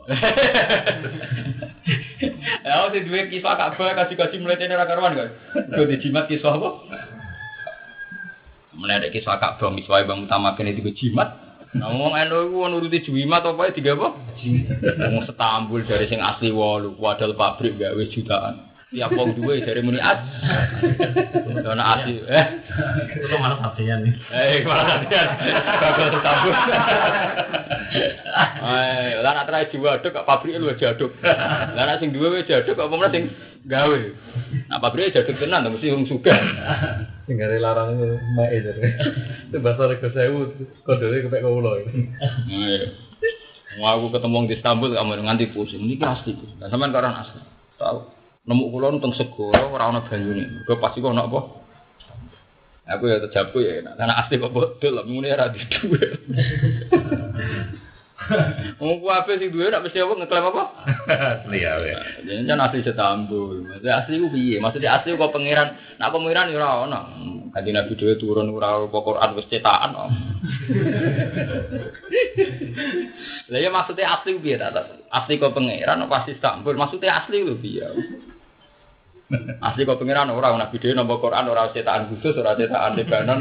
Ya, 2.61 2.85
si 2.93 3.01
dua 3.01 3.25
kisah 3.29 3.57
Ka'bah 3.57 3.97
kasih 3.97 4.13
kasih 4.13 4.37
mulai 4.41 4.61
tenar 4.61 4.85
karuan 4.85 5.17
kan. 5.17 5.29
Gue 5.73 5.89
dijimat 5.89 6.29
kisah 6.29 6.53
apa? 6.53 6.69
Mulai 8.77 9.01
ada 9.01 9.09
kisah 9.09 9.41
Ka'bah 9.41 9.73
miswai 9.73 10.05
bang 10.05 10.29
utama 10.29 10.53
kene 10.53 10.77
digo 10.77 10.93
jimat. 10.93 11.33
Ngomong 11.73 12.13
eno 12.13 12.45
iku 12.45 12.69
nuruti 12.69 13.01
jimat 13.03 13.41
apa 13.41 13.73
tiga 13.73 13.97
apa? 13.97 14.13
Ngomong 14.85 15.25
setambul 15.25 15.81
dari 15.89 16.05
sing 16.05 16.21
asli 16.21 16.53
walu, 16.53 16.93
wadal 17.01 17.33
pabrik 17.33 17.81
gawe 17.81 18.03
jutaan. 18.13 18.74
Tiap 18.95 19.11
wong 19.11 19.35
duwe 19.35 19.59
dari 19.59 19.83
muni 19.83 19.99
as. 19.99 20.23
Ana 21.67 21.99
asli. 21.99 22.15
Eh, 22.23 22.45
Itu 23.19 23.35
malah 23.35 23.59
sampeyan 23.59 24.07
nih. 24.07 24.15
eh 24.31 24.63
malah 24.63 24.85
kalian 24.87 25.27
gagal 25.83 26.07
tersambut. 26.15 26.55
Eh, 28.65 29.09
lah 29.19 29.31
nak 29.35 29.45
terakhir 29.51 29.75
diwaduk 29.75 30.15
kok 30.15 30.23
pabrik 30.23 30.55
lu 30.55 30.71
jaduk. 30.79 31.11
Lah 31.75 31.83
nak 31.83 31.99
sing 31.99 32.15
duwe 32.15 32.39
wis 32.39 32.47
jaduk 32.47 32.79
kok 32.79 32.87
pemenang 32.87 33.11
sing 33.11 33.23
gawe. 33.67 33.99
Nah 34.71 34.79
pabrik 34.79 35.11
jaduk 35.11 35.35
tenan 35.43 35.67
to 35.67 35.75
mesti 35.75 35.91
wong 35.91 36.07
sugih. 36.07 36.39
Sing 37.27 37.35
gare 37.35 37.59
larang 37.59 37.99
itu 37.99 38.15
mae 38.39 38.63
jadi. 38.63 38.81
Itu 39.51 39.59
bahasa 39.59 39.91
rego 39.91 40.07
sewu 40.15 40.55
kodone 40.87 41.19
kepek 41.19 41.43
kula. 41.43 41.83
Ayo. 41.83 42.95
Wah, 43.75 43.99
aku 43.99 44.07
ketemu 44.07 44.47
di 44.47 44.55
Istanbul 44.55 44.95
kamu 44.95 45.19
nganti 45.19 45.51
pusing. 45.51 45.83
Ini 45.83 45.99
asli. 45.99 46.31
Kok 46.31 46.71
orang 46.71 47.27
asli. 47.27 47.43
Tahu. 47.75 48.14
Nemu 48.45 48.69
kula 48.69 48.93
teng 49.01 49.13
segara 49.17 49.65
ora 49.65 49.89
ana 49.89 50.05
banyune. 50.05 50.61
Mergo 50.61 50.77
pasti 50.77 51.01
kok 51.01 51.13
ana 51.13 51.25
apa? 51.25 51.39
Aku 52.85 53.09
ya 53.09 53.17
terjabu 53.17 53.65
ya, 53.65 53.81
enak. 53.81 53.97
karena 53.97 54.13
asli 54.21 54.37
kok 54.37 54.53
bodol, 54.53 55.01
muni 55.09 55.33
ora 55.33 55.49
di 55.49 55.57
duwe. 55.57 56.05
Wong 58.81 59.01
ku 59.01 59.07
ape 59.09 59.37
sing 59.37 59.49
duwe 59.53 59.69
nak 59.69 59.85
mesti 59.85 60.01
apa 60.01 60.13
ngeklaim 60.17 60.49
apa? 60.49 60.63
Asli 61.41 61.61
ya. 61.61 61.77
Jadi 62.25 62.45
kan 62.45 62.61
asli 62.61 62.85
Istanbul. 62.85 63.65
Maksudnya 63.69 63.93
asli 64.01 64.21
ku 64.21 64.27
piye? 64.33 64.57
Maksudnya 64.61 64.97
asli 64.97 65.17
kok 65.17 65.33
pangeran. 65.33 65.97
Nak 65.97 66.09
pangeran 66.13 66.53
ya 66.53 66.57
ora 66.61 66.85
ono. 66.85 67.01
Kanthi 67.53 67.71
Nabi 67.71 67.97
dhewe 67.97 68.17
turun 68.17 68.53
ora 68.53 68.85
apa 68.85 68.97
Quran 68.97 69.29
wis 69.37 69.49
cetakan 69.49 69.91
kok. 69.93 70.09
Lah 73.49 73.59
ya 73.61 73.69
maksudnya 73.69 74.13
asli 74.13 74.37
piye 74.41 74.57
ta? 74.57 74.73
Asli 75.09 75.41
kok 75.41 75.53
pangeran 75.53 76.05
apa 76.05 76.25
asli 76.25 76.37
Istanbul? 76.37 76.77
Maksudnya 76.77 77.25
asli 77.25 77.45
ku 77.45 77.57
piye? 77.57 77.85
Asli 79.57 79.89
kok 79.89 79.97
pangeran 79.97 80.29
ora 80.29 80.53
Nabi 80.53 80.77
dhewe 80.77 80.93
nampa 80.93 81.17
Quran 81.17 81.49
ora 81.49 81.73
cetakan 81.73 82.13
khusus 82.13 82.37
ora 82.37 82.53
cetakan 82.53 82.93
Lebanon. 82.93 83.39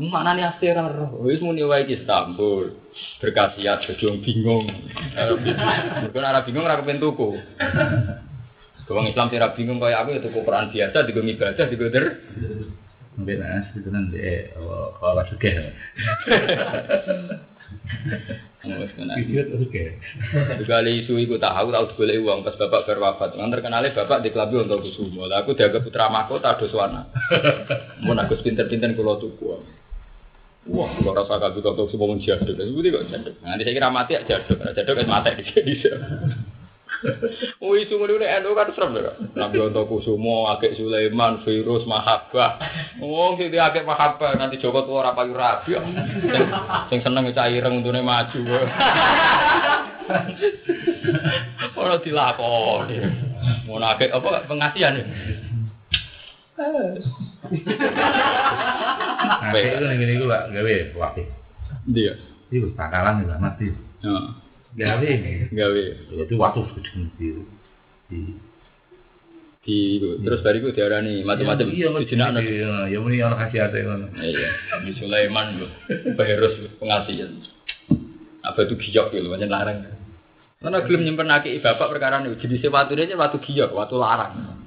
Mana 0.00 0.34
nih 0.34 0.50
asli 0.50 0.66
ora 0.70 0.90
roh? 0.90 1.22
Wis 1.22 1.38
muni 1.38 1.62
wae 1.62 1.86
iki 1.86 2.02
Istanbul. 2.02 2.74
Berkasiat 3.22 3.86
jadi 3.86 4.02
wong 4.10 4.18
bingung. 4.26 4.66
Mergo 6.02 6.18
ora 6.18 6.42
bingung 6.42 6.66
ora 6.66 6.82
kepen 6.82 6.98
tuku. 6.98 7.38
Wong 8.90 9.06
Islam 9.06 9.30
sing 9.30 9.38
ora 9.38 9.54
bingung 9.54 9.78
kaya 9.78 10.02
aku 10.02 10.18
ya 10.18 10.20
tuku 10.26 10.42
Quran 10.42 10.74
biasa 10.74 11.06
digo 11.06 11.22
ibadah 11.22 11.66
digo 11.70 11.86
der. 11.86 12.06
Mungkin 13.14 13.42
asli 13.46 13.78
itu 13.78 13.88
nanti 13.94 14.18
kalau 14.98 15.22
suka. 15.30 15.50
Tuh. 18.60 19.64
Sekali 20.60 20.90
isu 21.00 21.16
iku 21.16 21.40
tahu 21.40 21.72
tahu 21.72 21.84
golek 21.96 22.20
uang 22.20 22.44
pas 22.44 22.56
bapak 22.60 22.84
berwafat. 22.84 23.32
Kan 23.32 23.48
terkenale 23.48 23.96
bapak 23.96 24.20
di 24.20 24.28
klabi 24.28 24.60
untuk 24.60 24.84
kusumo. 24.84 25.24
Lah 25.24 25.40
aku 25.40 25.56
dianggap 25.56 25.80
putra 25.80 26.12
mahkota 26.12 26.60
doswana. 26.60 27.08
Mun 28.04 28.20
aku 28.20 28.36
pinter-pinter 28.44 28.92
kula 28.92 29.16
tuku. 29.16 29.56
Wah, 30.68 30.92
kalau 30.92 31.16
rasa 31.16 31.40
kabeh 31.40 31.64
kok 31.64 31.88
semua 31.88 32.12
mun 32.12 32.20
jaduk. 32.20 32.52
Seperti 32.52 32.92
kok 32.92 33.08
jaduk. 33.08 33.34
Nanti 33.40 33.64
saya 33.64 33.74
kira 33.80 33.88
mati 33.88 34.12
ya 34.12 34.20
jaduk. 34.28 34.60
Jaduk 34.60 34.92
kan 34.92 35.08
mati 35.08 35.40
di 35.40 35.44
sini. 35.48 35.74
Oh 37.64 37.72
isu 37.76 37.96
ngono 37.96 38.20
nek 38.20 38.32
endo 38.40 38.52
kan 38.52 38.72
serem 38.76 38.92
lho. 38.92 39.12
Nabi 39.32 39.56
untuk 39.60 39.88
kusumo, 39.88 40.52
Akek 40.52 40.76
Sulaiman, 40.76 41.40
virus 41.44 41.88
mahabbah. 41.88 42.60
Oh, 43.00 43.36
sing 43.40 43.48
akeh 43.52 43.84
mahabbah 43.84 44.36
nanti 44.36 44.60
Joko 44.60 44.84
tuwa 44.84 45.08
ora 45.08 45.16
payu 45.16 45.32
rabi. 45.32 45.76
Sing, 45.76 46.44
sing 46.92 46.98
seneng 47.00 47.32
caireng 47.32 47.80
untune 47.80 48.04
maju. 48.04 48.40
Ora 51.80 51.96
dilakoni. 52.02 52.98
Ngono 53.64 53.86
akeh 53.88 54.10
apa 54.12 54.44
pengasihan 54.44 55.00
ya? 55.00 55.04
Nah, 59.40 59.56
itu 59.56 59.84
nih 59.84 59.96
gini 59.96 60.12
gue 60.20 60.28
gawe 60.28 60.74
wakil. 61.00 61.26
Dia. 61.88 62.12
Itu 62.52 62.68
takalan 62.76 63.24
juga 63.24 63.40
mati. 63.40 63.72
Heeh. 64.04 64.49
Gawe 64.70 65.02
nih. 65.02 65.50
Gawe 65.50 65.82
Itu 66.14 66.34
waktu 66.38 66.60
sedang 66.74 67.10
di 67.18 67.26
di 68.10 68.18
di 69.60 69.76
terus 70.24 70.40
bariku 70.40 70.72
diarani 70.72 71.20
macam-macam 71.20 71.68
Iya, 71.68 71.92
dijenakno. 71.92 72.40
iya, 72.40 72.88
ya 72.88 72.98
muni 72.98 73.20
orang 73.20 73.44
kasih 73.44 73.60
ate 73.68 73.84
ngono. 73.84 74.06
Iya, 74.16 74.48
Nabi 74.72 74.90
Sulaiman 74.96 75.46
lho, 75.60 75.68
virus 76.16 76.54
pengasihan. 76.80 77.30
Apa 78.40 78.64
itu 78.64 78.74
giyok 78.80 79.12
gitu, 79.12 79.28
macam 79.28 79.52
larang. 79.52 79.78
Karena 80.60 80.80
belum 80.80 81.04
nyimpen 81.04 81.28
aki 81.28 81.60
bapak 81.60 81.92
perkara 81.92 82.24
ini, 82.24 82.40
jenisnya 82.40 82.72
watu 82.72 82.96
ini 82.96 83.12
watu 83.12 83.36
giyok, 83.36 83.68
watu 83.76 84.00
larang. 84.00 84.64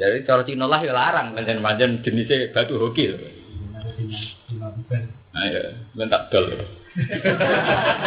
Jadi 0.00 0.24
cara 0.24 0.40
Cina 0.44 0.64
lah 0.64 0.80
ya 0.80 0.92
larang, 0.96 1.36
macam-macam 1.36 2.00
jenisnya 2.00 2.48
batu 2.56 2.80
hoki. 2.80 3.12
lho. 3.12 3.18
Nah 5.36 5.44
ya, 5.52 5.62
bentak 5.92 6.32
dol. 6.32 6.48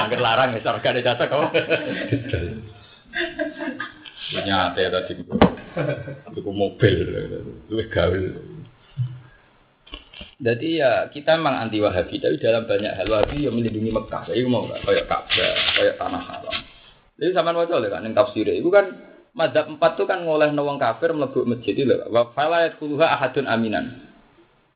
Angker 0.01 0.21
larang 0.21 0.57
ya, 0.57 0.61
sarga 0.65 0.89
ada 0.91 1.01
jasa 1.05 1.23
kau. 1.29 1.45
Punya 4.31 4.71
ate 4.71 4.87
tadi, 4.87 5.11
tuku 6.31 6.51
mobil, 6.55 6.99
luwih 7.67 7.87
gaul. 7.91 8.23
Jadi 10.41 10.81
ya 10.81 11.05
kita 11.13 11.37
memang 11.37 11.69
anti 11.69 11.77
Wahabi, 11.77 12.17
tapi 12.17 12.41
dalam 12.41 12.65
banyak 12.65 12.97
hal 12.97 13.05
Wahabi 13.05 13.45
yang 13.45 13.53
melindungi 13.53 13.93
Mekah. 13.93 14.25
Jadi 14.25 14.41
mau 14.49 14.65
nggak 14.65 14.81
kayak 14.81 15.05
Ka'bah, 15.05 15.53
kayak 15.77 15.95
tanah 16.01 16.23
haram. 16.25 16.57
Jadi 17.21 17.29
sama 17.37 17.53
waca 17.53 17.77
lho 17.77 17.93
kan 17.93 18.01
yang 18.01 18.17
tafsir 18.17 18.49
itu 18.49 18.65
kan 18.73 18.89
Madzhab 19.31 19.71
empat 19.71 19.95
itu 19.95 20.03
kan 20.03 20.27
ngoleh 20.27 20.51
wong 20.51 20.75
kafir 20.75 21.15
mlebu 21.15 21.47
masjid 21.47 21.87
lho. 21.87 22.03
Wa 22.11 22.35
fala 22.35 22.67
ahadun 22.67 23.47
aminan. 23.47 24.11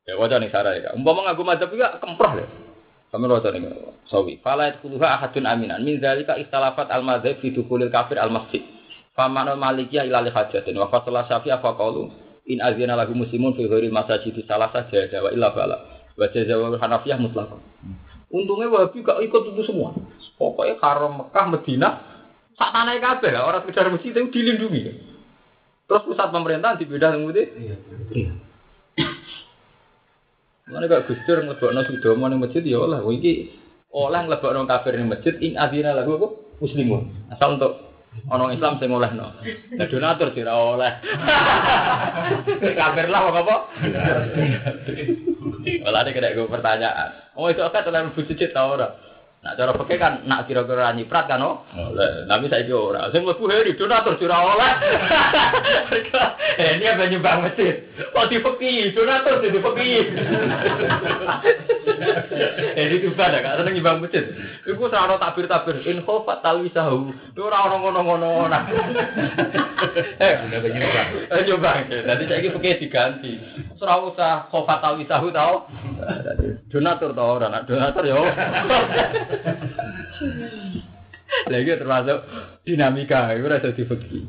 Ya 0.08 0.16
waca 0.16 0.40
nih 0.40 0.48
sarai 0.48 0.80
ya. 0.80 0.96
Umpama 0.96 1.28
ngaku 1.28 1.42
madzhab 1.44 1.68
itu 1.74 1.84
kemproh 2.00 2.32
lho. 2.40 2.46
Sama 3.10 3.30
waca 3.30 3.54
nih 3.54 3.62
sawi. 4.10 4.42
Fala 4.42 4.74
yadkhuluha 4.74 5.06
ahadun 5.20 5.46
aminan. 5.46 5.80
Min 5.82 6.02
zalika 6.02 6.34
ikhtalafat 6.36 6.90
al 6.90 7.06
madzhab 7.06 7.38
fi 7.38 7.54
dukhulil 7.54 7.90
kafir 7.90 8.18
al 8.18 8.34
masjid. 8.34 8.62
Famana 9.14 9.56
malikiyah 9.56 10.04
ila 10.10 10.20
li 10.26 10.30
hajatin 10.34 10.76
wa 10.76 10.90
fasala 10.92 11.24
syafi'ah 11.24 11.62
faqalu 11.64 12.12
in 12.50 12.60
azina 12.60 12.98
lahu 12.98 13.16
muslimun 13.16 13.56
fi 13.56 13.64
ghairi 13.64 13.88
masajid 13.88 14.36
salah 14.44 14.68
saja 14.74 15.08
wa 15.22 15.30
illa 15.32 15.48
bala. 15.54 15.76
Wa 16.16 16.26
jazawa 16.32 16.76
Hanafiyah 16.80 17.20
mutlaqan. 17.20 17.60
Untungnya 18.26 18.66
Wahabi 18.72 19.06
gak 19.06 19.22
ikut 19.22 19.42
itu 19.54 19.62
semua. 19.70 19.94
Pokoknya 20.34 20.76
karo 20.82 21.08
Mekah, 21.14 21.46
Medina, 21.46 21.88
sak 22.58 22.74
tanah 22.74 22.98
kabeh 22.98 23.30
lah 23.30 23.46
orang 23.46 23.62
sekedar 23.62 23.86
masjid 23.92 24.10
itu 24.12 24.32
dilindungi. 24.34 24.82
Terus 25.86 26.02
pusat 26.02 26.34
pemerintahan 26.34 26.80
dibedah 26.82 27.14
nang 27.14 27.30
putih. 27.30 27.46
Iya. 28.10 28.32
Mana 30.66 30.90
gak 30.90 31.06
Gus 31.06 31.22
Dur 31.30 31.46
nglebokno 31.46 31.86
Sudomo 31.86 32.26
ning 32.26 32.42
masjid 32.42 32.58
ya 32.66 32.82
oleh. 32.82 32.98
Wah 32.98 33.14
iki 33.14 33.54
oleh 33.94 34.20
nglebokno 34.26 34.66
kafir 34.66 34.98
ning 34.98 35.06
masjid 35.06 35.38
in 35.38 35.54
adzina 35.54 35.94
lahu 35.94 36.18
apa 36.18 36.28
muslimun. 36.58 37.30
Asal 37.30 37.54
untuk 37.54 37.86
ono 38.26 38.50
Islam 38.50 38.82
sing 38.82 38.90
olehno. 38.90 39.30
Nah 39.78 39.86
donatur 39.86 40.34
sih 40.34 40.42
ora 40.42 40.54
oleh. 40.58 40.92
kafir 42.82 43.06
lah 43.06 43.20
kok 43.30 43.38
apa? 43.46 43.56
Ada 45.86 46.10
kena 46.10 46.34
gue 46.34 46.50
pertanyaan. 46.50 47.10
Oh 47.38 47.46
itu 47.46 47.62
kan 47.62 47.86
oleh 47.86 48.00
mlebu 48.10 48.26
masjid 48.26 48.50
ta 48.50 48.66
ora? 48.66 49.05
Nah 49.46 49.54
cara 49.54 49.78
pakai 49.78 49.94
kan 49.94 50.26
nak 50.26 50.50
kira-kira 50.50 50.90
nyiprat 50.90 51.30
kan 51.30 51.38
oh. 51.38 51.62
Oleh. 51.78 52.26
Tapi 52.26 52.50
saya 52.50 52.66
ora. 52.74 53.14
Sing 53.14 53.22
mlebu 53.22 53.46
heri 53.46 53.78
donatur 53.78 54.18
ora 54.18 54.38
oleh. 54.42 54.72
Eh 56.56 56.80
ini 56.80 56.88
apa 56.88 57.04
nyumbang 57.04 57.44
masjid? 57.44 57.84
Kok 58.16 58.32
di 58.32 58.40
fakir, 58.40 58.96
donatur 58.96 59.44
di 59.44 59.60
fakir. 59.60 60.04
Eh 62.74 62.96
itu 62.96 63.12
pada 63.12 63.44
kan 63.44 63.60
seneng 63.60 63.76
nyumbang 63.78 64.02
masjid. 64.02 64.24
Iku 64.66 64.88
ora 64.90 65.14
tabir-tabir 65.20 65.84
in 65.86 66.02
khofat 66.02 66.42
talwisahu. 66.42 67.12
Ora 67.38 67.70
ono 67.70 67.76
ngono-ngono. 67.86 68.32
Nah. 68.46 68.62
Eh 70.16 70.32
Udah 70.48 70.58
nyumbang. 70.64 71.08
Eh 71.28 71.40
nyumbang. 71.46 71.80
Dadi 71.92 72.24
saiki 72.26 72.48
fakir 72.50 72.80
diganti. 72.82 73.32
Ora 73.78 73.94
usah 74.00 74.48
khofat 74.50 74.80
talwisahu 74.80 75.28
tau. 75.30 75.68
Donatur 76.72 77.12
tau 77.12 77.36
ora, 77.36 77.62
donatur 77.68 78.04
ya. 78.08 78.16
Lagi 81.46 81.78
termasuk 81.78 82.18
dinamika, 82.62 83.34
itu 83.34 83.46
rasa 83.46 83.74
dibagi. 83.74 84.20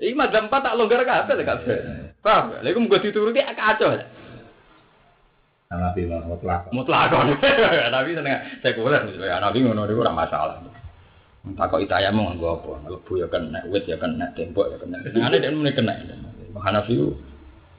Ini 0.00 0.16
madzhab 0.16 0.48
empat 0.48 0.60
tak 0.64 0.76
longgar 0.80 1.04
kabeh 1.04 1.34
tak 1.36 1.46
kabeh. 1.46 1.78
Paham? 2.24 2.58
Lha 2.64 2.68
iku 2.72 2.80
muga 2.80 2.98
dituruti 3.00 3.44
kacau. 3.44 3.92
Nabi 5.66 6.06
lah, 6.06 6.22
mutlak. 6.24 6.70
Mutlak. 6.70 7.12
Tapi 7.94 8.10
seneng 8.14 8.38
sekuler 8.62 9.02
ya 9.18 9.42
nabi 9.42 9.66
ngono 9.66 9.84
niku 9.84 10.00
ora 10.06 10.14
masalah. 10.14 10.62
Takok 11.46 11.82
itayamu 11.86 12.26
nganggo 12.26 12.58
apa? 12.58 12.72
Lebu 12.90 13.12
ya 13.22 13.26
kena, 13.30 13.62
wit 13.70 13.86
ya 13.86 13.94
kena, 13.98 14.26
tembok 14.34 14.66
ya 14.66 14.76
kena. 14.82 14.98
Senengane 15.06 15.38
dia 15.38 15.54
muni 15.54 15.70
kena. 15.70 15.94
Hanafi 16.56 16.98
itu 16.98 17.14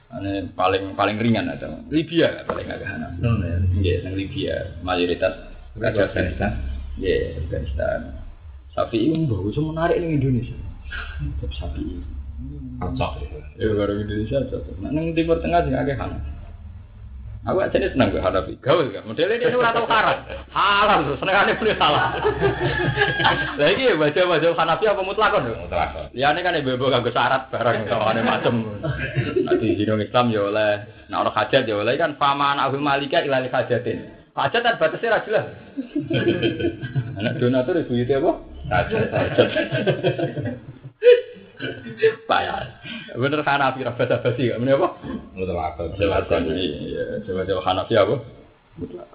ane 0.08 0.48
paling 0.56 0.96
paling 0.96 1.16
ringan 1.20 1.52
ada. 1.52 1.80
Libya 1.92 2.44
paling 2.48 2.64
agak 2.64 2.88
Hanafi. 2.88 3.20
Ya. 3.20 3.56
Nggih, 3.76 3.96
Libya 4.16 4.54
mayoritas 4.80 5.47
Kacau 5.78 6.02
Afghanistan. 6.10 6.52
Nggih, 6.98 7.38
Afghanistan. 7.46 7.98
Sapi 8.74 9.10
mbah 9.10 9.40
iso 9.50 9.60
menarik 9.62 9.98
ning 9.98 10.18
Indonesia. 10.18 10.54
Sapi. 11.54 12.02
Cocok. 12.78 13.12
Ya 13.58 13.74
baru 13.74 14.02
Indonesia 14.02 14.38
cocok. 14.46 14.78
Nah, 14.82 14.90
nang 14.94 15.10
Timur 15.14 15.38
Tengah 15.42 15.66
sing 15.66 15.74
akeh 15.74 15.98
Hanafi. 15.98 16.30
Aku 17.46 17.62
aja 17.62 17.78
nih 17.78 17.90
seneng 17.94 18.10
gue 18.10 18.22
Hanafi. 18.22 18.54
Gawe 18.58 18.84
kan. 18.90 19.02
Modelnya 19.06 19.38
dia 19.38 19.54
ora 19.54 19.70
tau 19.70 19.86
haram. 19.86 20.18
Halal 20.50 20.98
terus 21.06 21.18
senengane 21.22 21.54
boleh 21.54 21.74
salah. 21.78 22.18
Lah 23.58 23.68
iki 23.70 23.94
baca-baca 23.94 24.48
Hanafi 24.58 24.84
apa 24.90 25.02
mutlakon 25.02 25.46
lho? 25.46 25.54
Mutlak. 25.66 26.10
Liane 26.14 26.40
kan 26.42 26.58
ibu-ibu 26.58 26.90
kanggo 26.90 27.10
syarat 27.14 27.46
barang 27.50 27.86
sawane 27.86 28.20
macem. 28.26 28.54
Nek 29.46 29.54
di 29.62 29.78
Islam 29.78 30.34
ya 30.34 30.50
oleh, 30.50 30.72
nek 31.10 31.18
ana 31.18 31.30
hajat 31.30 31.62
ya 31.66 31.74
oleh 31.78 31.94
kan 31.94 32.18
faman 32.18 32.58
ahul 32.58 32.82
malika 32.82 33.22
ila 33.22 33.42
li 33.42 33.50
hajatin. 33.50 34.17
Hajat 34.38 34.62
kan 34.62 34.78
batasnya 34.78 35.10
ra 35.10 35.26
jelas. 35.26 35.46
Anak 37.18 37.42
donatur 37.42 37.82
ibu 37.82 37.92
itu 37.98 38.14
apa? 38.14 38.32
Hajat. 38.70 39.06
Payah. 42.30 42.58
Bener 43.18 43.42
Hanafi 43.42 43.82
ra 43.82 43.98
basa-basi 43.98 44.54
gak 44.54 44.62
meneh 44.62 44.78
apa? 44.78 44.88
Mutlak. 45.34 45.74
Silakan 45.98 46.54
iya, 46.54 47.18
coba-coba 47.26 47.60
Hanafi 47.66 47.94
apa? 47.98 48.16
Mutlak. 48.78 49.08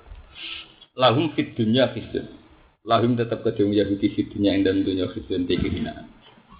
Lahum 0.99 1.31
fit 1.33 1.55
dunya 1.55 1.87
khizyun. 1.95 2.27
Lahum 2.83 3.15
tetap 3.15 3.47
kedung 3.47 3.71
Yahudi 3.71 4.11
fit 4.11 4.27
dunya 4.27 4.59
yang 4.59 4.67
dalam 4.67 4.83
dunia 4.83 5.07
khizyun 5.07 5.47
te 5.47 5.55
kehinaan. 5.55 6.11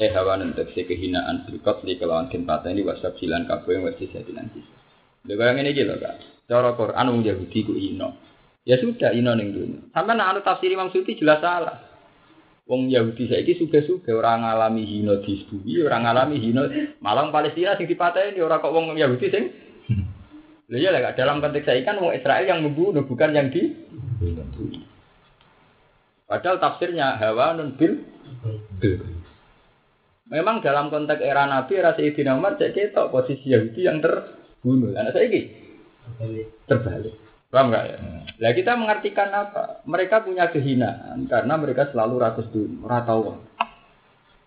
Eh 0.02 0.10
hawanan 0.10 0.56
tegese 0.57 0.88
kehinaan 0.88 1.45
berkat 1.45 1.84
li 1.85 1.99
kelawan 1.99 2.31
den 2.31 2.48
pateni 2.48 2.81
wasab 2.81 3.14
silan 3.19 3.45
kabeh 3.45 3.77
wis 3.84 3.99
jadi 3.99 4.31
nanti. 4.31 4.64
Lha 5.27 5.34
kaya 5.38 5.52
ngene 5.53 5.69
iki 5.76 5.84
lho, 5.85 5.95
Kak. 6.02 6.15
Cara 6.49 6.73
Quran 6.73 7.11
wong 7.11 7.22
Yahudi 7.27 7.60
ku 7.61 7.76
ino. 7.77 8.32
Ya 8.64 8.80
sudah 8.80 9.11
ino 9.11 9.35
ning 9.35 9.52
dunya. 9.52 9.80
Sampai 9.91 10.15
nak 10.15 10.35
anu 10.35 10.40
tafsir 10.40 10.72
Imam 10.72 10.88
Suyuti 10.88 11.19
jelas 11.19 11.44
salah. 11.44 11.84
Wong 12.64 12.88
Yahudi 12.88 13.27
saiki 13.27 13.60
suge-suge 13.60 14.07
ora 14.15 14.40
ngalami 14.40 14.88
hina 14.88 15.19
di 15.19 15.44
bumi, 15.52 15.84
ora 15.84 15.99
ngalami 15.99 16.40
hina 16.40 16.64
malang 17.03 17.27
Palestina 17.27 17.76
sing 17.76 17.91
dipateni 17.91 18.40
ora 18.40 18.64
kok 18.64 18.72
wong 18.72 18.95
Yahudi 18.95 19.27
sing 19.27 19.52
Lha 20.72 20.80
iya 20.80 20.95
lah, 20.95 21.11
dalam 21.11 21.44
konteks 21.44 21.68
saya 21.68 21.84
kan 21.84 21.99
wong 21.99 22.15
Israel 22.15 22.48
yang 22.48 22.64
membunuh 22.64 23.03
bukan 23.03 23.35
yang 23.35 23.52
di 23.52 23.68
Padahal 26.23 26.57
tafsirnya 26.64 27.19
hawa 27.19 27.60
nun 27.60 27.76
bil 27.76 27.99
Memang 30.31 30.64
dalam 30.64 30.88
konteks 30.88 31.19
era 31.19 31.44
Nabi, 31.45 31.77
era 31.77 31.91
Sayyidina 31.99 32.40
Umar, 32.40 32.56
cek 32.56 32.73
ketok 32.73 33.11
posisi 33.11 33.52
Yahudi 33.52 33.85
yang 33.85 33.99
terbunuh. 33.99 34.95
Anak 34.95 35.19
saya 35.19 35.27
ini 35.27 35.52
terbalik. 36.64 37.14
Paham 37.53 37.69
nggak 37.69 37.85
ya? 37.85 37.97
Nah 38.41 38.51
kita 38.57 38.73
mengartikan 38.73 39.30
apa? 39.30 39.85
Mereka 39.85 40.25
punya 40.25 40.49
kehinaan 40.49 41.30
karena 41.30 41.53
mereka 41.53 41.85
selalu 41.93 42.15
rakus 42.17 42.49
dulu, 42.49 42.81
ratau. 42.89 43.38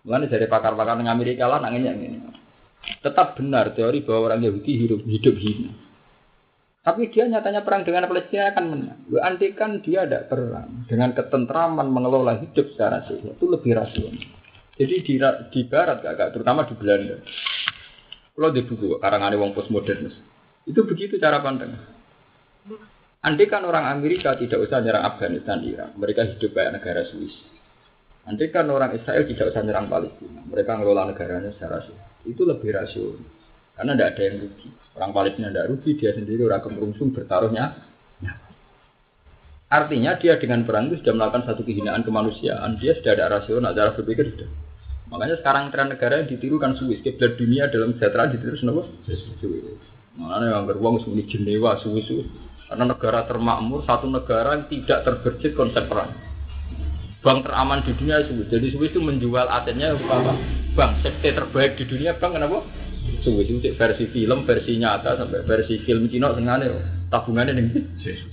Mulanya 0.03 0.27
dari 0.27 0.51
pakar-pakar 0.51 0.99
di 0.99 1.07
Amerika 1.07 1.47
lah 1.47 1.63
nangisnya 1.63 1.95
ini. 1.95 2.19
Tetap 2.99 3.39
benar 3.39 3.71
teori 3.71 4.03
bahwa 4.03 4.31
orang 4.31 4.43
Yahudi 4.43 4.71
hidup 4.75 5.07
hidup 5.07 5.35
hina. 5.39 5.71
Tapi 6.83 7.07
dia 7.11 7.31
nyatanya 7.31 7.63
perang 7.63 7.87
dengan 7.87 8.07
Palestina 8.11 8.51
akan 8.51 8.65
menang. 8.75 8.99
Lu 9.07 9.19
antikan 9.23 9.79
dia 9.83 10.03
ada 10.03 10.27
perang 10.27 10.87
dengan 10.87 11.15
ketentraman 11.15 11.87
mengelola 11.87 12.43
hidup 12.43 12.75
secara 12.75 13.07
sehat 13.07 13.39
itu 13.39 13.45
lebih 13.47 13.71
rasional. 13.75 14.23
Jadi 14.75 14.95
di, 15.03 15.13
di 15.51 15.61
barat 15.63 16.03
kakak, 16.03 16.35
terutama 16.35 16.67
di 16.67 16.75
Belanda. 16.75 17.23
Kalau 18.35 18.51
di 18.51 18.61
buku 18.67 18.99
karangan 18.99 19.35
wong 19.39 19.51
postmodern 19.55 20.11
itu 20.67 20.79
begitu 20.83 21.15
cara 21.19 21.39
pandang. 21.39 21.75
Andai 23.27 23.51
kan 23.51 23.67
orang 23.67 23.91
Amerika 23.91 24.39
tidak 24.39 24.63
usah 24.63 24.79
nyerang 24.79 25.03
Afghanistan, 25.03 25.59
Irak, 25.59 25.99
mereka 25.99 26.23
hidup 26.23 26.47
kayak 26.55 26.79
negara 26.79 27.03
Swiss. 27.11 27.35
Andai 28.23 28.47
kan 28.55 28.71
orang 28.71 28.95
Israel 28.95 29.27
tidak 29.27 29.51
usah 29.51 29.67
nyerang 29.67 29.91
Palestina, 29.91 30.47
mereka 30.47 30.79
ngelola 30.79 31.11
negaranya 31.11 31.51
secara 31.59 31.83
sehat. 31.83 32.23
Itu 32.23 32.47
lebih 32.47 32.71
rasional. 32.71 33.19
Karena 33.75 33.99
tidak 33.99 34.09
ada 34.15 34.21
yang 34.23 34.35
rugi. 34.47 34.69
Orang 34.95 35.11
Palestina 35.11 35.47
tidak 35.51 35.67
rugi, 35.75 35.91
dia 35.99 36.11
sendiri 36.15 36.41
orang 36.47 36.63
kemerungsung 36.63 37.11
bertaruhnya. 37.11 37.65
Artinya 39.67 40.15
dia 40.15 40.39
dengan 40.39 40.63
perang 40.63 40.87
itu 40.87 41.03
sudah 41.03 41.13
melakukan 41.19 41.43
satu 41.51 41.67
kehinaan 41.67 42.07
kemanusiaan. 42.07 42.79
Dia 42.79 42.95
sudah 42.95 43.11
ada 43.11 43.43
rasional, 43.43 43.75
cara 43.75 43.91
berpikir 43.91 44.39
sudah. 44.39 44.47
Makanya 45.11 45.35
sekarang 45.43 45.75
tren 45.75 45.91
negara 45.91 46.23
yang 46.23 46.31
ditiru 46.31 46.55
kan 46.63 46.79
Swiss. 46.79 47.03
Kiblat 47.03 47.35
dunia 47.35 47.67
dalam 47.67 47.99
kesejahteraan 47.99 48.31
ditiru? 48.31 48.55
Swiss. 48.55 49.27
Makanya 50.15 50.55
yang 50.55 50.63
beruang 50.63 51.03
semuanya 51.03 51.27
Jenewa, 51.27 51.75
Swiss. 51.83 52.07
Karena 52.67 52.83
negara 52.83 53.23
termakmur, 53.23 53.87
satu 53.87 54.11
negara 54.11 54.59
yang 54.59 54.67
tidak 54.67 55.07
terbersit 55.07 55.55
konsep 55.55 55.87
perang. 55.87 56.11
Bank 57.23 57.47
teraman 57.47 57.83
di 57.87 57.95
dunia 57.95 58.23
Swiss. 58.27 58.51
Jadi 58.51 58.67
Swiss 58.75 58.91
itu 58.91 58.99
menjual 58.99 59.47
asetnya 59.47 59.95
apa? 59.95 60.35
Bank 60.75 60.99
safety 61.01 61.31
terbaik 61.31 61.79
di 61.79 61.87
dunia, 61.87 62.19
bank 62.19 62.35
kenapa? 62.35 62.67
Swiss 63.23 63.47
itu 63.47 63.71
versi 63.75 64.05
film, 64.11 64.43
versi 64.43 64.75
nyata, 64.75 65.15
sampai 65.15 65.47
versi 65.47 65.79
film 65.87 66.11
Cina 66.11 66.35
sengaja 66.35 66.97
tabungannya 67.07 67.55
nih 67.55 67.65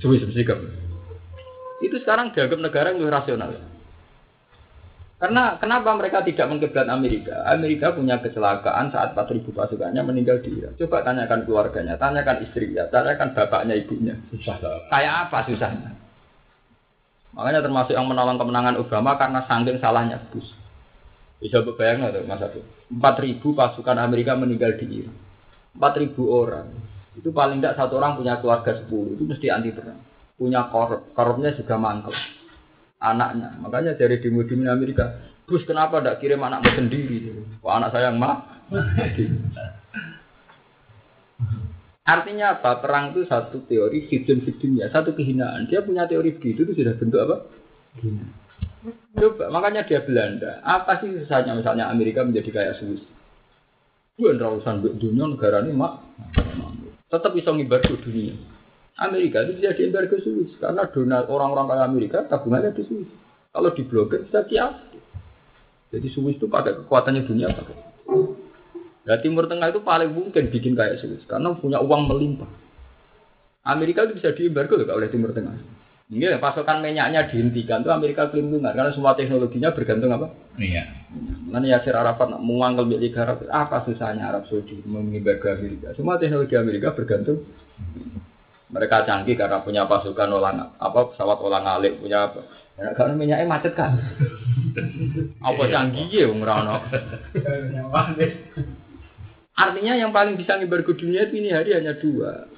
Swiss 0.02 0.26
mesti 0.26 0.42
Itu 1.82 1.96
sekarang 2.02 2.34
dianggap 2.34 2.58
negara 2.58 2.90
yang 2.90 3.06
rasional. 3.06 3.73
Karena 5.24 5.56
kenapa 5.56 5.96
mereka 5.96 6.20
tidak 6.20 6.52
mengkiblat 6.52 6.84
Amerika? 6.84 7.48
Amerika 7.48 7.96
punya 7.96 8.20
kecelakaan 8.20 8.92
saat 8.92 9.16
4.000 9.16 9.56
pasukannya 9.56 10.04
meninggal 10.04 10.44
di 10.44 10.52
Irak. 10.60 10.76
Coba 10.76 11.00
tanyakan 11.00 11.48
keluarganya, 11.48 11.96
tanyakan 11.96 12.44
istrinya, 12.44 12.84
tanyakan 12.92 13.32
bapaknya, 13.32 13.72
ibunya. 13.72 14.20
Susah. 14.28 14.60
Kayak 14.92 15.14
apa 15.24 15.48
susahnya? 15.48 15.96
Makanya 17.32 17.64
termasuk 17.64 17.96
yang 17.96 18.04
menolong 18.04 18.36
kemenangan 18.36 18.76
Obama 18.76 19.16
karena 19.16 19.40
saking 19.48 19.80
salahnya 19.80 20.20
Bush. 20.28 20.52
Bisa 21.40 21.64
bayangkan 21.64 22.20
tuh 22.20 22.28
Mas 22.28 22.44
Abdul. 22.44 22.68
4.000 22.92 23.40
pasukan 23.40 23.96
Amerika 23.96 24.36
meninggal 24.36 24.76
di 24.76 25.08
Irak. 25.08 25.16
4.000 25.72 26.20
orang. 26.20 26.68
Itu 27.16 27.32
paling 27.32 27.64
tidak 27.64 27.80
satu 27.80 27.96
orang 27.96 28.20
punya 28.20 28.44
keluarga 28.44 28.76
10. 28.76 29.16
Itu 29.16 29.24
mesti 29.24 29.48
anti 29.48 29.72
perang. 29.72 30.04
Punya 30.36 30.68
korup. 30.68 31.16
Korupnya 31.16 31.56
juga 31.56 31.80
mantel 31.80 32.12
anaknya. 33.04 33.52
Makanya 33.60 33.92
dari 34.00 34.16
demo-demo 34.24 34.64
Amerika, 34.72 35.20
Gus 35.44 35.68
kenapa 35.68 36.00
tidak 36.00 36.24
kirim 36.24 36.40
anakmu 36.40 36.72
sendiri? 36.72 37.36
Wah 37.60 37.76
anak 37.76 37.92
saya 37.92 38.08
yang 38.08 38.16
mah. 38.16 38.64
Artinya 42.04 42.60
apa? 42.60 42.80
Perang 42.80 43.12
itu 43.12 43.28
satu 43.28 43.64
teori 43.68 44.08
hidden 44.08 44.44
hiddennya, 44.44 44.88
satu 44.92 45.12
kehinaan. 45.12 45.68
Dia 45.68 45.84
punya 45.84 46.08
teori 46.08 46.36
begitu 46.36 46.64
itu 46.64 46.72
sudah 46.76 46.96
bentuk 46.96 47.20
apa? 47.20 47.36
Kehinaan. 48.00 48.32
Coba, 49.16 49.48
makanya 49.48 49.88
dia 49.88 50.04
Belanda. 50.04 50.60
Apa 50.60 51.00
sih 51.00 51.08
susahnya 51.08 51.56
misalnya 51.56 51.88
Amerika 51.88 52.20
menjadi 52.20 52.52
kayak 52.52 52.76
Swiss? 52.76 53.00
Bukan 54.20 54.36
urusan 54.38 54.84
dunia 55.00 55.24
negara 55.26 55.64
ini 55.64 55.72
mak. 55.72 56.04
Tetap 57.08 57.32
bisa 57.32 57.50
ngibar 57.50 57.80
dunia. 57.80 58.36
Amerika 58.94 59.42
itu 59.42 59.58
bisa 59.58 59.74
diembargo 59.74 60.14
Swiss 60.22 60.54
karena 60.62 60.86
donat 60.86 61.26
orang-orang 61.26 61.66
kaya 61.66 61.82
Amerika 61.82 62.18
tabungannya 62.30 62.70
di 62.78 62.82
Swiss. 62.86 63.10
Kalau 63.50 63.74
diblokir 63.74 64.22
bisa 64.22 64.46
kias. 64.46 64.74
Jadi 65.90 66.06
Swiss 66.14 66.38
itu 66.38 66.46
pakai 66.46 66.78
kekuatannya 66.78 67.26
dunia 67.26 67.50
pakai. 67.50 67.76
Nah, 69.04 69.18
Timur 69.20 69.50
Tengah 69.50 69.68
itu 69.74 69.82
paling 69.82 70.14
mungkin 70.14 70.46
bikin 70.46 70.78
kayak 70.78 71.02
Swiss 71.02 71.26
karena 71.26 71.58
punya 71.58 71.82
uang 71.82 72.06
melimpah. 72.06 72.46
Amerika 73.66 74.06
itu 74.06 74.14
bisa 74.22 74.30
diembargo 74.30 74.78
oleh 74.78 75.10
Timur 75.10 75.34
Tengah. 75.34 75.82
Ini 76.14 76.38
pasokan 76.38 76.84
minyaknya 76.84 77.26
dihentikan 77.32 77.80
itu 77.80 77.90
Amerika 77.90 78.28
kelimpungan 78.28 78.76
karena 78.76 78.92
semua 78.92 79.16
teknologinya 79.18 79.72
bergantung 79.72 80.12
apa? 80.14 80.30
Iya. 80.60 80.84
Mana 81.50 81.66
Yasir 81.66 81.96
Arafat 81.96 82.30
mengangkel 82.38 82.86
milik 82.86 83.16
Arab 83.18 83.42
apa 83.48 83.88
susahnya 83.88 84.28
Arab 84.30 84.46
Saudi 84.46 84.78
mengembargo 84.86 85.50
Amerika? 85.50 85.96
Semua 85.96 86.20
teknologi 86.20 86.54
Amerika 86.54 86.92
bergantung 86.92 87.42
mereka 88.72 89.04
canggih 89.04 89.36
karena 89.36 89.60
punya 89.60 89.84
pasukan 89.84 90.30
olang 90.32 90.72
apa 90.80 91.00
pesawat 91.12 91.38
olang 91.40 91.64
alik 91.68 92.00
punya 92.00 92.30
apa. 92.30 92.40
Ya, 92.74 92.90
karena 92.98 93.14
minyaknya 93.14 93.46
macet 93.46 93.74
kan. 93.78 93.94
apa 95.46 95.62
canggih 95.70 96.10
ya 96.10 96.26
wong 96.26 96.42
Artinya 99.54 99.94
yang 99.94 100.10
paling 100.10 100.34
bisa 100.34 100.58
ngibar 100.58 100.82
ke 100.82 100.98
dunia 100.98 101.30
itu 101.30 101.38
ini 101.38 101.54
hari 101.54 101.78
hanya 101.78 101.94
dua. 101.94 102.50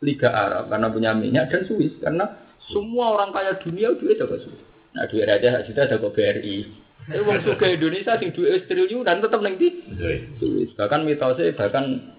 Liga 0.00 0.30
Arab 0.30 0.70
karena 0.70 0.88
punya 0.88 1.10
minyak 1.12 1.50
dan 1.50 1.66
Swiss 1.66 1.92
karena 1.98 2.38
semua 2.70 3.18
orang 3.18 3.34
kaya 3.34 3.58
dunia 3.58 3.92
duit 3.98 4.16
jago 4.16 4.38
Swiss. 4.40 4.62
Nah 4.94 5.04
duit 5.10 5.28
aja 5.28 5.60
sudah 5.66 5.84
jago 5.90 6.14
BRI. 6.14 6.64
Tapi 7.08 7.24
wong 7.24 7.40
suka 7.44 7.66
Indonesia 7.66 8.16
sing 8.16 8.30
duit 8.32 8.64
triliun 8.70 9.04
dan 9.04 9.20
tetap 9.20 9.42
nanti 9.42 9.68
Swiss. 10.38 10.72
Bahkan 10.78 11.04
mitosnya 11.04 11.52
bahkan 11.52 12.16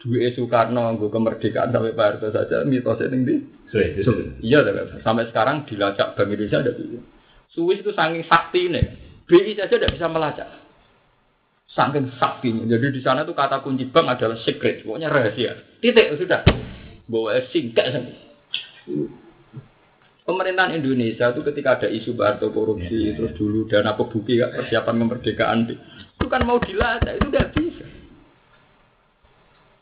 duit 0.00 0.32
Soekarno 0.32 0.96
gue 0.96 1.12
kemerdekaan 1.12 1.70
sampai 1.70 1.92
Pak 1.92 2.06
Harto 2.08 2.28
saja 2.32 2.64
mitosnya 2.64 3.12
tinggi. 3.12 3.36
Iya, 4.40 4.64
sampai 5.04 5.28
sekarang 5.28 5.68
dilacak 5.68 6.16
Bank 6.16 6.32
Indonesia 6.32 6.64
ada 6.64 6.72
tuh. 6.72 7.04
Swiss 7.50 7.82
itu 7.82 7.90
saking 7.92 8.24
sakti 8.30 8.70
nih, 8.70 8.84
BI 9.26 9.52
saja 9.58 9.74
tidak 9.74 9.94
bisa 9.94 10.06
melacak. 10.06 10.48
Saking 11.70 12.10
saktinya. 12.18 12.66
Jadi 12.66 12.98
di 12.98 13.00
sana 13.02 13.22
tuh 13.22 13.34
kata 13.34 13.62
kunci 13.62 13.86
bank 13.90 14.18
adalah 14.18 14.38
secret, 14.42 14.82
pokoknya 14.82 15.06
rahasia. 15.06 15.78
Titik 15.78 16.18
sudah. 16.18 16.42
Bawa 17.06 17.42
singkat 17.50 17.94
sampai. 17.94 18.16
Pemerintahan 20.26 20.78
Indonesia 20.78 21.34
itu 21.34 21.42
ketika 21.42 21.78
ada 21.78 21.88
isu 21.90 22.14
Barto 22.14 22.54
korupsi, 22.54 22.90
ya, 22.90 23.14
ya, 23.14 23.18
terus 23.18 23.34
dulu 23.34 23.66
dana 23.66 23.98
pebuki 23.98 24.38
persiapan 24.38 25.02
kemerdekaan, 25.02 25.58
itu 25.74 26.26
kan 26.30 26.46
mau 26.46 26.62
dilacak, 26.62 27.18
itu 27.18 27.26
tidak 27.34 27.50
bisa. 27.58 27.69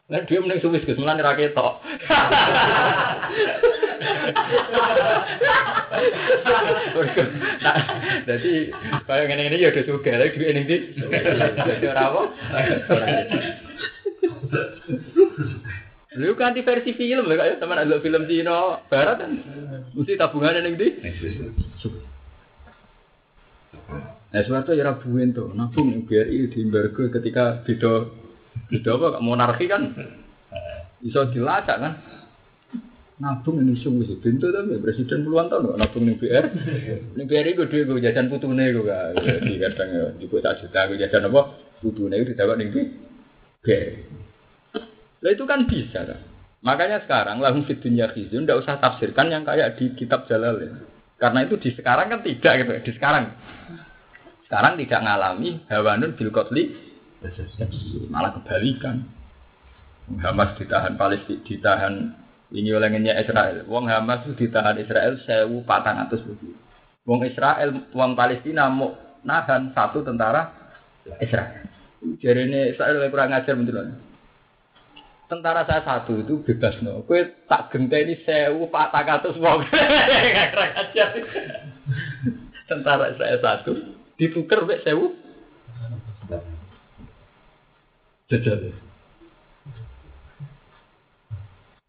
Lah 0.08 0.24
dia 0.24 0.40
mending 0.40 0.64
Swiss 0.64 0.88
Gus, 0.88 0.96
mulane 0.96 1.20
ra 1.20 1.36
ketok. 1.36 1.84
Jadi 8.24 8.72
kaya 9.04 9.22
ngene-ngene 9.28 9.60
ya 9.60 9.68
udah 9.68 9.84
sugih, 9.84 10.16
lha 10.16 10.32
duwe 10.32 10.48
ning 10.56 10.64
ndi? 10.64 10.76
Dadi 11.60 11.86
ora 11.92 12.02
apa? 12.08 12.22
Lu 16.16 16.32
ganti 16.40 16.64
versi 16.64 16.96
film 16.96 17.28
lho 17.28 17.36
kayak 17.36 17.60
teman 17.60 17.76
ada 17.76 18.00
film 18.00 18.24
Cina 18.24 18.80
barat 18.88 19.20
kan. 19.20 19.32
Mesti 19.92 20.16
tabungannya 20.16 20.64
ning 20.64 20.80
ndi? 20.80 20.88
Nah, 24.28 24.44
suatu 24.44 24.72
ya 24.72 24.88
rabuin 24.88 25.36
tuh, 25.36 25.52
nabung 25.56 25.88
yang 25.88 26.04
BRI 26.04 26.52
di 26.52 26.60
embargo 26.60 27.08
ketika 27.08 27.64
beda 27.64 28.08
beda 28.66 28.90
apa 28.98 29.08
monarki 29.22 29.70
kan 29.70 29.94
bisa 30.98 31.30
dilacak 31.30 31.78
kan. 31.78 31.94
Nabung 33.18 33.58
ini 33.58 33.74
sungguh 33.74 34.06
sih, 34.06 34.18
pintu 34.22 34.46
tapi 34.54 34.78
presiden 34.78 35.26
puluhan 35.26 35.50
tahun 35.50 35.74
kok 35.74 35.78
nabung 35.82 36.06
ning 36.06 36.22
BR. 36.22 36.54
Ning 37.18 37.26
BRI 37.26 37.50
gue 37.58 37.66
duwe 37.66 37.82
gue 37.82 38.04
jajan 38.06 38.30
putune 38.30 38.70
gue 38.70 38.86
gak. 38.86 39.18
Jadi 39.18 39.58
kadang 39.58 39.88
ya 39.90 40.06
tak 40.38 40.54
juta 40.62 40.80
gue 40.86 40.98
jajan 41.02 41.26
apa? 41.26 41.40
Putune 41.82 42.14
itu 42.14 42.30
ditawar 42.30 42.54
ning 42.54 42.70
BR. 42.70 43.90
Lah 45.18 45.30
itu 45.34 45.44
kan 45.50 45.66
bisa 45.66 46.06
kan. 46.06 46.22
Makanya 46.62 47.02
sekarang 47.06 47.42
lahum 47.42 47.66
fid 47.66 47.82
dunya 47.82 48.06
khizun 48.06 48.46
ndak 48.46 48.62
usah 48.62 48.78
tafsirkan 48.78 49.34
yang 49.34 49.42
kayak 49.42 49.74
di 49.82 49.98
kitab 49.98 50.30
Jalalain. 50.30 50.78
Karena 51.18 51.42
itu 51.42 51.58
di 51.58 51.74
sekarang 51.74 52.14
kan 52.14 52.22
tidak 52.22 52.52
gitu, 52.62 52.70
di 52.86 52.92
sekarang. 52.94 53.34
Sekarang 54.46 54.78
tidak 54.78 55.02
ngalami 55.02 55.66
hawanun 55.66 56.14
bil 56.14 56.30
qatli 56.30 56.87
malah 58.10 58.34
kebalikan. 58.38 59.02
Hamas 60.08 60.56
ditahan 60.56 60.96
Palestina, 60.96 61.44
ditahan 61.44 61.94
ini 62.56 62.72
oleh 62.72 62.88
Israel. 62.96 63.68
Wong 63.68 63.84
Hamas 63.92 64.24
itu 64.24 64.48
ditahan 64.48 64.80
Israel 64.80 65.20
sewu 65.28 65.60
patang 65.68 66.00
atus 66.00 66.24
lebih. 66.24 66.56
Wong 67.04 67.20
Israel, 67.28 67.92
wong 67.92 68.16
Palestina 68.16 68.72
mau 68.72 68.96
nahan 69.20 69.76
satu 69.76 70.00
tentara 70.00 70.48
Israel. 71.20 71.68
Jadi 72.24 72.40
ini 72.48 72.60
Israel 72.72 73.04
lebih 73.04 73.12
kurang 73.12 73.36
ajar 73.36 73.52
betul 73.58 74.00
Tentara 75.28 75.60
saya 75.68 75.84
satu 75.84 76.24
itu 76.24 76.40
bebas 76.40 76.80
no. 76.80 77.04
Kue 77.04 77.44
tak 77.44 77.68
genteni 77.68 78.16
sewu 78.24 78.72
patang 78.72 79.12
atus 79.12 79.36
wong. 79.36 79.60
Kurang 80.56 80.72
ajar. 80.72 81.08
Tentara 82.64 83.12
Israel 83.12 83.36
satu 83.44 83.72
ditukar 84.16 84.64
wek 84.64 84.88
sewu. 84.88 85.27
Jajal. 88.28 88.76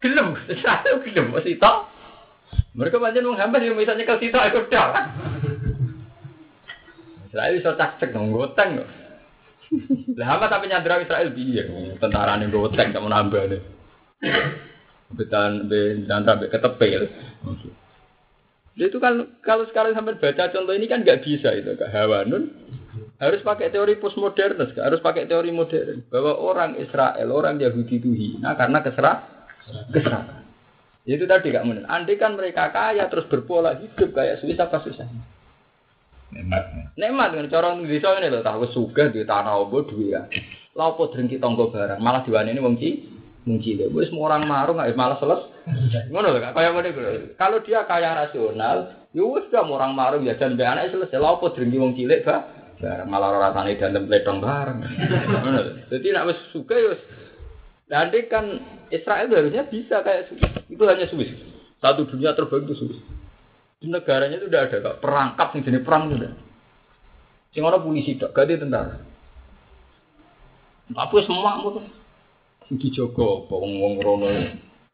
Gelem, 0.00 0.32
satu 0.64 1.04
gelem, 1.04 1.36
masih 1.36 1.60
tau. 1.60 1.84
Mereka 2.72 2.96
banyak 2.96 3.20
menghambat 3.20 3.60
yang 3.60 3.76
misalnya 3.76 4.08
kalau 4.08 4.22
situ 4.24 4.32
ikut 4.32 4.72
dah. 4.72 5.12
Israel 7.28 7.54
bisa 7.60 7.76
cak-cek 7.76 8.16
dong, 8.16 8.32
goteng. 8.32 8.80
Lah 10.18 10.26
hamba 10.26 10.50
tapi 10.50 10.66
nyandra 10.66 10.98
Israel 10.98 11.30
biar 11.30 11.66
tentara 12.02 12.34
nih 12.40 12.50
goteng 12.50 12.90
tak 12.90 13.04
nih. 13.04 13.60
Betan 15.14 15.70
be 15.70 16.08
nyandra 16.08 16.40
be 16.40 16.50
ketepil. 16.50 17.06
Itu 18.80 18.98
kan 18.98 19.38
kalau 19.44 19.68
sekarang 19.68 19.92
sampai 19.92 20.16
baca 20.16 20.50
contoh 20.50 20.74
ini 20.74 20.88
kan 20.88 21.04
nggak 21.04 21.22
bisa 21.22 21.52
itu 21.52 21.76
kak 21.76 21.92
Hawanun 21.92 22.50
harus 23.20 23.44
pakai 23.44 23.68
teori 23.68 24.00
postmodern, 24.00 24.56
harus 24.56 25.00
pakai 25.04 25.28
teori 25.28 25.52
modern 25.52 26.08
bahwa 26.08 26.40
orang 26.40 26.80
Israel, 26.80 27.28
orang 27.36 27.60
Yahudi 27.60 28.00
itu 28.00 28.10
hina 28.16 28.56
karena 28.56 28.80
keserah 28.80 29.16
keserakan. 29.92 30.40
Itu 31.04 31.28
tadi 31.28 31.52
kak 31.52 31.64
Munir. 31.68 31.84
Andai 31.84 32.16
kan 32.16 32.36
mereka 32.36 32.72
kaya 32.72 33.08
terus 33.12 33.28
berpola 33.28 33.76
hidup 33.76 34.16
kayak 34.16 34.40
Swiss 34.40 34.60
apa 34.60 34.80
susah? 34.84 35.08
Nikmat. 36.32 36.96
Nikmat 36.96 37.30
kan 37.36 37.46
cara 37.52 37.68
desa 37.82 38.08
ini 38.20 38.28
loh 38.32 38.44
tahu 38.44 38.68
suka 38.72 39.12
di 39.12 39.24
tanah 39.24 39.58
obo 39.58 39.84
duit 39.84 40.16
ya. 40.16 40.24
Lapo 40.76 41.12
drengki 41.12 41.42
tonggo 41.42 41.68
barang 41.74 42.00
malah 42.00 42.24
diwani 42.24 42.56
ini 42.56 42.62
wong 42.62 42.80
ci 42.80 43.04
cilik. 43.44 43.90
Wis 43.90 44.12
semua 44.12 44.32
orang 44.32 44.46
marung 44.46 44.78
nggak 44.78 44.96
malah 44.96 45.18
seles. 45.18 45.42
Ngono 46.08 46.30
lho 46.30 46.38
kak 46.40 46.54
kaya 46.54 46.72
ngene 46.72 46.90
lho. 46.94 47.10
Kalau 47.34 47.58
dia 47.64 47.82
kaya 47.84 48.14
rasional, 48.14 49.08
ya 49.10 49.24
dah 49.50 49.64
orang 49.66 49.92
marung 49.96 50.22
ya 50.22 50.38
dan 50.38 50.54
anak 50.56 50.94
selesai. 50.94 51.18
Lapo 51.18 51.50
drengki 51.50 51.80
wong 51.80 51.98
cilik 51.98 52.22
bah 52.22 52.59
malah 52.80 53.36
ora 53.36 53.52
rasane 53.52 53.76
dalam 53.76 54.08
pledong 54.08 54.40
bareng. 54.40 54.80
Dadi 55.92 56.08
nek 56.12 56.26
wis 56.32 56.40
suka 56.52 56.74
ya 56.76 56.96
Nanti 57.90 58.30
kan 58.30 58.46
Israel 58.88 59.28
harusnya 59.28 59.66
bisa 59.66 60.00
kayak. 60.06 60.30
Itu 60.70 60.82
hanya 60.86 61.10
Swiss. 61.10 61.34
Satu 61.82 62.06
dunia 62.06 62.32
terbaik 62.38 62.70
itu 62.70 62.78
Swiss. 62.78 62.98
Di 63.82 63.90
negaranya 63.90 64.38
itu 64.38 64.46
udah 64.46 64.62
ada 64.70 64.78
kak. 64.78 64.96
Perangkap 65.02 65.48
yang 65.58 65.62
jenis 65.66 65.82
perang 65.82 66.02
itu 66.08 66.16
udah. 66.22 66.32
Sing 67.50 67.62
orang 67.66 67.82
polisi 67.82 68.14
dok, 68.14 68.30
gak 68.30 68.46
ada 68.46 68.62
tentara. 68.62 68.94
Apa 70.94 71.16
semua 71.26 71.58
tuh. 71.66 71.82
Sing 72.70 72.78
dijogo, 72.78 73.50
wong 73.50 73.82
wong 73.82 73.94
rono. 73.98 74.30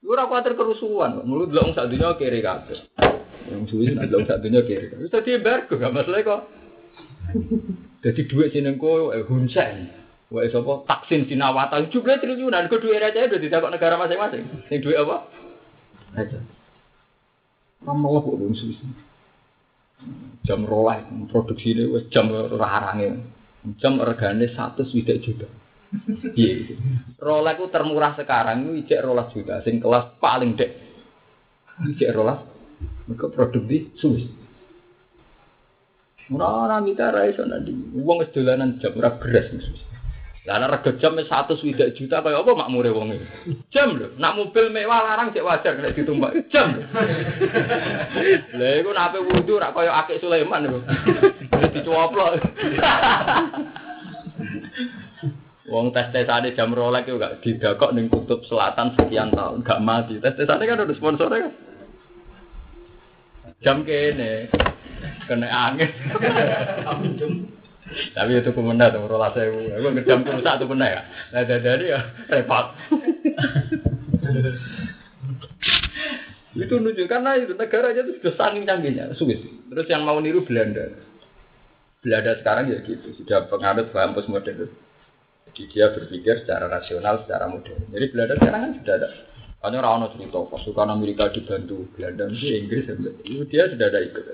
Iku 0.01 0.09
ora 0.09 0.25
kuatir 0.31 0.57
kerusuhan, 0.57 1.21
mulut 1.29 1.53
delok 1.53 1.77
sak 1.77 1.93
dunia 1.93 2.17
kiri 2.17 2.41
kabeh. 2.41 2.81
Wong 3.53 3.69
Swiss 3.69 3.93
sak 3.93 4.41
dunia 4.41 4.65
kiri. 4.65 4.89
Wis 5.05 5.13
dadi 5.13 5.37
embargo 5.37 5.77
gak 5.77 5.93
masalah 5.93 6.25
kok. 6.25 6.43
Jadi 8.05 8.20
duit 8.31 8.55
kok 8.55 9.15
eh, 9.15 9.24
Hunsen. 9.27 9.74
Wah, 10.27 10.43
sapa? 10.51 10.82
Taksin 10.90 11.31
Sinawata 11.31 11.78
jumlah 11.86 12.19
triliunan, 12.19 12.66
ke 12.66 12.82
duit 12.82 12.98
aja 12.98 13.31
udah 13.31 13.39
ditakok 13.39 13.70
negara 13.70 13.94
masing-masing. 13.94 14.43
Sing 14.66 14.82
duit 14.82 14.98
apa? 14.98 15.31
Aja. 16.19 16.43
Kamu 17.86 18.07
kok 18.11 18.35
wong 18.35 18.55
Swiss. 18.59 18.82
Jam 20.43 20.66
rolah 20.66 21.03
produksi 21.31 21.73
ini 21.73 21.86
wis 21.89 22.11
jam 22.11 22.28
rarange. 22.31 23.23
Jam 23.78 23.98
regane 24.03 24.51
satu 24.55 24.82
swidak 24.86 25.23
juta. 25.23 25.47
Iya. 26.35 26.74
Itu 27.16 27.65
termurah 27.70 28.19
sekarang 28.19 28.66
itu 28.66 28.86
ijek 28.86 29.03
rolah 29.07 29.31
juta. 29.31 29.62
Sing 29.62 29.78
kelas 29.78 30.19
paling 30.19 30.59
dek. 30.59 30.70
Ijek 31.94 32.11
rolah. 32.15 32.43
Mereka 33.07 33.31
produk 33.31 33.62
di 33.62 33.94
Swiss. 33.94 34.27
Ora 36.35 36.82
mita 36.82 37.15
ra 37.15 37.23
iso 37.31 37.47
nanti. 37.47 37.70
Wong 37.94 38.19
wis 38.19 38.35
dolanan 38.35 38.82
jam 38.82 38.98
ora 38.98 39.15
Swiss. 39.19 39.66
Lah 40.47 40.62
nek 40.62 40.78
rega 40.78 40.90
jam 41.03 41.19
wis 41.19 41.27
100 41.27 41.59
swidak 41.59 41.94
juta 41.98 42.23
kaya 42.23 42.39
apa 42.39 42.55
makmure 42.55 42.94
wong. 42.94 43.19
Jam 43.74 43.98
lho, 43.98 44.15
nak 44.19 44.39
mobil 44.39 44.70
mewah 44.70 45.03
larang 45.03 45.35
cek 45.35 45.43
wajar 45.43 45.74
nek 45.78 45.98
ditumpak 45.98 46.35
jam. 46.55 46.70
Lah 48.59 48.70
iku 48.78 48.90
nek 48.94 49.07
ape 49.11 49.19
wudu 49.27 49.59
rak 49.59 49.74
kaya 49.74 49.90
akik 50.03 50.23
Sulaiman 50.23 50.70
lho. 50.70 50.78
Dicoplok. 51.74 52.39
Wong 55.66 55.90
tes 55.90 56.15
tesane 56.15 56.55
jam 56.55 56.70
Rolex 56.70 57.11
itu 57.11 57.19
gak 57.19 57.43
didakok 57.43 57.90
ning 57.90 58.07
kutub 58.07 58.39
selatan 58.47 58.94
sekian 58.94 59.35
tahun, 59.35 59.66
gak 59.66 59.82
mati. 59.82 60.23
Tes 60.23 60.39
tesane 60.39 60.62
kan 60.62 60.78
ada 60.78 60.94
sponsornya 60.94 61.43
kan. 61.43 61.53
Jam 63.66 63.82
kene 63.82 64.47
kena 65.27 65.48
angin. 65.51 65.90
Tapi 67.86 68.43
itu 68.43 68.51
kemenah 68.51 68.90
tuh 68.90 69.07
rolas 69.07 69.31
sewu. 69.39 69.70
Aku 69.78 69.94
ngejam 69.94 70.27
rusak 70.27 70.59
tuh 70.59 70.66
benar 70.66 70.90
ya. 70.90 71.03
Nah 71.31 71.43
dari 71.47 71.86
ya 71.86 72.01
repot. 72.27 72.66
itu 76.57 76.73
nunjuk 76.73 77.07
karena 77.07 77.36
itu 77.36 77.53
negaranya 77.53 78.01
itu 78.03 78.19
sudah 78.19 78.35
saking 78.35 78.65
canggihnya 78.66 79.15
Swiss. 79.15 79.39
Terus 79.70 79.86
yang 79.86 80.03
mau 80.03 80.19
niru 80.19 80.43
Belanda. 80.43 80.89
Belanda 82.03 82.39
sekarang 82.39 82.70
ya 82.70 82.78
gitu, 82.86 83.19
sudah 83.19 83.51
pengaruh 83.51 83.90
paham 83.90 84.15
postmodern. 84.15 84.70
Jadi 85.51 85.62
dia 85.73 85.90
berpikir 85.90 86.44
secara 86.44 86.70
rasional, 86.70 87.27
secara 87.27 87.51
modern. 87.51 87.86
Jadi 87.90 88.07
Belanda 88.15 88.35
sekarang 88.39 88.61
kan 88.62 88.73
sudah 88.82 88.94
ada. 88.94 89.09
Hanya 89.66 89.82
orang 89.82 90.15
cerita 90.15 90.39
pasukan 90.47 90.89
Amerika 90.94 91.32
dibantu 91.35 91.90
Belanda, 91.98 92.31
itu 92.31 92.47
Inggris, 92.47 92.86
itu 93.27 93.43
dia 93.51 93.66
sudah 93.66 93.86
ada 93.90 93.98
ikut. 94.05 94.24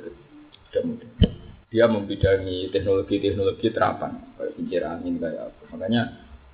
Modern 0.80 1.32
dia 1.72 1.88
membidangi 1.88 2.68
teknologi-teknologi 2.68 3.72
terapan 3.72 4.36
kayak 4.36 4.52
kincir 4.60 4.84
angin 4.84 5.16
kayak 5.16 5.48
apa. 5.48 5.62
Makanya 5.72 6.02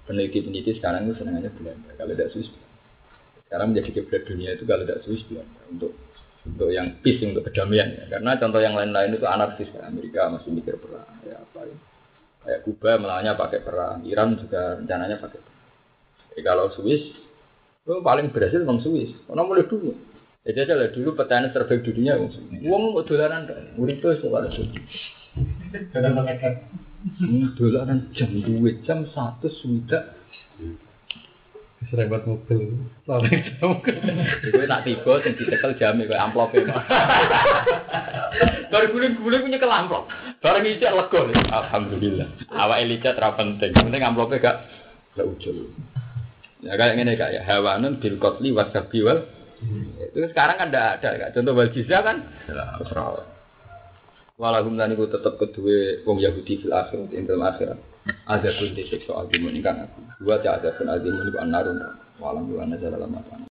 peneliti-peneliti 0.06 0.78
sekarang 0.78 1.10
itu 1.10 1.18
senangnya 1.18 1.50
Belanda 1.50 1.90
kalau 1.98 2.14
tidak 2.14 2.30
Swiss 2.30 2.46
sekarang 3.50 3.74
menjadi 3.74 3.98
kiblat 3.98 4.22
dunia 4.30 4.54
itu 4.54 4.62
kalau 4.62 4.86
tidak 4.86 5.02
Swiss 5.02 5.26
Belanda 5.26 5.60
untuk 5.66 5.92
untuk 6.46 6.70
yang 6.70 7.02
peace 7.02 7.18
untuk 7.26 7.42
kedamaian. 7.50 7.98
Ya. 7.98 8.04
karena 8.14 8.38
contoh 8.38 8.62
yang 8.62 8.78
lain-lain 8.78 9.18
itu 9.18 9.26
anarkis 9.26 9.68
kayak 9.74 9.90
Amerika 9.90 10.30
masih 10.30 10.50
mikir 10.54 10.78
perang 10.78 11.18
ya 11.26 11.34
apa 11.34 11.60
ya. 11.66 11.76
kayak 12.46 12.60
Kuba 12.62 12.90
melawannya 13.02 13.32
pakai 13.34 13.60
perang 13.66 14.06
Iran 14.06 14.38
juga 14.38 14.78
rencananya 14.78 15.18
pakai 15.18 15.38
perang. 15.42 15.66
Jadi 16.30 16.42
kalau 16.46 16.70
Swiss 16.78 17.02
itu 17.82 17.94
paling 18.06 18.30
berhasil 18.30 18.62
memang 18.62 18.86
Swiss. 18.86 19.10
Karena 19.26 19.42
mulai 19.42 19.66
dulu 19.66 19.98
jadi 20.48 20.64
aja 20.64 20.74
lah 20.80 20.88
dulu 20.96 21.12
petani 21.12 21.52
terbaik 21.52 21.84
dunia 21.84 22.16
wong 22.16 22.32
wong 22.64 22.82
mau 22.96 23.04
dolaran 23.04 23.44
murid 23.76 24.00
itu 24.00 24.08
sekolah 24.24 24.48
suci 24.48 24.80
dolaran 27.60 28.08
jam 28.16 28.32
dua 28.40 28.72
jam 28.88 29.04
satu 29.12 29.52
sudah 29.52 30.16
Serempet 31.86 32.26
mobil. 32.26 32.74
Sampai 33.06 33.38
jam. 33.54 33.78
Gue 34.50 34.66
nak 34.66 34.82
tiba 34.82 35.12
sing 35.22 35.38
ditekel 35.38 35.78
jame 35.78 36.10
koyo 36.10 36.18
amplope. 36.18 36.58
Baru 38.68 38.86
guling-guling 38.92 39.46
punya 39.46 39.62
ke 39.62 39.68
amplop. 39.70 40.10
Bareng 40.42 40.66
isi 40.66 40.82
lega. 40.82 41.20
Alhamdulillah. 41.54 42.50
Awak 42.50 42.82
Elisa 42.82 43.14
ra 43.14 43.38
penting. 43.38 43.70
Penting 43.78 44.02
amplope 44.02 44.42
gak 44.42 44.66
gak 45.14 45.26
ujul. 45.30 45.70
Ya 46.66 46.74
kayak 46.74 46.98
ngene 46.98 47.14
kak 47.14 47.30
ya. 47.30 47.46
Hawanun 47.46 48.02
bil 48.02 48.18
wasabi 48.18 48.98
wal 49.06 49.22
itu 49.98 50.26
sekarang 50.30 50.56
kan 50.56 50.68
tidak 50.70 51.02
ada 51.02 51.08
kak. 51.18 51.30
Contoh 51.34 51.52
wal 51.54 51.70
jizya 51.74 51.98
kan 52.06 52.16
Terserah. 52.46 53.26
Walahum 54.38 54.78
lan 54.78 54.94
iku 54.94 55.10
tetep 55.10 55.34
kedue 55.34 56.06
wong 56.06 56.22
Yahudi 56.22 56.62
fil 56.62 56.70
akhirat 56.70 57.10
ing 57.10 57.26
dalam 57.26 57.50
akhirat. 57.50 57.78
Ada 58.30 58.54
pun 58.54 58.70
disiksa 58.72 59.12
azimun 59.18 59.58
ingkang 59.58 59.82
aku. 59.82 59.98
Dua 60.22 60.38
ta 60.38 60.62
ada 60.62 60.70
pun 60.78 60.86
azimun 60.86 61.26
iku 61.26 61.38
annarun. 61.42 61.82
Walam 62.22 62.46
wa 62.46 62.62
nazala 62.62 63.02
lama 63.02 63.18